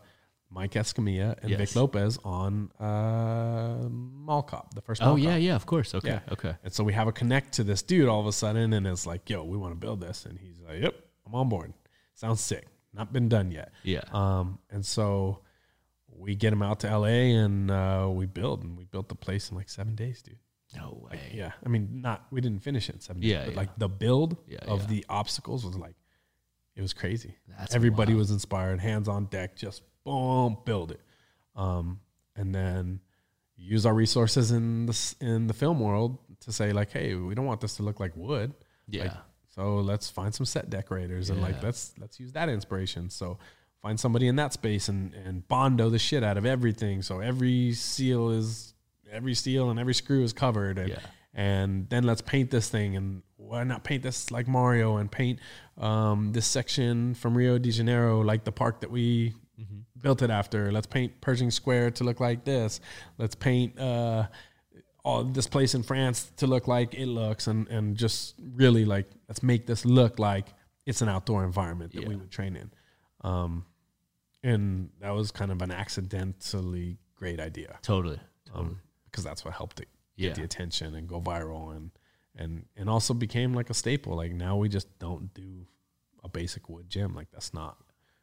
Mike 0.48 0.72
Escamilla 0.74 1.36
and 1.42 1.50
Yes. 1.50 1.58
Vic 1.58 1.74
Lopez 1.76 2.18
on 2.24 2.70
uh, 2.78 3.88
Mall 3.90 4.44
Cop, 4.44 4.74
the 4.74 4.80
first. 4.80 5.02
oh 5.02 5.06
Mall 5.06 5.18
yeah, 5.18 5.34
yeah, 5.36 5.56
of 5.56 5.66
course. 5.66 5.92
Okay. 5.92 6.08
Yeah. 6.10 6.20
Okay. 6.30 6.54
And 6.62 6.72
so 6.72 6.84
we 6.84 6.92
have 6.92 7.08
a 7.08 7.12
connect 7.12 7.54
to 7.54 7.64
this 7.64 7.82
dude 7.82 8.08
all 8.08 8.20
of 8.20 8.26
a 8.28 8.32
sudden, 8.32 8.72
and 8.72 8.86
it's 8.86 9.06
like, 9.06 9.28
yo, 9.28 9.42
we 9.42 9.56
want 9.56 9.72
to 9.72 9.76
build 9.76 10.00
this. 10.00 10.24
And 10.24 10.38
he's 10.38 10.60
like, 10.60 10.80
yep, 10.80 10.94
I'm 11.26 11.34
on 11.34 11.48
board. 11.48 11.72
Sounds 12.14 12.40
sick. 12.40 12.64
not 12.94 13.12
been 13.12 13.28
done 13.28 13.50
yet. 13.50 13.72
Yeah. 13.82 14.04
Um, 14.12 14.60
and 14.70 14.86
so 14.86 15.40
we 16.18 16.34
get 16.34 16.50
them 16.50 16.62
out 16.62 16.80
to 16.80 16.98
LA 16.98 17.06
and 17.42 17.70
uh, 17.70 18.08
we 18.10 18.26
build 18.26 18.64
and 18.64 18.76
we 18.76 18.84
built 18.84 19.08
the 19.08 19.14
place 19.14 19.50
in 19.50 19.56
like 19.56 19.68
seven 19.68 19.94
days, 19.94 20.22
dude. 20.22 20.38
no 20.76 20.98
way. 21.10 21.20
Yeah, 21.34 21.52
I 21.64 21.68
mean, 21.68 22.00
not 22.02 22.26
we 22.30 22.40
didn't 22.40 22.62
finish 22.62 22.88
it 22.88 22.94
in 22.96 23.00
seven 23.00 23.22
days, 23.22 23.36
but 23.44 23.50
yeah. 23.52 23.56
like 23.56 23.78
the 23.78 23.88
build 23.88 24.36
Yeah, 24.46 24.58
of 24.66 24.82
yeah. 24.82 24.86
the 24.88 25.06
obstacles 25.08 25.64
was 25.64 25.76
like 25.76 25.94
it 26.74 26.82
was 26.82 26.92
crazy. 26.92 27.34
That's 27.58 27.74
Everybody 27.74 28.12
wild. 28.12 28.18
was 28.18 28.30
inspired, 28.30 28.80
hands 28.80 29.08
on 29.08 29.26
deck, 29.26 29.56
just 29.56 29.82
boom, 30.04 30.58
build 30.64 30.90
it, 30.92 31.00
um, 31.54 32.00
and 32.34 32.54
then 32.54 33.00
use 33.56 33.86
our 33.86 33.94
resources 33.94 34.50
in 34.50 34.86
the 34.86 35.14
in 35.20 35.46
the 35.46 35.54
film 35.54 35.80
world 35.80 36.18
to 36.40 36.52
say 36.52 36.72
like, 36.72 36.90
hey, 36.92 37.14
we 37.14 37.34
don't 37.34 37.46
want 37.46 37.60
this 37.60 37.76
to 37.76 37.82
look 37.82 37.98
like 38.00 38.12
wood. 38.16 38.52
Yeah. 38.88 39.04
Like, 39.04 39.12
so 39.54 39.76
let's 39.76 40.10
find 40.10 40.34
some 40.34 40.44
set 40.44 40.68
decorators 40.68 41.30
and 41.30 41.40
like 41.40 41.62
let's 41.62 41.94
let's 41.98 42.20
use 42.20 42.32
that 42.32 42.50
inspiration. 42.50 43.08
So 43.08 43.38
find 43.82 43.98
somebody 44.00 44.26
in 44.28 44.36
that 44.36 44.52
space 44.52 44.88
and 44.88 45.12
and 45.14 45.46
bondo 45.48 45.90
the 45.90 45.98
shit 45.98 46.22
out 46.24 46.36
of 46.36 46.44
everything. 46.46 47.02
So 47.02 47.20
every 47.20 47.72
seal 47.72 48.30
is 48.30 48.74
every 49.10 49.34
seal 49.34 49.70
and 49.70 49.78
every 49.78 49.94
screw 49.94 50.22
is 50.22 50.32
covered. 50.32 50.78
And 50.78 50.88
Yeah. 50.90 50.98
and 51.34 51.88
then 51.88 52.04
let's 52.04 52.22
paint 52.22 52.50
this 52.50 52.68
thing 52.68 52.96
and 52.96 53.22
why 53.36 53.62
not 53.64 53.84
paint 53.84 54.02
this 54.02 54.30
like 54.30 54.48
Mario 54.48 54.96
and 54.96 55.10
paint 55.10 55.38
um, 55.78 56.32
this 56.32 56.46
section 56.46 57.14
from 57.14 57.36
Rio 57.36 57.58
de 57.58 57.70
Janeiro 57.70 58.20
like 58.22 58.44
the 58.44 58.52
park 58.52 58.80
that 58.80 58.90
we 58.90 59.34
built 60.02 60.20
it 60.22 60.30
after. 60.30 60.70
Let's 60.72 60.86
paint 60.86 61.20
Pershing 61.20 61.50
Square 61.50 61.92
to 61.92 62.04
look 62.04 62.18
like 62.20 62.44
this. 62.44 62.80
Let's 63.18 63.34
paint 63.34 63.78
uh, 63.78 64.26
all 65.04 65.24
this 65.24 65.46
place 65.46 65.74
in 65.74 65.82
France 65.82 66.32
to 66.38 66.46
look 66.46 66.66
like 66.68 66.94
it 66.94 67.06
looks, 67.06 67.46
and 67.46 67.68
and 67.68 67.96
just 67.96 68.34
really 68.54 68.84
like 68.84 69.06
let's 69.28 69.42
make 69.42 69.66
this 69.66 69.84
look 69.84 70.18
like 70.18 70.46
it's 70.84 71.00
an 71.00 71.08
outdoor 71.08 71.44
environment 71.44 71.92
that 71.94 72.06
we 72.08 72.16
would 72.16 72.30
train 72.30 72.56
in. 72.56 72.70
Um, 73.22 73.64
and 74.42 74.90
that 75.00 75.10
was 75.10 75.30
kind 75.30 75.50
of 75.50 75.62
an 75.62 75.70
accidentally 75.70 76.98
great 77.14 77.40
idea 77.40 77.78
Totally. 77.82 78.20
um, 78.54 78.80
because 79.06 79.24
that's 79.24 79.44
what 79.44 79.54
helped 79.54 79.80
it 79.80 79.88
Yeah. 80.16 80.28
get 80.28 80.36
the 80.36 80.42
attention 80.44 80.94
and 80.94 81.08
go 81.08 81.20
viral 81.20 81.74
and 81.76 81.90
and 82.38 82.66
and 82.76 82.90
also 82.90 83.14
became 83.14 83.54
like 83.54 83.70
a 83.70 83.74
staple. 83.74 84.14
Like 84.16 84.32
now 84.32 84.56
we 84.56 84.68
just 84.68 84.98
don't 84.98 85.32
do 85.32 85.66
a 86.22 86.28
basic 86.28 86.68
wood 86.68 86.90
gym. 86.90 87.14
Like 87.14 87.30
that's 87.30 87.54
not 87.54 87.78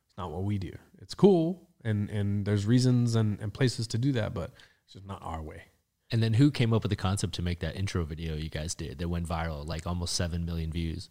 it's 0.08 0.18
not 0.18 0.32
what 0.32 0.44
we 0.44 0.58
do. 0.60 0.72
It's 1.02 1.16
cool 1.16 1.68
and 1.84 2.10
and 2.12 2.46
there's 2.46 2.66
reasons 2.68 3.16
and, 3.16 3.40
and 3.40 3.52
places 3.54 3.88
to 3.88 3.98
do 3.98 4.12
that, 4.14 4.34
but 4.36 4.52
it's 4.86 4.94
just 4.94 5.06
not 5.08 5.20
our 5.24 5.42
way. 5.42 5.64
And 6.12 6.22
then 6.22 6.36
who 6.36 6.52
came 6.52 6.74
up 6.74 6.84
with 6.84 6.92
the 6.92 6.96
concept 6.96 7.34
to 7.36 7.42
make 7.42 7.60
that 7.62 7.76
intro 7.76 8.04
video 8.06 8.36
you 8.36 8.50
guys 8.50 8.76
did 8.76 9.00
that 9.00 9.10
went 9.10 9.28
viral, 9.28 9.66
like 9.66 9.88
almost 9.88 10.14
seven 10.16 10.46
million 10.46 10.72
views? 10.72 11.10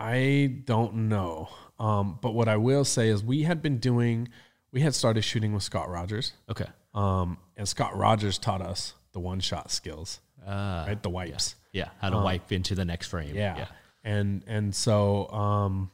I 0.00 0.60
don't 0.64 1.08
know. 1.08 1.48
Um, 1.78 2.18
but 2.20 2.32
what 2.34 2.48
I 2.48 2.56
will 2.56 2.84
say 2.84 3.08
is 3.08 3.22
we 3.22 3.42
had 3.42 3.62
been 3.62 3.78
doing 3.78 4.28
we 4.72 4.80
had 4.80 4.94
started 4.94 5.22
shooting 5.22 5.52
with 5.52 5.62
Scott 5.62 5.88
Rogers. 5.90 6.32
Okay. 6.48 6.66
Um, 6.94 7.38
and 7.56 7.68
Scott 7.68 7.96
Rogers 7.96 8.38
taught 8.38 8.62
us 8.62 8.94
the 9.12 9.18
one 9.20 9.40
shot 9.40 9.70
skills, 9.70 10.20
Uh, 10.46 10.84
right? 10.88 11.02
The 11.02 11.10
wipes. 11.10 11.56
yeah. 11.72 11.88
How 12.00 12.10
to 12.10 12.16
wipe 12.18 12.52
into 12.52 12.74
the 12.74 12.84
next 12.84 13.08
frame. 13.08 13.34
Yeah. 13.34 13.66
And 14.04 14.42
and 14.46 14.74
so 14.74 15.28
um 15.30 15.90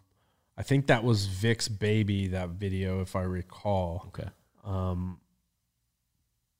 I 0.56 0.62
think 0.62 0.86
that 0.86 1.02
was 1.04 1.26
Vic's 1.26 1.68
baby 1.68 2.28
that 2.28 2.50
video 2.50 3.00
if 3.02 3.16
I 3.16 3.22
recall. 3.22 4.04
Okay. 4.08 4.28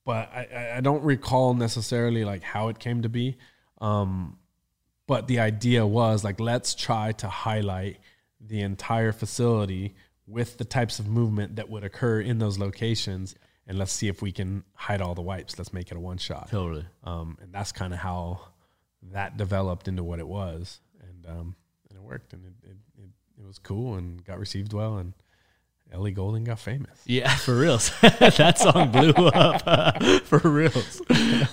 But 0.05 0.29
I, 0.33 0.47
I- 0.55 0.77
I 0.77 0.81
don't 0.81 1.03
recall 1.03 1.53
necessarily 1.53 2.23
like 2.23 2.43
how 2.43 2.69
it 2.69 2.79
came 2.79 3.01
to 3.01 3.09
be. 3.09 3.37
Um 3.79 4.37
but 5.07 5.27
the 5.27 5.39
idea 5.39 5.85
was 5.85 6.23
like 6.23 6.39
let's 6.39 6.75
try 6.75 7.11
to 7.13 7.27
highlight 7.27 7.97
the 8.39 8.61
entire 8.61 9.11
facility 9.11 9.95
with 10.27 10.57
the 10.57 10.65
types 10.65 10.99
of 10.99 11.07
movement 11.07 11.55
that 11.55 11.69
would 11.69 11.83
occur 11.83 12.19
in 12.19 12.37
those 12.37 12.59
locations 12.59 13.35
and 13.67 13.77
let's 13.77 13.91
see 13.91 14.07
if 14.07 14.21
we 14.21 14.31
can 14.31 14.63
hide 14.73 15.01
all 15.01 15.13
the 15.13 15.21
wipes. 15.21 15.57
Let's 15.57 15.73
make 15.73 15.91
it 15.91 15.97
a 15.97 15.99
one 15.99 16.17
shot. 16.17 16.49
Totally. 16.49 16.85
um, 17.03 17.37
and 17.41 17.51
that's 17.51 17.71
kind 17.71 17.93
of 17.93 17.99
how 17.99 18.41
that 19.11 19.37
developed 19.37 19.87
into 19.87 20.03
what 20.03 20.19
it 20.19 20.27
was, 20.27 20.79
and 21.01 21.25
um, 21.27 21.55
and 21.89 21.97
it 21.97 22.01
worked, 22.01 22.33
and 22.33 22.45
it, 22.45 22.53
it, 22.63 22.77
it, 22.97 23.09
it 23.39 23.45
was 23.45 23.59
cool 23.59 23.95
and 23.95 24.23
got 24.23 24.39
received 24.39 24.73
well, 24.73 24.97
and 24.97 25.13
Ellie 25.91 26.11
Goulding 26.11 26.43
got 26.43 26.59
famous. 26.59 27.01
Yeah, 27.05 27.33
for 27.35 27.55
reals. 27.55 27.91
that 28.01 28.57
song 28.57 28.91
blew 28.91 29.11
up 29.27 30.03
for 30.23 30.39
reals. 30.39 31.01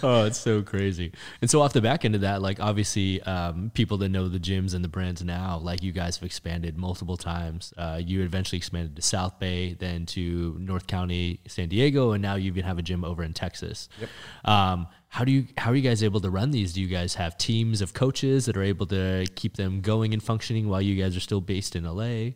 Oh, 0.03 0.25
it's 0.27 0.39
so 0.39 0.63
crazy. 0.63 1.13
And 1.41 1.51
so 1.51 1.61
off 1.61 1.73
the 1.73 1.81
back 1.81 2.05
end 2.05 2.15
of 2.15 2.23
that, 2.23 2.43
like 2.43 2.61
obviously, 2.61 3.23
um, 3.23 3.71
people 3.75 3.97
that 3.99 4.09
know 4.09 4.29
the 4.29 4.41
gyms 4.41 4.75
and 4.75 4.85
the 4.85 4.89
brands 4.89 5.23
now, 5.23 5.59
like 5.59 5.83
you 5.83 5.93
guys 5.93 6.17
have 6.17 6.25
expanded 6.25 6.77
multiple 6.77 7.17
times. 7.17 7.73
Uh, 7.77 8.01
you 8.05 8.23
eventually 8.23 8.59
expanded 8.59 8.97
to 8.97 9.03
South 9.03 9.39
Bay, 9.39 9.75
then 9.75 10.07
to 10.07 10.57
North 10.59 10.87
County, 10.87 11.41
San 11.47 11.69
Diego, 11.69 12.13
and 12.13 12.23
now 12.23 12.35
you 12.35 12.47
even 12.49 12.65
have 12.65 12.79
a 12.79 12.83
gym 12.83 13.05
over 13.05 13.23
in 13.23 13.33
Texas. 13.33 13.89
Yep. 14.01 14.09
Um, 14.45 14.87
how 15.09 15.25
do 15.25 15.31
you 15.31 15.47
how 15.57 15.71
are 15.71 15.77
you 15.77 15.83
guys 15.83 16.03
able 16.03 16.21
to 16.21 16.29
run 16.29 16.51
these? 16.51 16.73
Do 16.73 16.83
you 16.83 16.89
guys 16.89 17.15
have 17.15 17.39
teams 17.39 17.81
of 17.81 17.95
coaches 17.95 18.47
that 18.47 18.57
are 18.57 18.65
able 18.65 18.87
to 18.87 19.27
keep 19.37 19.57
them 19.57 19.81
going 19.81 20.13
and 20.13 20.21
functioning 20.21 20.69
while 20.69 20.83
you 20.83 21.01
guys 21.01 21.17
are 21.17 21.21
still 21.21 21.41
based 21.41 21.77
in 21.77 21.85
LA? 21.85 22.33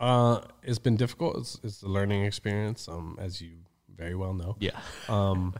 Uh, 0.00 0.40
it's 0.62 0.78
been 0.78 0.96
difficult. 0.96 1.36
It's, 1.36 1.60
it's 1.62 1.82
a 1.82 1.88
learning 1.88 2.24
experience, 2.24 2.88
um, 2.88 3.18
as 3.20 3.40
you 3.40 3.50
very 3.94 4.14
well 4.14 4.32
know. 4.32 4.56
Yeah. 4.58 4.80
Um, 5.08 5.54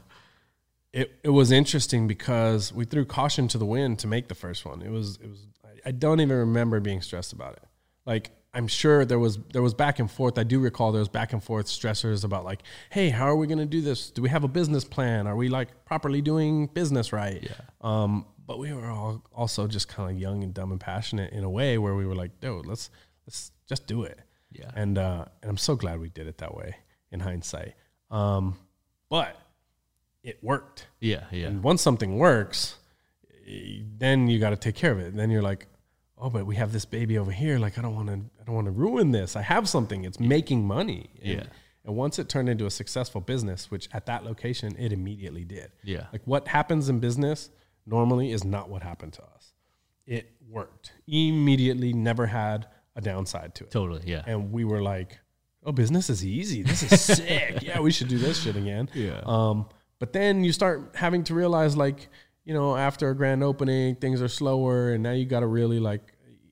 it 0.93 1.19
it 1.23 1.29
was 1.29 1.51
interesting 1.51 2.07
because 2.07 2.73
we 2.73 2.85
threw 2.85 3.05
caution 3.05 3.47
to 3.49 3.57
the 3.57 3.65
wind 3.65 3.99
to 3.99 4.07
make 4.07 4.27
the 4.27 4.35
first 4.35 4.65
one. 4.65 4.81
It 4.81 4.89
was 4.89 5.17
it 5.21 5.29
was 5.29 5.47
I, 5.63 5.89
I 5.89 5.91
don't 5.91 6.19
even 6.19 6.35
remember 6.37 6.79
being 6.79 7.01
stressed 7.01 7.33
about 7.33 7.53
it. 7.53 7.63
Like 8.05 8.31
I'm 8.53 8.67
sure 8.67 9.05
there 9.05 9.19
was 9.19 9.37
there 9.53 9.61
was 9.61 9.73
back 9.73 9.99
and 9.99 10.11
forth. 10.11 10.37
I 10.37 10.43
do 10.43 10.59
recall 10.59 10.91
there 10.91 10.99
was 10.99 11.07
back 11.07 11.31
and 11.31 11.41
forth 11.41 11.67
stressors 11.67 12.25
about 12.25 12.43
like, 12.43 12.63
hey, 12.89 13.09
how 13.09 13.25
are 13.25 13.35
we 13.35 13.47
going 13.47 13.59
to 13.59 13.65
do 13.65 13.81
this? 13.81 14.09
Do 14.09 14.21
we 14.21 14.29
have 14.29 14.43
a 14.43 14.49
business 14.49 14.83
plan? 14.83 15.27
Are 15.27 15.35
we 15.35 15.47
like 15.47 15.85
properly 15.85 16.21
doing 16.21 16.67
business 16.67 17.13
right? 17.13 17.41
Yeah. 17.41 17.51
Um, 17.79 18.25
but 18.45 18.59
we 18.59 18.73
were 18.73 18.89
all 18.89 19.23
also 19.33 19.67
just 19.67 19.87
kind 19.87 20.11
of 20.11 20.19
young 20.19 20.43
and 20.43 20.53
dumb 20.53 20.71
and 20.71 20.81
passionate 20.81 21.31
in 21.31 21.43
a 21.45 21.49
way 21.49 21.77
where 21.77 21.95
we 21.95 22.05
were 22.05 22.15
like, 22.15 22.41
dude, 22.41 22.65
let's 22.65 22.89
let's 23.25 23.51
just 23.67 23.87
do 23.87 24.03
it. 24.03 24.19
Yeah. 24.51 24.71
And 24.75 24.97
uh, 24.97 25.25
and 25.41 25.49
I'm 25.49 25.57
so 25.57 25.75
glad 25.75 25.99
we 25.99 26.09
did 26.09 26.27
it 26.27 26.37
that 26.39 26.55
way 26.55 26.75
in 27.11 27.19
hindsight. 27.19 27.73
Um, 28.09 28.57
but 29.09 29.37
it 30.23 30.39
worked. 30.41 30.87
Yeah. 30.99 31.25
Yeah. 31.31 31.47
And 31.47 31.63
once 31.63 31.81
something 31.81 32.17
works, 32.17 32.75
eh, 33.47 33.79
then 33.97 34.27
you 34.27 34.39
got 34.39 34.51
to 34.51 34.55
take 34.57 34.75
care 34.75 34.91
of 34.91 34.99
it. 34.99 35.15
then 35.15 35.29
you're 35.29 35.41
like, 35.41 35.67
oh, 36.17 36.29
but 36.29 36.45
we 36.45 36.55
have 36.55 36.71
this 36.71 36.85
baby 36.85 37.17
over 37.17 37.31
here. 37.31 37.57
Like, 37.57 37.77
I 37.79 37.81
don't 37.81 37.95
want 37.95 38.07
to, 38.09 38.19
I 38.39 38.43
don't 38.45 38.55
want 38.55 38.65
to 38.65 38.71
ruin 38.71 39.11
this. 39.11 39.35
I 39.35 39.41
have 39.41 39.67
something. 39.67 40.03
It's 40.03 40.19
making 40.19 40.65
money. 40.65 41.09
And, 41.21 41.31
Yeah. 41.31 41.43
And 41.83 41.95
once 41.95 42.19
it 42.19 42.29
turned 42.29 42.47
into 42.47 42.67
a 42.67 42.69
successful 42.71 43.21
business, 43.21 43.71
which 43.71 43.89
at 43.91 44.05
that 44.05 44.23
location 44.23 44.75
it 44.77 44.93
immediately 44.93 45.43
did. 45.43 45.71
Yeah. 45.83 46.05
Like 46.11 46.21
what 46.25 46.47
happens 46.47 46.89
in 46.89 46.99
business 46.99 47.49
normally 47.87 48.31
is 48.31 48.43
not 48.43 48.69
what 48.69 48.83
happened 48.83 49.13
to 49.13 49.23
us. 49.23 49.53
It 50.05 50.29
worked 50.47 50.91
immediately. 51.07 51.91
Never 51.91 52.27
had 52.27 52.67
a 52.95 53.01
downside 53.01 53.55
to 53.55 53.63
it. 53.65 53.71
Totally. 53.71 54.03
Yeah. 54.05 54.23
And 54.25 54.51
we 54.51 54.63
were 54.63 54.81
like, 54.81 55.19
oh, 55.63 55.71
business 55.71 56.09
is 56.09 56.25
easy. 56.25 56.63
This 56.63 56.83
is 56.83 57.01
sick. 57.17 57.61
Yeah, 57.61 57.79
we 57.79 57.91
should 57.91 58.07
do 58.07 58.17
this 58.17 58.41
shit 58.41 58.55
again. 58.55 58.89
Yeah. 58.93 59.21
Um, 59.25 59.67
but 59.99 60.13
then 60.13 60.43
you 60.43 60.51
start 60.51 60.95
having 60.95 61.23
to 61.25 61.35
realize, 61.35 61.77
like, 61.77 62.09
you 62.43 62.53
know, 62.53 62.75
after 62.75 63.09
a 63.09 63.15
grand 63.15 63.43
opening, 63.43 63.95
things 63.95 64.21
are 64.21 64.27
slower, 64.27 64.93
and 64.93 65.03
now 65.03 65.11
you 65.11 65.25
got 65.25 65.41
to 65.41 65.47
really 65.47 65.79
like 65.79 66.01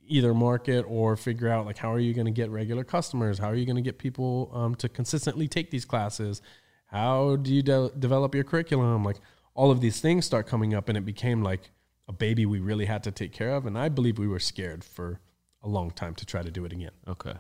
either 0.08 0.34
market 0.34 0.86
or 0.88 1.16
figure 1.16 1.48
out 1.48 1.66
like 1.68 1.78
how 1.78 1.94
are 1.94 2.00
you 2.00 2.14
going 2.14 2.26
to 2.26 2.32
get 2.32 2.50
regular 2.50 2.84
customers? 2.84 3.38
How 3.38 3.48
are 3.48 3.56
you 3.56 3.66
going 3.66 3.76
to 3.76 3.82
get 3.82 4.00
people 4.00 4.52
um, 4.54 4.76
to 4.76 4.90
consistently 4.90 5.48
take 5.48 5.70
these 5.72 5.86
classes? 5.86 6.42
How 6.88 7.36
do 7.36 7.54
you 7.54 7.62
de- 7.62 7.92
develop 7.98 8.34
your 8.34 8.44
curriculum? 8.44 9.04
Like 9.04 9.18
all 9.54 9.72
of 9.72 9.82
these 9.82 10.02
things 10.02 10.26
start 10.26 10.48
coming 10.48 10.74
up, 10.74 10.90
and 10.90 10.98
it 10.98 11.06
became 11.06 11.44
like 11.44 11.72
a 12.08 12.14
baby 12.14 12.46
we 12.46 12.60
really 12.60 12.86
had 12.86 13.04
to 13.04 13.12
take 13.12 13.32
care 13.32 13.52
of. 13.52 13.66
And 13.66 13.78
I 13.78 13.90
believe 13.90 14.18
we 14.18 14.28
were 14.28 14.40
scared 14.40 14.84
for 14.84 15.20
a 15.62 15.68
long 15.68 15.92
time 15.92 16.16
to 16.16 16.26
try 16.26 16.42
to 16.42 16.52
do 16.52 16.66
it 16.66 16.74
again. 16.74 16.92
Okay. 17.08 17.34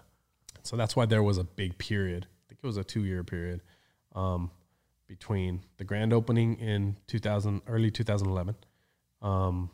So 0.63 0.75
that's 0.75 0.95
why 0.95 1.05
there 1.05 1.23
was 1.23 1.37
a 1.37 1.43
big 1.43 1.77
period. 1.77 2.27
I 2.29 2.41
think 2.49 2.59
it 2.63 2.67
was 2.67 2.77
a 2.77 2.83
two 2.83 3.05
year 3.05 3.23
period 3.23 3.61
um, 4.15 4.51
between 5.07 5.63
the 5.77 5.83
grand 5.83 6.13
opening 6.13 6.55
in 6.55 6.97
2000, 7.07 7.61
early 7.67 7.91
2011, 7.91 8.55
um, 9.21 9.69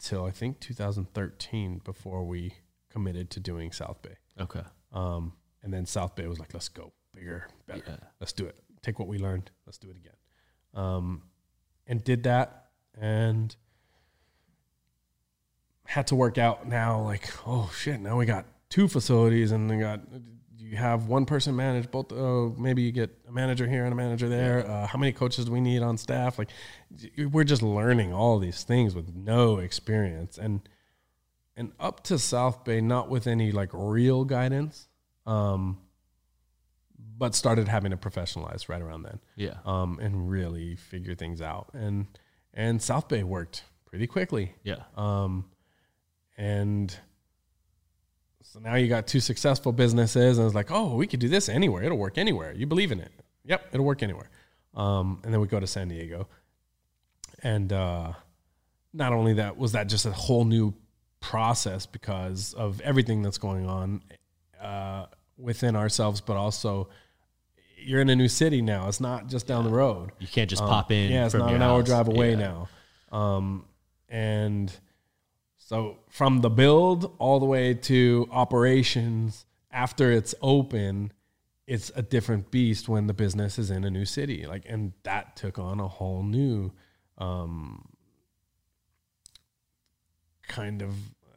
till 0.00 0.24
I 0.24 0.30
think 0.30 0.60
2013 0.60 1.80
before 1.84 2.24
we 2.24 2.54
committed 2.90 3.30
to 3.30 3.40
doing 3.40 3.72
South 3.72 4.02
Bay. 4.02 4.16
Okay. 4.40 4.62
Um, 4.92 5.32
and 5.62 5.72
then 5.72 5.86
South 5.86 6.14
Bay 6.14 6.26
was 6.26 6.38
like, 6.38 6.54
let's 6.54 6.68
go 6.68 6.92
bigger, 7.14 7.48
better. 7.66 7.82
Yeah. 7.86 7.96
Let's 8.20 8.32
do 8.32 8.46
it. 8.46 8.56
Take 8.82 8.98
what 8.98 9.08
we 9.08 9.18
learned. 9.18 9.50
Let's 9.66 9.78
do 9.78 9.90
it 9.90 9.96
again. 9.96 10.12
Um, 10.74 11.22
and 11.86 12.02
did 12.04 12.24
that 12.24 12.66
and 13.00 13.54
had 15.88 16.06
to 16.08 16.14
work 16.14 16.36
out 16.36 16.68
now 16.68 17.00
like, 17.00 17.30
oh 17.46 17.70
shit, 17.74 17.98
now 17.98 18.18
we 18.18 18.26
got 18.26 18.44
two 18.68 18.86
facilities 18.88 19.52
and 19.52 19.70
we 19.70 19.78
got, 19.78 20.00
you 20.58 20.76
have 20.76 21.06
one 21.08 21.24
person 21.24 21.56
manage 21.56 21.90
both. 21.90 22.12
Uh, 22.12 22.50
maybe 22.60 22.82
you 22.82 22.92
get 22.92 23.08
a 23.26 23.32
manager 23.32 23.66
here 23.66 23.84
and 23.84 23.92
a 23.94 23.96
manager 23.96 24.28
there. 24.28 24.68
Uh, 24.70 24.86
how 24.86 24.98
many 24.98 25.12
coaches 25.12 25.46
do 25.46 25.52
we 25.52 25.62
need 25.62 25.82
on 25.82 25.96
staff? 25.96 26.38
Like 26.38 26.50
we're 27.32 27.44
just 27.44 27.62
learning 27.62 28.12
all 28.12 28.38
these 28.38 28.64
things 28.64 28.94
with 28.94 29.14
no 29.14 29.56
experience. 29.56 30.36
And, 30.36 30.60
and 31.56 31.72
up 31.80 32.04
to 32.04 32.18
South 32.18 32.64
Bay, 32.64 32.82
not 32.82 33.08
with 33.08 33.26
any 33.26 33.50
like 33.50 33.70
real 33.72 34.24
guidance, 34.26 34.88
um, 35.26 35.78
but 37.16 37.34
started 37.34 37.66
having 37.66 37.92
to 37.92 37.96
professionalize 37.96 38.68
right 38.68 38.82
around 38.82 39.04
then, 39.04 39.20
Yeah. 39.36 39.54
um, 39.64 39.98
and 40.02 40.28
really 40.30 40.76
figure 40.76 41.14
things 41.14 41.40
out. 41.40 41.70
And 41.72 42.06
and 42.52 42.80
South 42.82 43.08
Bay 43.08 43.22
worked 43.22 43.64
pretty 43.86 44.06
quickly, 44.06 44.54
Yeah. 44.64 44.82
um, 44.96 45.46
and 46.38 46.96
so 48.42 48.60
now 48.60 48.76
you 48.76 48.88
got 48.88 49.06
two 49.06 49.20
successful 49.20 49.72
businesses, 49.72 50.38
and 50.38 50.46
it's 50.46 50.54
like, 50.54 50.70
oh, 50.70 50.94
we 50.96 51.06
could 51.06 51.20
do 51.20 51.28
this 51.28 51.50
anywhere. 51.50 51.82
It'll 51.82 51.98
work 51.98 52.16
anywhere. 52.16 52.52
You 52.54 52.66
believe 52.66 52.92
in 52.92 53.00
it? 53.00 53.12
Yep, 53.44 53.68
it'll 53.72 53.84
work 53.84 54.02
anywhere. 54.02 54.30
Um, 54.74 55.20
and 55.24 55.34
then 55.34 55.40
we 55.40 55.46
go 55.48 55.60
to 55.60 55.66
San 55.66 55.88
Diego, 55.88 56.28
and 57.42 57.70
uh, 57.72 58.12
not 58.94 59.12
only 59.12 59.34
that 59.34 59.58
was 59.58 59.72
that 59.72 59.88
just 59.88 60.06
a 60.06 60.12
whole 60.12 60.44
new 60.44 60.72
process 61.20 61.84
because 61.84 62.54
of 62.54 62.80
everything 62.82 63.20
that's 63.22 63.38
going 63.38 63.66
on 63.66 64.02
uh, 64.62 65.06
within 65.36 65.74
ourselves, 65.76 66.20
but 66.20 66.36
also 66.36 66.88
you're 67.76 68.00
in 68.00 68.08
a 68.10 68.16
new 68.16 68.28
city 68.28 68.62
now. 68.62 68.88
It's 68.88 69.00
not 69.00 69.28
just 69.28 69.46
down 69.46 69.64
the 69.64 69.70
road. 69.70 70.10
You 70.20 70.26
can't 70.28 70.48
just 70.48 70.62
Um, 70.62 70.68
pop 70.68 70.90
in. 70.92 71.10
Yeah, 71.10 71.26
it's 71.26 71.34
not 71.34 71.52
an 71.54 71.62
hour 71.62 71.82
drive 71.82 72.08
away 72.08 72.30
Yeah. 72.30 72.66
now. 73.10 73.16
Um, 73.16 73.64
and 74.08 74.72
so 75.68 75.98
from 76.08 76.40
the 76.40 76.48
build 76.48 77.14
all 77.18 77.38
the 77.38 77.44
way 77.44 77.74
to 77.74 78.26
operations 78.30 79.44
after 79.70 80.10
it's 80.10 80.34
open, 80.40 81.12
it's 81.66 81.92
a 81.94 82.00
different 82.00 82.50
beast 82.50 82.88
when 82.88 83.06
the 83.06 83.12
business 83.12 83.58
is 83.58 83.70
in 83.70 83.84
a 83.84 83.90
new 83.90 84.06
city. 84.06 84.46
Like, 84.46 84.62
and 84.66 84.94
that 85.02 85.36
took 85.36 85.58
on 85.58 85.78
a 85.78 85.86
whole 85.86 86.22
new 86.22 86.72
um, 87.18 87.84
kind 90.48 90.80
of 90.80 90.94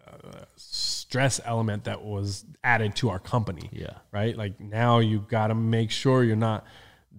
uh, 0.07 0.45
stress 0.55 1.41
element 1.43 1.84
that 1.84 2.01
was 2.01 2.45
added 2.63 2.95
to 2.95 3.09
our 3.09 3.19
company 3.19 3.69
Yeah. 3.73 3.97
right? 4.13 4.38
Like 4.38 4.61
now 4.61 4.99
you 4.99 5.25
got 5.27 5.47
to 5.47 5.55
make 5.55 5.91
sure 5.91 6.23
you're 6.23 6.38
not 6.38 6.65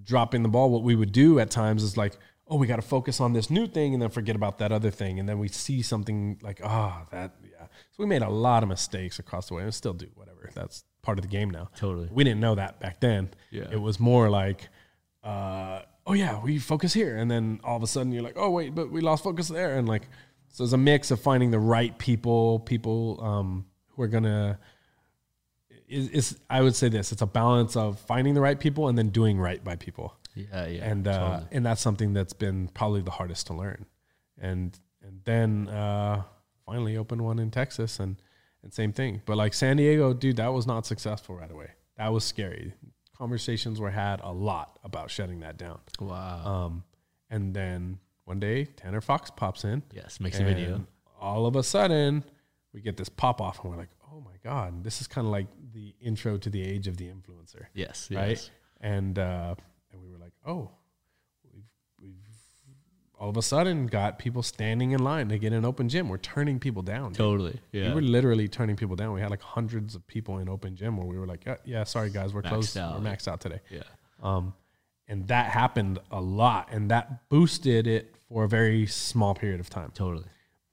dropping 0.02 0.42
the 0.42 0.48
ball. 0.48 0.70
What 0.70 0.82
we 0.82 0.96
would 0.96 1.12
do 1.12 1.38
at 1.40 1.50
times 1.50 1.82
is 1.82 1.98
like, 1.98 2.16
oh, 2.52 2.56
we 2.56 2.66
got 2.66 2.76
to 2.76 2.82
focus 2.82 3.18
on 3.18 3.32
this 3.32 3.48
new 3.48 3.66
thing 3.66 3.94
and 3.94 4.02
then 4.02 4.10
forget 4.10 4.36
about 4.36 4.58
that 4.58 4.72
other 4.72 4.90
thing. 4.90 5.18
And 5.18 5.26
then 5.26 5.38
we 5.38 5.48
see 5.48 5.80
something 5.80 6.38
like, 6.42 6.60
ah, 6.62 7.06
that, 7.10 7.34
yeah. 7.42 7.64
So 7.64 7.96
we 7.98 8.06
made 8.06 8.20
a 8.20 8.28
lot 8.28 8.62
of 8.62 8.68
mistakes 8.68 9.18
across 9.18 9.48
the 9.48 9.54
way 9.54 9.62
and 9.62 9.72
still 9.72 9.94
do 9.94 10.08
whatever. 10.14 10.50
That's 10.54 10.84
part 11.02 11.16
of 11.16 11.22
the 11.22 11.30
game 11.30 11.48
now. 11.48 11.70
Totally. 11.74 12.10
We 12.12 12.24
didn't 12.24 12.40
know 12.40 12.54
that 12.56 12.78
back 12.78 13.00
then. 13.00 13.30
Yeah. 13.50 13.68
It 13.70 13.80
was 13.80 13.98
more 13.98 14.28
like, 14.28 14.68
uh, 15.24 15.80
oh 16.06 16.12
yeah, 16.12 16.42
we 16.42 16.58
focus 16.58 16.92
here. 16.92 17.16
And 17.16 17.30
then 17.30 17.58
all 17.64 17.78
of 17.78 17.82
a 17.82 17.86
sudden 17.86 18.12
you're 18.12 18.22
like, 18.22 18.36
oh 18.36 18.50
wait, 18.50 18.74
but 18.74 18.90
we 18.90 19.00
lost 19.00 19.24
focus 19.24 19.48
there. 19.48 19.78
And 19.78 19.88
like, 19.88 20.02
so 20.48 20.62
it's 20.62 20.74
a 20.74 20.78
mix 20.78 21.10
of 21.10 21.20
finding 21.20 21.50
the 21.50 21.58
right 21.58 21.96
people, 21.96 22.58
people 22.58 23.18
um, 23.22 23.64
who 23.88 24.02
are 24.02 24.08
going 24.08 24.24
to, 24.24 24.58
is, 25.88 26.08
is 26.08 26.38
I 26.48 26.62
would 26.62 26.74
say 26.74 26.88
this: 26.88 27.12
it's 27.12 27.22
a 27.22 27.26
balance 27.26 27.76
of 27.76 27.98
finding 28.00 28.34
the 28.34 28.40
right 28.40 28.58
people 28.58 28.88
and 28.88 28.96
then 28.96 29.10
doing 29.10 29.38
right 29.38 29.62
by 29.62 29.76
people, 29.76 30.16
Yeah. 30.34 30.66
Yeah. 30.66 30.84
and 30.90 31.06
uh, 31.08 31.18
totally. 31.30 31.48
and 31.52 31.66
that's 31.66 31.80
something 31.80 32.12
that's 32.14 32.32
been 32.32 32.68
probably 32.68 33.02
the 33.02 33.10
hardest 33.10 33.46
to 33.48 33.54
learn. 33.54 33.86
And 34.40 34.78
and 35.02 35.20
then 35.24 35.68
uh, 35.68 36.22
finally 36.66 36.96
opened 36.96 37.22
one 37.22 37.38
in 37.38 37.50
Texas, 37.50 37.98
and 38.00 38.16
and 38.62 38.72
same 38.72 38.92
thing. 38.92 39.22
But 39.26 39.36
like 39.36 39.54
San 39.54 39.76
Diego, 39.76 40.12
dude, 40.14 40.36
that 40.36 40.52
was 40.52 40.66
not 40.66 40.86
successful 40.86 41.36
right 41.36 41.50
away. 41.50 41.70
That 41.96 42.12
was 42.12 42.24
scary. 42.24 42.72
Conversations 43.16 43.80
were 43.80 43.90
had 43.90 44.20
a 44.22 44.32
lot 44.32 44.78
about 44.84 45.10
shutting 45.10 45.40
that 45.40 45.56
down. 45.58 45.80
wow. 46.00 46.44
Um, 46.44 46.84
and 47.30 47.54
then 47.54 47.98
one 48.24 48.40
day 48.40 48.64
Tanner 48.64 49.00
Fox 49.00 49.30
pops 49.30 49.64
in, 49.64 49.82
yes. 49.92 50.18
Makes 50.20 50.38
a 50.40 50.44
video. 50.44 50.86
all 51.20 51.46
of 51.46 51.56
a 51.56 51.62
sudden, 51.62 52.24
we 52.72 52.80
get 52.80 52.96
this 52.96 53.08
pop 53.08 53.40
off, 53.40 53.60
and 53.62 53.70
we're 53.72 53.78
like, 53.78 53.90
"Oh 54.12 54.20
my 54.20 54.36
god!" 54.42 54.82
This 54.82 55.00
is 55.00 55.06
kind 55.06 55.26
of 55.26 55.30
like 55.32 55.46
the 55.72 55.94
intro 56.00 56.36
to 56.38 56.50
the 56.50 56.62
age 56.62 56.88
of 56.88 56.96
the 56.96 57.06
influencer, 57.08 57.66
Yes. 57.74 58.08
right? 58.10 58.30
Yes. 58.30 58.50
And 58.80 59.18
uh, 59.18 59.54
and 59.54 59.56
we 59.56 59.58
were 59.58 59.71
like, 60.44 60.54
"Oh, 60.54 60.70
we've 61.52 61.64
we've 62.00 62.14
all 63.18 63.28
of 63.28 63.36
a 63.36 63.42
sudden 63.42 63.86
got 63.86 64.18
people 64.18 64.42
standing 64.42 64.90
in 64.92 65.02
line 65.04 65.28
to 65.28 65.38
get 65.38 65.52
an 65.52 65.64
open 65.64 65.88
gym. 65.88 66.08
We're 66.08 66.18
turning 66.18 66.58
people 66.58 66.82
down. 66.82 67.10
dude. 67.10 67.18
Totally. 67.18 67.60
Yeah. 67.70 67.88
We 67.88 67.94
were 67.94 68.00
literally 68.02 68.48
turning 68.48 68.76
people 68.76 68.96
down. 68.96 69.12
We 69.14 69.20
had 69.20 69.30
like 69.30 69.42
hundreds 69.42 69.94
of 69.94 70.06
people 70.06 70.38
in 70.38 70.48
open 70.48 70.74
gym 70.76 70.96
where 70.96 71.06
we 71.06 71.18
were 71.18 71.26
like, 71.26 71.44
"Yeah, 71.46 71.56
yeah 71.64 71.84
sorry 71.84 72.10
guys, 72.10 72.34
we're 72.34 72.42
Maxed 72.42 72.48
closed. 72.48 72.76
out. 72.78 73.00
We're 73.00 73.08
maxed 73.10 73.28
out 73.28 73.40
today." 73.40 73.60
yeah. 73.70 73.82
Um, 74.22 74.54
and 75.08 75.26
that 75.28 75.50
happened 75.50 75.98
a 76.10 76.20
lot, 76.20 76.68
and 76.72 76.90
that 76.90 77.28
boosted 77.28 77.86
it 77.86 78.14
for 78.28 78.44
a 78.44 78.48
very 78.48 78.86
small 78.86 79.34
period 79.34 79.60
of 79.60 79.68
time 79.68 79.90
Totally. 79.94 80.24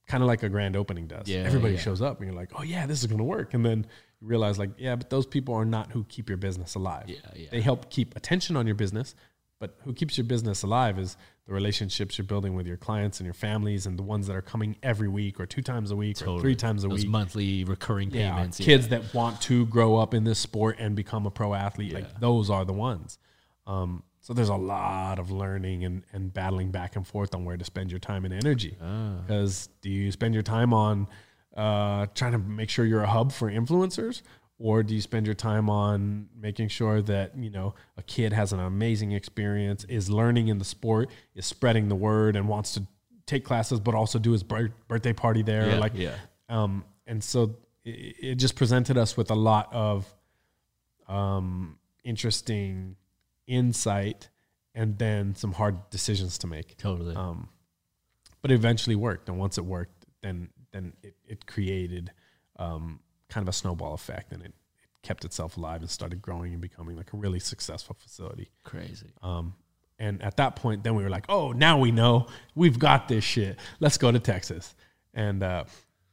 kind 0.07 0.23
of 0.23 0.27
like 0.27 0.43
a 0.43 0.49
grand 0.49 0.75
opening 0.77 1.07
does. 1.07 1.27
Yeah, 1.27 1.39
Everybody 1.39 1.73
yeah. 1.73 1.79
shows 1.81 2.01
up 2.01 2.19
and 2.19 2.27
you're 2.27 2.35
like, 2.39 2.51
oh 2.57 2.61
yeah, 2.63 2.85
this 2.85 3.01
is 3.01 3.07
going 3.07 3.17
to 3.17 3.23
work. 3.25 3.53
And 3.53 3.65
then 3.65 3.85
you 4.21 4.27
realize 4.27 4.57
like, 4.57 4.69
yeah, 4.77 4.95
but 4.95 5.09
those 5.09 5.25
people 5.25 5.55
are 5.55 5.65
not 5.65 5.91
who 5.91 6.05
keep 6.05 6.29
your 6.29 6.37
business 6.37 6.75
alive. 6.75 7.05
Yeah. 7.07 7.17
Yeah. 7.35 7.47
They 7.51 7.59
help 7.59 7.89
keep 7.89 8.15
attention 8.15 8.55
on 8.55 8.65
your 8.65 8.75
business, 8.75 9.13
but 9.59 9.75
who 9.83 9.93
keeps 9.93 10.17
your 10.17 10.25
business 10.25 10.63
alive 10.63 10.97
is 10.97 11.17
the 11.45 11.53
relationships 11.53 12.17
you're 12.17 12.25
building 12.25 12.55
with 12.55 12.65
your 12.65 12.77
clients 12.77 13.19
and 13.19 13.25
your 13.25 13.33
families 13.33 13.85
and 13.85 13.99
the 13.99 14.03
ones 14.03 14.27
that 14.27 14.35
are 14.35 14.41
coming 14.41 14.75
every 14.81 15.07
week 15.09 15.39
or 15.39 15.45
two 15.45 15.61
times 15.61 15.91
a 15.91 15.95
week 15.95 16.25
or 16.25 16.39
three 16.39 16.55
times 16.55 16.83
a 16.83 16.87
Those 16.87 17.01
week. 17.01 17.09
monthly 17.09 17.63
recurring 17.65 18.11
Yeah, 18.11 18.35
payments. 18.35 18.57
kids 18.57 18.85
yeah. 18.87 18.99
that 18.99 19.13
want 19.13 19.41
to 19.41 19.65
grow 19.65 19.97
up 19.97 20.13
in 20.13 20.23
this 20.23 20.39
sport 20.39 20.77
and 20.79 20.95
become 20.95 21.25
a 21.25 21.31
pro 21.31 21.53
athlete, 21.53 21.91
Yeah. 21.91 21.99
like 21.99 22.19
those 22.19 22.49
are 22.49 22.63
the 22.65 22.73
ones. 22.73 23.19
Um, 23.67 24.03
so 24.21 24.33
there's 24.33 24.49
a 24.49 24.55
lot 24.55 25.19
of 25.19 25.31
learning 25.31 25.83
and, 25.83 26.03
and 26.13 26.31
battling 26.33 26.71
back 26.71 26.95
and 26.95 27.05
forth 27.05 27.33
on 27.35 27.45
where 27.45 27.57
to 27.57 27.65
spend 27.65 27.89
your 27.91 27.99
time 27.99 28.25
and 28.25 28.33
energy. 28.33 28.77
Ah. 28.81 29.15
Because 29.21 29.69
do 29.81 29.89
you 29.89 30.11
spend 30.11 30.33
your 30.33 30.43
time 30.43 30.73
on 30.73 31.07
uh, 31.57 32.05
trying 32.15 32.31
to 32.33 32.37
make 32.37 32.69
sure 32.69 32.85
you're 32.85 33.03
a 33.03 33.07
hub 33.07 33.31
for 33.31 33.49
influencers, 33.51 34.21
or 34.59 34.83
do 34.83 34.93
you 34.93 35.01
spend 35.01 35.25
your 35.25 35.33
time 35.35 35.69
on 35.69 36.27
making 36.39 36.67
sure 36.67 37.01
that 37.01 37.35
you 37.37 37.49
know 37.49 37.73
a 37.97 38.03
kid 38.03 38.33
has 38.33 38.53
an 38.53 38.59
amazing 38.59 39.13
experience, 39.13 39.85
is 39.85 40.09
learning 40.09 40.49
in 40.49 40.59
the 40.59 40.65
sport, 40.65 41.09
is 41.33 41.45
spreading 41.45 41.87
the 41.89 41.95
word, 41.95 42.35
and 42.35 42.47
wants 42.47 42.73
to 42.73 42.83
take 43.25 43.45
classes, 43.45 43.79
but 43.79 43.95
also 43.95 44.19
do 44.19 44.31
his 44.33 44.43
bir- 44.43 44.73
birthday 44.87 45.13
party 45.13 45.41
there, 45.41 45.69
Yeah, 45.69 45.79
like 45.79 45.93
yeah. 45.95 46.15
um, 46.49 46.83
and 47.07 47.23
so 47.23 47.55
it, 47.85 48.15
it 48.21 48.35
just 48.35 48.55
presented 48.55 48.97
us 48.97 49.15
with 49.15 49.31
a 49.31 49.35
lot 49.35 49.69
of 49.73 50.13
um, 51.07 51.77
interesting 52.03 52.95
insight 53.47 54.29
and 54.75 54.97
then 54.97 55.35
some 55.35 55.53
hard 55.53 55.89
decisions 55.89 56.37
to 56.39 56.47
make. 56.47 56.77
Totally. 56.77 57.15
Um, 57.15 57.49
but 58.41 58.51
it 58.51 58.55
eventually 58.55 58.95
worked, 58.95 59.27
and 59.29 59.37
once 59.37 59.57
it 59.57 59.65
worked, 59.65 60.05
then 60.21 60.49
then 60.71 60.93
it, 61.01 61.15
it 61.27 61.45
created 61.47 62.11
um, 62.57 62.99
kind 63.29 63.43
of 63.43 63.49
a 63.49 63.53
snowball 63.53 63.93
effect, 63.93 64.31
and 64.31 64.41
it, 64.41 64.47
it 64.47 64.53
kept 65.03 65.23
itself 65.25 65.57
alive 65.57 65.81
and 65.81 65.89
started 65.89 66.21
growing 66.21 66.51
and 66.53 66.61
becoming 66.61 66.95
like 66.97 67.13
a 67.13 67.17
really 67.17 67.39
successful 67.39 67.95
facility. 67.99 68.49
Crazy. 68.63 69.07
Um, 69.21 69.53
and 69.99 70.21
at 70.23 70.37
that 70.37 70.55
point, 70.55 70.83
then 70.83 70.95
we 70.95 71.03
were 71.03 71.09
like, 71.09 71.25
oh, 71.29 71.51
now 71.51 71.77
we 71.77 71.91
know 71.91 72.27
we've 72.55 72.79
got 72.79 73.07
this 73.07 73.23
shit. 73.23 73.57
Let's 73.79 73.97
go 73.97 74.11
to 74.11 74.19
Texas. 74.19 74.73
And 75.13 75.43
uh, 75.43 75.65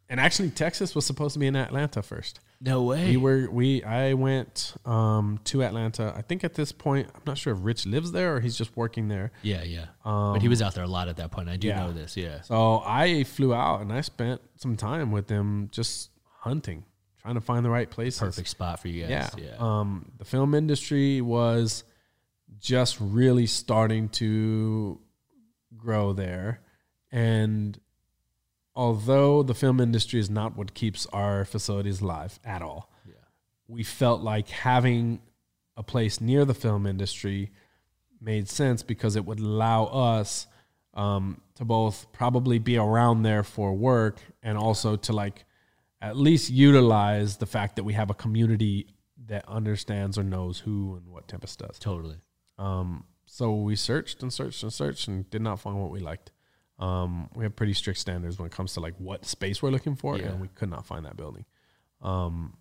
and 0.08 0.18
actually, 0.20 0.50
Texas 0.50 0.94
was 0.94 1.04
supposed 1.04 1.32
to 1.34 1.38
be 1.38 1.46
in 1.46 1.56
Atlanta 1.56 2.02
first. 2.02 2.40
No 2.60 2.82
way. 2.84 3.10
We 3.10 3.16
were 3.18 3.48
we 3.50 3.84
I 3.84 4.14
went 4.14 4.74
um, 4.86 5.38
to 5.44 5.62
Atlanta. 5.62 6.14
I 6.16 6.22
think 6.22 6.42
at 6.42 6.54
this 6.54 6.72
point, 6.72 7.08
I'm 7.14 7.20
not 7.26 7.36
sure 7.38 7.52
if 7.52 7.58
Rich 7.62 7.86
lives 7.86 8.12
there 8.12 8.34
or 8.34 8.40
he's 8.40 8.56
just 8.56 8.74
working 8.76 9.08
there. 9.08 9.30
yeah. 9.42 9.62
Yeah. 9.62 9.86
but 10.04 10.38
he 10.40 10.48
was 10.48 10.62
out 10.62 10.74
there 10.74 10.84
a 10.84 10.88
lot 10.88 11.08
at 11.08 11.16
that 11.18 11.30
point. 11.30 11.48
I 11.48 11.56
do 11.56 11.70
Um, 11.70 11.76
yeah. 11.76 11.86
know 11.86 11.92
this. 11.92 12.16
Yeah. 12.16 12.40
So 12.42 12.82
I 12.86 13.24
flew 13.24 13.52
out 13.52 13.82
and 13.82 13.92
I 13.92 14.00
spent 14.00 14.40
some 14.56 14.74
time 14.76 15.12
with 15.12 15.26
them 15.26 15.68
just 15.70 16.10
hunting, 16.40 16.84
trying 17.26 17.34
to 17.34 17.40
find 17.40 17.64
the 17.64 17.70
right 17.70 17.90
places. 17.90 18.20
Perfect 18.20 18.48
spot 18.48 18.78
for 18.78 18.86
you 18.86 19.02
guys. 19.02 19.10
Yeah. 19.10 19.28
Yeah. 19.36 19.56
Um, 19.58 20.12
the 20.18 20.24
film 20.24 20.54
industry 20.54 21.20
was 21.20 21.82
just 22.60 22.98
really 23.00 23.46
starting 23.46 24.08
to 24.10 25.00
grow 25.76 26.12
there. 26.12 26.60
And 27.10 27.78
although 28.76 29.42
the 29.42 29.54
film 29.54 29.80
industry 29.80 30.20
is 30.20 30.30
not 30.30 30.56
what 30.56 30.72
keeps 30.74 31.04
our 31.06 31.44
facilities 31.44 32.00
alive 32.00 32.38
at 32.44 32.62
all, 32.62 32.92
Yeah. 33.04 33.14
we 33.66 33.82
felt 33.82 34.20
like 34.22 34.48
having 34.48 35.20
a 35.76 35.82
place 35.82 36.20
near 36.20 36.44
the 36.44 36.54
film 36.54 36.86
industry 36.86 37.50
made 38.20 38.48
sense 38.48 38.84
because 38.84 39.16
it 39.16 39.24
would 39.24 39.40
allow 39.40 39.86
us 39.86 40.46
um, 40.94 41.40
to 41.56 41.64
both 41.64 42.06
probably 42.12 42.60
be 42.60 42.76
around 42.76 43.22
there 43.24 43.42
for 43.42 43.74
work 43.74 44.20
and 44.44 44.56
also 44.56 44.94
to 44.96 45.12
like 45.12 45.44
at 46.00 46.16
least 46.16 46.50
utilize 46.50 47.36
the 47.38 47.46
fact 47.46 47.76
that 47.76 47.84
we 47.84 47.92
have 47.94 48.10
a 48.10 48.14
community 48.14 48.88
that 49.26 49.44
understands 49.48 50.18
or 50.18 50.22
knows 50.22 50.58
who 50.60 50.96
and 50.96 51.08
what 51.08 51.26
Tempest 51.28 51.58
does. 51.58 51.78
Totally. 51.78 52.16
Um, 52.58 53.04
so 53.24 53.54
we 53.54 53.74
searched 53.76 54.22
and 54.22 54.32
searched 54.32 54.62
and 54.62 54.72
searched 54.72 55.08
and 55.08 55.28
did 55.30 55.42
not 55.42 55.58
find 55.60 55.80
what 55.80 55.90
we 55.90 56.00
liked. 56.00 56.30
Um, 56.78 57.28
we 57.34 57.44
have 57.44 57.56
pretty 57.56 57.72
strict 57.72 57.98
standards 57.98 58.38
when 58.38 58.46
it 58.46 58.52
comes 58.52 58.74
to 58.74 58.80
like 58.80 58.94
what 58.98 59.24
space 59.24 59.62
we're 59.62 59.70
looking 59.70 59.96
for, 59.96 60.16
Yeah. 60.18 60.26
and 60.26 60.40
we 60.40 60.48
could 60.48 60.68
not 60.70 60.86
find 60.86 61.06
that 61.06 61.16
building. 61.16 61.44
Um, 62.02 62.56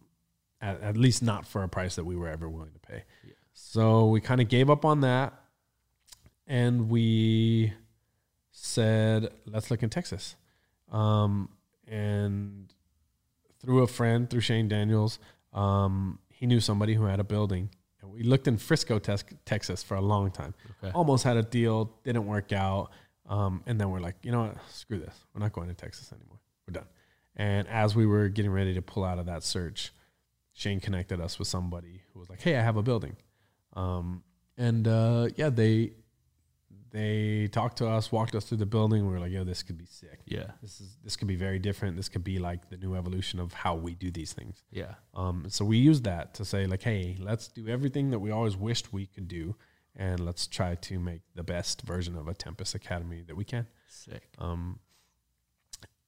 at, 0.62 0.82
at 0.82 0.98
least 0.98 1.22
not 1.22 1.46
for 1.46 1.62
a 1.64 1.68
price 1.68 1.96
that 1.98 2.06
we 2.06 2.16
were 2.16 2.30
ever 2.30 2.48
willing 2.50 2.72
to 2.72 2.80
pay. 2.80 3.04
Yeah. 3.26 3.34
So 3.54 4.08
we 4.08 4.22
kind 4.22 4.40
of 4.42 4.48
gave 4.48 4.70
up 4.70 4.86
on 4.86 5.02
that, 5.02 5.34
and 6.48 6.90
we 6.90 7.74
said, 8.52 9.30
"Let's 9.46 9.70
look 9.70 9.84
in 9.84 9.90
Texas." 9.90 10.36
Um, 10.92 11.50
and 11.88 12.74
through 13.66 13.84
a 13.84 13.88
friend, 13.88 14.30
through 14.30 14.42
Shane 14.42 14.68
Daniels. 14.68 15.20
Um, 15.54 16.20
he 16.30 16.46
knew 16.46 16.60
somebody 16.60 16.94
who 16.94 17.06
had 17.06 17.20
a 17.20 17.24
building, 17.24 17.70
and 18.02 18.12
we 18.12 18.24
looked 18.24 18.48
in 18.48 18.58
Frisco, 18.58 19.00
Texas, 19.00 19.84
for 19.84 19.96
a 19.96 20.02
long 20.02 20.32
time. 20.32 20.54
Okay. 20.84 20.92
Almost 20.94 21.24
had 21.24 21.38
a 21.38 21.44
deal, 21.44 21.92
didn't 22.04 22.26
work 22.26 22.52
out, 22.54 22.92
um, 23.28 23.64
and 23.66 23.80
then 23.80 23.90
we're 23.90 24.00
like, 24.00 24.16
you 24.24 24.32
know 24.32 24.44
what? 24.44 24.58
Screw 24.70 25.00
this. 25.00 25.16
We're 25.34 25.42
not 25.42 25.54
going 25.54 25.68
to 25.70 25.74
Texas 25.74 26.12
anymore. 26.14 26.40
We're 26.68 26.74
done. 26.74 26.88
And 27.36 27.68
as 27.68 27.96
we 27.96 28.06
were 28.06 28.30
getting 28.30 28.52
ready 28.52 28.74
to 28.76 28.82
pull 28.82 29.04
out 29.04 29.20
of 29.20 29.26
that 29.26 29.44
search, 29.44 29.92
Shane 30.54 30.80
connected 30.80 31.20
us 31.20 31.38
with 31.38 31.48
somebody 31.48 32.04
who 32.14 32.20
was 32.20 32.30
like, 32.30 32.42
"Hey, 32.42 32.56
I 32.56 32.62
have 32.62 32.78
a 32.78 32.84
building," 32.84 33.18
um, 33.74 34.24
and 34.58 34.88
uh, 34.88 35.28
yeah, 35.36 35.50
they 35.50 35.92
they 36.96 37.48
talked 37.52 37.78
to 37.80 37.88
us, 37.88 38.10
walked 38.10 38.36
us 38.36 38.46
through 38.46 38.60
the 38.60 38.66
building. 38.66 39.06
We 39.06 39.12
were 39.12 39.20
like, 39.20 39.32
"Yo, 39.32 39.44
this 39.44 39.64
could 39.64 39.78
be 39.78 39.86
sick. 39.86 40.22
Yeah. 40.26 40.52
This 40.62 40.80
is 40.80 40.98
this 41.04 41.18
could 41.18 41.28
be 41.28 41.36
very 41.36 41.60
different. 41.60 41.98
This 41.98 42.08
could 42.08 42.24
be 42.24 42.40
like 42.40 42.70
the 42.70 42.78
new 42.78 42.96
evolution 42.96 43.40
of 43.40 43.52
how 43.52 43.76
we 43.76 43.96
do 43.96 44.10
these 44.10 44.32
things." 44.32 44.64
Yeah. 44.72 44.96
Um, 45.14 45.46
so 45.50 45.66
we 45.66 45.78
used 45.78 46.06
that 46.06 46.34
to 46.36 46.46
say 46.46 46.66
like, 46.66 46.84
"Hey, 46.84 47.18
let's 47.20 47.50
do 47.50 47.68
everything 47.68 48.12
that 48.12 48.20
we 48.20 48.32
always 48.32 48.56
wished 48.56 48.94
we 48.94 49.08
could 49.08 49.28
do, 49.28 49.56
and 49.94 50.26
let's 50.26 50.48
try 50.48 50.76
to 50.76 51.00
make 51.00 51.22
the 51.36 51.44
best 51.44 51.82
version 51.82 52.16
of 52.16 52.30
a 52.30 52.34
Tempest 52.34 52.74
Academy 52.76 53.24
that 53.28 53.36
we 53.36 53.44
can." 53.44 53.68
Sick. 53.90 54.30
Um, 54.38 54.80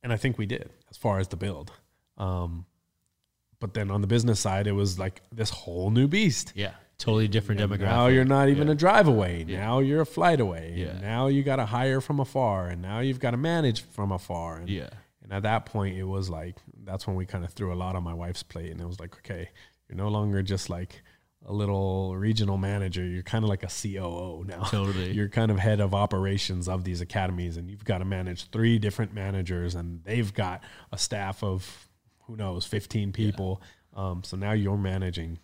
and 0.04 0.14
I 0.14 0.18
think 0.18 0.38
we 0.38 0.46
did 0.46 0.70
as 0.90 0.96
far 0.96 1.20
as 1.20 1.28
the 1.28 1.38
build. 1.38 1.74
Um, 2.18 2.66
but 3.60 3.74
then 3.74 3.92
on 3.92 4.00
the 4.00 4.08
business 4.08 4.40
side, 4.40 4.68
it 4.68 4.72
was 4.72 4.98
like 4.98 5.22
this 5.34 5.50
whole 5.50 5.90
new 5.90 6.08
beast. 6.08 6.54
Yeah. 6.56 6.76
Totally 7.00 7.28
different 7.28 7.62
And 7.62 7.72
demographic. 7.72 7.82
Now 7.82 8.08
you're 8.08 8.26
not 8.26 8.50
even 8.50 8.68
Yeah. 8.68 8.74
a 8.74 8.76
drive 8.76 9.08
away. 9.08 9.46
Yeah. 9.48 9.60
Now 9.60 9.80
you're 9.80 10.02
a 10.02 10.06
flight 10.06 10.40
away. 10.40 10.74
Yeah. 10.76 11.00
Now 11.00 11.28
you 11.28 11.44
got 11.44 11.58
to 11.58 11.66
hire 11.66 12.02
from 12.02 12.20
afar, 12.20 12.68
and 12.68 12.82
now 12.82 13.00
you've 13.00 13.20
got 13.20 13.32
to 13.32 13.38
manage 13.38 13.82
from 13.82 14.12
afar. 14.12 14.58
And, 14.58 14.70
Yeah. 14.70 14.90
and 15.22 15.32
at 15.32 15.44
that 15.44 15.66
point, 15.68 15.96
it 15.98 16.06
was 16.06 16.30
like 16.30 16.56
that's 16.84 17.06
when 17.06 17.16
we 17.16 17.26
kind 17.26 17.44
of 17.44 17.52
threw 17.54 17.72
a 17.72 17.76
lot 17.76 17.96
on 17.96 18.04
my 18.04 18.14
wife's 18.14 18.42
plate, 18.44 18.72
and 18.72 18.82
it 18.82 18.88
was 18.88 19.00
like, 19.00 19.16
okay, 19.18 19.50
you're 19.88 19.98
no 19.98 20.08
longer 20.08 20.42
just 20.42 20.70
like 20.70 21.04
a 21.46 21.54
little 21.54 22.16
regional 22.18 22.58
manager. 22.58 23.06
You're 23.06 23.24
kind 23.24 23.44
of 23.44 23.50
like 23.50 23.64
a 23.64 23.68
COO 23.68 24.44
now. 24.46 24.64
Totally. 24.64 25.12
You're 25.16 25.30
kind 25.30 25.50
of 25.52 25.60
head 25.60 25.80
of 25.80 25.94
operations 25.94 26.68
of 26.68 26.84
these 26.84 27.00
academies, 27.00 27.56
and 27.58 27.70
you've 27.70 27.86
got 27.86 28.00
to 28.00 28.06
manage 28.06 28.50
three 28.50 28.80
different 28.80 29.14
managers, 29.14 29.76
and 29.76 30.04
they've 30.04 30.34
got 30.34 30.62
a 30.92 30.98
staff 30.98 31.44
of 31.44 31.88
who 32.24 32.36
knows, 32.36 32.66
15 32.66 33.14
people. 33.14 33.62
Um, 33.94 34.24
so 34.24 34.36
now 34.36 34.52
you're 34.52 34.78
managing 34.78 35.40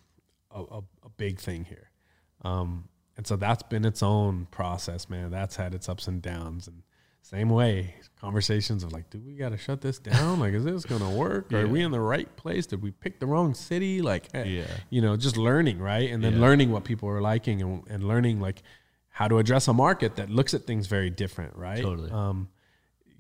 a, 0.52 0.62
a 0.62 1.03
big 1.24 1.40
thing 1.40 1.66
here. 1.66 1.90
Um, 2.44 2.90
and 3.16 3.26
so 3.26 3.36
that's 3.36 3.64
been 3.64 3.86
its 3.86 4.04
own 4.04 4.48
process, 4.52 5.10
man. 5.10 5.32
That's 5.32 5.56
had 5.56 5.74
its 5.74 5.88
ups 5.88 6.08
and 6.08 6.22
downs. 6.22 6.68
And 6.68 6.82
same 7.22 7.50
way, 7.50 7.96
conversations 8.20 8.84
of 8.84 8.92
like, 8.92 9.10
do 9.10 9.20
we 9.26 9.36
got 9.36 9.50
to 9.50 9.58
shut 9.58 9.80
this 9.82 10.00
down? 10.00 10.40
Like, 10.40 10.54
is 10.54 10.66
this 10.66 10.84
going 10.84 11.02
to 11.02 11.10
work? 11.18 11.54
Are 11.54 11.68
we 11.68 11.82
in 11.82 11.92
the 11.92 12.00
right 12.02 12.34
place? 12.36 12.66
Did 12.66 12.82
we 12.82 12.92
pick 12.92 13.20
the 13.22 13.26
wrong 13.28 13.54
city? 13.54 14.02
Like, 14.02 14.28
eh, 14.34 14.44
Yeah. 14.44 14.68
you 14.90 15.02
know, 15.02 15.16
just 15.16 15.38
learning, 15.38 15.80
right? 15.80 16.10
And 16.12 16.22
then 16.24 16.34
Yeah. 16.34 16.42
learning 16.42 16.72
what 16.72 16.84
people 16.84 17.08
are 17.08 17.22
liking 17.22 17.62
and, 17.62 17.84
and 17.90 18.04
learning 18.04 18.42
like 18.42 18.62
how 19.10 19.28
to 19.30 19.38
address 19.38 19.68
a 19.68 19.74
market 19.74 20.16
that 20.18 20.30
looks 20.30 20.54
at 20.54 20.64
things 20.66 20.88
very 20.88 21.10
different, 21.10 21.56
right? 21.56 21.82
Totally. 21.82 22.12
Um, 22.12 22.50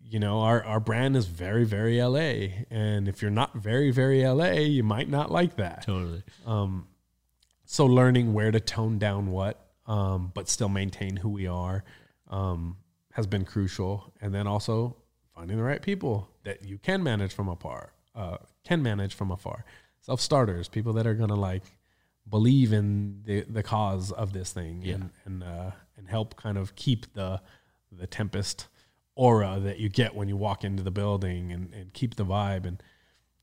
you 0.10 0.20
know, 0.20 0.40
our, 0.42 0.64
our 0.66 0.80
brand 0.80 1.16
is 1.16 1.28
very, 1.28 1.64
very 1.66 2.02
LA. 2.02 2.66
And 2.70 3.08
if 3.08 3.22
you're 3.22 3.32
not 3.32 3.56
very, 3.56 3.92
very 3.92 4.22
LA, 4.28 4.52
you 4.78 4.84
might 4.84 5.08
not 5.10 5.32
like 5.32 5.56
that. 5.58 5.84
Totally. 5.84 6.24
So 7.65 7.85
learning 7.85 8.34
where 8.34 8.52
to 8.52 8.60
tone 8.60 8.99
down 8.99 9.31
what, 9.31 9.60
um, 9.88 10.31
but 10.34 10.49
still 10.49 10.69
maintain 10.69 11.18
who 11.18 11.30
we 11.30 11.48
are, 11.48 11.84
um, 12.30 12.77
has 13.14 13.27
been 13.27 13.45
crucial. 13.45 14.14
And 14.22 14.34
then 14.34 14.48
also 14.48 14.98
finding 15.35 15.57
the 15.57 15.64
right 15.64 15.81
people 15.81 16.30
that 16.44 16.64
you 16.64 16.77
can 16.77 17.03
manage 17.03 17.34
from 17.34 17.48
afar, 17.49 17.94
uh, 18.15 18.38
can 18.64 18.84
manage 18.84 19.14
from 19.14 19.31
afar. 19.31 19.65
Self 20.02 20.19
starters, 20.19 20.68
people 20.68 20.94
that 20.94 21.07
are 21.07 21.14
gonna 21.14 21.35
like 21.35 21.64
believe 22.30 22.72
in 22.72 23.22
the 23.26 23.41
the 23.41 23.64
cause 23.64 24.11
of 24.11 24.34
this 24.34 24.52
thing 24.52 24.84
and 24.85 25.10
and 25.26 25.44
uh, 25.44 25.72
and 25.98 26.10
help 26.10 26.35
kind 26.35 26.57
of 26.57 26.76
keep 26.76 27.14
the 27.14 27.41
the 27.91 28.07
tempest 28.07 28.68
aura 29.15 29.60
that 29.60 29.80
you 29.80 29.90
get 29.90 30.15
when 30.15 30.27
you 30.27 30.35
walk 30.35 30.64
into 30.64 30.81
the 30.81 30.91
building 30.91 31.52
and, 31.52 31.73
and 31.73 31.94
keep 31.94 32.15
the 32.15 32.26
vibe 32.26 32.65
and 32.65 32.81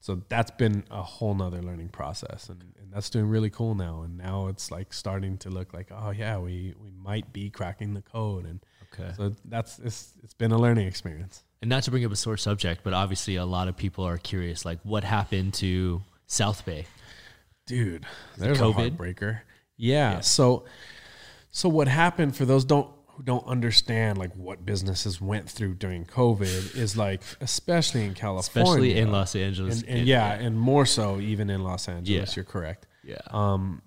so 0.00 0.22
that's 0.28 0.50
been 0.52 0.82
a 0.90 1.02
whole 1.02 1.34
nother 1.34 1.62
learning 1.62 1.88
process 1.88 2.48
and, 2.48 2.62
and 2.80 2.92
that's 2.92 3.10
doing 3.10 3.26
really 3.28 3.50
cool 3.50 3.74
now 3.74 4.02
and 4.02 4.16
now 4.16 4.48
it's 4.48 4.70
like 4.70 4.92
starting 4.92 5.36
to 5.38 5.50
look 5.50 5.72
like 5.74 5.88
oh 5.92 6.10
yeah 6.10 6.38
we 6.38 6.74
we 6.82 6.90
might 6.90 7.32
be 7.32 7.50
cracking 7.50 7.94
the 7.94 8.02
code 8.02 8.44
and 8.46 8.60
Okay. 8.92 9.12
so 9.16 9.32
that's 9.44 9.78
it's, 9.78 10.14
it's 10.24 10.34
been 10.34 10.50
a 10.50 10.58
learning 10.58 10.86
experience 10.88 11.44
And 11.62 11.68
not 11.68 11.84
to 11.84 11.92
bring 11.92 12.04
up 12.04 12.10
a 12.10 12.16
sore 12.16 12.36
subject, 12.36 12.82
but 12.82 12.92
obviously 12.92 13.36
a 13.36 13.44
lot 13.44 13.68
of 13.68 13.76
people 13.76 14.04
are 14.04 14.18
curious, 14.18 14.64
like 14.64 14.80
what 14.82 15.04
happened 15.04 15.54
to 15.54 16.02
South 16.26 16.64
Bay? 16.66 16.86
dude 17.66 18.04
there's 18.36 18.58
a 18.58 18.62
COVID? 18.64 18.96
heartbreaker 18.96 19.40
yeah, 19.76 20.20
so 20.20 20.64
so 21.52 21.68
what 21.68 21.86
happened 21.88 22.34
for 22.36 22.44
those 22.44 22.64
don't 22.64 22.90
who 23.20 23.24
don't 23.24 23.46
understand 23.46 24.16
like 24.16 24.34
what 24.34 24.64
businesses 24.64 25.20
went 25.20 25.48
through 25.48 25.74
during 25.74 26.04
covid 26.06 26.74
is 26.74 26.96
like 26.96 27.20
especially 27.42 28.04
in 28.04 28.14
california 28.14 28.70
Especially 28.70 28.96
in 28.98 29.12
Los 29.12 29.36
Angeles. 29.36 29.80
and, 29.82 29.88
and 29.98 30.06
yeah, 30.06 30.32
and 30.32 30.58
more 30.58 30.86
so 30.86 31.20
even 31.20 31.50
in 31.50 31.62
los 31.62 31.86
angeles 31.88 32.30
Yeah. 32.30 32.34
you're 32.36 32.44
correct 32.44 32.86
Yeah. 33.04 33.16
um, 33.30 33.82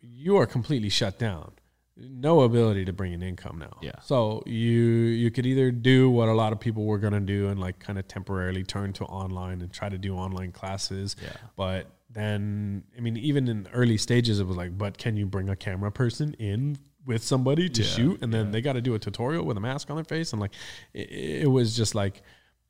you 0.00 0.36
are 0.36 0.46
completely 0.46 0.88
shut 0.90 1.18
down. 1.18 1.52
No 1.96 2.40
ability 2.42 2.84
to 2.86 2.92
bring 2.92 3.12
in 3.12 3.22
income 3.22 3.58
now. 3.58 3.78
Yeah. 3.80 3.92
So 4.02 4.42
you 4.46 4.82
you 5.22 5.30
could 5.30 5.46
either 5.46 5.70
do 5.70 6.10
what 6.10 6.28
a 6.28 6.34
lot 6.34 6.52
of 6.52 6.58
people 6.60 6.84
were 6.84 6.98
gonna 6.98 7.20
do 7.20 7.48
and 7.48 7.58
like 7.60 7.78
kind 7.78 7.98
of 7.98 8.06
temporarily 8.08 8.64
turn 8.64 8.92
to 8.94 9.04
online 9.04 9.60
and 9.62 9.72
try 9.72 9.88
to 9.88 9.96
do 9.96 10.14
online 10.16 10.50
classes. 10.52 11.14
Yeah. 11.22 11.36
But 11.56 11.86
then 12.10 12.82
I 12.98 13.00
mean, 13.00 13.16
even 13.16 13.48
in 13.48 13.68
early 13.72 13.96
stages, 13.96 14.40
it 14.40 14.46
was 14.46 14.56
like, 14.56 14.76
but 14.76 14.98
can 14.98 15.16
you 15.16 15.24
bring 15.26 15.48
a 15.48 15.56
camera 15.56 15.90
person 15.92 16.34
in 16.34 16.76
with 17.06 17.22
somebody 17.22 17.68
to 17.68 17.82
Yeah, 17.82 17.88
shoot, 17.88 18.22
and 18.22 18.32
then 18.32 18.50
they 18.50 18.60
got 18.60 18.74
to 18.74 18.80
do 18.80 18.94
a 18.94 18.98
tutorial 18.98 19.44
with 19.44 19.56
a 19.56 19.60
mask 19.60 19.90
on 19.90 19.96
their 19.96 20.04
face, 20.04 20.32
and 20.32 20.40
like 20.40 20.52
it, 20.92 21.10
it 21.42 21.50
was 21.50 21.76
just 21.76 21.94
like. 21.94 22.22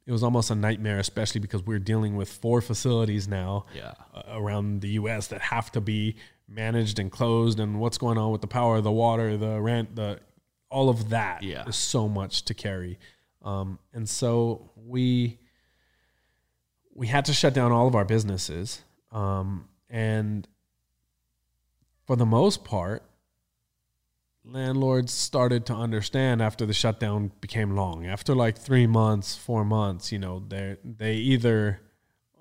It 0.07 0.13
was 0.13 0.23
almost 0.23 0.51
a 0.51 0.55
nightmare, 0.55 0.99
especially 0.99 1.41
because 1.41 1.63
we're 1.65 1.79
dealing 1.79 2.15
with 2.15 2.29
four 2.31 2.61
facilities 2.61 3.27
now 3.27 3.65
Yeah. 3.75 3.95
uh, 4.15 4.23
around 4.33 4.83
the 4.83 4.89
U.S. 5.01 5.29
that 5.29 5.41
have 5.41 5.73
to 5.73 5.81
be 5.81 6.17
managed 6.47 6.99
and 6.99 7.11
closed, 7.11 7.59
and 7.59 7.81
what's 7.81 7.97
going 7.97 8.19
on 8.19 8.31
with 8.31 8.43
the 8.43 8.47
power, 8.47 8.83
the 8.83 8.93
water, 8.93 9.39
the 9.39 9.59
rent, 9.63 9.97
the 9.97 10.21
all 10.69 10.91
of 10.91 11.09
that 11.09 11.43
is 11.43 11.49
Yeah. 11.49 11.71
so 11.71 12.07
much 12.07 12.45
to 12.45 12.53
carry, 12.53 12.99
um, 13.41 13.79
and 13.95 14.07
so 14.07 14.73
we 14.77 15.39
we 16.95 17.07
had 17.07 17.25
to 17.25 17.33
shut 17.33 17.55
down 17.55 17.73
all 17.73 17.87
of 17.89 17.95
our 17.95 18.05
businesses, 18.05 18.83
um, 19.11 19.69
and 19.89 20.47
for 22.07 22.15
the 22.17 22.27
most 22.27 22.63
part, 22.63 23.03
landlords 24.45 25.13
started 25.13 25.67
to 25.67 25.75
understand 25.75 26.43
after 26.43 26.67
the 26.67 26.73
shutdown 26.75 27.33
became 27.41 27.75
long. 27.75 28.07
After 28.07 28.35
like 28.35 28.59
three 28.59 28.87
months, 28.87 29.37
four 29.37 29.65
months, 29.65 30.13
you 30.13 30.19
know, 30.19 30.43
they 30.47 30.77
they 30.85 31.15
either 31.15 31.81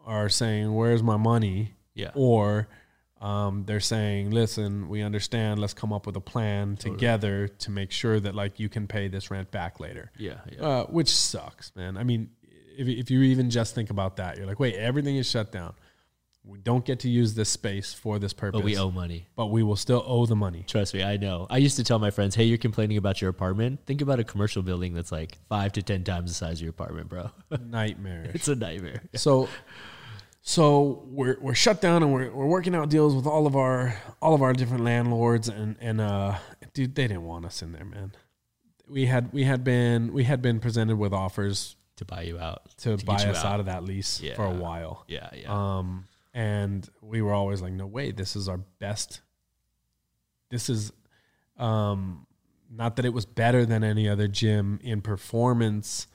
are 0.06 0.30
saying, 0.30 0.74
"Where's 0.74 1.02
my 1.04 1.18
money?" 1.18 1.74
Yeah. 1.96 2.10
or 2.16 2.68
um, 3.22 3.64
they're 3.66 3.80
saying, 3.80 4.32
"Listen, 4.32 4.90
we 4.90 5.02
understand. 5.02 5.60
Let's 5.60 5.74
come 5.74 5.94
up 5.94 6.06
with 6.06 6.16
a 6.18 6.22
plan 6.22 6.76
together 6.76 7.48
to 7.48 7.72
make 7.72 7.92
sure 7.92 8.20
that 8.20 8.36
like 8.36 8.60
you 8.60 8.68
can 8.68 8.88
pay 8.88 9.08
this 9.08 9.32
rent 9.32 9.52
back 9.52 9.80
later." 9.80 10.12
Yeah. 10.18 10.40
Yeah. 10.52 10.62
Uh, 10.62 10.86
which 10.88 11.10
sucks, 11.10 11.74
man. 11.76 11.98
I 11.98 12.04
mean, 12.04 12.32
if 12.78 12.88
if 12.88 13.12
you 13.12 13.22
even 13.22 13.50
just 13.50 13.76
think 13.76 13.90
about 13.90 14.18
that, 14.18 14.38
you're 14.38 14.48
like, 14.48 14.60
"Wait, 14.60 14.76
everything 14.76 15.16
is 15.16 15.30
shut 15.30 15.52
down. 15.52 15.74
We 16.46 16.60
don't 16.60 16.84
get 16.84 17.00
to 17.02 17.10
use 17.10 17.36
this 17.36 17.50
space 17.50 17.94
for 17.94 18.20
this 18.20 18.34
purpose, 18.34 18.60
but 18.60 18.66
we 18.66 18.78
owe 18.78 18.92
money. 18.92 19.28
but 19.36 19.48
we 19.48 19.64
will 19.64 19.78
still 19.78 20.04
owe 20.06 20.26
the 20.26 20.36
money." 20.36 20.64
Trust 20.68 20.94
me, 20.94 21.02
I 21.04 21.16
know. 21.18 21.48
I 21.50 21.58
used 21.58 21.78
to 21.78 21.84
tell 21.84 22.00
my 22.00 22.12
friends, 22.12 22.36
"Hey, 22.36 22.44
you're 22.44 22.58
complaining 22.58 22.98
about 22.98 23.22
your 23.22 23.30
apartment. 23.30 23.80
Think 23.86 24.02
about 24.02 24.20
a 24.20 24.24
commercial 24.26 24.62
building 24.62 24.94
that's 24.94 25.12
like 25.12 25.38
five 25.48 25.72
to 25.74 25.82
ten 25.82 26.04
times 26.04 26.32
the 26.32 26.36
size 26.36 26.58
of 26.58 26.62
your 26.64 26.72
apartment, 26.72 27.08
bro. 27.10 27.32
Nightmare. 27.66 28.30
it's 28.34 28.48
a 28.50 28.56
nightmare." 28.56 29.04
so 29.16 29.48
so 30.42 31.04
we're 31.08 31.38
we're 31.40 31.54
shut 31.54 31.80
down 31.82 32.04
and 32.04 32.12
we're 32.14 32.30
we're 32.32 32.46
working 32.46 32.76
out 32.76 32.90
deals 32.90 33.16
with 33.16 33.26
all 33.26 33.48
of 33.48 33.56
our 33.56 33.98
all 34.22 34.34
of 34.34 34.42
our 34.42 34.52
different 34.54 34.84
landlords 34.84 35.48
and 35.48 35.78
and 35.80 36.02
uh 36.02 36.36
dude 36.74 36.96
they 36.96 37.08
didn't 37.08 37.24
want 37.24 37.46
us 37.46 37.62
in 37.62 37.72
there 37.72 37.86
man 37.86 38.12
we 38.88 39.06
had 39.06 39.32
we 39.32 39.46
had 39.46 39.64
been 39.64 40.12
we 40.12 40.26
had 40.26 40.42
been 40.42 40.60
presented 40.60 40.98
with 40.98 41.14
offers 41.14 41.78
To 41.98 42.06
buy 42.06 42.24
you 42.24 42.40
out. 42.40 42.76
to, 42.80 42.98
get 42.98 43.06
buy 43.06 43.16
us 43.24 43.46
out. 43.46 43.62
of 43.62 43.68
that 43.68 43.86
lease 43.86 44.22
for 44.36 44.44
a 44.44 44.52
while 44.52 45.06
Yeah. 45.08 45.30
Yeah. 45.34 45.78
um 45.78 46.08
and 46.34 46.90
we 47.02 47.22
were 47.22 47.34
always 47.34 47.62
like 47.62 47.74
no 47.74 47.86
way 47.86 48.12
this 48.12 48.36
is 48.36 48.50
our 48.50 48.58
best. 48.80 49.22
This 50.50 50.70
is 50.70 50.92
um 51.58 52.26
not 52.72 52.96
that 52.96 53.06
it 53.06 53.14
was 53.14 53.26
better 53.26 53.66
than 53.66 53.84
any 53.84 54.10
other 54.10 54.28
gym 54.28 54.80
in 54.84 55.02
performance 55.02 56.08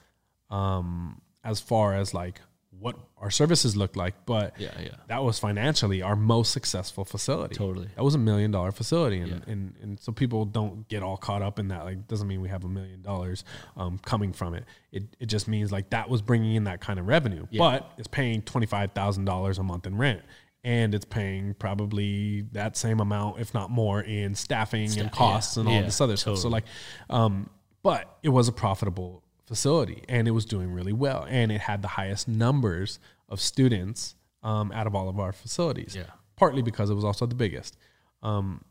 um 0.49 1.21
as 1.43 1.61
far 1.61 1.95
as 1.95 2.13
like 2.13 2.41
what 2.79 2.95
our 3.17 3.29
services 3.29 3.75
looked 3.75 3.97
like, 3.97 4.25
but 4.25 4.57
Yeah, 4.59 4.71
yeah. 4.81 4.89
that 5.07 5.23
was 5.23 5.37
financially 5.39 6.01
our 6.01 6.15
most 6.15 6.51
successful 6.51 7.03
facility. 7.05 7.55
Totally. 7.55 7.89
that 7.95 8.03
was 8.03 8.15
a 8.15 8.17
million 8.17 8.51
dollar 8.51 8.71
facility, 8.71 9.19
and, 9.19 9.29
Yeah. 9.31 9.51
and 9.53 9.73
and 9.81 9.99
so 9.99 10.11
people 10.11 10.45
don't 10.45 10.87
get 10.87 11.03
all 11.03 11.17
caught 11.17 11.41
up 11.41 11.59
in 11.59 11.67
that. 11.69 11.83
Like, 11.85 12.07
doesn't 12.07 12.27
mean 12.27 12.41
we 12.41 12.49
have 12.49 12.63
a 12.63 12.69
million 12.69 13.01
dollars 13.01 13.43
um, 13.75 13.99
coming 13.99 14.31
from 14.33 14.53
it. 14.53 14.63
It 14.91 15.03
it 15.19 15.25
just 15.25 15.47
means 15.47 15.71
like 15.71 15.89
that 15.89 16.09
was 16.09 16.21
bringing 16.21 16.55
in 16.55 16.63
that 16.65 16.79
kind 16.79 16.99
of 16.99 17.07
revenue, 17.07 17.45
but 17.57 17.91
it's 17.97 18.07
paying 18.07 18.41
twenty 18.43 18.67
five 18.67 18.93
thousand 18.93 19.25
dollars 19.25 19.57
a 19.57 19.63
month 19.63 19.85
in 19.85 19.97
rent. 19.97 20.21
And 20.63 20.93
it's 20.93 21.05
paying 21.05 21.53
probably 21.53 22.41
that 22.51 22.75
same 22.75 22.99
amount, 22.99 23.39
if 23.39 23.53
not 23.53 23.69
more, 23.69 24.01
in 24.01 24.35
staffing 24.35 24.89
Sta- 24.89 25.01
and 25.03 25.11
costs 25.11 25.55
yeah, 25.55 25.61
and 25.61 25.69
all 25.69 25.75
yeah, 25.75 25.81
this 25.83 26.01
other 26.01 26.17
stuff. 26.17 26.37
So 26.39 26.49
like, 26.49 26.65
um, 27.09 27.49
but 27.81 28.17
it 28.23 28.29
was 28.29 28.49
a 28.49 28.51
profitable 28.51 29.23
facility 29.49 30.03
and 30.07 30.27
it 30.27 30.31
was 30.31 30.45
doing 30.45 30.71
really 30.71 30.93
well 30.93 31.25
and 31.27 31.51
it 31.51 31.61
had 31.61 31.81
the 31.81 31.87
highest 31.99 32.27
numbers 32.27 32.99
of 33.27 33.41
students 33.41 34.15
um, 34.43 34.71
out 34.71 34.87
of 34.87 34.93
all 34.95 35.09
of 35.09 35.19
our 35.19 35.33
facilities 35.33 35.93
Yeah. 35.95 36.03
partly 36.37 36.61
because 36.61 36.89
it 36.89 36.93
was 36.93 37.03
also 37.03 37.25
the 37.25 37.35
biggest 37.35 37.75
um, 38.23 38.63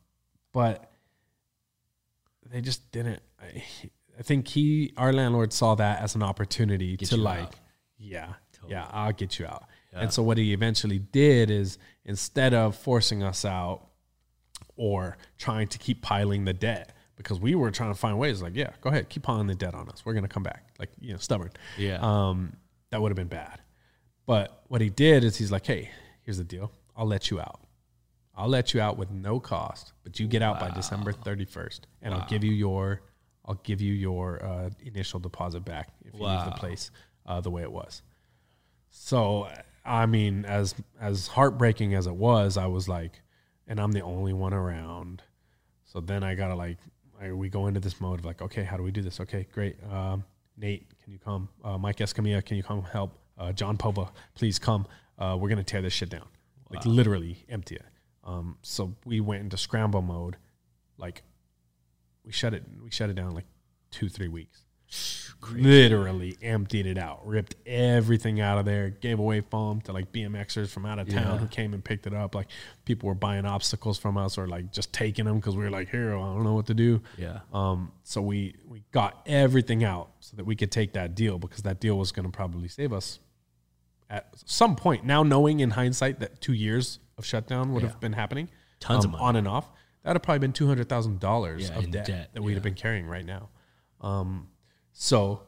but 0.53 0.91
they 2.51 2.61
just 2.61 2.91
didn't 2.93 3.21
I, 3.41 3.63
I 4.19 4.23
think 4.23 4.49
he 4.49 4.93
our 4.97 5.13
landlord 5.13 5.53
saw 5.53 5.75
that 5.75 6.01
as 6.01 6.15
an 6.15 6.23
opportunity 6.23 6.97
to 6.97 7.17
like 7.17 7.41
out. 7.41 7.55
yeah 7.99 8.33
yeah 8.69 8.87
i'll 8.93 9.13
get 9.13 9.39
you 9.39 9.47
out 9.47 9.65
Yeah. 9.93 10.01
and 10.03 10.13
so 10.13 10.23
what 10.23 10.39
he 10.39 10.53
eventually 10.53 10.99
did 11.01 11.51
is 11.51 11.77
instead 12.05 12.55
of 12.55 12.77
forcing 12.77 13.23
us 13.23 13.45
out 13.45 13.87
or 14.77 15.19
trying 15.39 15.67
to 15.69 15.79
keep 15.79 16.03
piling 16.03 16.45
the 16.45 16.53
debt 16.55 16.93
because 17.19 17.39
we 17.39 17.55
were 17.55 17.71
trying 17.71 17.93
to 17.93 17.99
find 17.99 18.19
ways 18.19 18.41
like 18.41 18.57
yeah 18.57 18.71
go 18.81 18.89
ahead 18.89 19.09
keep 19.09 19.23
piling 19.23 19.47
the 19.47 19.55
debt 19.55 19.75
on 19.75 19.89
us. 19.91 20.05
We're 20.05 20.15
going 20.15 20.25
to 20.25 20.29
come 20.29 20.43
back 20.43 20.69
like 20.79 20.91
you 21.01 21.13
know 21.13 21.19
stubborn. 21.19 21.51
Yeah. 21.77 21.99
um, 22.01 22.57
that 22.91 23.03
would 23.03 23.11
have 23.11 23.17
been 23.17 23.29
bad. 23.29 23.61
But 24.25 24.63
what 24.69 24.81
he 24.81 24.89
did 24.89 25.25
is 25.25 25.37
he's 25.37 25.53
like 25.53 25.67
hey 25.67 25.91
here's 26.23 26.39
the 26.39 26.45
deal. 26.45 26.73
I'll 26.97 27.07
let 27.07 27.31
you 27.31 27.41
out. 27.41 27.61
I'll 28.35 28.49
let 28.49 28.73
you 28.73 28.81
out 28.81 28.97
with 28.97 29.11
no 29.11 29.41
cost 29.41 29.93
but 30.05 30.19
you 30.21 30.29
get 30.29 30.43
out 30.43 30.61
by 30.61 30.71
december 30.71 31.13
31st 31.13 31.81
and 32.03 32.15
i'll 32.15 32.29
give 32.29 32.45
you 32.45 32.53
your 32.53 33.03
i'll 33.45 33.61
give 33.65 33.81
you 33.81 33.93
your 33.93 34.41
uh, 34.45 34.71
initial 34.85 35.19
deposit 35.19 35.65
back 35.65 35.89
if 36.05 36.15
you 36.15 36.25
leave 36.25 36.45
the 36.45 36.53
place 36.53 36.93
uh, 37.29 37.41
the 37.41 37.51
way 37.51 37.63
it 37.63 37.71
was. 37.71 38.03
So 38.91 39.49
I 39.85 40.07
mean, 40.07 40.45
as 40.45 40.75
as 41.01 41.29
heartbreaking 41.29 41.95
as 41.95 42.07
it 42.07 42.15
was, 42.15 42.57
I 42.57 42.67
was 42.67 42.89
like, 42.89 43.21
and 43.67 43.79
I'm 43.79 43.93
the 43.93 44.01
only 44.03 44.33
one 44.33 44.55
around. 44.55 45.23
So 45.85 46.01
then 46.01 46.25
I 46.25 46.35
gotta 46.35 46.55
like, 46.55 46.79
I, 47.21 47.33
we 47.33 47.49
go 47.49 47.67
into 47.67 47.81
this 47.81 48.01
mode 48.01 48.21
of 48.21 48.25
like, 48.25 48.43
okay, 48.43 48.65
how 48.65 48.77
do 48.77 48.83
we 48.83 48.91
do 48.91 49.03
this? 49.03 49.21
Okay, 49.21 49.47
great. 49.53 49.77
Um, 49.91 50.25
Nate, 50.57 50.87
can 51.03 51.13
you 51.13 51.19
come? 51.19 51.49
Uh, 51.65 51.79
Mike 51.79 51.99
Escamilla, 51.99 52.45
can 52.45 52.57
you 52.57 52.63
come 52.63 52.83
help? 52.83 53.19
Uh, 53.37 53.53
John 53.53 53.77
Pova, 53.77 54.11
please 54.35 54.59
come. 54.59 54.87
Uh, 55.19 55.37
we're 55.39 55.49
gonna 55.49 55.65
tear 55.65 55.83
this 55.83 55.93
shit 55.93 56.11
down, 56.11 56.27
like 56.71 56.85
literally 56.85 57.45
empty 57.49 57.77
it. 57.77 57.87
Um, 58.25 58.59
so 58.63 58.95
we 59.05 59.21
went 59.21 59.43
into 59.43 59.57
scramble 59.57 60.03
mode, 60.03 60.37
like 60.97 61.23
we 62.25 62.33
shut 62.33 62.55
it, 62.55 62.65
we 62.83 62.91
shut 62.91 63.11
it 63.11 63.15
down 63.15 63.33
like 63.35 63.47
two, 63.91 64.09
three 64.09 64.29
weeks 64.29 64.65
literally 65.53 66.37
emptied 66.43 66.87
it 66.87 66.99
out, 66.99 67.27
ripped 67.27 67.55
everything 67.67 68.41
out 68.41 68.59
of 68.59 68.65
there, 68.65 68.91
gave 68.91 69.19
away 69.19 69.41
foam 69.41 69.81
to 69.83 69.93
like 69.93 70.11
BMXers 70.13 70.69
from 70.69 70.85
out 70.87 70.99
of 70.99 71.09
town 71.09 71.35
Yeah. 71.35 71.37
who 71.39 71.47
came 71.47 71.75
and 71.75 71.85
picked 71.85 72.07
it 72.07 72.15
up. 72.15 72.35
Like 72.35 72.49
people 72.85 73.09
were 73.09 73.15
buying 73.15 73.45
obstacles 73.47 73.99
from 73.99 74.17
us 74.17 74.37
or 74.39 74.47
like 74.49 74.73
just 74.73 74.93
taking 74.93 75.25
them 75.27 75.37
because 75.37 75.57
we 75.57 75.63
were 75.65 75.71
like, 75.71 75.91
here, 75.91 76.11
I 76.17 76.19
don't 76.21 76.45
know 76.45 76.55
what 76.55 76.67
to 76.67 76.75
do. 76.75 77.01
Yeah. 77.17 77.41
Um, 77.53 77.93
so 78.03 78.21
we 78.21 78.57
we 78.67 78.83
got 78.91 79.23
everything 79.27 79.85
out 79.85 80.11
so 80.21 80.37
that 80.37 80.45
we 80.45 80.57
could 80.57 80.73
take 80.73 80.93
that 80.95 81.15
deal 81.15 81.39
because 81.39 81.63
that 81.63 81.81
deal 81.81 81.97
was 81.97 82.13
going 82.13 82.27
to 82.27 82.33
probably 82.33 82.69
save 82.69 82.93
us 82.93 83.21
at 84.11 84.27
some 84.45 84.75
point. 84.77 85.05
Now 85.05 85.23
knowing 85.23 85.61
in 85.61 85.71
hindsight 85.71 86.19
that 86.21 86.41
two 86.41 86.55
years 86.55 86.99
of 87.17 87.25
shutdown 87.25 87.73
would 87.75 87.83
Yeah. 87.83 87.91
have 87.91 88.01
been 88.01 88.15
happening, 88.15 88.49
Tons 88.81 89.05
of 89.05 89.11
um, 89.11 89.13
money. 89.13 89.25
on 89.25 89.37
and 89.37 89.49
off, 89.49 89.71
that 90.03 90.11
would 90.11 90.17
have 90.17 90.23
probably 90.23 90.39
been 90.41 90.53
two 90.53 90.67
hundred 90.67 90.89
thousand 90.89 91.21
dollars 91.21 91.71
of 91.71 91.91
debt, 91.91 92.07
debt, 92.07 92.31
that 92.33 92.43
we'd 92.43 92.55
have 92.55 92.63
been 92.63 92.75
carrying 92.75 93.07
right 93.07 93.25
now. 93.25 93.51
Um, 94.01 94.49
so 95.01 95.43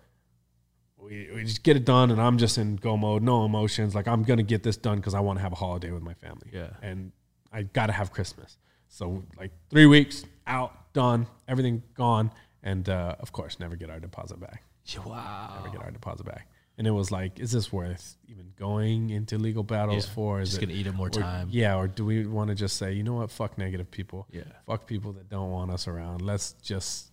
we, 0.97 1.29
we 1.35 1.43
just 1.43 1.65
get 1.65 1.77
it 1.77 1.85
done, 1.85 2.13
and 2.13 2.21
I'm 2.21 2.39
just 2.39 2.57
in 2.57 2.77
go 2.77 2.97
mode, 2.97 3.23
no 3.23 3.45
emotions. 3.45 3.97
Like 3.97 4.07
I'm 4.07 4.23
gonna 4.23 4.45
get 4.45 4.63
this 4.63 4.77
done 4.77 4.99
because 4.99 5.13
I 5.13 5.21
want 5.21 5.39
to 5.39 5.43
have 5.43 5.51
a 5.53 5.57
holiday 5.57 5.91
with 5.91 6.05
my 6.05 6.15
family. 6.15 6.49
Yeah. 6.53 6.69
and 6.83 7.11
I 7.53 7.65
gotta 7.65 7.93
have 7.93 8.13
Christmas. 8.13 8.57
So 8.89 9.25
like 9.37 9.51
three 9.71 9.87
weeks 9.87 10.25
out, 10.47 10.93
done, 10.93 11.27
everything 11.49 11.83
gone, 11.95 12.31
and 12.63 12.89
uh, 12.89 13.17
of 13.19 13.33
course 13.33 13.59
never 13.59 13.75
get 13.75 13.91
our 13.91 13.99
deposit 13.99 14.39
back. 14.41 14.63
Wow. 15.05 15.55
Never 15.63 15.77
get 15.77 15.85
our 15.85 15.91
deposit 15.91 16.27
back. 16.27 16.49
And 16.79 16.87
it 16.87 16.93
was 16.93 17.11
like, 17.13 17.39
is 17.41 17.51
this 17.53 17.73
worth 17.73 18.17
even 18.27 18.53
going 18.57 19.11
into 19.11 19.37
legal 19.37 19.63
battles 19.63 20.07
Yeah, 20.07 20.15
for? 20.15 20.41
Is 20.41 20.51
just 20.51 20.63
it, 20.63 20.67
gonna 20.67 20.79
eat 20.79 20.87
up 20.87 20.95
more 20.95 21.09
or- 21.09 21.11
time. 21.11 21.49
Yeah, 21.51 21.77
or 21.77 21.89
do 21.89 22.05
we 22.05 22.25
want 22.27 22.49
to 22.51 22.55
just 22.55 22.77
say, 22.77 22.93
you 22.93 23.03
know 23.03 23.15
what, 23.15 23.31
fuck 23.33 23.59
negative 23.59 23.91
people. 23.91 24.27
Yeah. 24.31 24.45
Fuck 24.67 24.87
people 24.87 25.13
that 25.15 25.29
don't 25.29 25.51
want 25.51 25.71
us 25.73 25.89
around. 25.89 26.23
Let's 26.23 26.53
just 26.63 27.11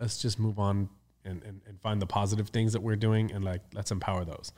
let's 0.00 0.20
just 0.20 0.38
move 0.38 0.58
on 0.58 0.90
and, 1.26 1.42
and, 1.42 1.60
and 1.66 1.80
find 1.80 2.00
the 2.00 2.06
positive 2.06 2.48
things 2.48 2.72
that 2.72 2.82
we're 2.82 2.96
doing 2.96 3.32
and 3.32 3.44
like 3.44 3.62
let's 3.74 3.90
empower 3.90 4.24
those. 4.24 4.52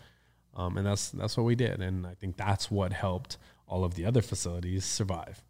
Um, 0.55 0.77
and 0.77 0.87
that's 0.87 1.11
that's 1.11 1.37
what 1.37 1.45
we 1.45 1.55
did. 1.55 1.81
And 1.81 2.07
I 2.07 2.15
think 2.15 2.37
that's 2.37 2.71
what 2.71 2.93
helped 2.93 3.39
all 3.67 3.85
of 3.85 3.95
the 3.95 4.05
other 4.05 4.23
facilities 4.23 4.85
survive. 4.85 5.43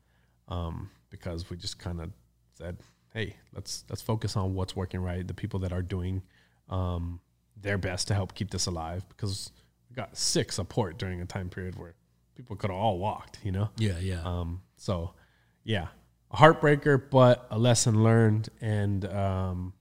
Um, 0.49 0.90
because 1.11 1.51
we 1.51 1.57
just 1.57 1.78
kind 1.78 2.01
of 2.01 2.11
said, 2.55 2.78
hey, 3.15 3.36
let's 3.55 3.85
let's 3.89 4.03
focus 4.03 4.36
on 4.36 4.55
what's 4.55 4.77
working 4.77 5.01
right, 5.01 5.27
the 5.27 5.35
people 5.35 5.61
that 5.61 5.73
are 5.73 5.82
doing 5.82 6.23
um, 6.69 7.20
their 7.61 7.78
best 7.78 8.09
to 8.09 8.15
help 8.15 8.35
keep 8.35 8.51
this 8.51 8.66
alive 8.66 9.09
because 9.09 9.51
we 9.89 9.97
got 9.97 10.16
sick 10.16 10.53
support 10.53 10.99
during 10.99 11.20
a 11.20 11.27
time 11.27 11.49
period 11.49 11.78
where 11.78 11.95
people 12.35 12.57
could 12.57 12.70
have 12.70 12.78
all 12.78 12.99
walked, 12.99 13.39
you 13.43 13.51
know? 13.51 13.69
Yeah. 13.77 13.99
Yeah. 13.99 14.23
Um, 14.24 14.62
so, 14.77 15.15
yeah, 15.65 15.89
a 16.31 16.36
heartbreaker, 16.36 17.03
but 17.11 17.47
a 17.51 17.59
lesson 17.59 18.03
learned, 18.03 18.49
and 18.61 19.05
um, 19.07 19.73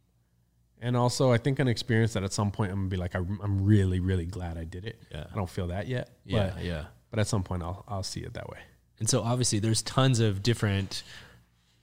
and 0.82 0.96
also 0.96 1.32
I 1.32 1.38
think 1.38 1.60
an 1.60 1.68
experience 1.68 2.14
that 2.14 2.24
at 2.24 2.34
some 2.34 2.52
point 2.52 2.72
I'm 2.72 2.80
gonna 2.80 2.90
be 2.90 2.98
like, 2.98 3.16
I'm, 3.16 3.40
I'm 3.44 3.64
really, 3.64 4.00
really 4.00 4.26
glad 4.26 4.58
I 4.58 4.64
did 4.64 4.86
it. 4.86 5.02
Yeah. 5.12 5.26
I 5.32 5.36
don't 5.36 5.50
feel 5.50 5.68
that 5.68 5.88
yet. 5.88 6.10
yeah. 6.26 6.52
but, 6.56 6.64
yeah. 6.64 6.86
But 7.10 7.20
at 7.20 7.28
some 7.28 7.44
point, 7.44 7.64
I'll 7.64 7.86
I'll 7.88 8.04
see 8.04 8.22
it 8.22 8.34
that 8.34 8.50
way. 8.50 8.60
And 9.00 9.08
so 9.08 9.22
obviously 9.22 9.60
there's 9.60 9.82
tons 9.82 10.20
of 10.20 10.42
different 10.42 11.04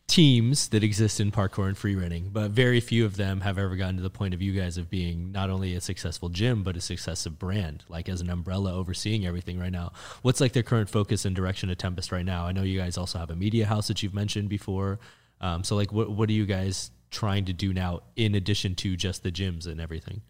teams 0.07 0.69
that 0.69 0.85
exist 0.85 1.19
in 1.19 1.33
parkour 1.33 1.67
and 1.67 1.79
free 1.79 1.95
running, 1.95 2.29
but 2.31 2.51
very 2.51 2.81
few 2.81 3.07
of 3.07 3.17
them 3.17 3.41
have 3.41 3.59
ever 3.59 3.75
gotten 3.75 3.97
to 3.97 4.03
the 4.03 4.11
point 4.11 4.35
of 4.35 4.43
you 4.43 4.53
guys 4.53 4.77
of 4.77 4.91
being 4.91 5.33
not 5.33 5.49
only 5.49 5.75
a 5.75 5.81
successful 5.81 6.29
gym, 6.29 6.63
but 6.63 6.77
a 6.77 6.81
successful 6.81 7.33
brand, 7.33 7.85
like 7.89 8.09
as 8.09 8.21
an 8.21 8.29
umbrella 8.29 8.75
overseeing 8.75 9.27
everything 9.27 9.59
right 9.59 9.73
now. 9.73 9.93
What's 10.23 10.41
like 10.41 10.53
their 10.53 10.63
current 10.63 10.91
focus 10.91 11.25
and 11.25 11.35
direction 11.35 11.71
at 11.71 11.79
Tempest 11.79 12.13
right 12.13 12.25
now? 12.25 12.47
I 12.47 12.53
know 12.53 12.63
you 12.63 12.79
guys 12.79 12.99
also 12.99 13.19
have 13.19 13.31
a 13.31 13.37
media 13.37 13.67
house 13.67 13.89
that 13.89 14.03
you've 14.03 14.15
mentioned 14.15 14.49
before. 14.49 14.99
Um, 15.41 15.65
so 15.65 15.75
like 15.75 15.93
what, 15.93 16.11
what 16.11 16.29
are 16.29 16.33
you 16.33 16.47
guys 16.47 16.91
trying 17.15 17.45
to 17.47 17.53
do 17.53 17.73
now 17.73 18.01
in 18.17 18.35
addition 18.35 18.75
to 18.75 18.97
just 18.97 19.23
the 19.23 19.33
gyms 19.33 19.67
and 19.67 19.81
everything? 19.81 20.21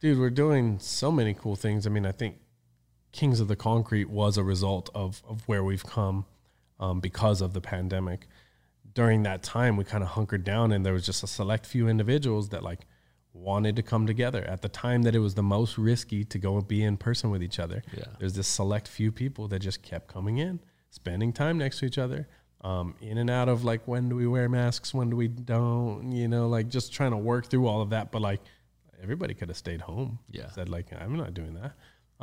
Dude, 0.00 0.18
we're 0.18 0.30
doing 0.30 0.78
so 0.80 1.12
many 1.12 1.32
cool 1.32 1.56
things. 1.56 1.86
I 1.86 1.90
mean, 1.90 2.04
I 2.04 2.12
think 2.12 2.36
Kings 3.12 3.38
of 3.40 3.48
the 3.48 3.56
Concrete 3.56 4.10
was 4.10 4.36
a 4.36 4.42
result 4.42 4.90
of, 4.94 5.22
of 5.28 5.42
where 5.46 5.62
we've 5.62 5.84
come 5.84 6.26
um, 6.80 7.00
because 7.00 7.40
of 7.40 7.52
the 7.52 7.60
pandemic. 7.60 8.26
During 8.94 9.22
that 9.22 9.42
time, 9.42 9.76
we 9.76 9.84
kind 9.84 10.02
of 10.02 10.10
hunkered 10.10 10.44
down, 10.44 10.72
and 10.72 10.84
there 10.84 10.92
was 10.92 11.06
just 11.06 11.22
a 11.22 11.26
select 11.26 11.64
few 11.64 11.88
individuals 11.88 12.48
that 12.48 12.62
like 12.62 12.86
wanted 13.32 13.76
to 13.76 13.82
come 13.82 14.06
together 14.06 14.44
at 14.44 14.60
the 14.60 14.68
time 14.68 15.02
that 15.02 15.14
it 15.14 15.20
was 15.20 15.34
the 15.34 15.42
most 15.42 15.78
risky 15.78 16.24
to 16.24 16.38
go 16.38 16.56
and 16.56 16.68
be 16.68 16.82
in 16.82 16.96
person 16.96 17.30
with 17.30 17.42
each 17.42 17.58
other. 17.58 17.82
Yeah. 17.96 18.04
There's 18.18 18.34
this 18.34 18.48
select 18.48 18.88
few 18.88 19.12
people 19.12 19.48
that 19.48 19.60
just 19.60 19.82
kept 19.82 20.08
coming 20.08 20.38
in, 20.38 20.60
spending 20.90 21.32
time 21.32 21.58
next 21.58 21.78
to 21.78 21.86
each 21.86 21.96
other, 21.96 22.28
um, 22.62 22.94
in 23.00 23.18
and 23.18 23.28
out 23.28 23.48
of 23.48 23.64
like 23.64 23.86
when 23.86 24.08
do 24.08 24.16
we 24.16 24.26
wear 24.26 24.48
masks, 24.48 24.94
when 24.94 25.10
do 25.10 25.16
we 25.16 25.28
don't, 25.28 26.12
you 26.12 26.28
know, 26.28 26.48
like 26.48 26.68
just 26.68 26.92
trying 26.92 27.10
to 27.10 27.16
work 27.16 27.46
through 27.46 27.66
all 27.66 27.82
of 27.82 27.90
that. 27.90 28.12
But 28.12 28.22
like 28.22 28.40
everybody 29.02 29.34
could 29.34 29.48
have 29.48 29.56
stayed 29.56 29.80
home. 29.80 30.18
Yeah. 30.30 30.50
Said 30.50 30.68
like, 30.68 30.86
I'm 30.98 31.16
not 31.16 31.34
doing 31.34 31.54
that. 31.54 31.72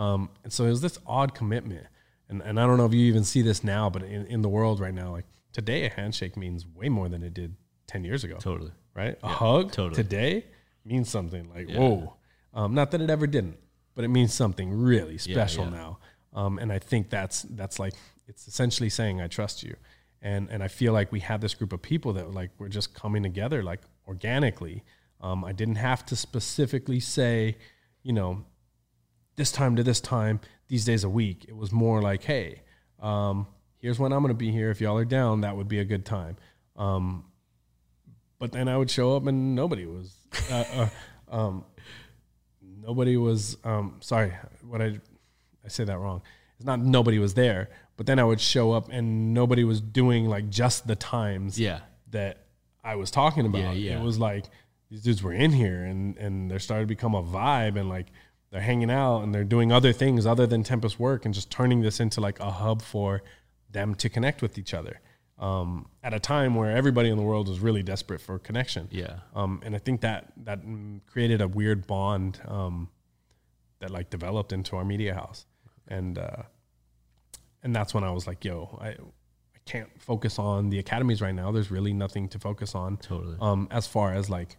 Um, 0.02 0.30
and 0.44 0.54
so 0.54 0.66
it 0.66 0.70
was 0.70 0.82
this 0.82 0.98
odd 1.06 1.36
commitment. 1.36 1.86
And, 2.30 2.42
and 2.42 2.60
I 2.60 2.66
don't 2.66 2.78
know 2.78 2.86
if 2.86 2.94
you 2.94 3.02
even 3.02 3.24
see 3.24 3.42
this 3.42 3.64
now, 3.64 3.90
but 3.90 4.04
in, 4.04 4.26
in 4.28 4.42
the 4.42 4.50
world 4.50 4.80
right 4.80 4.94
now, 4.94 5.12
like 5.12 5.26
today, 5.52 5.86
a 5.86 5.90
handshake 5.90 6.38
means 6.38 6.66
way 6.66 6.88
more 6.88 7.10
than 7.10 7.22
it 7.24 7.34
did 7.34 7.56
10 7.88 8.04
years 8.04 8.24
ago. 8.24 8.38
Totally. 8.40 8.72
Right? 8.96 9.18
A 9.24 9.28
hug 9.28 9.72
totally. 9.72 9.96
today 9.96 10.46
means 10.86 11.10
something 11.10 11.50
like, 11.54 11.70
whoa. 11.70 12.16
Um, 12.54 12.74
not 12.74 12.92
that 12.92 13.02
it 13.02 13.10
ever 13.10 13.28
didn't, 13.28 13.58
but 13.94 14.06
it 14.06 14.10
means 14.10 14.34
something 14.34 14.72
really 14.72 15.18
special 15.18 15.66
yeah. 15.66 15.72
now. 15.72 16.00
Um, 16.34 16.60
and 16.60 16.72
I 16.72 16.80
think 16.80 17.10
that's, 17.10 17.42
that's 17.44 17.80
like, 17.80 17.94
it's 18.28 18.48
essentially 18.48 18.90
saying, 18.90 19.22
I 19.22 19.28
trust 19.28 19.64
you. 19.64 19.76
And, 20.22 20.50
and 20.50 20.62
I 20.62 20.68
feel 20.68 20.92
like 20.92 21.12
we 21.12 21.22
have 21.22 21.42
this 21.42 21.54
group 21.54 21.72
of 21.72 21.82
people 21.82 22.14
that 22.14 22.34
like, 22.34 22.52
we're 22.58 22.68
just 22.68 22.94
coming 22.94 23.24
together 23.24 23.64
like 23.64 23.82
organically. 24.08 24.84
Um, 25.22 25.46
I 25.46 25.52
didn't 25.52 25.76
have 25.76 26.06
to 26.08 26.16
specifically 26.16 27.00
say, 27.00 27.58
you 28.04 28.14
know, 28.14 28.46
this 29.36 29.52
time 29.52 29.76
to 29.78 29.84
this 29.84 30.02
time, 30.02 30.40
these 30.68 30.86
days 30.86 31.04
a 31.04 31.10
week. 31.10 31.46
It 31.48 31.56
was 31.56 31.72
more 31.72 32.02
like, 32.02 32.24
hey, 32.24 32.62
um, 33.00 33.48
here's 33.80 34.00
when 34.00 34.12
I'm 34.12 34.22
going 34.22 34.34
to 34.34 34.38
be 34.38 34.52
here. 34.52 34.70
If 34.70 34.82
y'all 34.82 34.98
are 34.98 35.06
down, 35.06 35.42
that 35.42 35.56
would 35.56 35.68
be 35.68 35.80
a 35.80 35.86
good 35.86 36.06
time. 36.06 36.36
Um, 36.76 37.26
but 38.40 38.52
then 38.52 38.68
I 38.68 38.78
would 38.78 38.90
show 38.90 39.16
up 39.16 39.28
and 39.28 39.56
nobody 39.56 39.86
was, 39.86 40.16
uh, 40.52 40.64
uh, 40.74 40.90
um, 41.30 41.66
nobody 42.62 43.18
was, 43.18 43.58
um, 43.64 43.98
sorry, 44.00 44.34
what 44.68 44.82
I, 44.82 45.00
I 45.64 45.68
say 45.68 45.84
that 45.84 45.98
wrong. 45.98 46.22
It's 46.58 46.66
not 46.66 46.80
nobody 46.80 47.20
was 47.20 47.34
there, 47.34 47.70
but 48.00 48.06
then 48.06 48.18
I 48.18 48.24
would 48.24 48.40
show 48.40 48.72
up 48.72 48.88
and 48.90 49.34
nobody 49.34 49.66
was 49.66 49.82
doing 49.82 50.28
like 50.30 50.50
just 50.50 50.88
the 50.88 50.96
times 50.96 51.60
Yeah. 51.60 51.82
that 52.12 52.38
I 52.82 52.96
was 52.96 53.12
talking 53.12 53.46
about. 53.46 53.60
Yeah, 53.60 53.72
yeah. 53.74 54.00
It 54.00 54.04
was 54.04 54.18
like 54.18 54.46
these 54.90 55.02
dudes 55.04 55.22
were 55.22 55.34
in 55.34 55.52
here 55.52 55.84
and 55.84 56.18
and 56.18 56.50
they're 56.50 56.60
starting 56.68 56.86
to 56.88 56.96
become 56.96 57.14
a 57.14 57.22
vibe 57.22 57.78
and 57.78 57.90
like 57.90 58.08
they're 58.52 58.62
hanging 58.62 58.90
out 58.90 59.22
and 59.24 59.36
they're 59.36 59.44
doing 59.44 59.72
other 59.74 59.92
things 59.92 60.26
other 60.26 60.48
than 60.48 60.64
Tempest 60.64 60.98
work 60.98 61.26
and 61.26 61.34
just 61.34 61.52
turning 61.52 61.82
this 61.82 62.00
into 62.00 62.22
like 62.22 62.40
a 62.40 62.50
hub 62.52 62.82
for 62.82 63.22
them 63.70 63.94
to 63.96 64.08
connect 64.10 64.42
with 64.42 64.58
each 64.58 64.74
other. 64.74 65.02
Um, 65.38 65.88
at 66.02 66.14
a 66.14 66.20
time 66.20 66.56
where 66.56 66.72
everybody 66.76 67.10
in 67.10 67.18
the 67.18 67.24
world 67.24 67.48
was 67.50 67.60
really 67.60 67.84
desperate 67.84 68.22
for 68.22 68.40
connection. 68.40 68.88
Yeah. 68.92 69.20
Um, 69.36 69.62
and 69.66 69.76
I 69.76 69.80
think 69.80 70.02
that 70.02 70.32
that 70.46 70.60
created 71.12 71.42
a 71.42 71.48
weird 71.50 71.86
bond 71.86 72.40
um, 72.48 72.90
that 73.80 73.90
like 73.92 74.10
developed 74.10 74.52
into 74.54 74.76
our 74.78 74.84
media 74.86 75.14
house, 75.14 75.46
and 75.88 76.18
uh, 76.18 76.44
and 77.64 77.76
that's 77.76 77.94
when 77.94 78.04
I 78.04 78.12
was 78.12 78.28
like, 78.28 78.46
yo, 78.46 78.78
I 78.82 78.90
I 78.90 79.60
can't 79.66 79.90
focus 80.02 80.40
on 80.40 80.70
the 80.70 80.80
academies 80.80 81.22
right 81.22 81.34
now. 81.34 81.52
There's 81.52 81.72
really 81.72 81.94
nothing 81.94 82.30
to 82.30 82.40
focus 82.40 82.76
on. 82.76 82.98
Totally. 82.98 83.38
Um, 83.40 83.68
as 83.72 83.88
far 83.88 84.14
as 84.14 84.30
like 84.30 84.58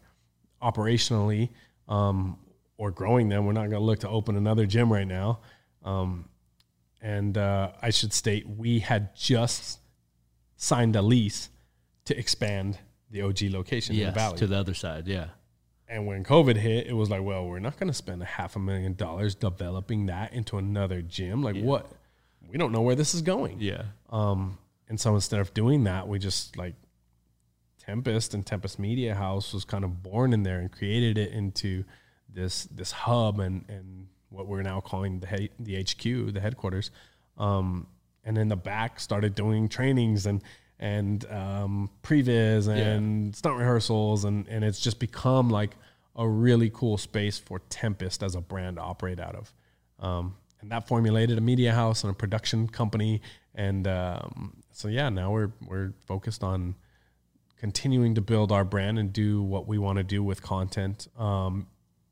operationally 0.63 1.51
um, 1.89 2.39
or 2.77 2.91
growing 2.91 3.29
them, 3.29 3.47
we're 3.47 3.53
not 3.53 3.71
going 3.71 3.81
to 3.81 3.81
look 3.81 4.01
to 4.01 4.09
open 4.09 4.37
another 4.37 4.67
gym 4.67 4.93
right 4.93 5.07
now. 5.07 5.41
Um, 5.85 6.29
and 7.01 7.37
uh, 7.39 7.73
I 7.81 7.91
should 7.91 8.13
state 8.13 8.49
we 8.49 8.81
had 8.81 9.17
just 9.17 9.81
signed 10.57 10.97
a 10.97 11.03
lease 11.03 11.49
to 12.05 12.19
expand 12.19 12.79
the 13.11 13.23
OG 13.23 13.43
location 13.51 13.97
in 13.97 14.07
the 14.07 14.13
valley. 14.13 14.39
To 14.39 14.47
the 14.47 14.57
other 14.57 14.75
side. 14.75 15.09
Yeah. 15.09 15.29
And 15.89 16.07
when 16.07 16.23
COVID 16.23 16.57
hit, 16.57 16.87
it 16.87 16.93
was 16.93 17.11
like, 17.11 17.23
well, 17.23 17.47
we're 17.47 17.59
not 17.59 17.77
going 17.79 17.89
to 17.89 17.95
spend 17.95 18.23
a 18.23 18.27
half 18.27 18.55
a 18.55 18.61
million 18.61 18.95
dollars 18.95 19.35
developing 19.35 20.07
that 20.07 20.33
into 20.33 20.57
another 20.57 21.03
gym. 21.03 21.43
Like, 21.43 21.57
what? 21.57 21.91
We 22.49 22.59
don't 22.59 22.73
know 22.73 22.83
where 22.83 22.97
this 22.97 23.15
is 23.15 23.23
going. 23.23 23.59
Yeah. 23.61 23.83
Um, 24.11 24.59
and 24.89 24.99
so 24.99 25.15
instead 25.15 25.41
of 25.41 25.55
doing 25.55 25.85
that, 25.85 26.09
we 26.09 26.19
just 26.19 26.57
like 26.57 26.75
Tempest 27.79 28.35
and 28.35 28.45
Tempest 28.45 28.79
Media 28.79 29.15
House 29.15 29.53
was 29.53 29.65
kind 29.65 29.85
of 29.85 30.03
born 30.03 30.33
in 30.33 30.43
there 30.43 30.59
and 30.59 30.71
created 30.71 31.17
it 31.17 31.33
into 31.33 31.85
this 32.29 32.65
this 32.65 32.93
hub 32.93 33.41
and 33.41 33.65
and 33.69 34.09
what 34.31 34.47
we're 34.47 34.63
now 34.63 34.81
calling 34.81 35.21
the 35.21 35.49
the 35.59 35.81
HQ, 35.81 36.33
the 36.33 36.41
headquarters. 36.41 36.91
Um, 37.39 37.87
and 38.25 38.37
in 38.37 38.49
the 38.49 38.57
back, 38.57 39.01
started 39.01 39.35
doing 39.35 39.69
trainings 39.69 40.27
and 40.27 40.43
and 40.79 41.25
um, 41.31 41.91
previs 42.03 42.69
and 42.69 43.35
stunt 43.35 43.59
rehearsals, 43.59 44.25
and 44.25 44.47
and 44.49 44.65
it's 44.65 44.81
just 44.81 44.99
become 44.99 45.51
like 45.51 45.77
a 46.17 46.29
really 46.29 46.71
cool 46.71 46.99
space 46.99 47.39
for 47.39 47.61
Tempest 47.71 48.23
as 48.23 48.35
a 48.35 48.41
brand 48.41 48.77
to 48.77 48.83
operate 48.83 49.21
out 49.21 49.37
of. 49.37 49.53
Um, 49.99 50.37
and 50.61 50.71
that 50.71 50.87
formulated 50.87 51.39
a 51.39 51.41
media 51.41 51.73
house 51.73 52.05
and 52.05 52.11
a 52.11 52.15
production 52.15 52.69
company, 52.69 53.23
and 53.55 53.87
um, 53.87 54.63
so 54.73 54.89
yeah, 54.89 55.09
now 55.09 55.31
we're 55.31 55.53
we're 55.67 55.93
focused 56.07 56.43
on 56.43 56.75
continuing 57.57 58.15
to 58.15 58.21
build 58.21 58.51
our 58.51 58.65
brand 58.65 58.99
and 58.99 59.13
do 59.13 59.43
what 59.43 59.69
we 59.69 59.77
want 59.77 59.99
to 59.99 60.03
do 60.03 60.23
with 60.23 60.43
content 60.43 61.09
um, 61.19 61.67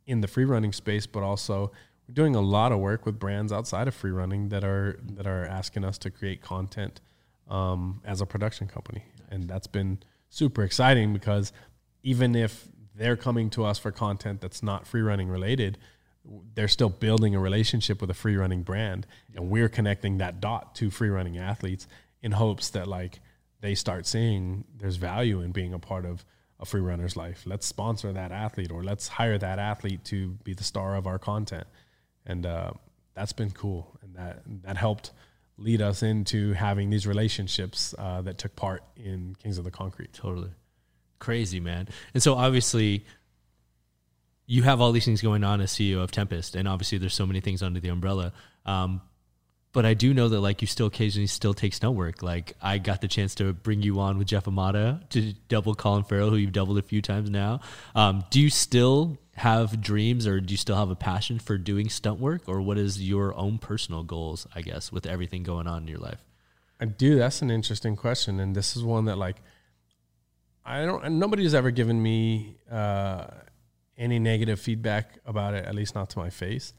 in 0.06 0.20
the 0.20 0.28
free 0.28 0.44
running 0.44 0.72
space, 0.72 1.06
but 1.06 1.22
also 1.22 1.72
we're 2.06 2.14
doing 2.14 2.34
a 2.34 2.40
lot 2.40 2.70
of 2.70 2.78
work 2.78 3.06
with 3.06 3.18
brands 3.18 3.50
outside 3.52 3.88
of 3.88 3.94
free 3.94 4.10
running 4.10 4.48
that 4.50 4.64
are 4.64 4.98
that 5.14 5.26
are 5.26 5.44
asking 5.46 5.84
us 5.84 5.98
to 5.98 6.10
create 6.10 6.40
content 6.42 7.00
um, 7.48 8.02
as 8.04 8.20
a 8.20 8.26
production 8.26 8.66
company, 8.66 9.04
and 9.30 9.48
that's 9.48 9.66
been 9.66 9.98
super 10.30 10.62
exciting 10.62 11.12
because 11.12 11.52
even 12.02 12.34
if 12.34 12.68
they're 12.94 13.16
coming 13.16 13.48
to 13.48 13.64
us 13.64 13.78
for 13.78 13.90
content 13.90 14.40
that's 14.40 14.62
not 14.62 14.86
free 14.86 15.00
running 15.00 15.28
related, 15.28 15.78
they're 16.54 16.68
still 16.68 16.88
building 16.88 17.34
a 17.34 17.40
relationship 17.40 18.00
with 18.00 18.10
a 18.10 18.14
free 18.14 18.36
running 18.36 18.62
brand, 18.62 19.06
and 19.34 19.50
we're 19.50 19.68
connecting 19.68 20.18
that 20.18 20.40
dot 20.40 20.74
to 20.76 20.90
free 20.90 21.08
running 21.08 21.38
athletes 21.38 21.86
in 22.22 22.32
hopes 22.32 22.70
that 22.70 22.86
like 22.86 23.20
they 23.60 23.74
start 23.74 24.06
seeing 24.06 24.64
there's 24.76 24.96
value 24.96 25.40
in 25.40 25.52
being 25.52 25.72
a 25.72 25.78
part 25.78 26.04
of 26.04 26.24
a 26.60 26.64
free 26.64 26.80
runner's 26.80 27.16
life. 27.16 27.44
Let's 27.46 27.66
sponsor 27.66 28.12
that 28.12 28.32
athlete 28.32 28.70
or 28.70 28.82
let's 28.82 29.08
hire 29.08 29.38
that 29.38 29.58
athlete 29.58 30.04
to 30.06 30.30
be 30.44 30.54
the 30.54 30.64
star 30.64 30.96
of 30.96 31.06
our 31.06 31.18
content. 31.18 31.66
And 32.26 32.44
uh, 32.44 32.72
that's 33.14 33.32
been 33.32 33.50
cool. 33.50 33.96
And 34.02 34.14
that, 34.16 34.42
that 34.64 34.76
helped 34.76 35.12
lead 35.56 35.82
us 35.82 36.02
into 36.02 36.52
having 36.52 36.90
these 36.90 37.06
relationships 37.06 37.94
uh, 37.98 38.22
that 38.22 38.38
took 38.38 38.54
part 38.56 38.82
in 38.96 39.36
Kings 39.42 39.58
of 39.58 39.64
the 39.64 39.70
Concrete. 39.70 40.12
Totally. 40.12 40.50
Crazy, 41.18 41.60
man. 41.60 41.88
And 42.14 42.22
so 42.22 42.34
obviously 42.34 43.04
you 44.50 44.62
have 44.62 44.80
all 44.80 44.92
these 44.92 45.04
things 45.04 45.20
going 45.20 45.44
on 45.44 45.60
as 45.60 45.70
CEO 45.70 46.02
of 46.02 46.10
Tempest, 46.10 46.56
and 46.56 46.66
obviously 46.66 46.96
there's 46.96 47.14
so 47.14 47.26
many 47.26 47.40
things 47.40 47.62
under 47.62 47.80
the 47.80 47.90
umbrella. 47.90 48.32
Um, 48.64 49.02
but 49.72 49.84
I 49.84 49.92
do 49.92 50.14
know 50.14 50.30
that 50.30 50.40
like 50.40 50.62
you 50.62 50.66
still 50.66 50.86
occasionally 50.86 51.26
still 51.26 51.52
take 51.52 51.74
stunt 51.74 51.94
work. 51.94 52.22
Like 52.22 52.54
I 52.60 52.78
got 52.78 53.02
the 53.02 53.08
chance 53.08 53.34
to 53.36 53.52
bring 53.52 53.82
you 53.82 54.00
on 54.00 54.16
with 54.16 54.26
Jeff 54.26 54.48
Amata 54.48 55.06
to 55.10 55.34
double 55.48 55.74
Colin 55.74 56.02
Farrell, 56.02 56.30
who 56.30 56.36
you've 56.36 56.52
doubled 56.52 56.78
a 56.78 56.82
few 56.82 57.02
times 57.02 57.28
now. 57.28 57.60
Um, 57.94 58.24
do 58.30 58.40
you 58.40 58.48
still 58.48 59.18
have 59.36 59.82
dreams, 59.82 60.26
or 60.26 60.40
do 60.40 60.52
you 60.52 60.56
still 60.56 60.76
have 60.76 60.88
a 60.88 60.96
passion 60.96 61.38
for 61.38 61.58
doing 61.58 61.90
stunt 61.90 62.18
work, 62.18 62.42
or 62.46 62.62
what 62.62 62.78
is 62.78 63.06
your 63.06 63.36
own 63.36 63.58
personal 63.58 64.02
goals? 64.02 64.46
I 64.54 64.62
guess 64.62 64.90
with 64.90 65.04
everything 65.04 65.42
going 65.42 65.66
on 65.66 65.82
in 65.82 65.88
your 65.88 65.98
life. 65.98 66.24
I 66.80 66.86
do. 66.86 67.18
That's 67.18 67.42
an 67.42 67.50
interesting 67.50 67.96
question, 67.96 68.40
and 68.40 68.56
this 68.56 68.76
is 68.78 68.82
one 68.82 69.04
that 69.04 69.18
like 69.18 69.36
I 70.64 70.86
don't. 70.86 71.18
Nobody's 71.18 71.52
ever 71.52 71.70
given 71.70 72.02
me 72.02 72.56
uh, 72.70 73.26
any 73.98 74.18
negative 74.18 74.60
feedback 74.60 75.18
about 75.26 75.54
it, 75.54 75.64
at 75.64 75.74
least 75.74 75.94
not 75.94 76.10
to 76.10 76.18
my 76.18 76.30
face. 76.30 76.72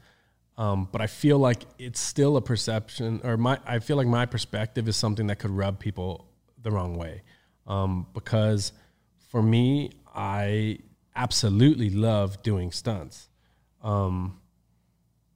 Um, 0.56 0.88
but 0.90 1.00
I 1.00 1.06
feel 1.06 1.38
like 1.38 1.64
it's 1.78 2.00
still 2.00 2.36
a 2.36 2.42
perception, 2.42 3.20
or 3.24 3.36
my. 3.36 3.58
I 3.66 3.78
feel 3.78 3.96
like 3.96 4.06
my 4.06 4.26
perspective 4.26 4.88
is 4.88 4.96
something 4.96 5.28
that 5.28 5.38
could 5.38 5.50
rub 5.50 5.78
people 5.78 6.28
the 6.62 6.70
wrong 6.70 6.96
way, 6.96 7.22
um, 7.66 8.06
because 8.12 8.72
for 9.30 9.42
me, 9.42 9.92
I 10.14 10.78
absolutely 11.16 11.88
love 11.90 12.42
doing 12.42 12.72
stunts. 12.72 13.28
Um, 13.82 14.38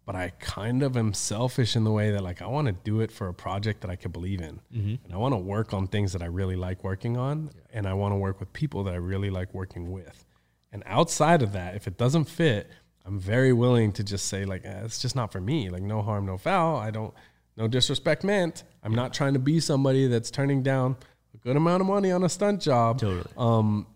but 0.04 0.14
I 0.14 0.28
kind 0.38 0.82
of 0.82 0.98
am 0.98 1.14
selfish 1.14 1.74
in 1.76 1.84
the 1.84 1.90
way 1.92 2.10
that 2.10 2.22
like 2.22 2.42
I 2.42 2.46
want 2.46 2.66
to 2.66 2.72
do 2.72 3.00
it 3.00 3.10
for 3.10 3.28
a 3.28 3.32
project 3.32 3.80
that 3.80 3.90
I 3.90 3.96
can 3.96 4.10
believe 4.10 4.42
in, 4.42 4.60
and 5.04 5.14
I 5.14 5.16
want 5.16 5.32
to 5.32 5.38
work 5.38 5.72
on 5.72 5.86
things 5.86 6.12
that 6.12 6.20
I 6.20 6.26
really 6.26 6.56
like 6.56 6.84
working 6.84 7.16
on, 7.16 7.50
and 7.72 7.86
I 7.86 7.94
want 7.94 8.12
to 8.12 8.16
work 8.16 8.40
with 8.40 8.52
people 8.52 8.84
that 8.84 8.92
I 8.92 8.98
really 8.98 9.30
like 9.30 9.54
working 9.54 9.90
with. 9.90 10.26
And 10.74 10.82
outside 10.86 11.40
of 11.40 11.52
that, 11.52 11.76
if 11.76 11.86
it 11.86 11.96
doesn't 11.96 12.24
fit, 12.24 12.68
I'm 13.06 13.20
very 13.20 13.52
willing 13.52 13.92
to 13.92 14.02
just 14.02 14.26
say 14.26 14.44
like 14.44 14.66
eh, 14.66 14.82
it's 14.84 15.00
just 15.00 15.14
not 15.14 15.30
for 15.30 15.40
me. 15.40 15.70
Like 15.70 15.84
no 15.84 16.02
harm, 16.02 16.26
no 16.26 16.36
foul. 16.36 16.76
I 16.76 16.90
don't, 16.90 17.14
no 17.56 17.68
disrespect 17.68 18.24
meant. 18.24 18.64
I'm 18.82 18.92
not 18.92 19.14
trying 19.14 19.34
to 19.34 19.38
be 19.38 19.60
somebody 19.60 20.08
that's 20.08 20.32
turning 20.32 20.64
down 20.64 20.96
a 21.32 21.36
good 21.38 21.56
amount 21.56 21.80
of 21.80 21.86
money 21.86 22.10
on 22.10 22.24
a 22.24 22.28
stunt 22.28 22.60
job 22.60 22.98
Totally. 22.98 23.30
um, 23.36 23.86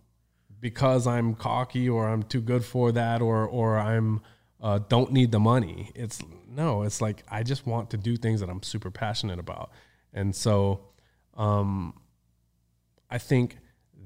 because 0.60 1.08
I'm 1.08 1.34
cocky 1.34 1.88
or 1.88 2.08
I'm 2.08 2.22
too 2.22 2.40
good 2.40 2.64
for 2.64 2.92
that 2.92 3.22
or 3.22 3.44
or 3.48 3.76
I'm 3.76 4.20
uh, 4.60 4.78
don't 4.88 5.12
need 5.12 5.32
the 5.32 5.40
money. 5.40 5.90
It's 5.96 6.20
no, 6.48 6.82
it's 6.82 7.00
like 7.00 7.24
I 7.28 7.42
just 7.42 7.66
want 7.66 7.90
to 7.90 7.96
do 7.96 8.16
things 8.16 8.38
that 8.38 8.48
I'm 8.48 8.62
super 8.62 8.92
passionate 8.92 9.40
about, 9.40 9.72
and 10.14 10.34
so 10.34 10.80
um, 11.36 11.94
I 13.10 13.18
think 13.18 13.58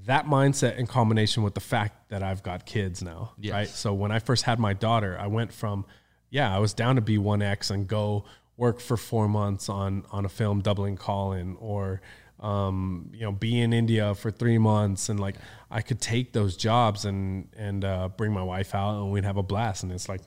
that 0.06 0.26
mindset 0.26 0.76
in 0.78 0.86
combination 0.86 1.42
with 1.42 1.54
the 1.54 1.60
fact 1.60 2.08
that 2.10 2.22
I've 2.22 2.42
got 2.42 2.66
kids 2.66 3.02
now, 3.02 3.32
Yes. 3.38 3.52
right? 3.52 3.68
So 3.68 3.94
when 3.94 4.10
I 4.10 4.18
first 4.18 4.44
had 4.44 4.58
my 4.58 4.72
daughter, 4.72 5.16
I 5.18 5.26
went 5.28 5.52
from 5.52 5.86
yeah, 6.30 6.54
I 6.54 6.58
was 6.60 6.72
down 6.72 6.96
to 6.96 7.02
be 7.02 7.18
one 7.18 7.42
X 7.42 7.70
and 7.70 7.86
go 7.86 8.24
work 8.56 8.80
for 8.80 8.96
four 8.96 9.28
months 9.28 9.68
on 9.68 10.04
on 10.10 10.24
a 10.24 10.28
film 10.28 10.60
doubling 10.60 10.96
Colin 10.96 11.56
or 11.60 12.00
um, 12.40 13.10
you 13.14 13.20
know 13.20 13.32
be 13.32 13.60
in 13.60 13.72
India 13.72 14.14
for 14.14 14.30
three 14.30 14.58
months 14.58 15.08
and 15.08 15.20
like 15.20 15.36
I 15.70 15.80
could 15.82 16.00
take 16.00 16.32
those 16.32 16.56
jobs 16.56 17.04
and 17.04 17.48
and 17.56 17.84
uh, 17.84 18.08
bring 18.16 18.32
my 18.32 18.42
wife 18.42 18.74
out 18.74 19.00
and 19.00 19.12
we'd 19.12 19.24
have 19.24 19.36
a 19.36 19.42
blast 19.42 19.82
and 19.82 19.92
it's 19.92 20.08
like 20.08 20.22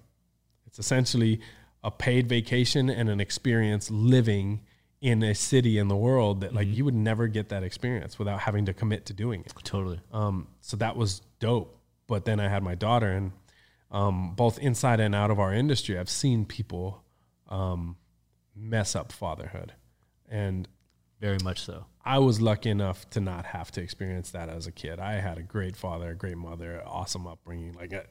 it's 0.67 0.79
essentially 0.79 1.41
a 1.83 1.91
paid 1.91 2.27
vacation 2.29 2.89
and 2.89 3.09
an 3.09 3.19
experience 3.19 3.91
living 3.91 4.61
in 5.05 5.21
a 5.21 5.35
city 5.35 5.77
in 5.77 5.87
the 5.87 5.95
world 5.95 6.41
that 6.41 6.51
like 6.51 6.67
you 6.67 6.83
would 6.83 6.95
never 6.95 7.27
get 7.27 7.49
that 7.49 7.61
experience 7.61 8.17
without 8.17 8.39
having 8.39 8.65
to 8.65 8.73
commit 8.73 9.05
to 9.05 9.13
doing 9.13 9.41
it. 9.41 9.53
Totally. 9.63 9.99
Um, 10.11 10.47
so 10.61 10.77
that 10.77 10.97
was 10.97 11.21
dope. 11.39 11.77
But 12.07 12.25
then 12.25 12.39
I 12.39 12.47
had 12.47 12.63
my 12.63 12.73
daughter, 12.73 13.11
and 13.11 13.31
um, 13.91 14.33
both 14.35 14.57
inside 14.57 14.99
and 14.99 15.13
out 15.13 15.29
of 15.29 15.39
our 15.39 15.53
industry, 15.53 15.99
I've 15.99 16.09
seen 16.09 16.43
people 16.43 17.03
um, 17.47 17.97
mess 18.55 18.95
up 18.95 19.11
fatherhood. 19.11 19.73
And 20.27 20.67
Very 21.21 21.37
much 21.43 21.61
so. 21.61 21.85
I 22.03 22.19
was 22.19 22.41
lucky 22.41 22.69
enough 22.69 23.07
to 23.11 23.19
not 23.19 23.45
have 23.45 23.71
to 23.71 23.81
experience 23.81 24.31
that 24.31 24.49
as 24.49 24.67
a 24.67 24.71
kid. 24.71 24.99
I 24.99 25.13
had 25.13 25.37
a 25.37 25.43
great 25.43 25.75
father, 25.75 26.09
a 26.11 26.15
great 26.15 26.37
mother, 26.37 26.81
awesome 26.85 27.27
upbringing, 27.27 27.73
like 27.73 27.93
uh, 27.93 28.01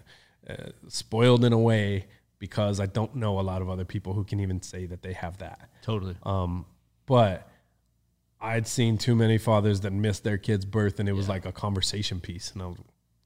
uh, 0.48 0.70
spoiled 0.88 1.44
in 1.44 1.52
a 1.52 1.58
way 1.58 2.06
because 2.38 2.80
I 2.80 2.86
don't 2.86 3.14
know 3.14 3.38
a 3.38 3.42
lot 3.42 3.62
of 3.62 3.68
other 3.68 3.84
people 3.84 4.12
who 4.12 4.24
can 4.24 4.40
even 4.40 4.62
say 4.62 4.86
that 4.86 5.02
they 5.02 5.12
have 5.12 5.38
that. 5.38 5.70
Totally. 5.82 6.16
Um, 6.24 6.66
but 7.06 7.48
I'd 8.40 8.66
seen 8.66 8.98
too 8.98 9.14
many 9.14 9.38
fathers 9.38 9.80
that 9.80 9.92
missed 9.92 10.24
their 10.24 10.38
kid's 10.38 10.64
birth, 10.64 11.00
and 11.00 11.08
it 11.08 11.12
was 11.12 11.28
like 11.28 11.46
a 11.46 11.52
conversation 11.52 12.20
piece. 12.20 12.52
And 12.52 12.62
I 12.62 12.66
was, 12.66 12.78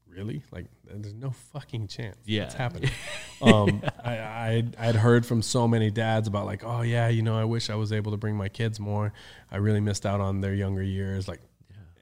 really? 0.07 0.43
Like, 0.51 0.65
there's 0.85 1.13
no 1.13 1.31
fucking 1.31 1.87
chance. 1.87 2.17
Yeah. 2.25 2.43
It's 2.43 2.53
happening. 2.53 2.89
um, 3.41 3.81
I, 4.03 4.17
I, 4.17 4.63
I'd 4.77 4.95
heard 4.95 5.25
from 5.25 5.41
so 5.41 5.67
many 5.67 5.91
dads 5.91 6.27
about 6.27 6.45
like, 6.45 6.63
oh 6.63 6.81
yeah, 6.81 7.09
you 7.09 7.21
know, 7.21 7.37
I 7.37 7.43
wish 7.43 7.69
I 7.69 7.75
was 7.75 7.91
able 7.91 8.11
to 8.11 8.17
bring 8.17 8.35
my 8.35 8.49
kids 8.49 8.79
more. 8.79 9.13
I 9.51 9.57
really 9.57 9.81
missed 9.81 10.05
out 10.05 10.21
on 10.21 10.41
their 10.41 10.53
younger 10.53 10.83
years. 10.83 11.27
Like 11.27 11.41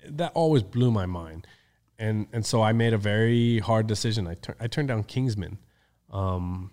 that 0.10 0.32
always 0.34 0.64
blew 0.64 0.92
my 0.92 1.06
mind. 1.06 1.48
And, 2.00 2.28
and 2.32 2.46
so 2.46 2.62
I 2.62 2.74
made 2.74 2.94
a 2.94 2.98
very 2.98 3.60
hard 3.60 3.88
decision. 3.88 4.28
I, 4.28 4.36
tur- 4.36 4.56
I 4.60 4.68
turned 4.68 4.88
down 4.90 5.04
Kingsman. 5.04 5.58
Um, 6.12 6.72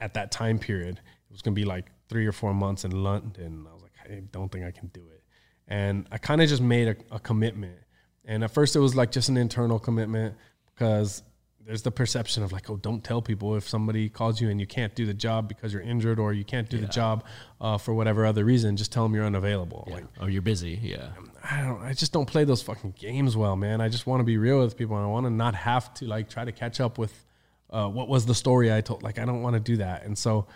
at 0.00 0.14
that 0.14 0.30
time 0.32 0.58
period, 0.58 0.96
it 0.96 1.32
was 1.32 1.42
going 1.42 1.54
to 1.54 1.60
be 1.60 1.64
like 1.64 1.86
three 2.10 2.26
or 2.26 2.32
four 2.32 2.52
months 2.52 2.84
in 2.84 2.90
London. 2.90 3.66
I 3.70 3.72
was 3.72 3.82
like, 3.82 3.92
I 4.04 4.20
don't 4.32 4.50
think 4.52 4.66
I 4.66 4.72
can 4.72 4.88
do 4.88 5.00
it. 5.00 5.22
And 5.68 6.06
I 6.10 6.18
kind 6.18 6.42
of 6.42 6.48
just 6.48 6.60
made 6.60 6.88
a, 6.88 6.96
a 7.14 7.20
commitment. 7.20 7.78
And 8.24 8.44
at 8.44 8.50
first, 8.50 8.76
it 8.76 8.80
was 8.80 8.94
like 8.94 9.12
just 9.12 9.28
an 9.28 9.36
internal 9.36 9.78
commitment 9.78 10.34
because 10.66 11.22
there's 11.64 11.82
the 11.82 11.90
perception 11.92 12.42
of 12.42 12.50
like, 12.50 12.68
oh, 12.68 12.76
don't 12.76 13.04
tell 13.04 13.22
people 13.22 13.54
if 13.54 13.68
somebody 13.68 14.08
calls 14.08 14.40
you 14.40 14.50
and 14.50 14.58
you 14.58 14.66
can't 14.66 14.94
do 14.96 15.06
the 15.06 15.14
job 15.14 15.46
because 15.46 15.72
you're 15.72 15.82
injured 15.82 16.18
or 16.18 16.32
you 16.32 16.44
can't 16.44 16.68
do 16.68 16.78
the 16.78 16.88
job 16.88 17.24
uh, 17.60 17.78
for 17.78 17.94
whatever 17.94 18.26
other 18.26 18.44
reason. 18.44 18.76
Just 18.76 18.90
tell 18.90 19.04
them 19.04 19.14
you're 19.14 19.24
unavailable. 19.24 19.86
Like, 19.88 20.04
oh, 20.20 20.26
you're 20.26 20.42
busy. 20.42 20.80
Yeah. 20.82 21.10
I 21.48 21.62
don't. 21.62 21.80
I 21.80 21.92
just 21.92 22.12
don't 22.12 22.26
play 22.26 22.44
those 22.44 22.60
fucking 22.60 22.94
games 22.98 23.36
well, 23.36 23.56
man. 23.56 23.80
I 23.80 23.88
just 23.88 24.06
want 24.06 24.20
to 24.20 24.24
be 24.24 24.36
real 24.36 24.58
with 24.58 24.76
people, 24.76 24.96
and 24.96 25.04
I 25.04 25.08
want 25.08 25.26
to 25.26 25.30
not 25.30 25.54
have 25.54 25.94
to 25.94 26.06
like 26.06 26.28
try 26.28 26.44
to 26.44 26.52
catch 26.52 26.80
up 26.80 26.98
with 26.98 27.14
uh, 27.70 27.88
what 27.88 28.08
was 28.08 28.26
the 28.26 28.34
story 28.34 28.72
I 28.72 28.80
told. 28.80 29.02
Like, 29.02 29.18
I 29.18 29.24
don't 29.24 29.42
want 29.42 29.54
to 29.54 29.60
do 29.60 29.78
that. 29.78 30.04
And 30.04 30.18
so, 30.18 30.46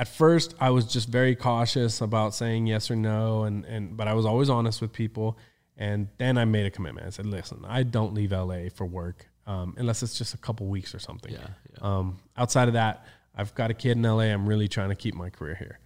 at 0.00 0.08
first, 0.08 0.54
I 0.58 0.70
was 0.70 0.86
just 0.86 1.10
very 1.10 1.36
cautious 1.36 2.00
about 2.00 2.34
saying 2.34 2.66
yes 2.66 2.90
or 2.90 2.96
no, 2.96 3.44
and 3.44 3.66
and 3.66 3.98
but 3.98 4.08
I 4.08 4.14
was 4.14 4.24
always 4.24 4.48
honest 4.48 4.80
with 4.80 4.94
people. 4.94 5.36
And 5.76 6.08
then 6.18 6.38
I 6.38 6.44
made 6.46 6.66
a 6.66 6.70
commitment. 6.70 7.06
I 7.06 7.10
said, 7.10 7.26
listen, 7.26 7.64
I 7.66 7.82
don't 7.84 8.12
leave 8.12 8.32
LA 8.32 8.68
for 8.74 8.84
work 8.84 9.26
um, 9.46 9.74
unless 9.78 10.02
it's 10.02 10.16
just 10.16 10.34
a 10.34 10.38
couple 10.38 10.66
weeks 10.66 10.94
or 10.94 10.98
something. 10.98 11.32
Yeah, 11.32 11.48
Um, 11.80 12.18
outside 12.36 12.68
of 12.68 12.74
that, 12.74 13.06
I've 13.34 13.54
got 13.54 13.70
a 13.70 13.74
kid 13.74 13.92
in 13.92 14.02
LA. 14.02 14.24
I'm 14.24 14.46
really 14.46 14.68
trying 14.68 14.88
to 14.90 14.94
keep 14.94 15.14
my 15.14 15.28
career 15.28 15.54
here, 15.54 15.78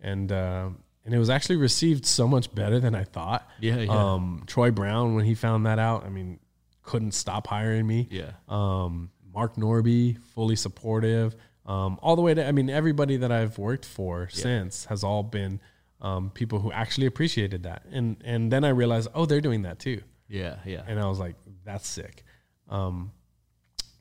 and 0.00 0.30
uh, 0.30 0.68
and 1.04 1.14
it 1.14 1.18
was 1.18 1.30
actually 1.30 1.56
received 1.56 2.04
so 2.04 2.28
much 2.28 2.54
better 2.54 2.78
than 2.78 2.94
I 2.94 3.04
thought. 3.04 3.48
Yeah, 3.60 3.76
yeah. 3.76 3.90
Um, 3.90 4.44
Troy 4.46 4.70
Brown, 4.70 5.14
when 5.14 5.24
he 5.24 5.34
found 5.34 5.64
that 5.64 5.78
out, 5.78 6.04
I 6.04 6.10
mean, 6.10 6.40
couldn't 6.82 7.12
stop 7.12 7.46
hiring 7.46 7.86
me. 7.86 8.08
Yeah. 8.10 8.32
Um, 8.48 9.10
Mark 9.32 9.56
Norby, 9.56 10.18
fully 10.34 10.56
supportive. 10.56 11.36
Um, 11.64 11.98
all 12.02 12.16
the 12.16 12.22
way 12.22 12.34
to, 12.34 12.46
I 12.46 12.52
mean, 12.52 12.68
everybody 12.68 13.16
that 13.18 13.30
I've 13.30 13.56
worked 13.56 13.84
for 13.84 14.28
since 14.30 14.86
has 14.86 15.04
all 15.04 15.22
been 15.22 15.60
um, 16.00 16.30
people 16.30 16.58
who 16.58 16.72
actually 16.72 17.06
appreciated 17.06 17.62
that. 17.62 17.84
And 17.90 18.16
and 18.24 18.50
then 18.50 18.64
I 18.64 18.70
realized, 18.70 19.08
oh, 19.14 19.26
they're 19.26 19.40
doing 19.40 19.62
that 19.62 19.78
too 19.78 20.02
Yeah. 20.28 20.56
Yeah. 20.66 20.82
and 20.86 20.98
I 20.98 21.06
was 21.06 21.20
like, 21.20 21.36
"That's 21.64 21.86
sick." 21.86 22.24
Um, 22.68 23.12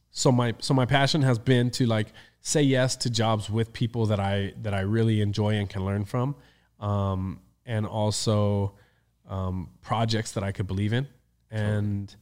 so 0.09 0.31
my 0.31 0.55
so 0.59 0.73
my 0.73 0.85
passion 0.85 1.21
has 1.21 1.37
been 1.37 1.69
to 1.71 1.85
like 1.85 2.07
say 2.41 2.61
yes 2.61 2.95
to 2.97 3.09
jobs 3.09 3.49
with 3.49 3.71
people 3.73 4.07
that 4.07 4.19
I 4.19 4.53
that 4.63 4.73
I 4.73 4.81
really 4.81 5.21
enjoy 5.21 5.55
and 5.55 5.69
can 5.69 5.85
learn 5.85 6.05
from, 6.05 6.35
um, 6.79 7.39
and 7.65 7.85
also 7.85 8.73
um, 9.29 9.69
projects 9.81 10.31
that 10.33 10.43
I 10.43 10.51
could 10.51 10.67
believe 10.67 10.93
in, 10.93 11.07
and 11.51 12.13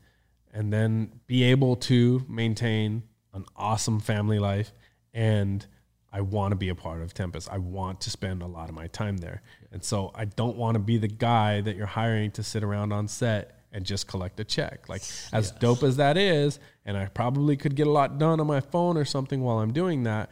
and 0.53 0.73
then 0.73 1.21
be 1.27 1.43
able 1.43 1.75
to 1.77 2.25
maintain 2.27 3.03
an 3.33 3.45
awesome 3.55 3.99
family 3.99 4.39
life 4.39 4.73
and 5.13 5.65
I 6.11 6.21
want 6.21 6.51
to 6.51 6.55
be 6.55 6.69
a 6.69 6.75
part 6.75 7.01
of 7.01 7.13
Tempest. 7.13 7.49
I 7.51 7.57
want 7.59 8.01
to 8.01 8.09
spend 8.09 8.41
a 8.41 8.47
lot 8.47 8.67
of 8.69 8.75
my 8.75 8.87
time 8.87 9.17
there. 9.17 9.41
And 9.71 9.83
so 9.83 10.11
I 10.15 10.25
don't 10.25 10.57
want 10.57 10.75
to 10.75 10.79
be 10.79 10.97
the 10.97 11.07
guy 11.07 11.61
that 11.61 11.75
you're 11.75 11.85
hiring 11.85 12.31
to 12.31 12.43
sit 12.43 12.63
around 12.63 12.91
on 12.91 13.07
set 13.07 13.59
and 13.71 13.85
just 13.85 14.07
collect 14.07 14.39
a 14.39 14.43
check. 14.43 14.89
Like 14.89 15.03
as 15.31 15.51
dope 15.51 15.83
as 15.83 15.97
that 15.97 16.17
is, 16.17 16.59
and 16.85 16.97
I 16.97 17.05
probably 17.05 17.55
could 17.57 17.75
get 17.75 17.85
a 17.85 17.91
lot 17.91 18.17
done 18.17 18.39
on 18.39 18.47
my 18.47 18.59
phone 18.59 18.97
or 18.97 19.05
something 19.05 19.41
while 19.41 19.59
I'm 19.59 19.71
doing 19.71 20.03
that. 20.03 20.31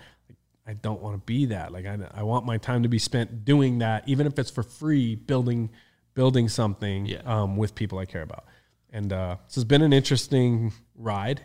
I 0.66 0.74
don't 0.74 1.02
want 1.02 1.14
to 1.16 1.24
be 1.26 1.46
that. 1.46 1.72
Like 1.72 1.86
I, 1.86 1.98
I 2.12 2.24
want 2.24 2.46
my 2.46 2.58
time 2.58 2.82
to 2.84 2.90
be 2.90 2.98
spent 3.00 3.46
doing 3.46 3.78
that, 3.78 4.04
even 4.10 4.26
if 4.26 4.40
it's 4.40 4.50
for 4.50 4.64
free, 4.64 5.14
building, 5.16 5.70
building 6.16 6.50
something 6.50 7.06
Yeah. 7.06 7.22
um, 7.26 7.56
with 7.56 7.76
people 7.76 8.00
I 8.00 8.06
care 8.06 8.24
about. 8.24 8.46
And 8.92 9.14
uh, 9.14 9.38
so 9.48 9.60
it's 9.62 9.68
been 9.68 9.84
an 9.84 9.94
interesting 9.94 10.74
ride 10.96 11.42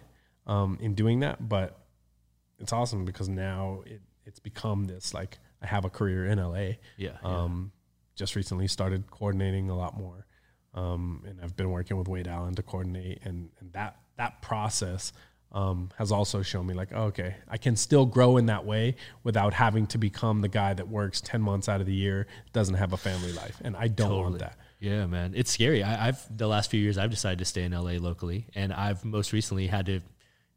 um, 0.47 0.79
in 0.81 0.95
doing 0.95 1.21
that, 1.21 1.47
but 1.49 1.79
it's 2.63 2.73
awesome 2.73 3.05
because 3.05 3.29
now 3.29 3.83
it, 3.85 4.01
it's 4.25 4.39
become 4.39 4.85
this 4.85 5.13
like 5.13 5.39
I 5.61 5.67
have 5.67 5.85
a 5.85 5.91
career 5.91 6.27
in 6.27 6.39
LA. 6.39 6.55
Yeah, 6.57 6.77
yeah. 6.97 7.17
Um, 7.23 7.73
just 8.15 8.37
recently 8.37 8.69
started 8.69 9.11
coordinating 9.11 9.69
a 9.69 9.77
lot 9.77 9.99
more, 9.99 10.27
um, 10.75 11.25
and 11.27 11.41
I've 11.43 11.57
been 11.57 11.71
working 11.71 11.97
with 11.97 12.09
Wade 12.09 12.29
Allen 12.29 12.55
to 12.55 12.63
coordinate, 12.63 13.21
and, 13.25 13.51
and 13.61 13.73
that 13.73 13.97
that 14.17 14.43
process 14.43 15.13
um, 15.51 15.91
has 15.99 16.13
also 16.13 16.43
shown 16.43 16.67
me 16.67 16.75
like, 16.75 16.91
oh, 16.95 17.05
okay, 17.05 17.37
I 17.49 17.57
can 17.57 17.75
still 17.77 18.07
grow 18.07 18.37
in 18.37 18.47
that 18.47 18.65
way 18.65 18.97
without 19.25 19.55
having 19.55 19.87
to 19.89 19.99
become 19.99 20.41
the 20.41 20.49
guy 20.49 20.73
that 20.75 20.89
works 20.89 21.21
ten 21.21 21.43
months 21.43 21.69
out 21.69 21.81
of 21.81 21.87
the 21.87 21.95
year, 21.95 22.27
doesn't 22.53 22.77
have 22.77 22.93
a 22.93 22.97
family 22.97 23.33
life, 23.33 23.61
and 23.65 23.77
I 23.77 23.89
don't 23.89 24.17
want 24.17 24.39
that. 24.39 24.57
Yeah, 24.79 25.07
man, 25.07 25.33
it's 25.35 25.51
scary. 25.51 25.83
I, 25.83 26.09
I've 26.09 26.37
the 26.37 26.49
last 26.49 26.71
few 26.71 26.81
years 26.81 26.99
I've 26.99 27.11
decided 27.11 27.39
to 27.39 27.45
stay 27.45 27.65
in 27.65 27.73
LA 27.73 27.93
locally, 27.93 28.47
and 28.55 28.73
I've 28.73 29.05
most 29.05 29.33
recently 29.33 29.67
had 29.67 29.87
to 29.87 30.01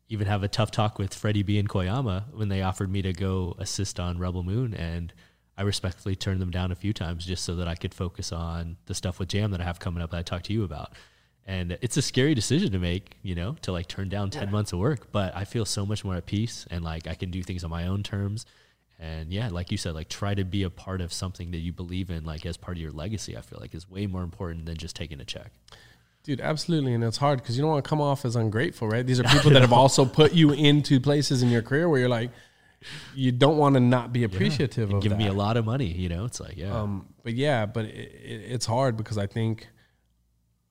even 0.07 0.27
have 0.27 0.44
a 0.44 0.48
tough 0.48 0.72
talk 0.72 0.99
with 0.99 1.14
Freddie 1.14 1.44
B 1.44 1.57
and 1.57 1.68
Koyama 1.68 2.34
when 2.34 2.49
they 2.49 2.61
offered 2.61 2.91
me 2.91 3.02
to 3.02 3.14
go 3.14 3.56
assist 3.60 3.99
on 3.99 4.19
Rebel 4.19 4.44
Moon, 4.44 4.73
and 4.73 5.14
I 5.57 5.64
respectfully 5.64 6.15
turned 6.15 6.41
them 6.41 6.52
down 6.52 6.72
a 6.72 6.76
few 6.76 6.94
times 6.94 7.26
just 7.26 7.44
so 7.44 7.56
that 7.56 7.68
I 7.68 7.76
could 7.76 7.94
focus 7.94 8.32
on 8.32 8.77
the 8.86 8.94
stuff 8.94 9.19
with 9.19 9.30
Jam 9.30 9.52
that 9.52 9.61
I 9.61 9.64
have 9.64 9.80
coming 9.80 10.03
up 10.03 10.11
that 10.11 10.18
I 10.18 10.22
talked 10.22 10.45
to 10.45 10.53
you 10.53 10.64
about. 10.64 10.94
And 11.48 11.77
it's 11.82 11.95
a 11.95 12.02
scary 12.02 12.34
decision 12.34 12.72
to 12.72 12.80
make, 12.80 13.18
you 13.22 13.36
know, 13.36 13.56
to 13.61 13.72
like 13.72 13.88
turn 13.88 14.10
down 14.10 14.32
10 14.32 14.52
months 14.52 14.73
of 14.73 14.80
work, 14.80 15.11
but 15.11 15.36
I 15.36 15.45
feel 15.45 15.64
so 15.64 15.86
much 15.86 16.03
more 16.03 16.15
at 16.15 16.26
peace 16.26 16.65
and 16.72 16.84
like 16.84 17.07
I 17.07 17.14
can 17.14 17.30
do 17.30 17.44
things 17.44 17.64
on 17.64 17.69
my 17.69 17.88
own 17.88 18.02
terms. 18.02 18.48
And 18.98 19.32
yeah, 19.32 19.49
like 19.49 19.72
you 19.72 19.77
said, 19.77 19.94
like 19.94 20.10
try 20.10 20.34
to 20.34 20.44
be 20.44 20.64
a 20.64 20.72
part 20.72 21.02
of 21.02 21.14
something 21.14 21.52
that 21.52 21.60
you 21.60 21.72
believe 21.72 22.10
in, 22.10 22.26
like 22.26 22.45
as 22.45 22.57
part 22.57 22.77
of 22.77 22.82
your 22.82 22.91
legacy, 22.91 23.38
I 23.38 23.41
feel 23.41 23.60
like 23.61 23.76
is 23.76 23.90
way 23.90 24.07
more 24.07 24.23
important 24.23 24.65
than 24.65 24.77
just 24.77 24.95
taking 24.95 25.22
a 25.22 25.26
check. 25.26 25.52
Dude, 26.26 26.42
absolutely, 26.42 26.96
and 26.96 27.04
it's 27.04 27.18
hard 27.18 27.40
because 27.40 27.56
you 27.56 27.62
don't 27.62 27.72
want 27.72 27.86
to 27.86 27.88
come 27.90 28.02
off 28.02 28.26
as 28.26 28.36
ungrateful, 28.36 28.88
right? 28.88 29.06
These 29.06 29.20
are 29.20 29.24
people 29.36 29.52
that 29.52 29.62
have 29.62 29.72
also 29.72 30.06
put 30.06 30.34
you 30.34 30.52
into 30.52 31.00
places 31.00 31.44
in 31.44 31.50
your 31.50 31.62
career 31.62 31.88
where 31.88 32.00
you're 32.00 32.10
like, 32.10 32.32
you 33.14 33.32
don't 33.32 33.58
want 33.58 33.76
to 33.76 33.80
not 33.80 34.12
be 34.12 34.24
appreciative 34.24 34.92
of 34.92 35.04
Give 35.04 35.12
that. 35.12 35.20
me 35.20 35.28
a 35.28 35.34
lot 35.34 35.56
of 35.56 35.66
money, 35.66 35.86
you 35.86 36.10
know? 36.10 36.26
It's 36.26 36.40
like, 36.40 36.58
yeah. 36.58 36.76
Um, 36.76 37.08
but 37.24 37.34
yeah, 37.34 37.68
but 37.68 37.86
it, 37.86 38.12
it, 38.24 38.42
it's 38.48 38.66
hard 38.66 38.98
because 38.98 39.20
I 39.20 39.28
think, 39.28 39.68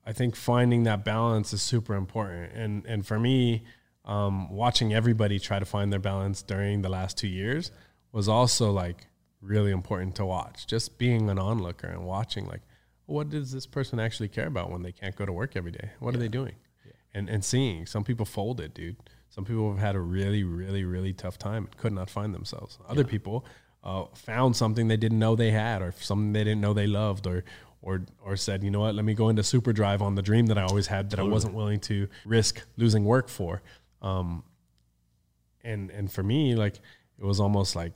I 0.05 0.11
think 0.11 0.35
finding 0.35 0.83
that 0.83 1.05
balance 1.05 1.53
is 1.53 1.61
super 1.61 1.95
important, 1.95 2.51
and 2.53 2.85
and 2.85 3.07
for 3.07 3.17
me, 3.17 3.63
um, 4.03 4.49
watching 4.51 4.93
everybody 4.93 5.39
try 5.39 5.57
to 5.57 5.65
find 5.65 5.91
their 5.91 5.99
balance 5.99 6.41
during 6.41 6.81
the 6.81 6.89
last 6.89 7.17
two 7.17 7.27
years 7.27 7.71
was 8.11 8.27
also 8.29 8.71
like 8.71 9.07
really 9.41 9.71
important 9.71 10.15
to 10.15 10.25
watch. 10.25 10.67
Just 10.67 10.97
being 10.97 11.29
an 11.29 11.39
onlooker 11.39 11.87
and 11.87 12.05
watching 12.05 12.45
like, 12.45 12.61
what 13.05 13.29
does 13.29 13.51
this 13.51 13.65
person 13.65 13.99
actually 13.99 14.29
care 14.29 14.47
about 14.47 14.71
when 14.71 14.81
they 14.81 14.91
can't 14.91 15.15
go 15.15 15.25
to 15.25 15.31
work 15.31 15.55
every 15.55 15.71
day? 15.71 15.91
What 15.99 16.15
are 16.15 16.17
they 16.17 16.27
doing? 16.27 16.53
And 17.13 17.29
and 17.29 17.43
seeing 17.45 17.85
some 17.85 18.03
people 18.03 18.25
folded, 18.25 18.73
dude. 18.73 18.97
Some 19.29 19.45
people 19.45 19.69
have 19.71 19.79
had 19.79 19.95
a 19.95 19.99
really, 19.99 20.43
really, 20.43 20.83
really 20.83 21.13
tough 21.13 21.37
time 21.37 21.65
and 21.65 21.77
could 21.77 21.93
not 21.93 22.09
find 22.09 22.33
themselves. 22.33 22.77
Other 22.87 23.03
people 23.03 23.45
uh, 23.83 24.05
found 24.13 24.55
something 24.55 24.87
they 24.87 24.97
didn't 24.97 25.19
know 25.19 25.35
they 25.35 25.51
had, 25.51 25.81
or 25.81 25.93
something 25.99 26.33
they 26.33 26.43
didn't 26.43 26.61
know 26.61 26.73
they 26.73 26.87
loved, 26.87 27.27
or 27.27 27.43
or 27.81 28.01
or 28.23 28.35
said, 28.35 28.63
you 28.63 28.71
know 28.71 28.79
what, 28.79 28.95
let 28.95 29.05
me 29.05 29.13
go 29.13 29.29
into 29.29 29.43
super 29.43 29.71
drive 29.71 30.01
on 30.01 30.15
the 30.15 30.21
dream 30.21 30.47
that 30.47 30.57
I 30.57 30.63
always 30.63 30.87
had 30.87 31.11
that 31.11 31.19
I 31.19 31.23
wasn't 31.23 31.53
willing 31.53 31.79
to 31.81 32.07
risk 32.25 32.65
losing 32.77 33.05
work 33.05 33.29
for. 33.29 33.61
Um, 34.01 34.43
and 35.63 35.91
and 35.91 36.11
for 36.11 36.23
me, 36.23 36.55
like 36.55 36.75
it 37.19 37.25
was 37.25 37.39
almost 37.39 37.75
like 37.75 37.93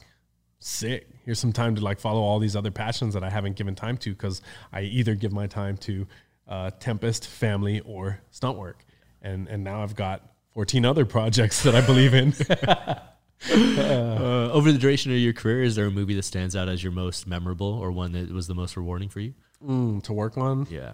sick. 0.60 1.08
Here's 1.26 1.40
some 1.40 1.54
time 1.54 1.76
to 1.76 1.82
like 1.82 2.00
follow 2.00 2.22
all 2.22 2.40
these 2.40 2.56
other 2.56 2.72
passions 2.72 3.14
that 3.14 3.24
I 3.24 3.30
haven't 3.30 3.56
given 3.56 3.76
time 3.76 3.98
to 3.98 4.12
because 4.12 4.42
I 4.72 4.82
either 4.82 5.16
give 5.16 5.32
my 5.32 5.48
time 5.48 5.78
to 5.78 6.08
uh, 6.48 6.72
Tempest, 6.80 7.28
family, 7.28 7.80
or 7.82 8.22
stunt 8.32 8.58
work, 8.58 8.86
and 9.22 9.48
and 9.48 9.64
now 9.64 9.84
I've 9.84 9.96
got 9.96 10.24
14 10.54 10.86
other 10.86 11.06
projects 11.06 11.64
that 11.64 11.76
I 11.76 11.82
believe 11.82 12.14
in. 12.14 12.34
Uh, 13.50 14.50
over 14.52 14.70
the 14.70 14.78
duration 14.78 15.14
of 15.14 15.18
your 15.18 15.32
career, 15.32 15.64
is 15.64 15.78
there 15.78 15.86
a 15.86 15.90
movie 15.90 16.14
that 16.14 16.24
stands 16.24 16.58
out 16.58 16.68
as 16.68 16.84
your 16.84 16.92
most 16.92 17.26
memorable 17.26 17.68
or 17.68 17.90
one 17.90 18.12
that 18.12 18.30
was 18.32 18.48
the 18.48 18.54
most 18.54 18.76
rewarding 18.76 19.08
for 19.08 19.22
you? 19.22 19.34
mm, 19.66 20.04
to 20.04 20.14
work 20.14 20.38
on. 20.38 20.68
Yeah. 20.70 20.94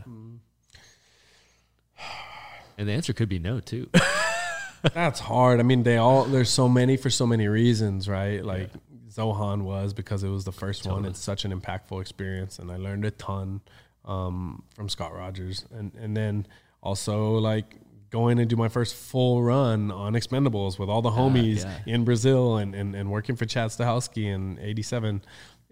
And 2.77 2.89
the 2.89 2.91
answer 2.91 3.13
could 3.13 3.29
be 3.29 3.39
no, 3.39 3.59
too. 3.59 3.89
That's 4.93 5.19
hard. 5.19 5.59
I 5.59 5.63
mean, 5.63 5.83
they 5.83 5.97
all 5.97 6.25
there's 6.25 6.49
so 6.49 6.67
many 6.67 6.97
for 6.97 7.09
so 7.09 7.25
many 7.25 7.47
reasons, 7.47 8.07
right? 8.07 8.43
Like 8.43 8.69
Zohan 9.15 9.61
was 9.61 9.93
because 9.93 10.23
it 10.23 10.29
was 10.29 10.43
the 10.43 10.51
first 10.51 10.85
one. 10.85 11.05
It's 11.05 11.19
such 11.19 11.45
an 11.45 11.57
impactful 11.57 12.01
experience, 12.01 12.59
and 12.59 12.71
I 12.71 12.77
learned 12.77 13.05
a 13.05 13.11
ton 13.11 13.61
um, 14.03 14.63
from 14.75 14.89
Scott 14.89 15.13
Rogers, 15.13 15.65
and 15.71 15.93
and 15.95 16.15
then 16.15 16.45
also 16.81 17.37
like 17.37 17.75
going 18.09 18.39
and 18.39 18.49
do 18.49 18.55
my 18.55 18.67
first 18.67 18.95
full 18.95 19.41
run 19.41 19.91
on 19.91 20.13
Expendables 20.13 20.77
with 20.77 20.89
all 20.89 21.01
the 21.01 21.11
homies 21.11 21.63
yeah. 21.63 21.79
in 21.85 22.03
Brazil, 22.03 22.57
and, 22.57 22.75
and 22.75 22.95
and 22.95 23.09
working 23.09 23.35
for 23.35 23.45
Chad 23.45 23.69
Stahelski 23.69 24.25
in 24.25 24.59
'87. 24.61 25.21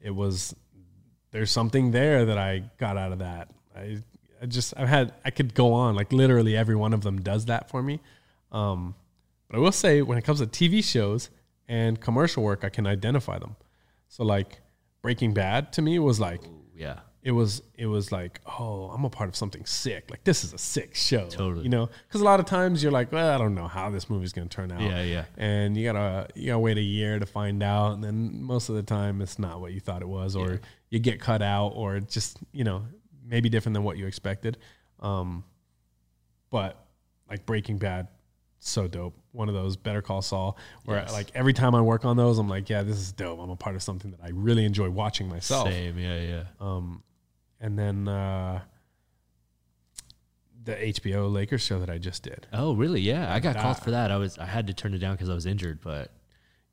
It 0.01 0.11
was 0.11 0.55
there's 1.31 1.51
something 1.51 1.91
there 1.91 2.25
that 2.25 2.37
I 2.37 2.63
got 2.77 2.97
out 2.97 3.11
of 3.11 3.19
that. 3.19 3.49
I, 3.75 4.01
I 4.41 4.45
just 4.45 4.73
I've 4.77 4.87
had 4.87 5.13
I 5.25 5.31
could 5.31 5.53
go 5.53 5.73
on 5.73 5.95
like 5.95 6.13
literally 6.13 6.55
every 6.55 6.75
one 6.75 6.93
of 6.93 7.01
them 7.01 7.21
does 7.21 7.45
that 7.45 7.69
for 7.69 7.83
me. 7.83 7.99
Um, 8.51 8.95
but 9.49 9.57
I 9.57 9.59
will 9.59 9.71
say, 9.71 10.01
when 10.01 10.17
it 10.17 10.23
comes 10.23 10.39
to 10.39 10.47
TV 10.47 10.83
shows 10.83 11.29
and 11.67 11.99
commercial 11.99 12.43
work, 12.43 12.63
I 12.63 12.69
can 12.69 12.85
identify 12.87 13.39
them. 13.39 13.55
So 14.09 14.23
like 14.23 14.61
Breaking 15.01 15.33
Bad 15.33 15.73
to 15.73 15.81
me 15.81 15.99
was 15.99 16.19
like 16.19 16.45
Ooh, 16.45 16.63
yeah. 16.75 16.99
it 17.23 17.31
was 17.31 17.61
it 17.75 17.87
was 17.87 18.11
like 18.11 18.39
oh 18.59 18.89
I'm 18.93 19.03
a 19.05 19.09
part 19.09 19.27
of 19.29 19.35
something 19.35 19.65
sick. 19.65 20.09
Like 20.11 20.23
this 20.23 20.43
is 20.43 20.53
a 20.53 20.57
sick 20.57 20.95
show. 20.95 21.27
Totally. 21.29 21.63
You 21.63 21.69
know, 21.69 21.89
because 22.07 22.21
a 22.21 22.23
lot 22.23 22.39
of 22.39 22.45
times 22.45 22.81
you're 22.83 22.91
like, 22.91 23.11
well, 23.11 23.33
I 23.33 23.37
don't 23.37 23.55
know 23.55 23.67
how 23.67 23.89
this 23.89 24.09
movie's 24.09 24.33
gonna 24.33 24.47
turn 24.47 24.71
out. 24.71 24.81
Yeah, 24.81 25.01
yeah. 25.03 25.25
And 25.37 25.75
you 25.75 25.83
gotta 25.91 26.27
you 26.35 26.47
gotta 26.47 26.59
wait 26.59 26.77
a 26.77 26.81
year 26.81 27.19
to 27.19 27.25
find 27.25 27.61
out, 27.63 27.93
and 27.93 28.03
then 28.03 28.41
most 28.43 28.69
of 28.69 28.75
the 28.75 28.83
time 28.83 29.21
it's 29.21 29.39
not 29.39 29.59
what 29.61 29.73
you 29.73 29.79
thought 29.79 30.01
it 30.01 30.07
was, 30.07 30.35
or 30.35 30.51
Yeah. 30.53 30.57
you 30.89 30.99
get 30.99 31.19
cut 31.19 31.41
out, 31.41 31.69
or 31.75 31.99
just 31.99 32.37
you 32.51 32.63
know 32.63 32.85
maybe 33.25 33.49
different 33.49 33.73
than 33.73 33.83
what 33.83 33.97
you 33.97 34.05
expected. 34.05 34.57
Um, 34.99 35.43
but 36.49 36.85
like 37.29 37.45
Breaking 37.45 37.77
Bad, 37.77 38.07
so 38.69 38.87
dope. 38.87 39.15
One 39.31 39.49
of 39.49 39.55
those 39.55 39.75
Better 39.77 40.01
Call 40.01 40.21
Saul, 40.21 40.57
where 40.85 40.99
Yes. 40.99 41.11
like 41.11 41.31
every 41.35 41.53
time 41.53 41.75
I 41.75 41.81
work 41.81 42.05
on 42.05 42.17
those, 42.17 42.37
I'm 42.39 42.47
like, 42.49 42.69
yeah, 42.69 42.83
this 42.83 42.97
is 42.97 43.11
dope. 43.11 43.39
I'm 43.39 43.49
a 43.49 43.55
part 43.55 43.75
of 43.75 43.83
something 43.83 44.11
that 44.11 44.19
I 44.23 44.29
really 44.29 44.65
enjoy 44.65 44.89
watching 44.89 45.27
myself. 45.27 45.67
Same. 45.67 45.97
Yeah, 45.97 46.19
yeah. 46.21 46.43
Um, 46.59 47.03
and 47.59 47.77
then 47.79 48.07
uh, 48.07 48.61
the 50.63 50.75
HBO 50.75 51.31
Lakers 51.31 51.61
show 51.61 51.79
that 51.79 51.89
I 51.89 51.97
just 51.97 52.23
did. 52.23 52.47
Oh, 52.53 52.73
really? 52.75 53.01
Yeah. 53.01 53.33
I 53.33 53.39
got 53.39 53.55
called 53.57 53.77
for 53.79 53.91
that. 53.91 54.11
I 54.11 54.17
was 54.17 54.37
I 54.37 54.45
had 54.45 54.67
to 54.67 54.73
turn 54.73 54.93
it 54.93 54.99
down 54.99 55.15
because 55.15 55.29
I 55.29 55.33
was 55.33 55.45
injured, 55.45 55.79
but 55.81 56.11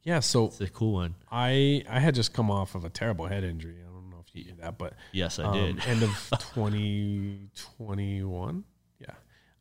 Yeah, 0.05 0.21
so 0.21 0.47
it's 0.47 0.61
a 0.61 0.69
cool 0.69 0.93
one. 0.95 1.15
I 1.31 1.85
I 1.89 1.99
had 2.01 2.15
just 2.15 2.33
come 2.33 2.51
off 2.51 2.75
of 2.75 2.85
a 2.85 2.91
terrible 2.91 3.27
head 3.27 3.43
injury. 3.45 3.77
I 3.81 3.93
don't 3.93 4.11
know 4.11 4.23
if 4.27 4.35
you 4.35 4.45
knew 4.45 4.55
that, 4.61 4.79
but 4.79 4.95
Yes, 5.13 5.39
I 5.41 5.45
um, 5.45 5.55
did. 5.55 5.87
end 5.87 6.03
of 6.05 6.11
2021. 6.55 8.65
Yeah. 9.01 9.07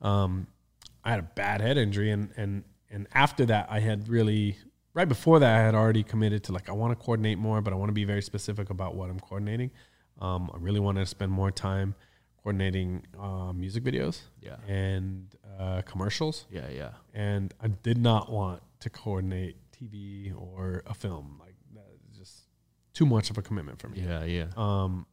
Um, 0.01 0.47
I 1.09 1.13
had 1.13 1.19
a 1.19 1.29
bad 1.35 1.59
head 1.61 1.77
injury, 1.77 2.11
and 2.11 2.29
and 2.37 2.63
and 2.91 3.07
after 3.13 3.45
that, 3.47 3.67
I 3.69 3.79
had 3.79 4.07
really 4.09 4.57
right 4.93 5.07
before 5.07 5.39
that, 5.39 5.55
I 5.59 5.63
had 5.63 5.75
already 5.75 6.03
committed 6.03 6.43
to 6.45 6.51
like 6.51 6.69
I 6.69 6.73
want 6.73 6.91
to 6.97 7.03
coordinate 7.05 7.37
more, 7.39 7.61
but 7.61 7.73
I 7.73 7.75
want 7.75 7.89
to 7.89 7.93
be 7.93 8.03
very 8.03 8.21
specific 8.21 8.69
about 8.69 8.95
what 8.95 9.09
I'm 9.09 9.19
coordinating. 9.19 9.71
Um, 10.19 10.51
I 10.53 10.57
really 10.59 10.79
wanted 10.79 10.99
to 11.01 11.05
spend 11.05 11.31
more 11.31 11.49
time 11.51 11.95
coordinating 12.43 13.05
uh, 13.19 13.53
music 13.53 13.83
videos 13.83 14.21
Yeah. 14.41 14.57
and 14.67 15.33
uh, 15.59 15.81
commercials, 15.83 16.45
Yeah, 16.51 16.69
yeah. 16.69 16.91
and 17.13 17.53
I 17.61 17.67
did 17.69 17.97
not 17.97 18.31
want 18.31 18.61
to 18.81 18.89
coordinate 18.89 19.55
TV 19.71 20.33
or 20.35 20.83
a 20.85 20.93
film 20.93 21.37
like 21.39 21.55
Just 22.17 22.43
too 22.93 23.05
much 23.05 23.29
of 23.29 23.37
a 23.37 23.41
commitment 23.41 23.79
for 23.81 23.87
me 23.89 24.01
Yeah, 24.01 24.23
yeah. 24.25 24.47
um, 24.57 25.05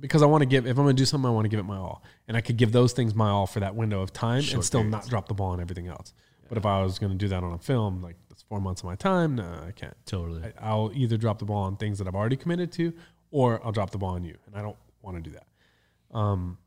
because 0.00 0.22
I 0.22 0.26
want 0.26 0.42
to 0.42 0.46
give. 0.46 0.66
If 0.66 0.78
I'm 0.78 0.84
going 0.84 0.96
to 0.96 1.00
do 1.00 1.04
something, 1.06 1.28
I 1.28 1.32
want 1.32 1.44
to 1.44 1.48
give 1.48 1.60
it 1.60 1.64
my 1.64 1.76
all, 1.76 2.02
and 2.26 2.36
I 2.36 2.40
could 2.40 2.56
give 2.56 2.72
those 2.72 2.92
things 2.92 3.14
my 3.14 3.28
all 3.30 3.46
for 3.46 3.60
that 3.60 3.74
window 3.74 4.00
of 4.00 4.12
time, 4.12 4.42
Short 4.42 4.54
and 4.54 4.64
still 4.64 4.80
periods. 4.80 4.92
not 5.06 5.10
drop 5.10 5.28
the 5.28 5.34
ball 5.34 5.50
on 5.50 5.60
everything 5.60 5.88
else. 5.88 6.12
But 6.48 6.56
if 6.56 6.64
I 6.64 6.82
was 6.82 6.98
going 6.98 7.12
to 7.12 7.18
do 7.18 7.28
that 7.28 7.42
on 7.42 7.52
a 7.52 7.58
film, 7.58 8.02
like 8.02 8.16
that's 8.28 8.42
four 8.42 8.60
months 8.60 8.80
of 8.80 8.86
my 8.86 8.94
time, 8.94 9.34
no, 9.36 9.44
I 9.66 9.72
can't. 9.72 9.96
Totally. 10.06 10.42
I, 10.44 10.52
I'll 10.68 10.90
either 10.94 11.16
drop 11.16 11.38
the 11.38 11.44
ball 11.44 11.64
on 11.64 11.76
things 11.76 11.98
that 11.98 12.08
I've 12.08 12.14
already 12.14 12.36
committed 12.36 12.72
to, 12.72 12.92
or 13.30 13.60
I'll 13.64 13.72
drop 13.72 13.90
the 13.90 13.98
ball 13.98 14.14
on 14.14 14.24
you, 14.24 14.36
and 14.46 14.56
I 14.56 14.62
don't 14.62 14.76
want 15.02 15.22
to 15.22 15.30
do 15.30 15.36
that. 15.36 16.16
Um, 16.16 16.58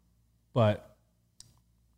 but 0.53 0.95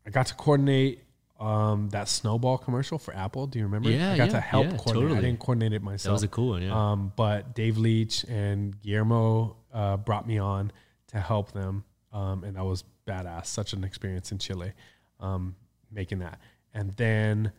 I 0.06 0.12
got 0.12 0.28
to 0.28 0.36
coordinate 0.36 1.04
um, 1.40 1.90
that 1.90 2.08
snowball 2.08 2.58
commercial 2.58 2.98
for 2.98 3.14
Apple. 3.14 3.48
Do 3.48 3.60
you 3.60 3.66
remember? 3.66 3.90
Yeah, 3.90 4.14
I 4.14 4.18
got 4.18 4.28
yeah, 4.28 4.34
to 4.34 4.40
help 4.40 4.72
yeah, 4.72 4.78
coordinate. 4.78 5.18
I 5.18 5.22
didn't 5.22 5.40
coordinate 5.40 5.74
it 5.74 5.82
myself. 5.84 6.04
that 6.04 6.14
was 6.14 6.24
a 6.24 6.28
cool 6.30 6.50
one, 6.50 6.62
yeah. 6.62 6.92
Um, 6.92 7.12
but 7.16 7.54
Dave 7.54 7.78
Leitch 7.78 8.24
and 8.30 8.80
Guillermo 8.82 9.58
uh, 9.74 9.98
brought 9.98 10.26
me 10.26 10.38
on 10.38 10.72
to 11.14 11.20
help 11.20 11.54
them, 11.54 11.86
um, 12.12 12.44
and 12.44 12.58
that 12.58 12.66
was 12.66 12.84
badass. 13.08 13.46
Such 13.46 13.74
an 13.74 13.84
experience 13.84 14.32
in 14.32 14.38
Chile, 14.40 14.74
um, 15.20 15.56
making 15.92 16.20
that. 16.20 16.40
And 16.74 16.92
then 16.94 17.52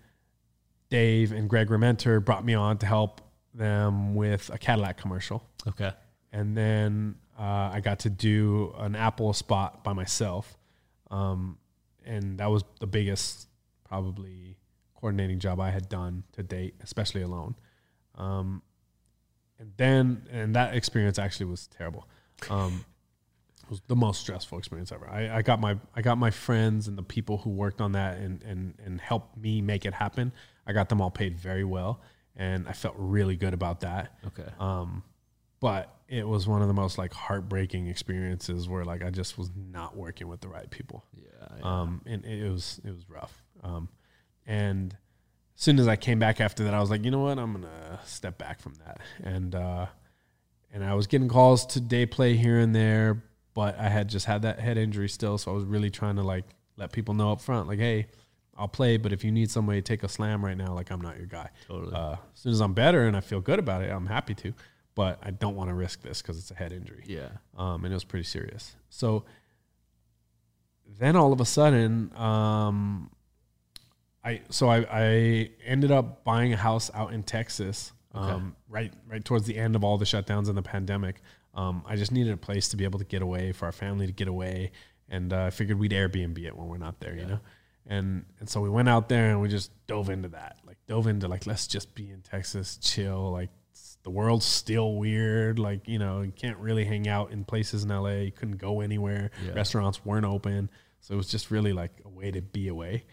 Dave 0.91 1.33
and 1.33 1.49
Greg 1.49 1.69
Rementer 1.69 2.23
brought 2.23 2.45
me 2.45 2.55
on 2.55 2.79
to 2.79 2.87
help 2.87 3.23
them 3.55 4.15
with 4.15 4.51
a 4.53 4.59
Cadillac 4.59 4.99
commercial, 4.99 5.43
okay. 5.67 5.93
and 6.33 6.57
then 6.57 7.15
uh, 7.39 7.71
I 7.73 7.81
got 7.81 8.01
to 8.01 8.11
do 8.11 8.75
an 8.79 8.95
Apple 8.97 9.33
spot 9.33 9.83
by 9.83 9.93
myself, 9.93 10.57
um, 11.11 11.59
and 12.05 12.39
that 12.39 12.51
was 12.51 12.65
the 12.81 12.87
biggest 12.87 13.49
probably 13.85 14.57
coordinating 14.95 15.39
job 15.39 15.61
I 15.61 15.71
had 15.71 15.89
done 15.89 16.25
to 16.33 16.43
date, 16.43 16.75
especially 16.83 17.23
alone. 17.23 17.55
Um, 18.17 18.63
and 19.59 19.73
then, 19.77 20.27
and 20.33 20.57
that 20.57 20.75
experience 20.75 21.19
actually 21.19 21.47
was 21.47 21.67
terrible. 21.69 22.09
Um, 22.51 22.85
was 23.69 23.81
the 23.87 23.97
most 23.97 24.21
stressful 24.21 24.59
experience 24.59 24.93
ever. 24.93 25.09
I, 25.09 25.39
I 25.39 25.43
got 25.43 25.61
my 25.61 25.79
I 25.95 26.03
got 26.03 26.19
my 26.19 26.31
friends 26.31 26.89
and 26.89 26.97
the 26.97 27.03
people 27.03 27.39
who 27.39 27.51
worked 27.51 27.81
on 27.81 27.93
that 27.93 28.19
and 28.19 28.43
and 28.43 28.75
and 28.85 29.01
helped 29.01 29.37
me 29.37 29.61
make 29.61 29.85
it 29.85 29.95
happen. 29.95 30.33
I 30.67 30.73
got 30.73 30.89
them 30.89 31.01
all 31.01 31.11
paid 31.11 31.39
very 31.39 31.65
well, 31.65 32.01
and 32.37 32.69
I 32.69 32.73
felt 32.73 32.95
really 32.99 33.37
good 33.37 33.55
about 33.55 33.81
that. 33.81 34.19
Okay. 34.27 34.51
Um, 34.59 35.03
but 35.61 35.95
it 36.09 36.29
was 36.29 36.47
one 36.47 36.63
of 36.63 36.69
the 36.69 36.75
most 36.75 36.99
like 36.99 37.13
heartbreaking 37.13 37.87
experiences 37.87 38.69
where 38.69 38.85
like 38.85 39.03
I 39.03 39.11
just 39.11 39.39
was 39.39 39.51
not 39.57 39.97
working 39.97 40.29
with 40.29 40.41
the 40.41 40.49
right 40.49 40.69
people. 40.71 41.05
yeah. 41.17 41.49
yeah. 41.59 41.65
Um, 41.65 42.03
and 42.07 42.25
it 42.25 42.51
was 42.51 42.81
it 42.85 42.91
was 42.91 43.09
rough. 43.09 43.43
Um, 43.63 43.89
and 44.47 44.93
as 45.57 45.63
soon 45.63 45.79
as 45.79 45.89
I 45.89 45.97
came 45.97 46.19
back 46.19 46.41
after 46.41 46.65
that, 46.65 46.75
I 46.75 46.81
was 46.81 46.91
like, 46.91 47.05
you 47.05 47.11
know 47.11 47.21
what, 47.21 47.39
I'm 47.39 47.53
gonna 47.53 48.01
step 48.05 48.39
back 48.39 48.61
from 48.61 48.75
that. 48.85 49.01
And 49.23 49.55
uh, 49.55 49.87
and 50.73 50.85
I 50.85 50.95
was 50.95 51.07
getting 51.07 51.29
calls 51.29 51.65
to 51.67 51.81
day 51.81 52.05
play 52.05 52.37
here 52.37 52.59
and 52.59 52.75
there, 52.75 53.25
but 53.55 53.79
I 53.79 53.89
had 53.89 54.09
just 54.09 54.27
had 54.27 54.43
that 54.43 54.59
head 54.61 54.77
injury 54.77 55.09
still, 55.09 55.39
so 55.39 55.53
I 55.53 55.55
was 55.55 55.65
really 55.65 55.91
trying 55.91 56.17
to 56.17 56.23
like 56.23 56.45
let 56.77 56.93
people 56.93 57.15
know 57.15 57.33
up 57.33 57.41
front, 57.41 57.69
like, 57.69 57.79
hey, 57.79 58.09
I'll 58.57 58.69
play, 58.69 58.97
but 58.97 59.13
if 59.13 59.25
you 59.25 59.33
need 59.33 59.51
somebody 59.51 59.81
to 59.81 59.83
take 59.83 60.03
a 60.03 60.09
slam 60.09 60.45
right 60.45 60.57
now, 60.57 60.75
like 60.75 60.91
I'm 60.91 61.01
not 61.01 61.17
your 61.17 61.27
guy. 61.27 61.51
totally. 61.67 61.95
Uh, 61.95 62.13
as 62.13 62.19
soon 62.35 62.53
as 62.53 62.61
I'm 62.61 62.75
better 62.75 63.07
and 63.07 63.17
I 63.17 63.21
feel 63.21 63.41
good 63.41 63.59
about 63.59 63.83
it, 63.83 63.91
I'm 63.91 64.07
happy 64.07 64.35
to, 64.35 64.53
but 64.95 65.19
I 65.23 65.31
don't 65.31 65.57
want 65.57 65.71
to 65.71 65.75
risk 65.75 66.03
this 66.03 66.23
because 66.23 66.39
it's 66.39 66.51
a 66.51 66.55
head 66.55 66.73
injury 66.73 67.05
yeah. 67.07 67.29
um, 67.57 67.85
and 67.85 67.93
it 67.93 67.97
was 67.97 68.05
pretty 68.05 68.25
serious. 68.25 68.77
So 68.91 69.25
then 70.99 71.17
all 71.17 71.33
of 71.33 71.41
a 71.41 71.45
sudden, 71.45 72.13
um, 72.17 73.11
I 74.25 74.41
so 74.51 74.69
I, 74.69 74.87
I 74.91 75.51
ended 75.65 75.91
up 75.91 76.25
buying 76.25 76.53
a 76.53 76.57
house 76.57 76.91
out 76.95 77.13
in 77.13 77.23
Texas, 77.23 77.93
um, 78.15 78.57
right 78.69 78.93
right 79.07 79.25
towards 79.25 79.47
the 79.47 79.57
end 79.57 79.77
of 79.77 79.85
all 79.85 79.99
the 79.99 80.05
shutdowns 80.05 80.49
and 80.49 80.57
the 80.57 80.63
pandemic. 80.63 81.21
Um, 81.55 81.83
I 81.87 81.97
just 81.97 82.11
needed 82.13 82.33
a 82.33 82.37
place 82.37 82.69
to 82.71 82.77
be 82.77 82.85
able 82.85 82.99
to 82.99 83.05
get 83.05 83.23
away 83.23 83.53
for 83.53 83.67
our 83.67 83.73
family 83.73 84.07
to 84.07 84.13
get 84.13 84.29
away, 84.29 84.73
and 85.09 85.33
uh, 85.33 85.45
I 85.45 85.51
figured 85.51 85.79
we'd 85.79 85.93
Airbnb 85.93 86.39
it 86.45 86.57
when 86.57 86.67
we're 86.69 86.79
not 86.79 87.01
there, 87.01 87.15
you 87.17 87.27
know. 87.27 87.41
And 87.87 88.25
and 88.41 88.49
so 88.49 88.61
we 88.61 88.69
went 88.71 88.89
out 88.89 89.09
there 89.09 89.31
and 89.31 89.41
we 89.43 89.49
just 89.49 89.71
dove 89.87 90.09
into 90.11 90.29
that, 90.31 90.57
like 90.67 90.79
dove 90.87 91.07
into 91.07 91.29
like 91.29 91.47
let's 91.47 91.67
just 91.67 91.95
be 91.95 92.11
in 92.11 92.23
Texas, 92.23 92.77
chill, 92.79 93.31
like 93.31 93.51
the 94.05 94.11
world's 94.11 94.45
still 94.47 94.95
weird, 94.97 95.59
like 95.59 95.87
you 95.87 95.99
know 95.99 96.23
you 96.23 96.33
can't 96.33 96.59
really 96.59 96.85
hang 96.85 97.07
out 97.09 97.31
in 97.31 97.45
places 97.45 97.85
in 97.85 97.91
LA, 97.91 98.11
you 98.23 98.33
couldn't 98.33 98.57
go 98.57 98.81
anywhere, 98.81 99.31
Yeah. 99.47 99.53
restaurants 99.53 100.05
weren't 100.05 100.27
open, 100.27 100.71
so 101.01 101.15
it 101.15 101.17
was 101.19 101.29
just 101.29 101.51
really 101.51 101.73
like 101.73 101.93
a 102.05 102.09
way 102.09 102.31
to 102.31 102.41
be 102.43 102.69
away. 102.69 103.05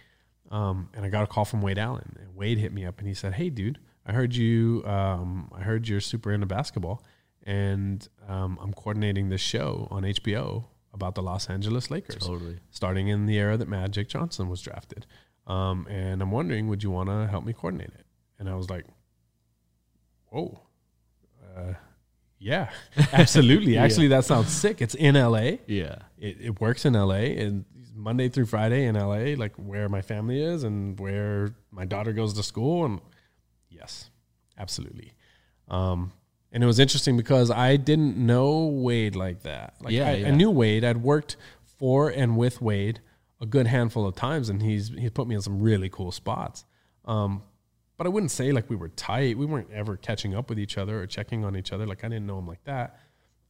Um, 0.50 0.90
and 0.94 1.06
I 1.06 1.10
got 1.10 1.24
a 1.24 1.28
call 1.28 1.46
from 1.46 1.62
Wade 1.62 1.78
Allen, 1.78 2.16
and 2.20 2.36
Wade 2.36 2.58
hit 2.58 2.74
me 2.74 2.86
up 2.86 2.98
and 3.00 3.08
he 3.08 3.14
said, 3.14 3.34
"Hey, 3.34 3.50
dude, 3.50 3.78
I 4.06 4.14
heard 4.14 4.34
you. 4.36 4.84
Um, 4.86 5.50
I 5.54 5.62
heard 5.62 5.88
you're 5.88 6.02
super 6.02 6.32
into 6.32 6.46
basketball, 6.46 7.04
and 7.44 8.08
um, 8.32 8.58
I'm 8.62 8.74
coordinating 8.74 9.30
this 9.30 9.42
show 9.42 9.88
on 9.92 10.04
HBO 10.04 10.66
about 10.94 11.16
the 11.16 11.22
Los 11.22 11.50
Angeles 11.50 11.90
Lakers, 11.92 12.24
Totally. 12.26 12.58
starting 12.70 13.08
in 13.08 13.26
the 13.26 13.38
era 13.38 13.58
that 13.58 13.68
Magic 13.68 14.08
Johnson 14.10 14.50
was 14.50 14.62
drafted. 14.62 15.06
Um, 15.48 15.88
and 15.90 16.22
I'm 16.22 16.32
wondering, 16.32 16.68
would 16.68 16.84
you 16.84 16.92
want 16.92 17.10
to 17.10 17.28
help 17.28 17.44
me 17.46 17.54
coordinate 17.54 17.90
it?" 18.00 18.06
And 18.40 18.50
I 18.50 18.56
was 18.56 18.70
like, 18.70 18.86
"Whoa." 20.28 20.60
Uh, 21.56 21.74
yeah, 22.40 22.70
absolutely. 23.14 23.74
Yeah. 23.76 23.84
Actually, 23.84 24.08
that 24.10 24.26
sounds 24.26 24.52
sick. 24.52 24.82
It's 24.82 24.96
in 24.96 25.16
LA 25.16 25.58
Yeah. 25.68 25.96
it, 26.18 26.38
it 26.42 26.62
works 26.62 26.86
in 26.86 26.94
LA 26.94 27.36
and 27.38 27.66
Monday 27.94 28.30
through 28.30 28.46
Friday 28.48 28.86
in 28.86 28.96
LA, 28.96 29.36
like 29.38 29.54
where 29.58 29.88
my 29.90 30.02
family 30.02 30.42
is 30.42 30.64
and 30.64 31.00
where 31.00 31.54
my 31.72 31.86
daughter 31.86 32.14
goes 32.14 32.34
to 32.34 32.44
school. 32.44 32.86
And 32.86 33.02
yes, 33.70 34.10
absolutely. 34.58 35.14
Um, 35.68 36.14
and 36.52 36.64
it 36.64 36.68
was 36.68 36.80
interesting 36.80 37.18
because 37.18 37.50
I 37.50 37.78
didn't 37.78 38.18
know 38.18 38.66
Wade 38.66 39.16
like 39.16 39.44
that. 39.44 39.76
Like 39.82 39.94
Yeah, 39.94 40.08
I, 40.08 40.26
I 40.28 40.32
knew 40.32 40.50
Wade. 40.50 40.84
I'd 40.84 40.98
worked 40.98 41.38
for 41.64 42.10
and 42.10 42.38
with 42.38 42.62
Wade 42.62 43.00
a 43.40 43.46
good 43.46 43.68
handful 43.68 44.06
of 44.06 44.16
times, 44.16 44.50
and 44.50 44.62
he's 44.62 44.90
he's 44.90 45.12
put 45.12 45.28
me 45.28 45.36
in 45.36 45.42
some 45.42 45.62
really 45.62 45.90
cool 45.90 46.12
spots. 46.12 46.66
Um, 47.06 47.44
but 47.98 48.08
I 48.08 48.10
wouldn't 48.10 48.32
say 48.32 48.52
like 48.52 48.70
we 48.70 48.76
were 48.76 48.90
tight. 48.90 49.38
We 49.38 49.46
weren't 49.46 49.72
ever 49.72 49.96
catching 49.96 50.36
up 50.36 50.50
with 50.50 50.60
each 50.60 50.78
other 50.78 51.02
or 51.02 51.08
checking 51.08 51.46
on 51.46 51.56
each 51.56 51.72
other. 51.72 51.86
Like 51.86 52.04
I 52.04 52.08
didn't 52.08 52.26
know 52.26 52.40
him 52.40 52.48
like 52.48 52.64
that. 52.66 53.00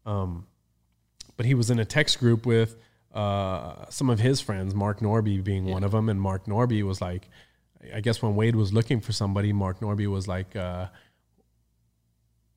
Um, 0.06 0.48
but 1.38 1.46
he 1.46 1.54
was 1.54 1.72
in 1.72 1.80
a 1.80 1.86
text 1.86 2.20
group 2.20 2.46
with 2.46 2.76
uh, 3.14 3.90
some 3.90 4.10
of 4.10 4.20
his 4.20 4.42
friends, 4.42 4.76
Mark 4.76 5.00
Norby 5.00 5.44
being 5.44 5.66
one 5.66 5.84
of 5.84 5.92
them. 5.92 6.10
And 6.10 6.22
Mark 6.22 6.46
Norby 6.46 6.84
was 6.84 7.02
like, 7.02 7.28
I 7.94 8.02
guess 8.02 8.22
when 8.22 8.36
Wade 8.36 8.56
was 8.56 8.74
looking 8.74 9.02
for 9.02 9.12
somebody, 9.12 9.54
Mark 9.54 9.80
Norby 9.80 10.08
was 10.08 10.28
like, 10.28 10.56
uh, 10.56 10.88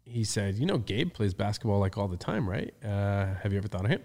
he 0.05 0.25
said, 0.25 0.57
you 0.57 0.67
know, 0.67 0.79
Gabe 0.79 1.13
plays 1.13 1.35
basketball 1.35 1.79
like 1.79 1.97
all 1.99 2.09
the 2.09 2.17
time, 2.17 2.49
right? 2.49 2.73
Uh, 2.85 3.35
have 3.43 3.53
you 3.53 3.59
ever 3.59 3.69
thought 3.69 3.85
of 3.85 3.91
him? 3.91 4.03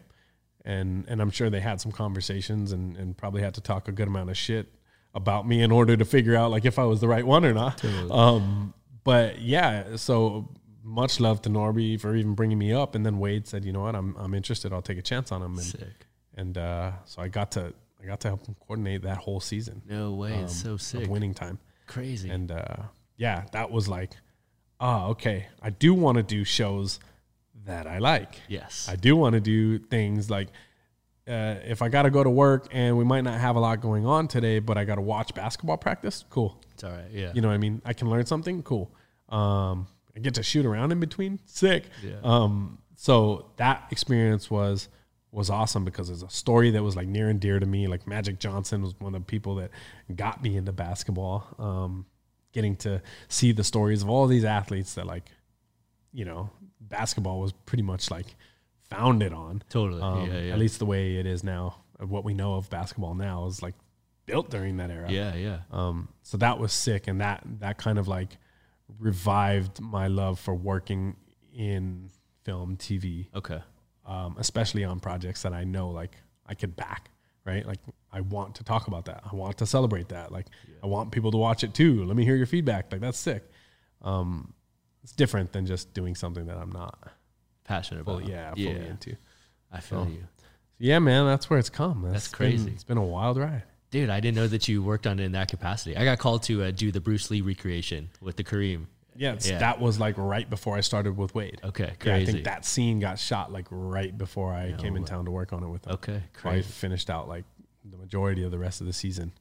And 0.66 1.06
and 1.08 1.22
I'm 1.22 1.32
sure 1.32 1.50
they 1.50 1.60
had 1.62 1.80
some 1.82 1.92
conversations 1.92 2.72
and, 2.72 2.96
and 2.98 3.18
probably 3.18 3.42
had 3.42 3.54
to 3.56 3.62
talk 3.62 3.88
a 3.88 3.92
good 3.92 4.08
amount 4.08 4.30
of 4.30 4.38
shit 4.38 4.68
about 5.16 5.48
me 5.48 5.62
in 5.62 5.72
order 5.72 5.98
to 5.98 6.06
figure 6.06 6.36
out 6.36 6.52
like 6.52 6.66
if 6.66 6.78
I 6.78 6.84
was 6.84 7.00
the 7.02 7.08
right 7.08 7.26
one 7.26 7.44
or 7.46 7.54
not. 7.54 7.84
Um, 8.12 8.74
but 9.04 9.42
yeah, 9.42 9.96
so 9.96 10.50
much 10.84 11.20
love 11.20 11.42
to 11.44 11.50
Norby 11.50 12.00
for 12.00 12.16
even 12.16 12.34
bringing 12.36 12.58
me 12.58 12.74
up, 12.74 12.94
and 12.96 13.06
then 13.06 13.20
Wade 13.20 13.48
said, 13.48 13.64
you 13.66 13.72
know 13.72 13.82
what, 13.82 13.96
I'm 13.96 14.16
I'm 14.18 14.34
interested. 14.34 14.74
I'll 14.74 14.82
take 14.82 14.98
a 14.98 15.02
chance 15.02 15.32
on 15.32 15.42
him, 15.42 15.54
and 15.58 15.64
Sick. 15.66 16.06
and 16.36 16.58
uh, 16.58 16.92
so 17.06 17.22
I 17.22 17.28
got 17.30 17.52
to 17.54 17.74
I 18.02 18.06
got 18.06 18.20
to 18.22 18.28
help 18.28 18.46
him 18.46 18.56
coordinate 18.60 19.02
that 19.04 19.18
whole 19.18 19.40
season 19.40 19.82
No 19.88 20.14
way. 20.14 20.34
it's 20.36 20.56
so 20.62 20.74
of 20.74 20.82
sick. 20.82 21.10
winning 21.10 21.34
time. 21.34 21.58
Crazy. 21.88 22.30
And 22.30 22.52
uh, 22.52 22.76
yeah, 23.18 23.46
that 23.54 23.72
was 23.72 23.88
like, 23.88 24.12
ah, 24.80 25.08
okay. 25.08 25.48
I 25.62 25.70
do 25.70 25.94
want 25.94 26.18
to 26.18 26.24
do 26.24 26.44
shows 26.44 27.00
that 27.66 27.88
I 27.88 28.00
like. 28.00 28.42
yes. 28.48 28.88
I 28.90 28.96
do 28.96 29.16
want 29.16 29.34
to 29.34 29.40
do 29.40 29.78
things 29.80 30.30
like 30.30 30.48
uh, 31.28 31.56
if 31.66 31.82
I 31.84 31.90
got 31.90 32.04
to 32.04 32.10
go 32.10 32.24
to 32.24 32.30
work 32.30 32.68
and 32.72 32.98
we 32.98 33.04
might 33.04 33.22
not 33.22 33.40
have 33.40 33.56
a 33.56 33.60
lot 33.60 33.82
going 33.82 34.06
on 34.06 34.28
today, 34.28 34.58
but 34.60 34.78
I 34.78 34.86
got 34.86 34.96
to 34.96 35.02
watch 35.02 35.34
basketball 35.36 35.78
practice. 35.78 36.26
Cool. 36.30 36.60
it's 36.74 36.84
all 36.84 36.92
right. 36.92 37.06
Yeah. 37.12 37.32
You 37.36 37.42
know 37.42 37.50
what 37.50 37.54
I 37.54 37.60
mean? 37.60 37.82
I 37.86 37.94
can 37.94 38.10
learn 38.10 38.26
something. 38.26 38.64
Cool. 38.64 38.92
Um, 39.30 39.88
I 40.16 40.20
get 40.20 40.34
to 40.36 40.44
shoot 40.44 40.66
around 40.66 40.92
in 40.92 41.00
between. 41.00 41.40
Sick. 41.46 41.84
Yeah. 42.04 42.16
Um, 42.24 42.80
so 42.96 43.52
that 43.58 43.88
experience 43.92 44.50
was 44.50 44.90
was 45.32 45.52
awesome 45.52 45.86
because 45.86 46.10
it's 46.10 46.24
a 46.24 46.30
story 46.30 46.72
that 46.72 46.82
was 46.82 46.96
like 46.96 47.08
near 47.08 47.30
and 47.30 47.40
dear 47.40 47.60
to 47.60 47.66
me. 47.66 47.88
Like 47.88 48.08
Magic 48.08 48.40
Johnson 48.40 48.82
was 48.82 49.00
one 49.00 49.14
of 49.14 49.22
the 49.22 49.26
people 49.26 49.56
that 49.56 49.70
got 50.16 50.42
me 50.42 50.58
into 50.58 50.72
basketball. 50.72 51.48
Um, 51.60 52.08
getting 52.52 52.76
to 52.78 53.02
see 53.28 53.52
the 53.52 53.64
stories 53.64 54.02
of 54.04 54.10
all 54.10 54.28
these 54.28 54.44
athletes 54.46 54.96
that 54.96 55.06
like, 55.06 55.26
you 56.12 56.26
know, 56.26 56.50
basketball 56.82 57.40
was 57.40 57.52
pretty 57.66 57.84
much 57.84 58.10
like 58.10 58.36
founded 58.90 59.34
on. 59.34 59.62
Totally. 59.70 60.02
Um, 60.02 60.26
yeah. 60.32 60.40
Yeah. 60.40 60.54
At 60.54 60.60
least 60.60 60.80
the 60.80 60.86
way 60.86 61.18
it 61.18 61.26
is 61.26 61.44
now, 61.44 61.76
what 62.00 62.24
we 62.24 62.34
know 62.34 62.56
of 62.56 62.70
basketball 62.70 63.14
now 63.14 63.46
is 63.48 63.62
like 63.62 63.76
built 64.26 64.50
during 64.50 64.78
that 64.78 64.90
era. 64.90 65.12
yeah. 65.12 65.36
Yeah. 65.36 65.60
Um, 65.72 66.10
so 66.24 66.38
that 66.38 66.58
was 66.60 66.72
sick, 66.74 67.08
and 67.08 67.20
that 67.22 67.44
that 67.60 67.78
kind 67.78 67.98
of 68.00 68.08
like 68.08 68.38
revived 68.98 69.80
my 69.82 70.08
love 70.08 70.40
for 70.40 70.54
working 70.56 71.16
in 71.54 72.10
film, 72.44 72.78
TV, 72.78 73.28
Okay. 73.36 73.60
um, 74.06 74.36
especially 74.40 74.84
on 74.84 75.00
projects 75.00 75.42
that 75.44 75.54
I 75.54 75.64
know 75.64 75.90
like 75.90 76.16
I 76.46 76.54
could 76.56 76.76
back. 76.76 77.12
Right, 77.50 77.66
like 77.66 77.80
I 78.12 78.22
want 78.22 78.56
to 78.56 78.64
talk 78.64 78.88
about 78.88 79.06
that. 79.06 79.24
I 79.32 79.36
want 79.36 79.58
to 79.58 79.66
celebrate 79.66 80.10
that. 80.10 80.32
Like 80.32 80.46
I 80.84 80.88
want 80.88 81.12
people 81.12 81.32
to 81.32 81.38
watch 81.38 81.64
it 81.64 81.74
too. 81.74 82.06
Let 82.06 82.16
me 82.16 82.24
hear 82.24 82.36
your 82.36 82.46
feedback. 82.46 82.92
Like 82.92 83.02
that's 83.02 83.18
sick. 83.18 83.44
Um, 84.02 84.54
it's 85.04 85.12
different 85.14 85.52
than 85.52 85.66
just 85.66 85.94
doing 85.94 86.16
something 86.16 86.46
that 86.48 86.58
I'm 86.58 86.72
not 86.72 87.12
Passionate 87.64 88.02
about. 88.02 88.20
fully, 88.22 88.32
yeah, 88.32 88.54
Yeah. 88.56 88.74
fully 88.74 88.88
into. 88.88 89.16
I 89.72 89.80
feel 89.80 90.06
So- 90.06 90.12
you. 90.12 90.28
Yeah, 90.78 91.00
man, 91.00 91.26
that's 91.26 91.50
where 91.50 91.60
it's 91.60 91.70
come. 91.70 92.04
That's 92.12 92.28
been- 92.30 92.36
crazy. 92.38 92.72
it's 92.72 92.84
been 92.86 92.98
a 92.98 93.04
wild 93.06 93.38
ride. 93.38 93.64
Dude, 93.92 94.10
I 94.10 94.20
didn't 94.20 94.36
know 94.38 94.48
that 94.48 94.68
you 94.68 94.84
worked 94.84 95.08
on 95.08 95.20
it 95.20 95.24
in 95.24 95.32
that 95.34 95.50
capacity. 95.50 95.98
I 95.98 96.06
got 96.06 96.20
called 96.20 96.44
to 96.44 96.64
uh, 96.64 96.72
do 96.72 96.92
the 96.92 97.02
Bruce 97.02 97.30
Lee 97.32 97.42
recreation 97.42 98.10
with 98.22 98.36
the 98.38 98.44
Kareem. 98.44 98.86
Yeah, 99.20 99.34
it's, 99.34 99.50
Yeah. 99.50 99.60
that 99.60 99.82
was 99.82 100.00
like 100.00 100.16
right 100.18 100.50
before 100.50 100.78
I 100.78 100.82
started 100.82 101.18
with 101.18 101.36
Wade. 101.36 101.60
Okay, 101.64 101.92
Yeah, 102.06 102.16
I 102.16 102.26
think 102.26 102.46
that 102.46 102.64
scene 102.64 103.02
got 103.02 103.20
shot 103.20 103.52
like 103.52 103.68
right 103.70 104.18
before 104.18 104.54
I 104.54 104.72
came 104.74 104.96
in 104.96 105.04
town 105.04 105.26
to 105.26 105.32
work 105.32 105.52
on 105.52 105.62
it 105.62 105.68
with 105.68 105.86
him. 105.86 105.94
Okay, 105.94 106.24
So 106.42 106.50
I 106.50 106.62
finished 106.62 107.10
out 107.10 107.28
like 107.28 107.44
the 107.84 107.98
majority 107.98 108.44
of 108.44 108.52
the 108.52 108.58
rest 108.58 108.80
of 108.80 108.88
the 108.88 108.94
season. 108.94 109.34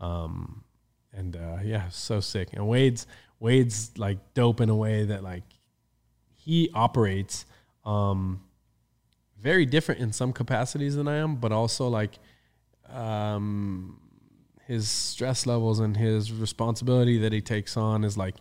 Um, 0.00 0.64
and 1.12 1.36
uh, 1.36 1.58
yeah, 1.62 1.90
so 1.90 2.20
sick. 2.20 2.48
And 2.54 2.66
Wade's 2.66 3.06
Wade's 3.38 3.96
like 3.98 4.18
dope 4.32 4.62
in 4.62 4.70
a 4.70 4.74
way 4.74 5.04
that 5.04 5.22
like 5.22 5.44
he 6.34 6.70
operates 6.72 7.44
um, 7.84 8.40
very 9.38 9.66
different 9.66 10.00
in 10.00 10.12
some 10.12 10.32
capacities 10.32 10.96
than 10.96 11.08
I 11.08 11.16
am, 11.16 11.36
but 11.36 11.52
also 11.52 11.88
like 11.88 12.18
um, 12.88 14.00
his 14.66 14.88
stress 14.88 15.44
levels 15.46 15.78
and 15.80 15.94
his 15.94 16.32
responsibility 16.32 17.18
that 17.18 17.32
he 17.32 17.42
takes 17.42 17.76
on 17.76 18.02
is 18.02 18.16
like 18.16 18.36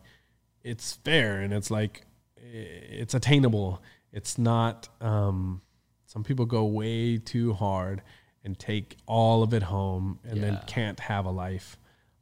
it's 0.66 0.94
fair 0.94 1.40
and 1.40 1.54
it's 1.54 1.70
like 1.72 2.06
it's 2.38 3.14
attainable. 3.14 3.82
It's 4.12 4.38
not. 4.38 4.90
Um, 5.00 5.62
some 6.06 6.24
people 6.24 6.46
go 6.46 6.66
way 6.66 7.18
too 7.18 7.54
hard 7.54 8.02
and 8.44 8.58
take 8.58 8.98
all 9.06 9.44
of 9.44 9.54
it 9.54 9.64
home 9.64 10.20
and 10.24 10.42
then 10.42 10.60
can't 10.68 11.00
have 11.00 11.26
a 11.26 11.32
life 11.32 11.78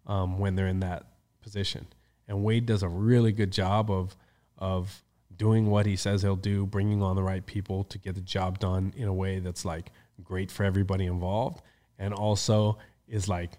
um, 0.07 0.39
when 0.39 0.55
they're 0.55 0.67
in 0.67 0.79
that 0.81 1.05
position. 1.41 1.87
And 2.27 2.43
Wade 2.43 2.65
does 2.65 2.83
a 2.83 2.87
really 2.89 3.31
good 3.31 3.51
job 3.51 3.89
of 3.89 4.15
of 4.57 5.03
doing 5.35 5.69
what 5.69 5.85
he 5.85 5.95
says 5.95 6.21
he'll 6.21 6.35
do, 6.35 6.65
bringing 6.65 7.01
on 7.01 7.15
the 7.15 7.23
right 7.23 7.45
people 7.45 7.83
to 7.85 7.97
get 7.97 8.15
the 8.15 8.21
job 8.21 8.59
done 8.59 8.93
in 8.95 9.07
a 9.07 9.13
way 9.13 9.39
that's 9.39 9.65
like 9.65 9.91
great 10.23 10.51
for 10.51 10.63
everybody 10.63 11.05
involved, 11.05 11.61
and 11.97 12.13
also 12.13 12.77
is 13.07 13.27
like 13.27 13.51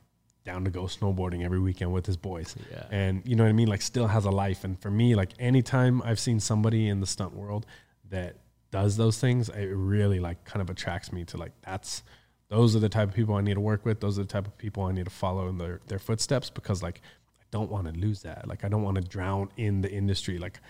down 0.45 0.65
to 0.65 0.71
go 0.71 0.83
snowboarding 0.83 1.45
every 1.45 1.59
weekend 1.59 1.93
with 1.93 2.07
his 2.07 2.17
boys. 2.17 2.55
Yeah. 2.71 2.85
And 2.91 3.23
you 3.25 3.35
know 3.35 3.45
what 3.45 3.51
I 3.51 3.55
mean? 3.55 3.69
Like 3.69 3.83
still 3.83 4.07
has 4.07 4.25
a 4.25 4.31
life. 4.31 4.65
And 4.65 4.79
for 4.81 4.91
me, 4.91 5.15
like 5.15 5.31
anytime 5.39 6.03
I've 6.03 6.21
seen 6.21 6.39
somebody 6.39 6.89
in 6.89 7.01
the 7.01 7.07
stunt 7.07 7.35
world 7.35 7.67
that 8.11 8.37
does 8.71 8.97
those 8.97 9.19
things, 9.19 9.49
it 9.49 9.73
really 9.75 10.21
like 10.21 10.45
kind 10.45 10.61
of 10.61 10.69
attracts 10.69 11.13
me 11.13 11.25
to 11.27 11.37
like 11.37 11.53
that's 11.63 12.03
those 12.49 12.77
are 12.77 12.79
the 12.79 12.89
type 12.89 13.09
of 13.09 13.15
people 13.15 13.35
I 13.35 13.41
need 13.41 13.55
to 13.55 13.61
work 13.61 13.85
with. 13.85 14.01
Those 14.01 14.19
are 14.19 14.23
the 14.23 14.29
type 14.29 14.47
of 14.47 14.57
people 14.59 14.85
I 14.85 14.93
need 14.93 15.07
to 15.07 15.11
follow 15.11 15.49
in 15.49 15.59
their, 15.59 15.81
their 15.87 15.99
footsteps 15.99 16.51
because 16.51 16.83
like 16.83 17.01
I 17.41 17.45
don't 17.51 17.71
want 17.71 17.93
to 17.93 17.99
lose 17.99 18.23
that. 18.23 18.47
Like 18.47 18.65
I 18.65 18.69
don't 18.69 18.83
want 18.83 18.97
to 18.97 19.03
drown 19.03 19.51
in 19.57 19.81
the 19.81 19.91
industry. 19.91 20.39
Like 20.39 20.61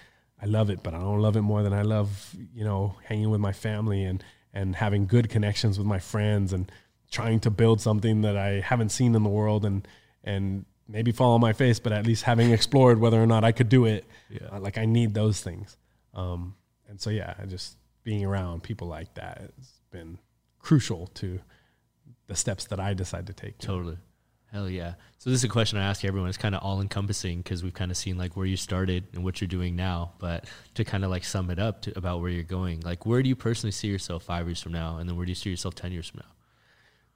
I 0.40 0.46
love 0.46 0.70
it, 0.70 0.82
but 0.82 0.94
I 0.94 0.98
don't 1.00 1.20
love 1.20 1.36
it 1.36 1.42
more 1.42 1.62
than 1.62 1.72
I 1.72 1.82
love, 1.82 2.34
you 2.54 2.64
know, 2.64 2.96
hanging 3.04 3.30
with 3.30 3.40
my 3.40 3.52
family 3.52 4.04
and 4.04 4.22
and 4.52 4.76
having 4.76 5.06
good 5.06 5.28
connections 5.28 5.78
with 5.78 5.86
my 5.86 5.98
friends 5.98 6.52
and 6.52 6.70
trying 7.14 7.40
to 7.40 7.50
build 7.50 7.80
something 7.80 8.22
that 8.22 8.36
I 8.36 8.60
haven't 8.60 8.90
seen 8.90 9.14
in 9.14 9.22
the 9.22 9.30
world 9.30 9.64
and 9.64 9.86
and 10.24 10.64
maybe 10.88 11.12
fall 11.12 11.32
on 11.32 11.40
my 11.40 11.52
face, 11.52 11.78
but 11.78 11.92
at 11.92 12.06
least 12.06 12.24
having 12.24 12.50
explored 12.50 12.98
whether 12.98 13.22
or 13.22 13.26
not 13.26 13.44
I 13.44 13.52
could 13.52 13.68
do 13.68 13.86
it. 13.86 14.04
Yeah. 14.28 14.48
Uh, 14.52 14.60
like 14.60 14.76
I 14.76 14.84
need 14.84 15.14
those 15.14 15.40
things. 15.40 15.76
Um, 16.12 16.56
and 16.88 17.00
so 17.00 17.10
yeah, 17.10 17.34
just 17.46 17.76
being 18.02 18.24
around 18.24 18.62
people 18.62 18.88
like 18.88 19.14
that 19.14 19.38
has 19.56 19.72
been 19.90 20.18
crucial 20.58 21.06
to 21.14 21.40
the 22.26 22.34
steps 22.34 22.66
that 22.66 22.80
I 22.80 22.94
decide 22.94 23.26
to 23.28 23.32
take. 23.32 23.58
Totally. 23.58 23.96
Hell 24.52 24.70
yeah. 24.70 24.94
So 25.18 25.30
this 25.30 25.40
is 25.40 25.44
a 25.44 25.48
question 25.48 25.78
I 25.78 25.84
ask 25.84 26.04
everyone. 26.04 26.28
It's 26.28 26.38
kind 26.38 26.54
of 26.54 26.62
all 26.62 26.80
encompassing 26.80 27.38
because 27.38 27.64
we've 27.64 27.74
kind 27.74 27.90
of 27.90 27.96
seen 27.96 28.16
like 28.16 28.36
where 28.36 28.46
you 28.46 28.56
started 28.56 29.08
and 29.12 29.24
what 29.24 29.40
you're 29.40 29.48
doing 29.48 29.74
now. 29.74 30.12
But 30.18 30.46
to 30.74 30.84
kind 30.84 31.04
of 31.04 31.10
like 31.10 31.24
sum 31.24 31.50
it 31.50 31.58
up 31.58 31.82
to 31.82 31.98
about 31.98 32.20
where 32.20 32.30
you're 32.30 32.44
going, 32.44 32.80
like 32.80 33.04
where 33.04 33.22
do 33.22 33.28
you 33.28 33.36
personally 33.36 33.72
see 33.72 33.88
yourself 33.88 34.22
five 34.22 34.46
years 34.46 34.62
from 34.62 34.72
now, 34.72 34.98
and 34.98 35.08
then 35.08 35.16
where 35.16 35.26
do 35.26 35.30
you 35.30 35.36
see 35.36 35.50
yourself 35.50 35.74
ten 35.74 35.92
years 35.92 36.08
from 36.08 36.20
now? 36.24 36.33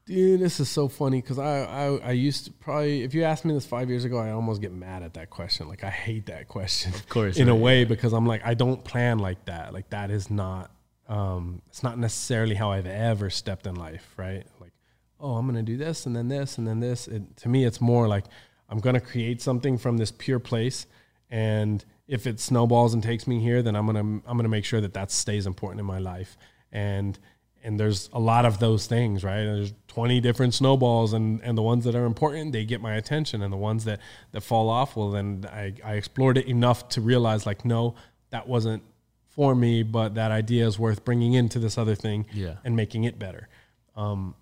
Dude, 0.09 0.41
this 0.41 0.59
is 0.59 0.71
so 0.71 0.89
funny 0.89 1.21
because 1.21 1.39
I, 1.39 1.65
I 1.65 1.97
I 1.99 2.11
used 2.13 2.47
to 2.47 2.53
probably 2.53 3.03
if 3.03 3.13
you 3.13 3.25
asked 3.25 3.45
me 3.45 3.53
this 3.53 3.67
five 3.67 3.91
years 3.91 4.07
ago, 4.07 4.17
I 4.17 4.31
almost 4.31 4.63
get 4.63 4.73
mad 4.73 5.03
at 5.03 5.13
that 5.15 5.29
question. 5.29 5.69
Like 5.69 5.85
I 5.85 5.91
hate 5.91 6.25
that 6.27 6.49
question. 6.49 6.95
Of 6.95 7.07
course, 7.11 7.37
in 7.37 7.51
a 7.51 7.53
right, 7.53 7.61
way, 7.61 7.85
because 7.85 8.15
I'm 8.15 8.25
like 8.25 8.41
I 8.43 8.55
don't 8.55 8.83
plan 8.83 9.19
like 9.19 9.45
that. 9.45 9.75
Like 9.75 9.91
that 9.91 10.11
is 10.11 10.31
not 10.31 10.71
um 11.09 11.61
it's 11.69 11.83
not 11.83 11.99
necessarily 11.99 12.55
how 12.55 12.73
I've 12.73 12.87
ever 12.87 13.29
stepped 13.29 13.67
in 13.67 13.75
life, 13.75 14.15
right? 14.17 14.47
Like 14.63 14.73
oh, 15.21 15.35
I'm 15.35 15.45
gonna 15.45 15.63
do 15.63 15.77
this 15.77 16.07
and 16.07 16.17
then 16.17 16.29
this 16.29 16.57
and 16.57 16.67
then 16.67 16.81
this. 16.81 17.07
It, 17.07 17.37
to 17.39 17.51
me, 17.51 17.67
it's 17.67 17.83
more 17.83 18.09
like 18.09 18.25
I'm 18.71 18.79
gonna 18.79 19.01
create 19.01 19.43
something 19.43 19.77
from 19.77 19.99
this 19.99 20.11
pure 20.11 20.39
place, 20.39 20.87
and 21.29 21.85
if 22.07 22.27
it 22.27 22.41
snowballs 22.41 22.95
and 22.95 23.03
takes 23.03 23.27
me 23.27 23.41
here, 23.41 23.61
then 23.61 23.77
I'm 23.77 23.85
gonna 23.85 24.23
I'm 24.27 24.39
gonna 24.39 24.49
make 24.49 24.65
sure 24.65 24.81
that 24.81 24.95
that 24.95 25.11
stays 25.11 25.47
important 25.47 25.81
in 25.81 25.87
my 25.87 25.99
life. 25.99 26.39
And 26.73 27.19
and 27.63 27.79
there's 27.79 28.09
a 28.13 28.21
lot 28.21 28.45
of 28.45 28.59
those 28.59 28.87
things, 28.87 29.25
right? 29.25 29.45
There's 29.45 29.73
20 29.99 30.21
different 30.21 30.55
snowballs, 30.55 31.13
and 31.13 31.41
and 31.43 31.59
the 31.59 31.63
ones 31.63 31.85
that 31.85 31.97
are 31.97 32.05
important, 32.05 32.53
they 32.53 32.65
get 32.65 32.81
my 32.81 32.95
attention, 32.95 33.43
and 33.43 33.53
the 33.53 33.57
ones 33.57 33.85
that 33.85 33.99
that 34.31 34.43
fall 34.43 34.69
off, 34.71 34.95
well, 34.97 35.11
then 35.11 35.45
I 35.51 35.75
I 35.85 35.95
explored 35.95 36.39
it 36.39 36.47
enough 36.47 36.89
to 36.91 37.01
realize 37.01 37.47
like 37.47 37.65
no, 37.65 37.97
that 38.31 38.47
wasn't 38.47 38.85
for 39.27 39.55
me, 39.57 39.83
but 39.83 40.15
that 40.15 40.31
idea 40.31 40.67
is 40.69 40.79
worth 40.79 41.05
bringing 41.05 41.35
into 41.35 41.59
this 41.59 41.77
other 41.79 41.97
thing 41.97 42.27
Yeah. 42.33 42.55
and 42.65 42.77
making 42.77 43.05
it 43.05 43.19
better. 43.19 43.49
Um, 43.97 44.35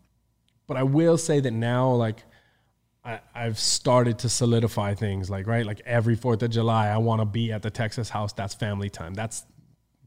but 0.66 0.76
I 0.76 0.82
will 0.82 1.16
say 1.18 1.40
that 1.40 1.50
now, 1.52 1.90
like, 1.92 2.22
I, 3.04 3.20
I've 3.34 3.58
started 3.58 4.18
to 4.20 4.28
solidify 4.28 4.94
things. 4.94 5.28
Like, 5.30 5.46
right, 5.46 5.64
like 5.66 5.80
every 5.86 6.16
Fourth 6.16 6.42
of 6.42 6.50
July, 6.50 6.88
I 6.88 6.98
want 6.98 7.20
to 7.20 7.26
be 7.26 7.52
at 7.52 7.62
the 7.62 7.70
Texas 7.70 8.08
house. 8.10 8.32
That's 8.32 8.54
family 8.54 8.90
time. 8.90 9.14
That's 9.14 9.44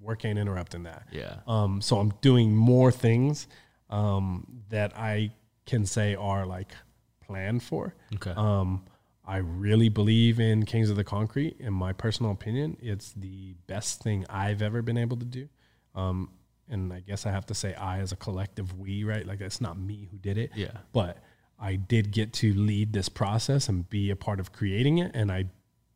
work 0.01 0.25
ain't 0.25 0.37
interrupting 0.39 0.83
that. 0.83 1.07
Yeah. 1.11 1.35
Um, 1.47 1.81
so 1.81 1.97
I'm 1.99 2.11
doing 2.21 2.55
more 2.55 2.91
things 2.91 3.47
um, 3.91 4.63
that 4.69 4.97
I 4.97 5.31
can 5.69 5.85
say 5.85 6.15
are 6.15 6.45
like 6.45 6.71
planned 7.25 7.63
for. 7.63 7.93
Okay. 8.15 8.33
Um, 8.35 8.83
I 9.25 9.37
really 9.37 9.89
believe 9.89 10.39
in 10.39 10.65
Kings 10.65 10.89
of 10.89 10.95
the 10.95 11.03
Concrete. 11.03 11.57
In 11.59 11.73
my 11.73 11.93
personal 11.93 12.31
opinion, 12.31 12.77
it's 12.81 13.13
the 13.13 13.53
best 13.67 14.01
thing 14.01 14.25
I've 14.29 14.63
ever 14.63 14.81
been 14.81 14.97
able 14.97 15.17
to 15.17 15.25
do. 15.25 15.47
Um, 15.93 16.31
and 16.67 16.91
I 16.91 17.01
guess 17.01 17.25
I 17.27 17.31
have 17.31 17.45
to 17.47 17.53
say 17.53 17.75
I 17.75 17.99
as 17.99 18.11
a 18.11 18.15
collective 18.15 18.77
we, 18.79 19.03
right? 19.03 19.25
Like 19.25 19.41
it's 19.41 19.61
not 19.61 19.77
me 19.77 20.07
who 20.11 20.17
did 20.17 20.37
it. 20.39 20.51
Yeah. 20.55 20.71
But 20.93 21.19
I 21.59 21.75
did 21.75 22.11
get 22.11 22.33
to 22.33 22.53
lead 22.53 22.93
this 22.93 23.09
process 23.09 23.69
and 23.69 23.87
be 23.89 24.09
a 24.09 24.15
part 24.15 24.39
of 24.39 24.51
creating 24.51 24.97
it. 24.97 25.11
And 25.13 25.31
I 25.31 25.45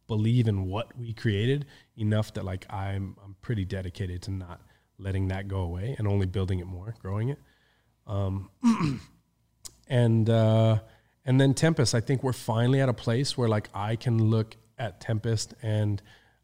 believe 0.07 0.47
in 0.47 0.67
what 0.67 0.95
we 0.97 1.13
created 1.13 1.65
enough 1.97 2.33
that 2.35 2.45
like 2.45 2.71
I'm 2.71 3.15
I'm 3.23 3.35
pretty 3.41 3.65
dedicated 3.65 4.21
to 4.23 4.31
not 4.31 4.61
letting 4.99 5.29
that 5.29 5.47
go 5.47 5.61
away 5.61 5.95
and 5.97 6.07
only 6.07 6.27
building 6.27 6.59
it 6.59 6.67
more, 6.67 6.93
growing 7.01 7.29
it. 7.29 7.39
Um, 8.05 8.49
and 9.93 10.27
uh, 10.27 10.79
and 11.23 11.39
then 11.39 11.53
Tempest, 11.53 11.93
I 11.93 12.01
think 12.01 12.23
we're 12.23 12.33
finally 12.33 12.81
at 12.81 12.89
a 12.89 12.93
place 12.93 13.37
where 13.37 13.47
like 13.47 13.69
I 13.75 13.95
can 13.95 14.31
look 14.31 14.57
at 14.79 14.99
Tempest 14.99 15.53
and 15.61 16.01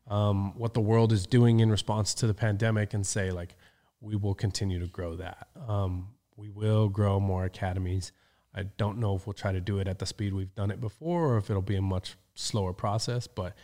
um, 0.07 0.55
what 0.57 0.75
the 0.75 0.81
world 0.81 1.11
is 1.11 1.25
doing 1.25 1.59
in 1.59 1.71
response 1.71 2.13
to 2.15 2.27
the 2.27 2.33
pandemic 2.33 2.93
and 2.93 3.05
say 3.05 3.31
like 3.31 3.55
we 4.01 4.15
will 4.15 4.35
continue 4.35 4.79
to 4.79 4.85
grow 4.87 5.15
that. 5.15 5.47
Um, 5.67 6.09
we 6.37 6.49
will 6.49 6.89
grow 6.89 7.19
more 7.19 7.45
academies. 7.45 8.11
I 8.53 8.63
don't 8.77 8.99
know 8.99 9.15
if 9.15 9.25
we'll 9.25 9.33
try 9.33 9.51
to 9.51 9.59
do 9.59 9.79
it 9.79 9.87
at 9.87 9.97
the 9.97 10.05
speed 10.05 10.33
we've 10.33 10.53
done 10.53 10.69
it 10.69 10.79
before 10.79 11.33
or 11.33 11.37
if 11.37 11.49
it'll 11.49 11.61
be 11.63 11.75
a 11.75 11.81
much 11.81 12.17
slower 12.35 12.71
process, 12.71 13.25
but 13.25 13.55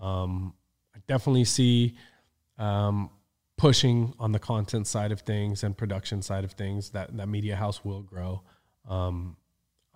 um, 0.00 0.54
I 0.96 1.00
definitely 1.06 1.44
see 1.44 1.96
um, 2.56 3.10
pushing 3.58 4.14
on 4.18 4.32
the 4.32 4.38
content 4.38 4.86
side 4.86 5.12
of 5.12 5.20
things 5.20 5.62
and 5.62 5.76
production 5.76 6.22
side 6.22 6.44
of 6.44 6.52
things 6.52 6.90
that 6.90 7.14
that 7.14 7.28
media 7.28 7.56
house 7.56 7.84
will 7.84 8.02
grow. 8.02 8.42
Um, 8.88 9.36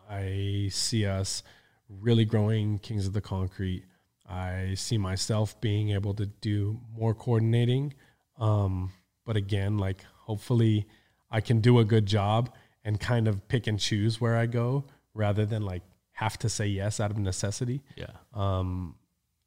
I 0.09 0.69
see 0.73 1.06
us 1.06 1.43
really 1.89 2.24
growing 2.24 2.78
Kings 2.78 3.06
of 3.06 3.12
the 3.12 3.20
Concrete. 3.20 3.85
I 4.28 4.74
see 4.74 4.98
myself 4.98 5.59
being 5.60 5.90
able 5.90 6.15
to 6.15 6.27
do 6.27 6.81
more 6.97 7.15
coordinating. 7.15 7.94
Um, 8.39 8.93
but 9.24 9.36
again, 9.36 9.78
like 9.78 10.05
hopefully 10.20 10.86
I 11.31 11.40
can 11.40 11.60
do 11.60 11.78
a 11.78 11.85
good 11.85 12.06
job 12.06 12.55
and 12.85 12.98
kind 12.98 13.28
of 13.28 13.47
pick 13.48 13.66
and 13.66 13.78
choose 13.78 14.20
where 14.20 14.36
I 14.36 14.47
go 14.47 14.85
rather 15.15 15.44
than 15.44 15.62
like 15.62 15.82
have 16.12 16.39
to 16.39 16.48
say 16.48 16.66
yes 16.66 17.01
out 17.01 17.10
of 17.10 17.19
necessity. 17.19 17.82
Yeah. 17.97 18.10
Um, 18.35 18.97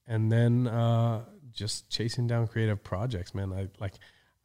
and 0.07 0.31
then 0.31 0.67
uh, 0.67 1.25
just 1.51 1.89
chasing 1.89 2.27
down 2.27 2.47
creative 2.47 2.83
projects, 2.83 3.33
man. 3.33 3.53
I 3.53 3.67
like. 3.79 3.93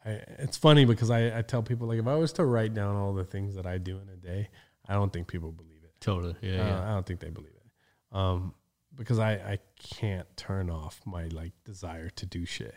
I, 0.05 0.21
it's 0.39 0.57
funny 0.57 0.85
because 0.85 1.11
I, 1.11 1.39
I 1.39 1.43
tell 1.43 1.63
people 1.63 1.89
like 1.89 1.99
if 1.99 2.07
I 2.07 2.15
was 2.15 2.33
to 2.35 2.45
write 2.45 2.75
down 2.75 2.95
all 2.95 3.13
the 3.13 3.25
things 3.25 3.57
that 3.57 3.67
I 3.67 3.79
do 3.79 3.99
in 3.99 4.09
a 4.09 4.17
day, 4.17 4.49
I 4.89 4.95
don't 4.95 5.13
think 5.13 5.29
people 5.29 5.53
believe 5.53 5.83
it. 5.85 5.93
Totally. 6.01 6.37
Yeah. 6.41 6.63
Uh, 6.63 6.67
yeah. 6.67 6.91
I 6.91 6.95
don't 6.95 7.07
think 7.07 7.21
they 7.21 7.31
believe 7.31 7.53
it. 7.55 8.17
Um, 8.17 8.55
because 8.95 9.19
I, 9.19 9.33
I 9.33 9.59
can't 9.79 10.27
turn 10.37 10.71
off 10.71 11.01
my 11.05 11.27
like 11.27 11.53
desire 11.65 12.09
to 12.11 12.27
do 12.27 12.47
shit. 12.47 12.75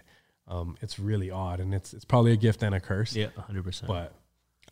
Um, 0.48 0.78
it's 0.82 1.00
really 1.00 1.30
odd 1.30 1.60
and 1.60 1.74
it's 1.74 1.94
it's 1.94 2.06
probably 2.06 2.34
a 2.34 2.38
gift 2.38 2.64
and 2.64 2.74
a 2.76 2.80
curse. 2.80 3.16
Yeah. 3.16 3.28
Hundred 3.38 3.64
percent. 3.64 3.88
But 3.88 4.14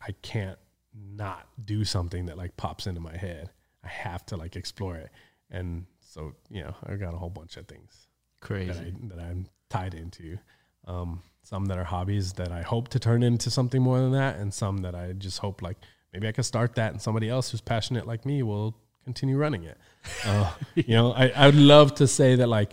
I 0.06 0.12
can't 0.22 0.58
not 0.94 1.46
do 1.64 1.84
something 1.84 2.26
that 2.26 2.36
like 2.36 2.56
pops 2.56 2.86
into 2.86 3.00
my 3.00 3.16
head. 3.16 3.50
I 3.84 3.88
have 3.88 4.26
to 4.26 4.36
like 4.36 4.56
explore 4.56 4.96
it. 4.96 5.10
And 5.50 5.86
so, 6.00 6.34
you 6.50 6.62
know, 6.62 6.74
I 6.84 6.96
got 6.96 7.14
a 7.14 7.16
whole 7.16 7.30
bunch 7.30 7.56
of 7.56 7.66
things 7.66 8.08
that, 8.40 8.46
Crazy. 8.46 8.72
I, 8.72 8.92
that 9.08 9.18
I'm 9.18 9.46
tied 9.70 9.94
into. 9.94 10.38
Um, 10.86 11.22
some 11.42 11.66
that 11.66 11.78
are 11.78 11.84
hobbies 11.84 12.34
that 12.34 12.52
I 12.52 12.62
hope 12.62 12.88
to 12.88 12.98
turn 12.98 13.22
into 13.22 13.50
something 13.50 13.80
more 13.80 14.00
than 14.00 14.12
that, 14.12 14.36
and 14.36 14.52
some 14.52 14.78
that 14.78 14.94
I 14.94 15.12
just 15.12 15.38
hope 15.38 15.62
like 15.62 15.78
maybe 16.12 16.28
I 16.28 16.32
could 16.32 16.44
start 16.44 16.74
that, 16.76 16.92
and 16.92 17.00
somebody 17.00 17.28
else 17.28 17.50
who's 17.50 17.60
passionate 17.60 18.06
like 18.06 18.24
me 18.24 18.42
will 18.42 18.76
continue 19.04 19.36
running 19.36 19.64
it. 19.64 19.78
Uh, 20.24 20.52
you 20.74 20.94
know, 20.94 21.12
I, 21.12 21.28
I 21.28 21.46
would 21.46 21.54
love 21.54 21.94
to 21.96 22.06
say 22.06 22.36
that 22.36 22.48
like 22.48 22.72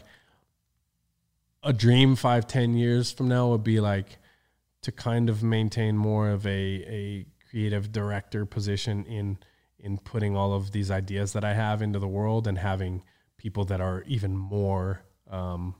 a 1.63 1.73
dream 1.73 2.15
five, 2.15 2.47
ten 2.47 2.75
years 2.75 3.11
from 3.11 3.27
now 3.27 3.49
would 3.49 3.63
be 3.63 3.79
like 3.79 4.17
to 4.81 4.91
kind 4.91 5.29
of 5.29 5.41
maintain 5.41 5.97
more 5.97 6.29
of 6.29 6.45
a 6.45 6.49
a 6.49 7.25
creative 7.49 7.91
director 7.91 8.45
position 8.45 9.05
in 9.05 9.37
in 9.79 9.97
putting 9.97 10.35
all 10.35 10.53
of 10.53 10.71
these 10.71 10.89
ideas 10.91 11.33
that 11.33 11.43
I 11.43 11.53
have 11.53 11.81
into 11.81 11.99
the 11.99 12.07
world 12.07 12.47
and 12.47 12.57
having 12.57 13.03
people 13.37 13.65
that 13.65 13.81
are 13.81 14.03
even 14.07 14.35
more 14.35 15.01
um, 15.29 15.75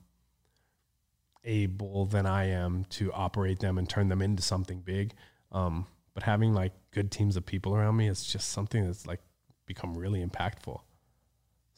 able 1.44 2.06
than 2.06 2.26
I 2.26 2.45
am 2.49 2.86
to 2.91 3.11
operate 3.14 3.60
them 3.60 3.77
and 3.77 3.90
turn 3.90 4.10
them 4.10 4.22
into 4.22 4.44
something 4.44 4.82
big. 4.82 5.14
Um, 5.52 5.88
but 6.16 6.24
having 6.24 6.54
like 6.54 6.74
good 6.92 7.12
teams 7.12 7.38
of 7.38 7.46
people 7.46 7.76
around 7.76 7.96
me 7.98 8.08
is 8.08 8.24
just 8.24 8.50
something 8.50 8.84
that's 8.84 9.06
like 9.06 9.20
become 9.68 9.94
really 9.94 10.26
impactful. 10.26 10.80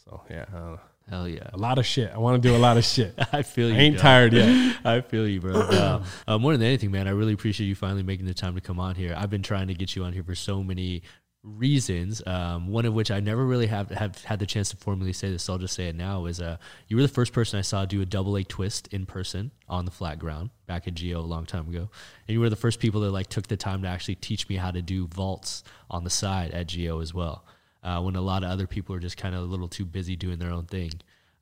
So 0.05 0.22
yeah, 0.30 0.45
know. 0.53 0.80
Hell 1.09 1.27
yeah. 1.27 1.49
a 1.53 1.57
lot 1.57 1.80
of 1.80 1.85
shit. 1.85 2.11
I 2.14 2.18
want 2.18 2.41
to 2.41 2.49
do 2.49 2.55
a 2.55 2.57
lot 2.59 2.77
of 2.77 2.84
shit. 2.84 3.14
I 3.34 3.41
feel 3.41 3.69
you. 3.69 3.76
I 3.76 3.80
ain't 3.80 3.95
dog. 3.95 4.01
tired 4.01 4.34
yet. 4.34 4.77
I 4.85 5.01
feel 5.01 5.27
you, 5.27 5.41
bro. 5.41 5.53
Uh, 5.77 6.03
uh, 6.27 6.38
more 6.38 6.51
than 6.53 6.64
anything, 6.64 6.91
man, 6.91 7.07
I 7.07 7.11
really 7.11 7.34
appreciate 7.34 7.68
you 7.68 7.76
finally 7.76 8.03
making 8.03 8.26
the 8.26 8.34
time 8.34 8.55
to 8.55 8.61
come 8.61 8.80
on 8.80 8.95
here. 8.95 9.15
I've 9.18 9.30
been 9.30 9.43
trying 9.43 9.68
to 9.68 9.73
get 9.73 9.95
you 9.95 10.03
on 10.03 10.11
here 10.11 10.23
for 10.23 10.35
so 10.35 10.64
many 10.64 11.03
reasons. 11.43 12.22
Um, 12.26 12.68
one 12.68 12.85
of 12.85 12.93
which 12.93 13.11
I 13.11 13.19
never 13.19 13.45
really 13.45 13.68
have 13.68 13.89
have 13.91 14.23
had 14.23 14.39
the 14.39 14.45
chance 14.45 14.69
to 14.69 14.77
formally 14.77 15.14
say 15.14 15.31
this. 15.31 15.43
So 15.43 15.53
I'll 15.53 15.59
just 15.59 15.76
say 15.76 15.88
it 15.88 15.95
now. 15.95 16.26
Is 16.26 16.41
uh, 16.41 16.57
you 16.88 16.95
were 16.95 17.01
the 17.01 17.07
first 17.07 17.34
person 17.34 17.57
I 17.57 17.61
saw 17.61 17.85
do 17.85 18.01
a 18.01 18.05
double 18.05 18.34
leg 18.34 18.47
twist 18.47 18.88
in 18.93 19.05
person 19.05 19.51
on 19.69 19.85
the 19.85 19.91
flat 19.91 20.19
ground 20.19 20.49
back 20.65 20.88
at 20.88 20.95
Geo 20.95 21.19
a 21.19 21.22
long 21.22 21.45
time 21.45 21.68
ago, 21.69 21.89
and 22.27 22.34
you 22.34 22.39
were 22.39 22.49
the 22.49 22.55
first 22.55 22.80
people 22.80 23.01
that 23.01 23.11
like 23.11 23.27
took 23.27 23.47
the 23.47 23.57
time 23.57 23.81
to 23.84 23.88
actually 23.88 24.15
teach 24.15 24.49
me 24.49 24.55
how 24.55 24.72
to 24.72 24.81
do 24.81 25.07
vaults 25.07 25.64
on 25.89 26.03
the 26.03 26.09
side 26.09 26.51
at 26.51 26.68
Geo 26.68 26.99
as 27.01 27.14
well. 27.14 27.45
Uh, 27.84 28.01
when 28.01 28.15
a 28.15 28.22
lot 28.22 28.43
of 28.43 28.49
other 28.49 28.68
people 28.68 28.93
are 28.95 28.99
just 28.99 29.18
kind 29.18 29.34
of 29.34 29.41
a 29.41 29.45
little 29.45 29.68
too 29.68 29.85
busy 29.85 30.15
doing 30.15 30.39
their 30.39 30.51
own 30.51 30.65
thing. 30.65 30.91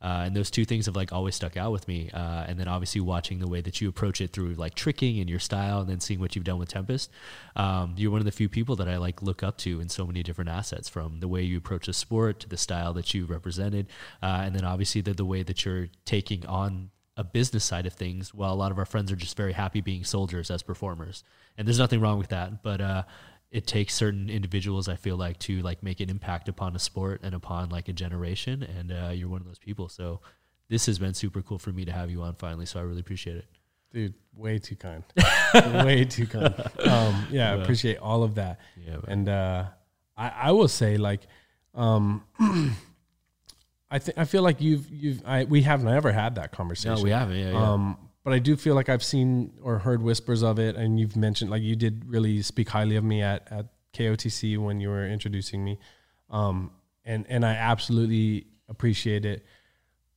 Uh, 0.01 0.23
and 0.25 0.35
those 0.35 0.51
two 0.51 0.65
things 0.65 0.85
have 0.85 0.95
like 0.95 1.11
always 1.11 1.33
stuck 1.33 1.57
out 1.57 1.71
with 1.71 1.87
me. 1.87 2.09
Uh, 2.13 2.45
and 2.47 2.59
then 2.59 2.67
obviously 2.67 3.01
watching 3.01 3.39
the 3.39 3.47
way 3.47 3.61
that 3.61 3.81
you 3.81 3.89
approach 3.89 4.21
it 4.21 4.31
through 4.31 4.53
like 4.53 4.75
tricking 4.75 5.19
and 5.19 5.29
your 5.29 5.39
style, 5.39 5.79
and 5.79 5.89
then 5.89 5.99
seeing 5.99 6.19
what 6.19 6.35
you've 6.35 6.45
done 6.45 6.59
with 6.59 6.69
Tempest. 6.69 7.09
Um, 7.55 7.95
you're 7.97 8.11
one 8.11 8.21
of 8.21 8.25
the 8.25 8.31
few 8.31 8.49
people 8.49 8.75
that 8.75 8.87
I 8.87 8.97
like 8.97 9.21
look 9.21 9.41
up 9.41 9.57
to 9.59 9.79
in 9.79 9.89
so 9.89 10.05
many 10.05 10.21
different 10.21 10.49
assets, 10.49 10.89
from 10.89 11.19
the 11.21 11.27
way 11.27 11.41
you 11.41 11.57
approach 11.57 11.87
the 11.87 11.93
sport 11.93 12.39
to 12.41 12.49
the 12.49 12.57
style 12.57 12.93
that 12.93 13.13
you 13.13 13.25
represented, 13.25 13.87
uh, 14.21 14.41
and 14.43 14.55
then 14.55 14.65
obviously 14.65 15.01
the 15.01 15.13
the 15.13 15.25
way 15.25 15.43
that 15.43 15.65
you're 15.65 15.87
taking 16.05 16.45
on 16.45 16.91
a 17.17 17.23
business 17.23 17.63
side 17.63 17.85
of 17.85 17.93
things. 17.93 18.33
While 18.33 18.53
a 18.53 18.55
lot 18.55 18.71
of 18.71 18.77
our 18.77 18.85
friends 18.85 19.11
are 19.11 19.15
just 19.15 19.37
very 19.37 19.53
happy 19.53 19.81
being 19.81 20.03
soldiers 20.03 20.51
as 20.51 20.61
performers, 20.61 21.23
and 21.57 21.67
there's 21.67 21.79
nothing 21.79 22.01
wrong 22.01 22.19
with 22.19 22.29
that, 22.29 22.61
but. 22.61 22.81
Uh, 22.81 23.03
it 23.55 23.65
takes 23.65 23.93
certain 23.93 24.29
individuals 24.29 24.89
i 24.89 24.95
feel 24.95 25.15
like 25.15 25.39
to 25.39 25.61
like 25.61 25.81
make 25.81 25.99
an 26.01 26.09
impact 26.09 26.49
upon 26.49 26.75
a 26.75 26.79
sport 26.79 27.21
and 27.23 27.33
upon 27.33 27.69
like 27.69 27.87
a 27.87 27.93
generation 27.93 28.61
and 28.63 28.91
uh, 28.91 29.11
you're 29.13 29.29
one 29.29 29.39
of 29.41 29.47
those 29.47 29.59
people 29.59 29.87
so 29.87 30.19
this 30.67 30.85
has 30.87 30.99
been 30.99 31.13
super 31.13 31.41
cool 31.41 31.57
for 31.57 31.71
me 31.71 31.85
to 31.85 31.91
have 31.91 32.09
you 32.11 32.21
on 32.21 32.35
finally 32.35 32.65
so 32.65 32.79
i 32.79 32.83
really 32.83 32.99
appreciate 32.99 33.37
it 33.37 33.45
Dude, 33.93 34.13
way 34.35 34.59
too 34.59 34.75
kind. 34.75 35.03
way 35.85 36.03
too 36.03 36.27
kind. 36.27 36.53
Um, 36.85 37.27
yeah, 37.31 37.53
I 37.53 37.55
appreciate 37.61 37.97
all 37.97 38.23
of 38.23 38.35
that. 38.35 38.59
yeah. 38.85 38.97
And 39.07 39.29
uh, 39.29 39.67
I, 40.17 40.29
I 40.29 40.51
will 40.51 40.67
say, 40.67 40.97
like, 40.97 41.21
um, 41.73 42.21
I 43.89 43.99
think 43.99 44.17
I 44.17 44.25
feel 44.25 44.41
like 44.41 44.59
you've 44.59 44.91
you've 44.91 45.21
I, 45.25 45.45
we 45.45 45.61
have 45.61 45.81
never 45.81 46.11
had 46.11 46.35
that 46.35 46.51
conversation. 46.51 46.95
no 46.95 47.03
we 47.03 47.11
haven't 47.11 47.37
yeah, 47.37 47.51
yeah. 47.51 47.71
Um, 47.71 47.97
but 48.25 48.33
I 48.33 48.39
do 48.39 48.57
feel 48.57 48.73
like 48.73 48.89
I've 48.89 49.03
seen 49.03 49.53
or 49.61 49.77
heard 49.77 50.01
whispers 50.01 50.41
of 50.41 50.57
it, 50.57 50.75
and 50.75 50.99
you've 50.99 51.15
mentioned 51.15 51.51
like 51.51 51.61
you 51.61 51.75
did 51.75 52.03
really 52.05 52.41
speak 52.41 52.67
highly 52.69 52.95
of 52.95 53.03
me 53.03 53.21
at 53.21 53.47
at 53.51 53.67
KOTC 53.93 54.57
when 54.57 54.81
you 54.81 54.89
were 54.89 55.07
introducing 55.07 55.63
me, 55.63 55.77
um, 56.31 56.71
and 57.05 57.25
and 57.29 57.45
I 57.45 57.53
absolutely 57.53 58.47
appreciate 58.67 59.25
it. 59.25 59.45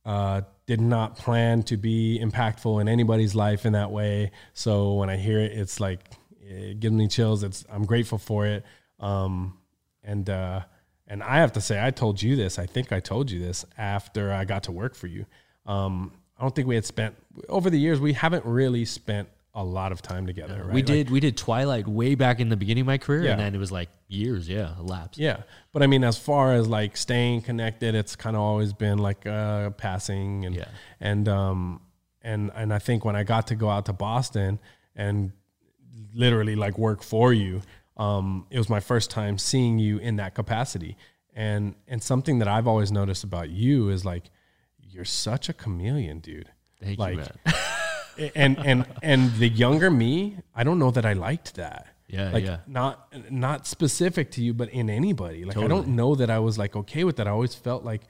Uh, 0.03 0.41
did 0.65 0.81
not 0.81 1.17
plan 1.17 1.61
to 1.63 1.77
be 1.77 2.19
impactful 2.21 2.81
in 2.81 2.87
anybody's 2.87 3.35
life 3.35 3.63
in 3.65 3.73
that 3.73 3.91
way. 3.91 4.31
So 4.53 4.93
when 4.93 5.09
I 5.09 5.17
hear 5.17 5.39
it, 5.39 5.51
it's 5.51 5.79
like 5.79 5.99
it 6.41 6.79
gives 6.79 6.95
me 6.95 7.07
chills. 7.07 7.43
It's 7.43 7.63
I'm 7.71 7.85
grateful 7.85 8.17
for 8.17 8.47
it. 8.47 8.65
Um, 8.99 9.59
and 10.03 10.27
uh, 10.27 10.61
and 11.07 11.21
I 11.21 11.37
have 11.37 11.53
to 11.53 11.61
say, 11.61 11.83
I 11.83 11.91
told 11.91 12.23
you 12.23 12.35
this. 12.35 12.57
I 12.57 12.65
think 12.65 12.91
I 12.91 13.01
told 13.01 13.29
you 13.29 13.39
this 13.39 13.65
after 13.77 14.33
I 14.33 14.45
got 14.45 14.63
to 14.63 14.71
work 14.71 14.95
for 14.95 15.05
you. 15.05 15.27
Um, 15.67 16.13
I 16.39 16.43
don't 16.43 16.55
think 16.55 16.67
we 16.67 16.75
had 16.75 16.85
spent 16.85 17.15
over 17.49 17.69
the 17.69 17.79
years. 17.79 17.99
We 17.99 18.13
haven't 18.13 18.45
really 18.45 18.85
spent 18.85 19.27
a 19.53 19.63
lot 19.63 19.91
of 19.91 20.01
time 20.01 20.25
together. 20.25 20.57
right? 20.63 20.67
we 20.73 20.81
Like, 20.81 20.85
did 20.85 21.09
we 21.09 21.19
did 21.19 21.35
twilight 21.35 21.87
way 21.87 22.15
back 22.15 22.39
in 22.39 22.49
the 22.49 22.55
beginning 22.55 22.81
of 22.81 22.87
my 22.87 22.97
career 22.97 23.23
Yeah. 23.23 23.31
and 23.31 23.41
then 23.41 23.55
it 23.55 23.57
was 23.57 23.71
like 23.71 23.89
years 24.07 24.47
yeah 24.47 24.77
elapsed 24.79 25.19
Yeah, 25.19 25.41
but 25.73 25.81
I 25.83 25.87
mean, 25.87 26.03
as 26.03 26.17
far 26.17 26.53
as 26.53 26.67
like 26.67 26.95
staying 26.95 27.41
connected, 27.41 27.93
it's 27.95 28.15
kind 28.15 28.35
of 28.35 28.41
always 28.41 28.73
been 28.73 28.99
like 28.99 29.25
uh, 29.25 29.71
passing 29.71 30.45
and 30.45 30.55
Yeah. 30.55 30.65
and 31.01 31.27
um 31.27 31.81
and 32.21 32.51
and 32.55 32.71
I 32.73 32.79
think 32.79 33.03
when 33.03 33.15
I 33.15 33.23
got 33.23 33.47
to 33.47 33.55
go 33.55 33.69
out 33.69 33.85
to 33.87 33.93
Boston 33.93 34.59
and 34.95 35.31
literally 36.13 36.55
like 36.55 36.77
work 36.77 37.03
for 37.03 37.33
you, 37.33 37.61
um, 37.97 38.45
it 38.49 38.57
was 38.57 38.69
my 38.69 38.79
first 38.79 39.09
time 39.11 39.37
seeing 39.37 39.79
you 39.79 39.97
in 39.97 40.15
that 40.17 40.35
capacity. 40.35 40.95
And 41.33 41.75
and 41.87 42.01
something 42.03 42.39
that 42.39 42.47
I've 42.47 42.67
always 42.67 42.91
noticed 42.91 43.23
about 43.23 43.49
you 43.49 43.89
is 43.89 44.05
like 44.05 44.25
you're 44.91 45.05
such 45.05 45.49
a 45.49 45.53
chameleon, 45.53 46.19
dude. 46.19 46.49
thank 46.81 46.99
like, 46.99 47.17
you 47.17 47.17
man 47.17 47.31
and 48.35 48.57
and 48.59 48.85
and 49.01 49.33
the 49.35 49.47
younger 49.47 49.89
me, 49.89 50.37
I 50.55 50.63
don't 50.63 50.79
know 50.79 50.91
that 50.91 51.05
I 51.05 51.13
liked 51.13 51.55
that. 51.55 51.87
Yeah, 52.07 52.31
like 52.31 52.43
yeah. 52.43 52.59
not 52.67 53.13
not 53.31 53.67
specific 53.67 54.31
to 54.31 54.41
you, 54.41 54.53
but 54.53 54.69
in 54.69 54.89
anybody. 54.89 55.45
Like 55.45 55.57
I 55.57 55.67
don't 55.67 55.89
know 55.89 56.15
that 56.15 56.29
I 56.29 56.39
was 56.39 56.57
like 56.57 56.75
okay 56.75 57.03
with 57.03 57.17
that. 57.17 57.27
I 57.27 57.31
always 57.31 57.53
felt 57.53 57.83
like, 57.83 58.01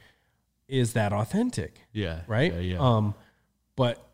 is 0.68 0.94
that 0.94 1.12
authentic? 1.12 1.82
yeah 1.92 2.22
Right. 2.28 2.54
yeah, 2.54 2.60
yeah. 2.60 2.80
Um, 2.80 3.14
but 3.76 4.06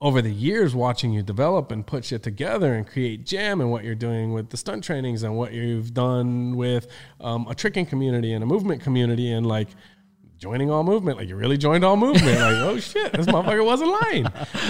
over 0.00 0.22
the 0.22 0.30
years, 0.30 0.74
watching 0.74 1.12
you 1.12 1.22
develop 1.22 1.72
and 1.72 1.86
put 1.86 2.04
shit 2.04 2.22
together 2.22 2.74
and 2.74 2.86
create 2.86 3.24
jam 3.24 3.60
and 3.60 3.70
what 3.70 3.84
you're 3.84 3.96
doing 3.96 4.32
with 4.32 4.50
the 4.50 4.56
stunt 4.56 4.84
trainings 4.84 5.22
and 5.22 5.36
what 5.36 5.52
you've 5.52 5.92
done 5.92 6.56
with 6.56 6.86
um, 7.20 7.46
a 7.48 7.54
tricking 7.54 7.86
community 7.86 8.32
and 8.32 8.44
a 8.44 8.46
movement 8.46 8.82
community 8.82 9.30
and 9.30 9.46
like 9.46 9.68
joining 10.38 10.70
all 10.70 10.84
movement, 10.84 11.18
like 11.18 11.28
you 11.28 11.36
really 11.36 11.58
joined 11.58 11.84
all 11.84 11.96
movement. 11.96 12.40
like 12.40 12.56
oh 12.56 12.78
shit, 12.78 13.12
this 13.12 13.26
motherfucker 13.26 13.64
wasn't 13.64 13.90
lying. 13.90 14.26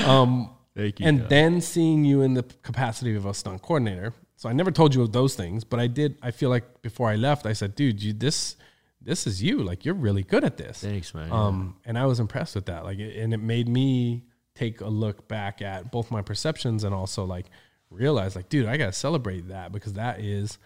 Um, 0.07 0.51
thank 0.77 1.01
you 1.01 1.07
and 1.07 1.20
dog. 1.20 1.28
then 1.28 1.61
seeing 1.61 2.05
you 2.05 2.23
in 2.23 2.35
the 2.35 2.43
capacity 2.62 3.15
of 3.15 3.27
a 3.27 3.35
stunt 3.35 3.62
coordinator. 3.62 4.12
So 4.36 4.49
I 4.49 4.53
never 4.53 4.70
told 4.70 4.95
you 4.95 5.03
of 5.03 5.12
those 5.12 5.35
things, 5.35 5.65
but 5.65 5.81
I 5.81 5.89
did. 5.89 6.16
I 6.23 6.31
feel 6.31 6.49
like 6.51 6.82
before 6.82 7.09
I 7.09 7.16
left, 7.16 7.45
I 7.47 7.53
said, 7.53 7.74
"Dude, 7.74 8.03
you 8.03 8.12
this 8.12 8.57
this 9.01 9.27
is 9.27 9.43
you. 9.43 9.59
Like 9.59 9.85
you're 9.85 9.95
really 9.95 10.23
good 10.23 10.45
at 10.45 10.57
this. 10.57 10.81
Thanks, 10.81 11.15
man. 11.15 11.32
Um, 11.32 11.77
and 11.85 11.99
I 11.99 12.07
was 12.07 12.20
impressed 12.20 12.55
with 12.55 12.66
that. 12.66 12.85
Like, 12.85 12.99
and 12.99 13.32
it 13.32 13.39
made 13.39 13.69
me 13.69 14.24
take 14.55 14.81
a 14.81 14.89
look 14.89 15.28
back 15.28 15.62
at 15.62 15.90
both 15.90 16.11
my 16.11 16.23
perceptions 16.23 16.85
and 16.85 16.95
also 16.95 17.24
like 17.24 17.47
realize, 17.90 18.36
like, 18.36 18.49
dude, 18.49 18.66
I 18.66 18.77
gotta 18.77 18.93
celebrate 18.93 19.49
that 19.49 19.73
because 19.73 19.95
that 19.95 20.20
is 20.20 20.59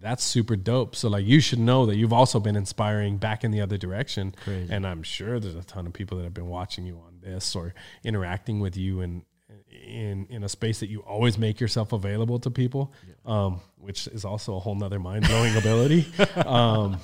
that's 0.00 0.24
super 0.24 0.56
dope. 0.56 0.94
So 0.96 1.08
like, 1.08 1.24
you 1.24 1.40
should 1.40 1.58
know 1.58 1.86
that 1.86 1.96
you've 1.96 2.12
also 2.12 2.40
been 2.40 2.56
inspiring 2.56 3.16
back 3.18 3.44
in 3.44 3.50
the 3.50 3.60
other 3.60 3.76
direction. 3.76 4.34
Crazy. 4.44 4.72
And 4.72 4.86
I'm 4.86 5.02
sure 5.02 5.40
there's 5.40 5.54
a 5.54 5.64
ton 5.64 5.86
of 5.86 5.92
people 5.92 6.18
that 6.18 6.24
have 6.24 6.34
been 6.34 6.48
watching 6.48 6.86
you 6.86 6.96
on 7.06 7.20
this 7.20 7.54
or 7.56 7.74
interacting 8.04 8.60
with 8.60 8.76
you 8.76 9.00
and 9.00 9.22
in 9.70 10.26
in 10.30 10.42
a 10.42 10.48
space 10.48 10.80
that 10.80 10.88
you 10.88 11.00
always 11.00 11.38
make 11.38 11.60
yourself 11.60 11.92
available 11.92 12.38
to 12.40 12.50
people, 12.50 12.92
um, 13.24 13.60
which 13.76 14.06
is 14.08 14.24
also 14.24 14.56
a 14.56 14.58
whole 14.58 14.74
nother 14.74 14.98
mind 14.98 15.26
blowing 15.26 15.56
ability. 15.58 16.06
Um, 16.36 16.98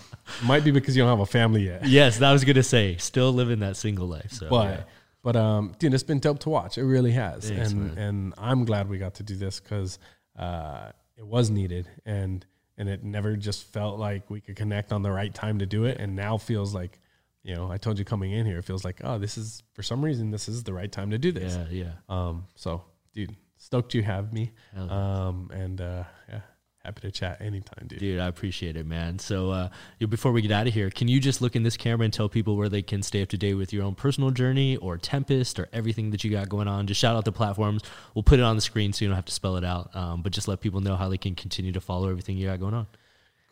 might 0.44 0.64
be 0.64 0.70
because 0.70 0.96
you 0.96 1.02
don't 1.02 1.10
have 1.10 1.20
a 1.20 1.26
family 1.26 1.66
yet. 1.66 1.86
yes, 1.86 2.18
that 2.18 2.32
was 2.32 2.44
gonna 2.44 2.62
say. 2.62 2.96
Still 2.96 3.32
living 3.32 3.60
that 3.60 3.76
single 3.76 4.06
life. 4.06 4.32
So 4.32 4.48
But 4.48 4.68
yeah. 4.68 4.82
but 5.22 5.36
um, 5.36 5.74
dude, 5.78 5.94
it's 5.94 6.02
been 6.02 6.18
dope 6.18 6.40
to 6.40 6.50
watch. 6.50 6.78
It 6.78 6.84
really 6.84 7.12
has, 7.12 7.48
Thanks, 7.48 7.72
and 7.72 7.98
and 7.98 8.34
I'm 8.38 8.64
glad 8.64 8.88
we 8.88 8.98
got 8.98 9.14
to 9.14 9.22
do 9.22 9.36
this 9.36 9.60
because 9.60 9.98
uh, 10.36 10.90
it 11.16 11.26
was 11.26 11.50
needed, 11.50 11.88
and 12.04 12.44
and 12.78 12.88
it 12.88 13.04
never 13.04 13.36
just 13.36 13.72
felt 13.72 13.98
like 13.98 14.30
we 14.30 14.40
could 14.40 14.56
connect 14.56 14.92
on 14.92 15.02
the 15.02 15.10
right 15.10 15.34
time 15.34 15.58
to 15.58 15.66
do 15.66 15.84
it, 15.84 15.98
and 15.98 16.16
now 16.16 16.38
feels 16.38 16.74
like. 16.74 16.98
You 17.44 17.56
know, 17.56 17.72
I 17.72 17.76
told 17.76 17.98
you 17.98 18.04
coming 18.04 18.30
in 18.30 18.46
here, 18.46 18.58
it 18.58 18.64
feels 18.64 18.84
like, 18.84 19.00
oh, 19.02 19.18
this 19.18 19.36
is 19.36 19.64
for 19.72 19.82
some 19.82 20.04
reason, 20.04 20.30
this 20.30 20.48
is 20.48 20.62
the 20.62 20.72
right 20.72 20.92
time 20.92 21.10
to 21.10 21.18
do 21.18 21.32
this. 21.32 21.56
yeah, 21.56 21.66
yeah. 21.70 21.92
Um, 22.08 22.46
so, 22.54 22.84
dude, 23.14 23.34
stoked 23.56 23.94
you 23.94 24.04
have 24.04 24.32
me. 24.32 24.52
Um, 24.76 25.50
and 25.52 25.80
uh, 25.80 26.04
yeah, 26.28 26.42
happy 26.84 27.00
to 27.02 27.10
chat 27.10 27.40
anytime, 27.40 27.86
dude. 27.86 27.98
Dude, 27.98 28.20
I 28.20 28.26
appreciate 28.26 28.76
it, 28.76 28.86
man. 28.86 29.18
So, 29.18 29.50
uh, 29.50 29.68
before 30.08 30.32
we 30.32 30.42
get 30.42 30.50
out 30.50 30.66
of 30.66 30.74
here, 30.74 30.90
can 30.90 31.08
you 31.08 31.20
just 31.20 31.40
look 31.40 31.54
in 31.54 31.62
this 31.62 31.76
camera 31.76 32.04
and 32.04 32.12
tell 32.12 32.28
people 32.28 32.56
where 32.56 32.68
they 32.68 32.82
can 32.82 33.02
stay 33.02 33.22
up 33.22 33.28
to 33.30 33.38
date 33.38 33.54
with 33.54 33.72
your 33.72 33.84
own 33.84 33.94
personal 33.94 34.30
journey 34.30 34.76
or 34.76 34.98
Tempest 34.98 35.58
or 35.58 35.68
everything 35.72 36.10
that 36.10 36.24
you 36.24 36.30
got 36.30 36.48
going 36.48 36.68
on? 36.68 36.86
Just 36.86 37.00
shout 37.00 37.16
out 37.16 37.24
the 37.24 37.32
platforms. 37.32 37.82
We'll 38.14 38.22
put 38.22 38.38
it 38.38 38.42
on 38.42 38.56
the 38.56 38.62
screen 38.62 38.92
so 38.92 39.04
you 39.04 39.08
don't 39.08 39.16
have 39.16 39.24
to 39.26 39.32
spell 39.32 39.56
it 39.56 39.64
out. 39.64 39.94
Um, 39.94 40.22
but 40.22 40.32
just 40.32 40.48
let 40.48 40.60
people 40.60 40.80
know 40.80 40.96
how 40.96 41.08
they 41.08 41.18
can 41.18 41.34
continue 41.34 41.72
to 41.72 41.80
follow 41.80 42.08
everything 42.08 42.36
you 42.36 42.48
got 42.48 42.60
going 42.60 42.74
on. 42.74 42.86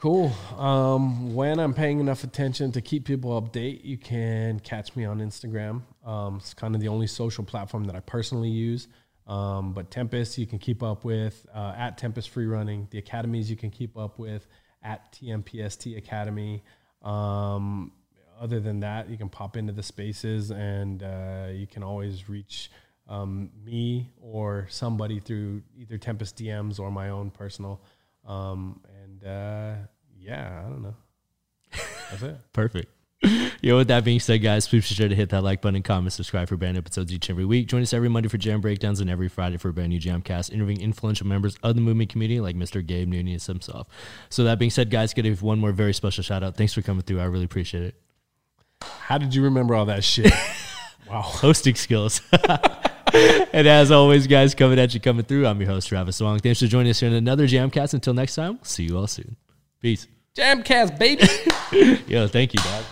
Cool. 0.01 0.33
Um, 0.57 1.35
when 1.35 1.61
I'm 1.61 1.75
paying 1.75 2.01
enough 2.01 2.25
attention 2.25 2.73
to 2.73 2.81
keep 2.81 3.05
people 3.05 3.41
update, 3.41 3.85
you 3.85 3.99
can 3.99 4.59
catch 4.61 4.97
me 4.97 5.05
on 5.05 5.21
Instagram. 5.21 5.83
Um, 6.07 6.37
it's 6.37 6.55
kind 6.55 6.75
of 6.75 6.81
the 6.81 6.89
only 6.89 7.07
social 7.07 7.45
platform 7.45 7.85
that 7.85 7.95
I 7.95 8.01
personally 8.01 8.49
use. 8.49 8.89
Um, 9.31 9.73
but 9.75 9.93
Tempest, 9.93 10.39
you 10.39 10.47
can 10.47 10.59
keep 10.59 10.83
up 10.83 11.05
with 11.05 11.47
uh, 11.55 11.73
at 11.77 11.97
Tempest 11.97 12.31
Free 12.31 12.47
Running. 12.47 12.89
The 12.91 12.99
academies 12.99 13.49
you 13.49 13.57
can 13.57 13.71
keep 13.71 13.97
up 13.97 14.19
with 14.19 14.45
at 14.83 15.13
TMPST 15.13 15.97
Academy. 15.97 16.65
Um, 17.03 17.93
other 18.41 18.59
than 18.59 18.81
that, 18.81 19.09
you 19.09 19.17
can 19.17 19.29
pop 19.29 19.57
into 19.57 19.73
the 19.73 19.85
spaces 19.85 20.51
and 20.51 21.05
uh, 21.05 21.47
you 21.53 21.69
can 21.69 21.85
always 21.85 22.29
reach 22.29 22.73
um, 23.09 23.51
me 23.65 24.11
or 24.21 24.67
somebody 24.69 25.21
through 25.21 25.63
either 25.79 25.97
Tempest 25.97 26.37
DMs 26.37 26.81
or 26.81 26.91
my 26.91 27.11
own 27.11 27.31
personal. 27.31 27.81
Um, 28.27 28.81
and 29.05 29.25
uh, 29.25 29.75
yeah, 30.19 30.61
I 30.67 30.69
don't 30.69 30.83
know. 30.83 30.97
That's 32.11 32.23
it. 32.25 32.37
Perfect. 32.53 32.89
Yo, 33.63 33.77
with 33.77 33.89
that 33.89 34.05
being 34.05 34.19
said, 34.19 34.41
guys, 34.43 34.67
please 34.67 34.89
be 34.89 34.95
sure 34.95 35.09
to 35.09 35.15
hit 35.15 35.29
that 35.29 35.43
like 35.43 35.61
button, 35.61 35.83
comment, 35.83 36.13
subscribe 36.13 36.49
for 36.49 36.57
brand 36.57 36.75
new 36.75 36.79
episodes 36.79 37.13
each 37.13 37.29
and 37.29 37.35
every 37.35 37.45
week. 37.45 37.67
Join 37.67 37.83
us 37.83 37.93
every 37.93 38.09
Monday 38.09 38.29
for 38.29 38.39
jam 38.39 38.63
breakdowns 38.63 39.01
and 39.01 39.11
every 39.11 39.29
Friday 39.29 39.59
for 39.59 39.69
a 39.69 39.73
brand 39.73 39.91
new 39.91 40.01
Jamcast, 40.01 40.51
interviewing 40.51 40.81
influential 40.81 41.27
members 41.27 41.57
of 41.63 41.75
the 41.75 41.83
movement 41.83 42.09
community 42.09 42.41
like 42.41 42.57
Mr. 42.57 42.85
Gabe 42.85 43.09
Nunez 43.09 43.47
himself. 43.47 43.87
So 44.31 44.45
that 44.45 44.59
being 44.59 44.71
said, 44.71 44.89
guys, 44.89 45.13
give 45.13 45.43
one 45.43 45.59
more 45.59 45.73
very 45.73 45.93
special 45.93 46.25
shout 46.25 46.43
out. 46.43 46.57
Thanks 46.57 46.73
for 46.73 46.81
coming 46.81 47.03
through. 47.03 47.21
I 47.21 47.25
really 47.25 47.45
appreciate 47.45 47.83
it. 47.83 47.95
How 48.81 49.19
did 49.19 49.35
you 49.35 49.43
remember 49.43 49.75
all 49.75 49.85
that 49.87 50.05
shit? 50.05 50.33
wow. 51.11 51.21
Hosting 51.21 51.75
skills. 51.75 52.23
and 53.13 53.69
as 53.69 53.91
always, 53.91 54.27
guys, 54.27 54.55
coming 54.55 54.79
at 54.79 54.95
you, 54.95 55.01
coming 55.01 55.27
through. 55.27 55.47
I'm 55.47 55.61
your 55.61 55.69
host, 55.69 55.89
Travis 55.89 56.19
Wong. 56.19 56.39
Thanks 56.39 56.61
for 56.61 56.67
joining 56.67 56.91
us 56.91 57.01
here 57.01 57.11
in 57.11 57.15
another 57.15 57.47
Jamcast. 57.47 57.93
Until 57.93 58.15
next 58.15 58.37
time, 58.37 58.59
see 58.63 58.85
you 58.85 58.97
all 58.97 59.07
soon. 59.07 59.37
Peace. 59.83 60.07
Jamcast, 60.35 60.99
baby. 60.99 61.25
Yo, 62.07 62.27
thank 62.27 62.55
you, 62.55 62.61
dog. 62.61 62.85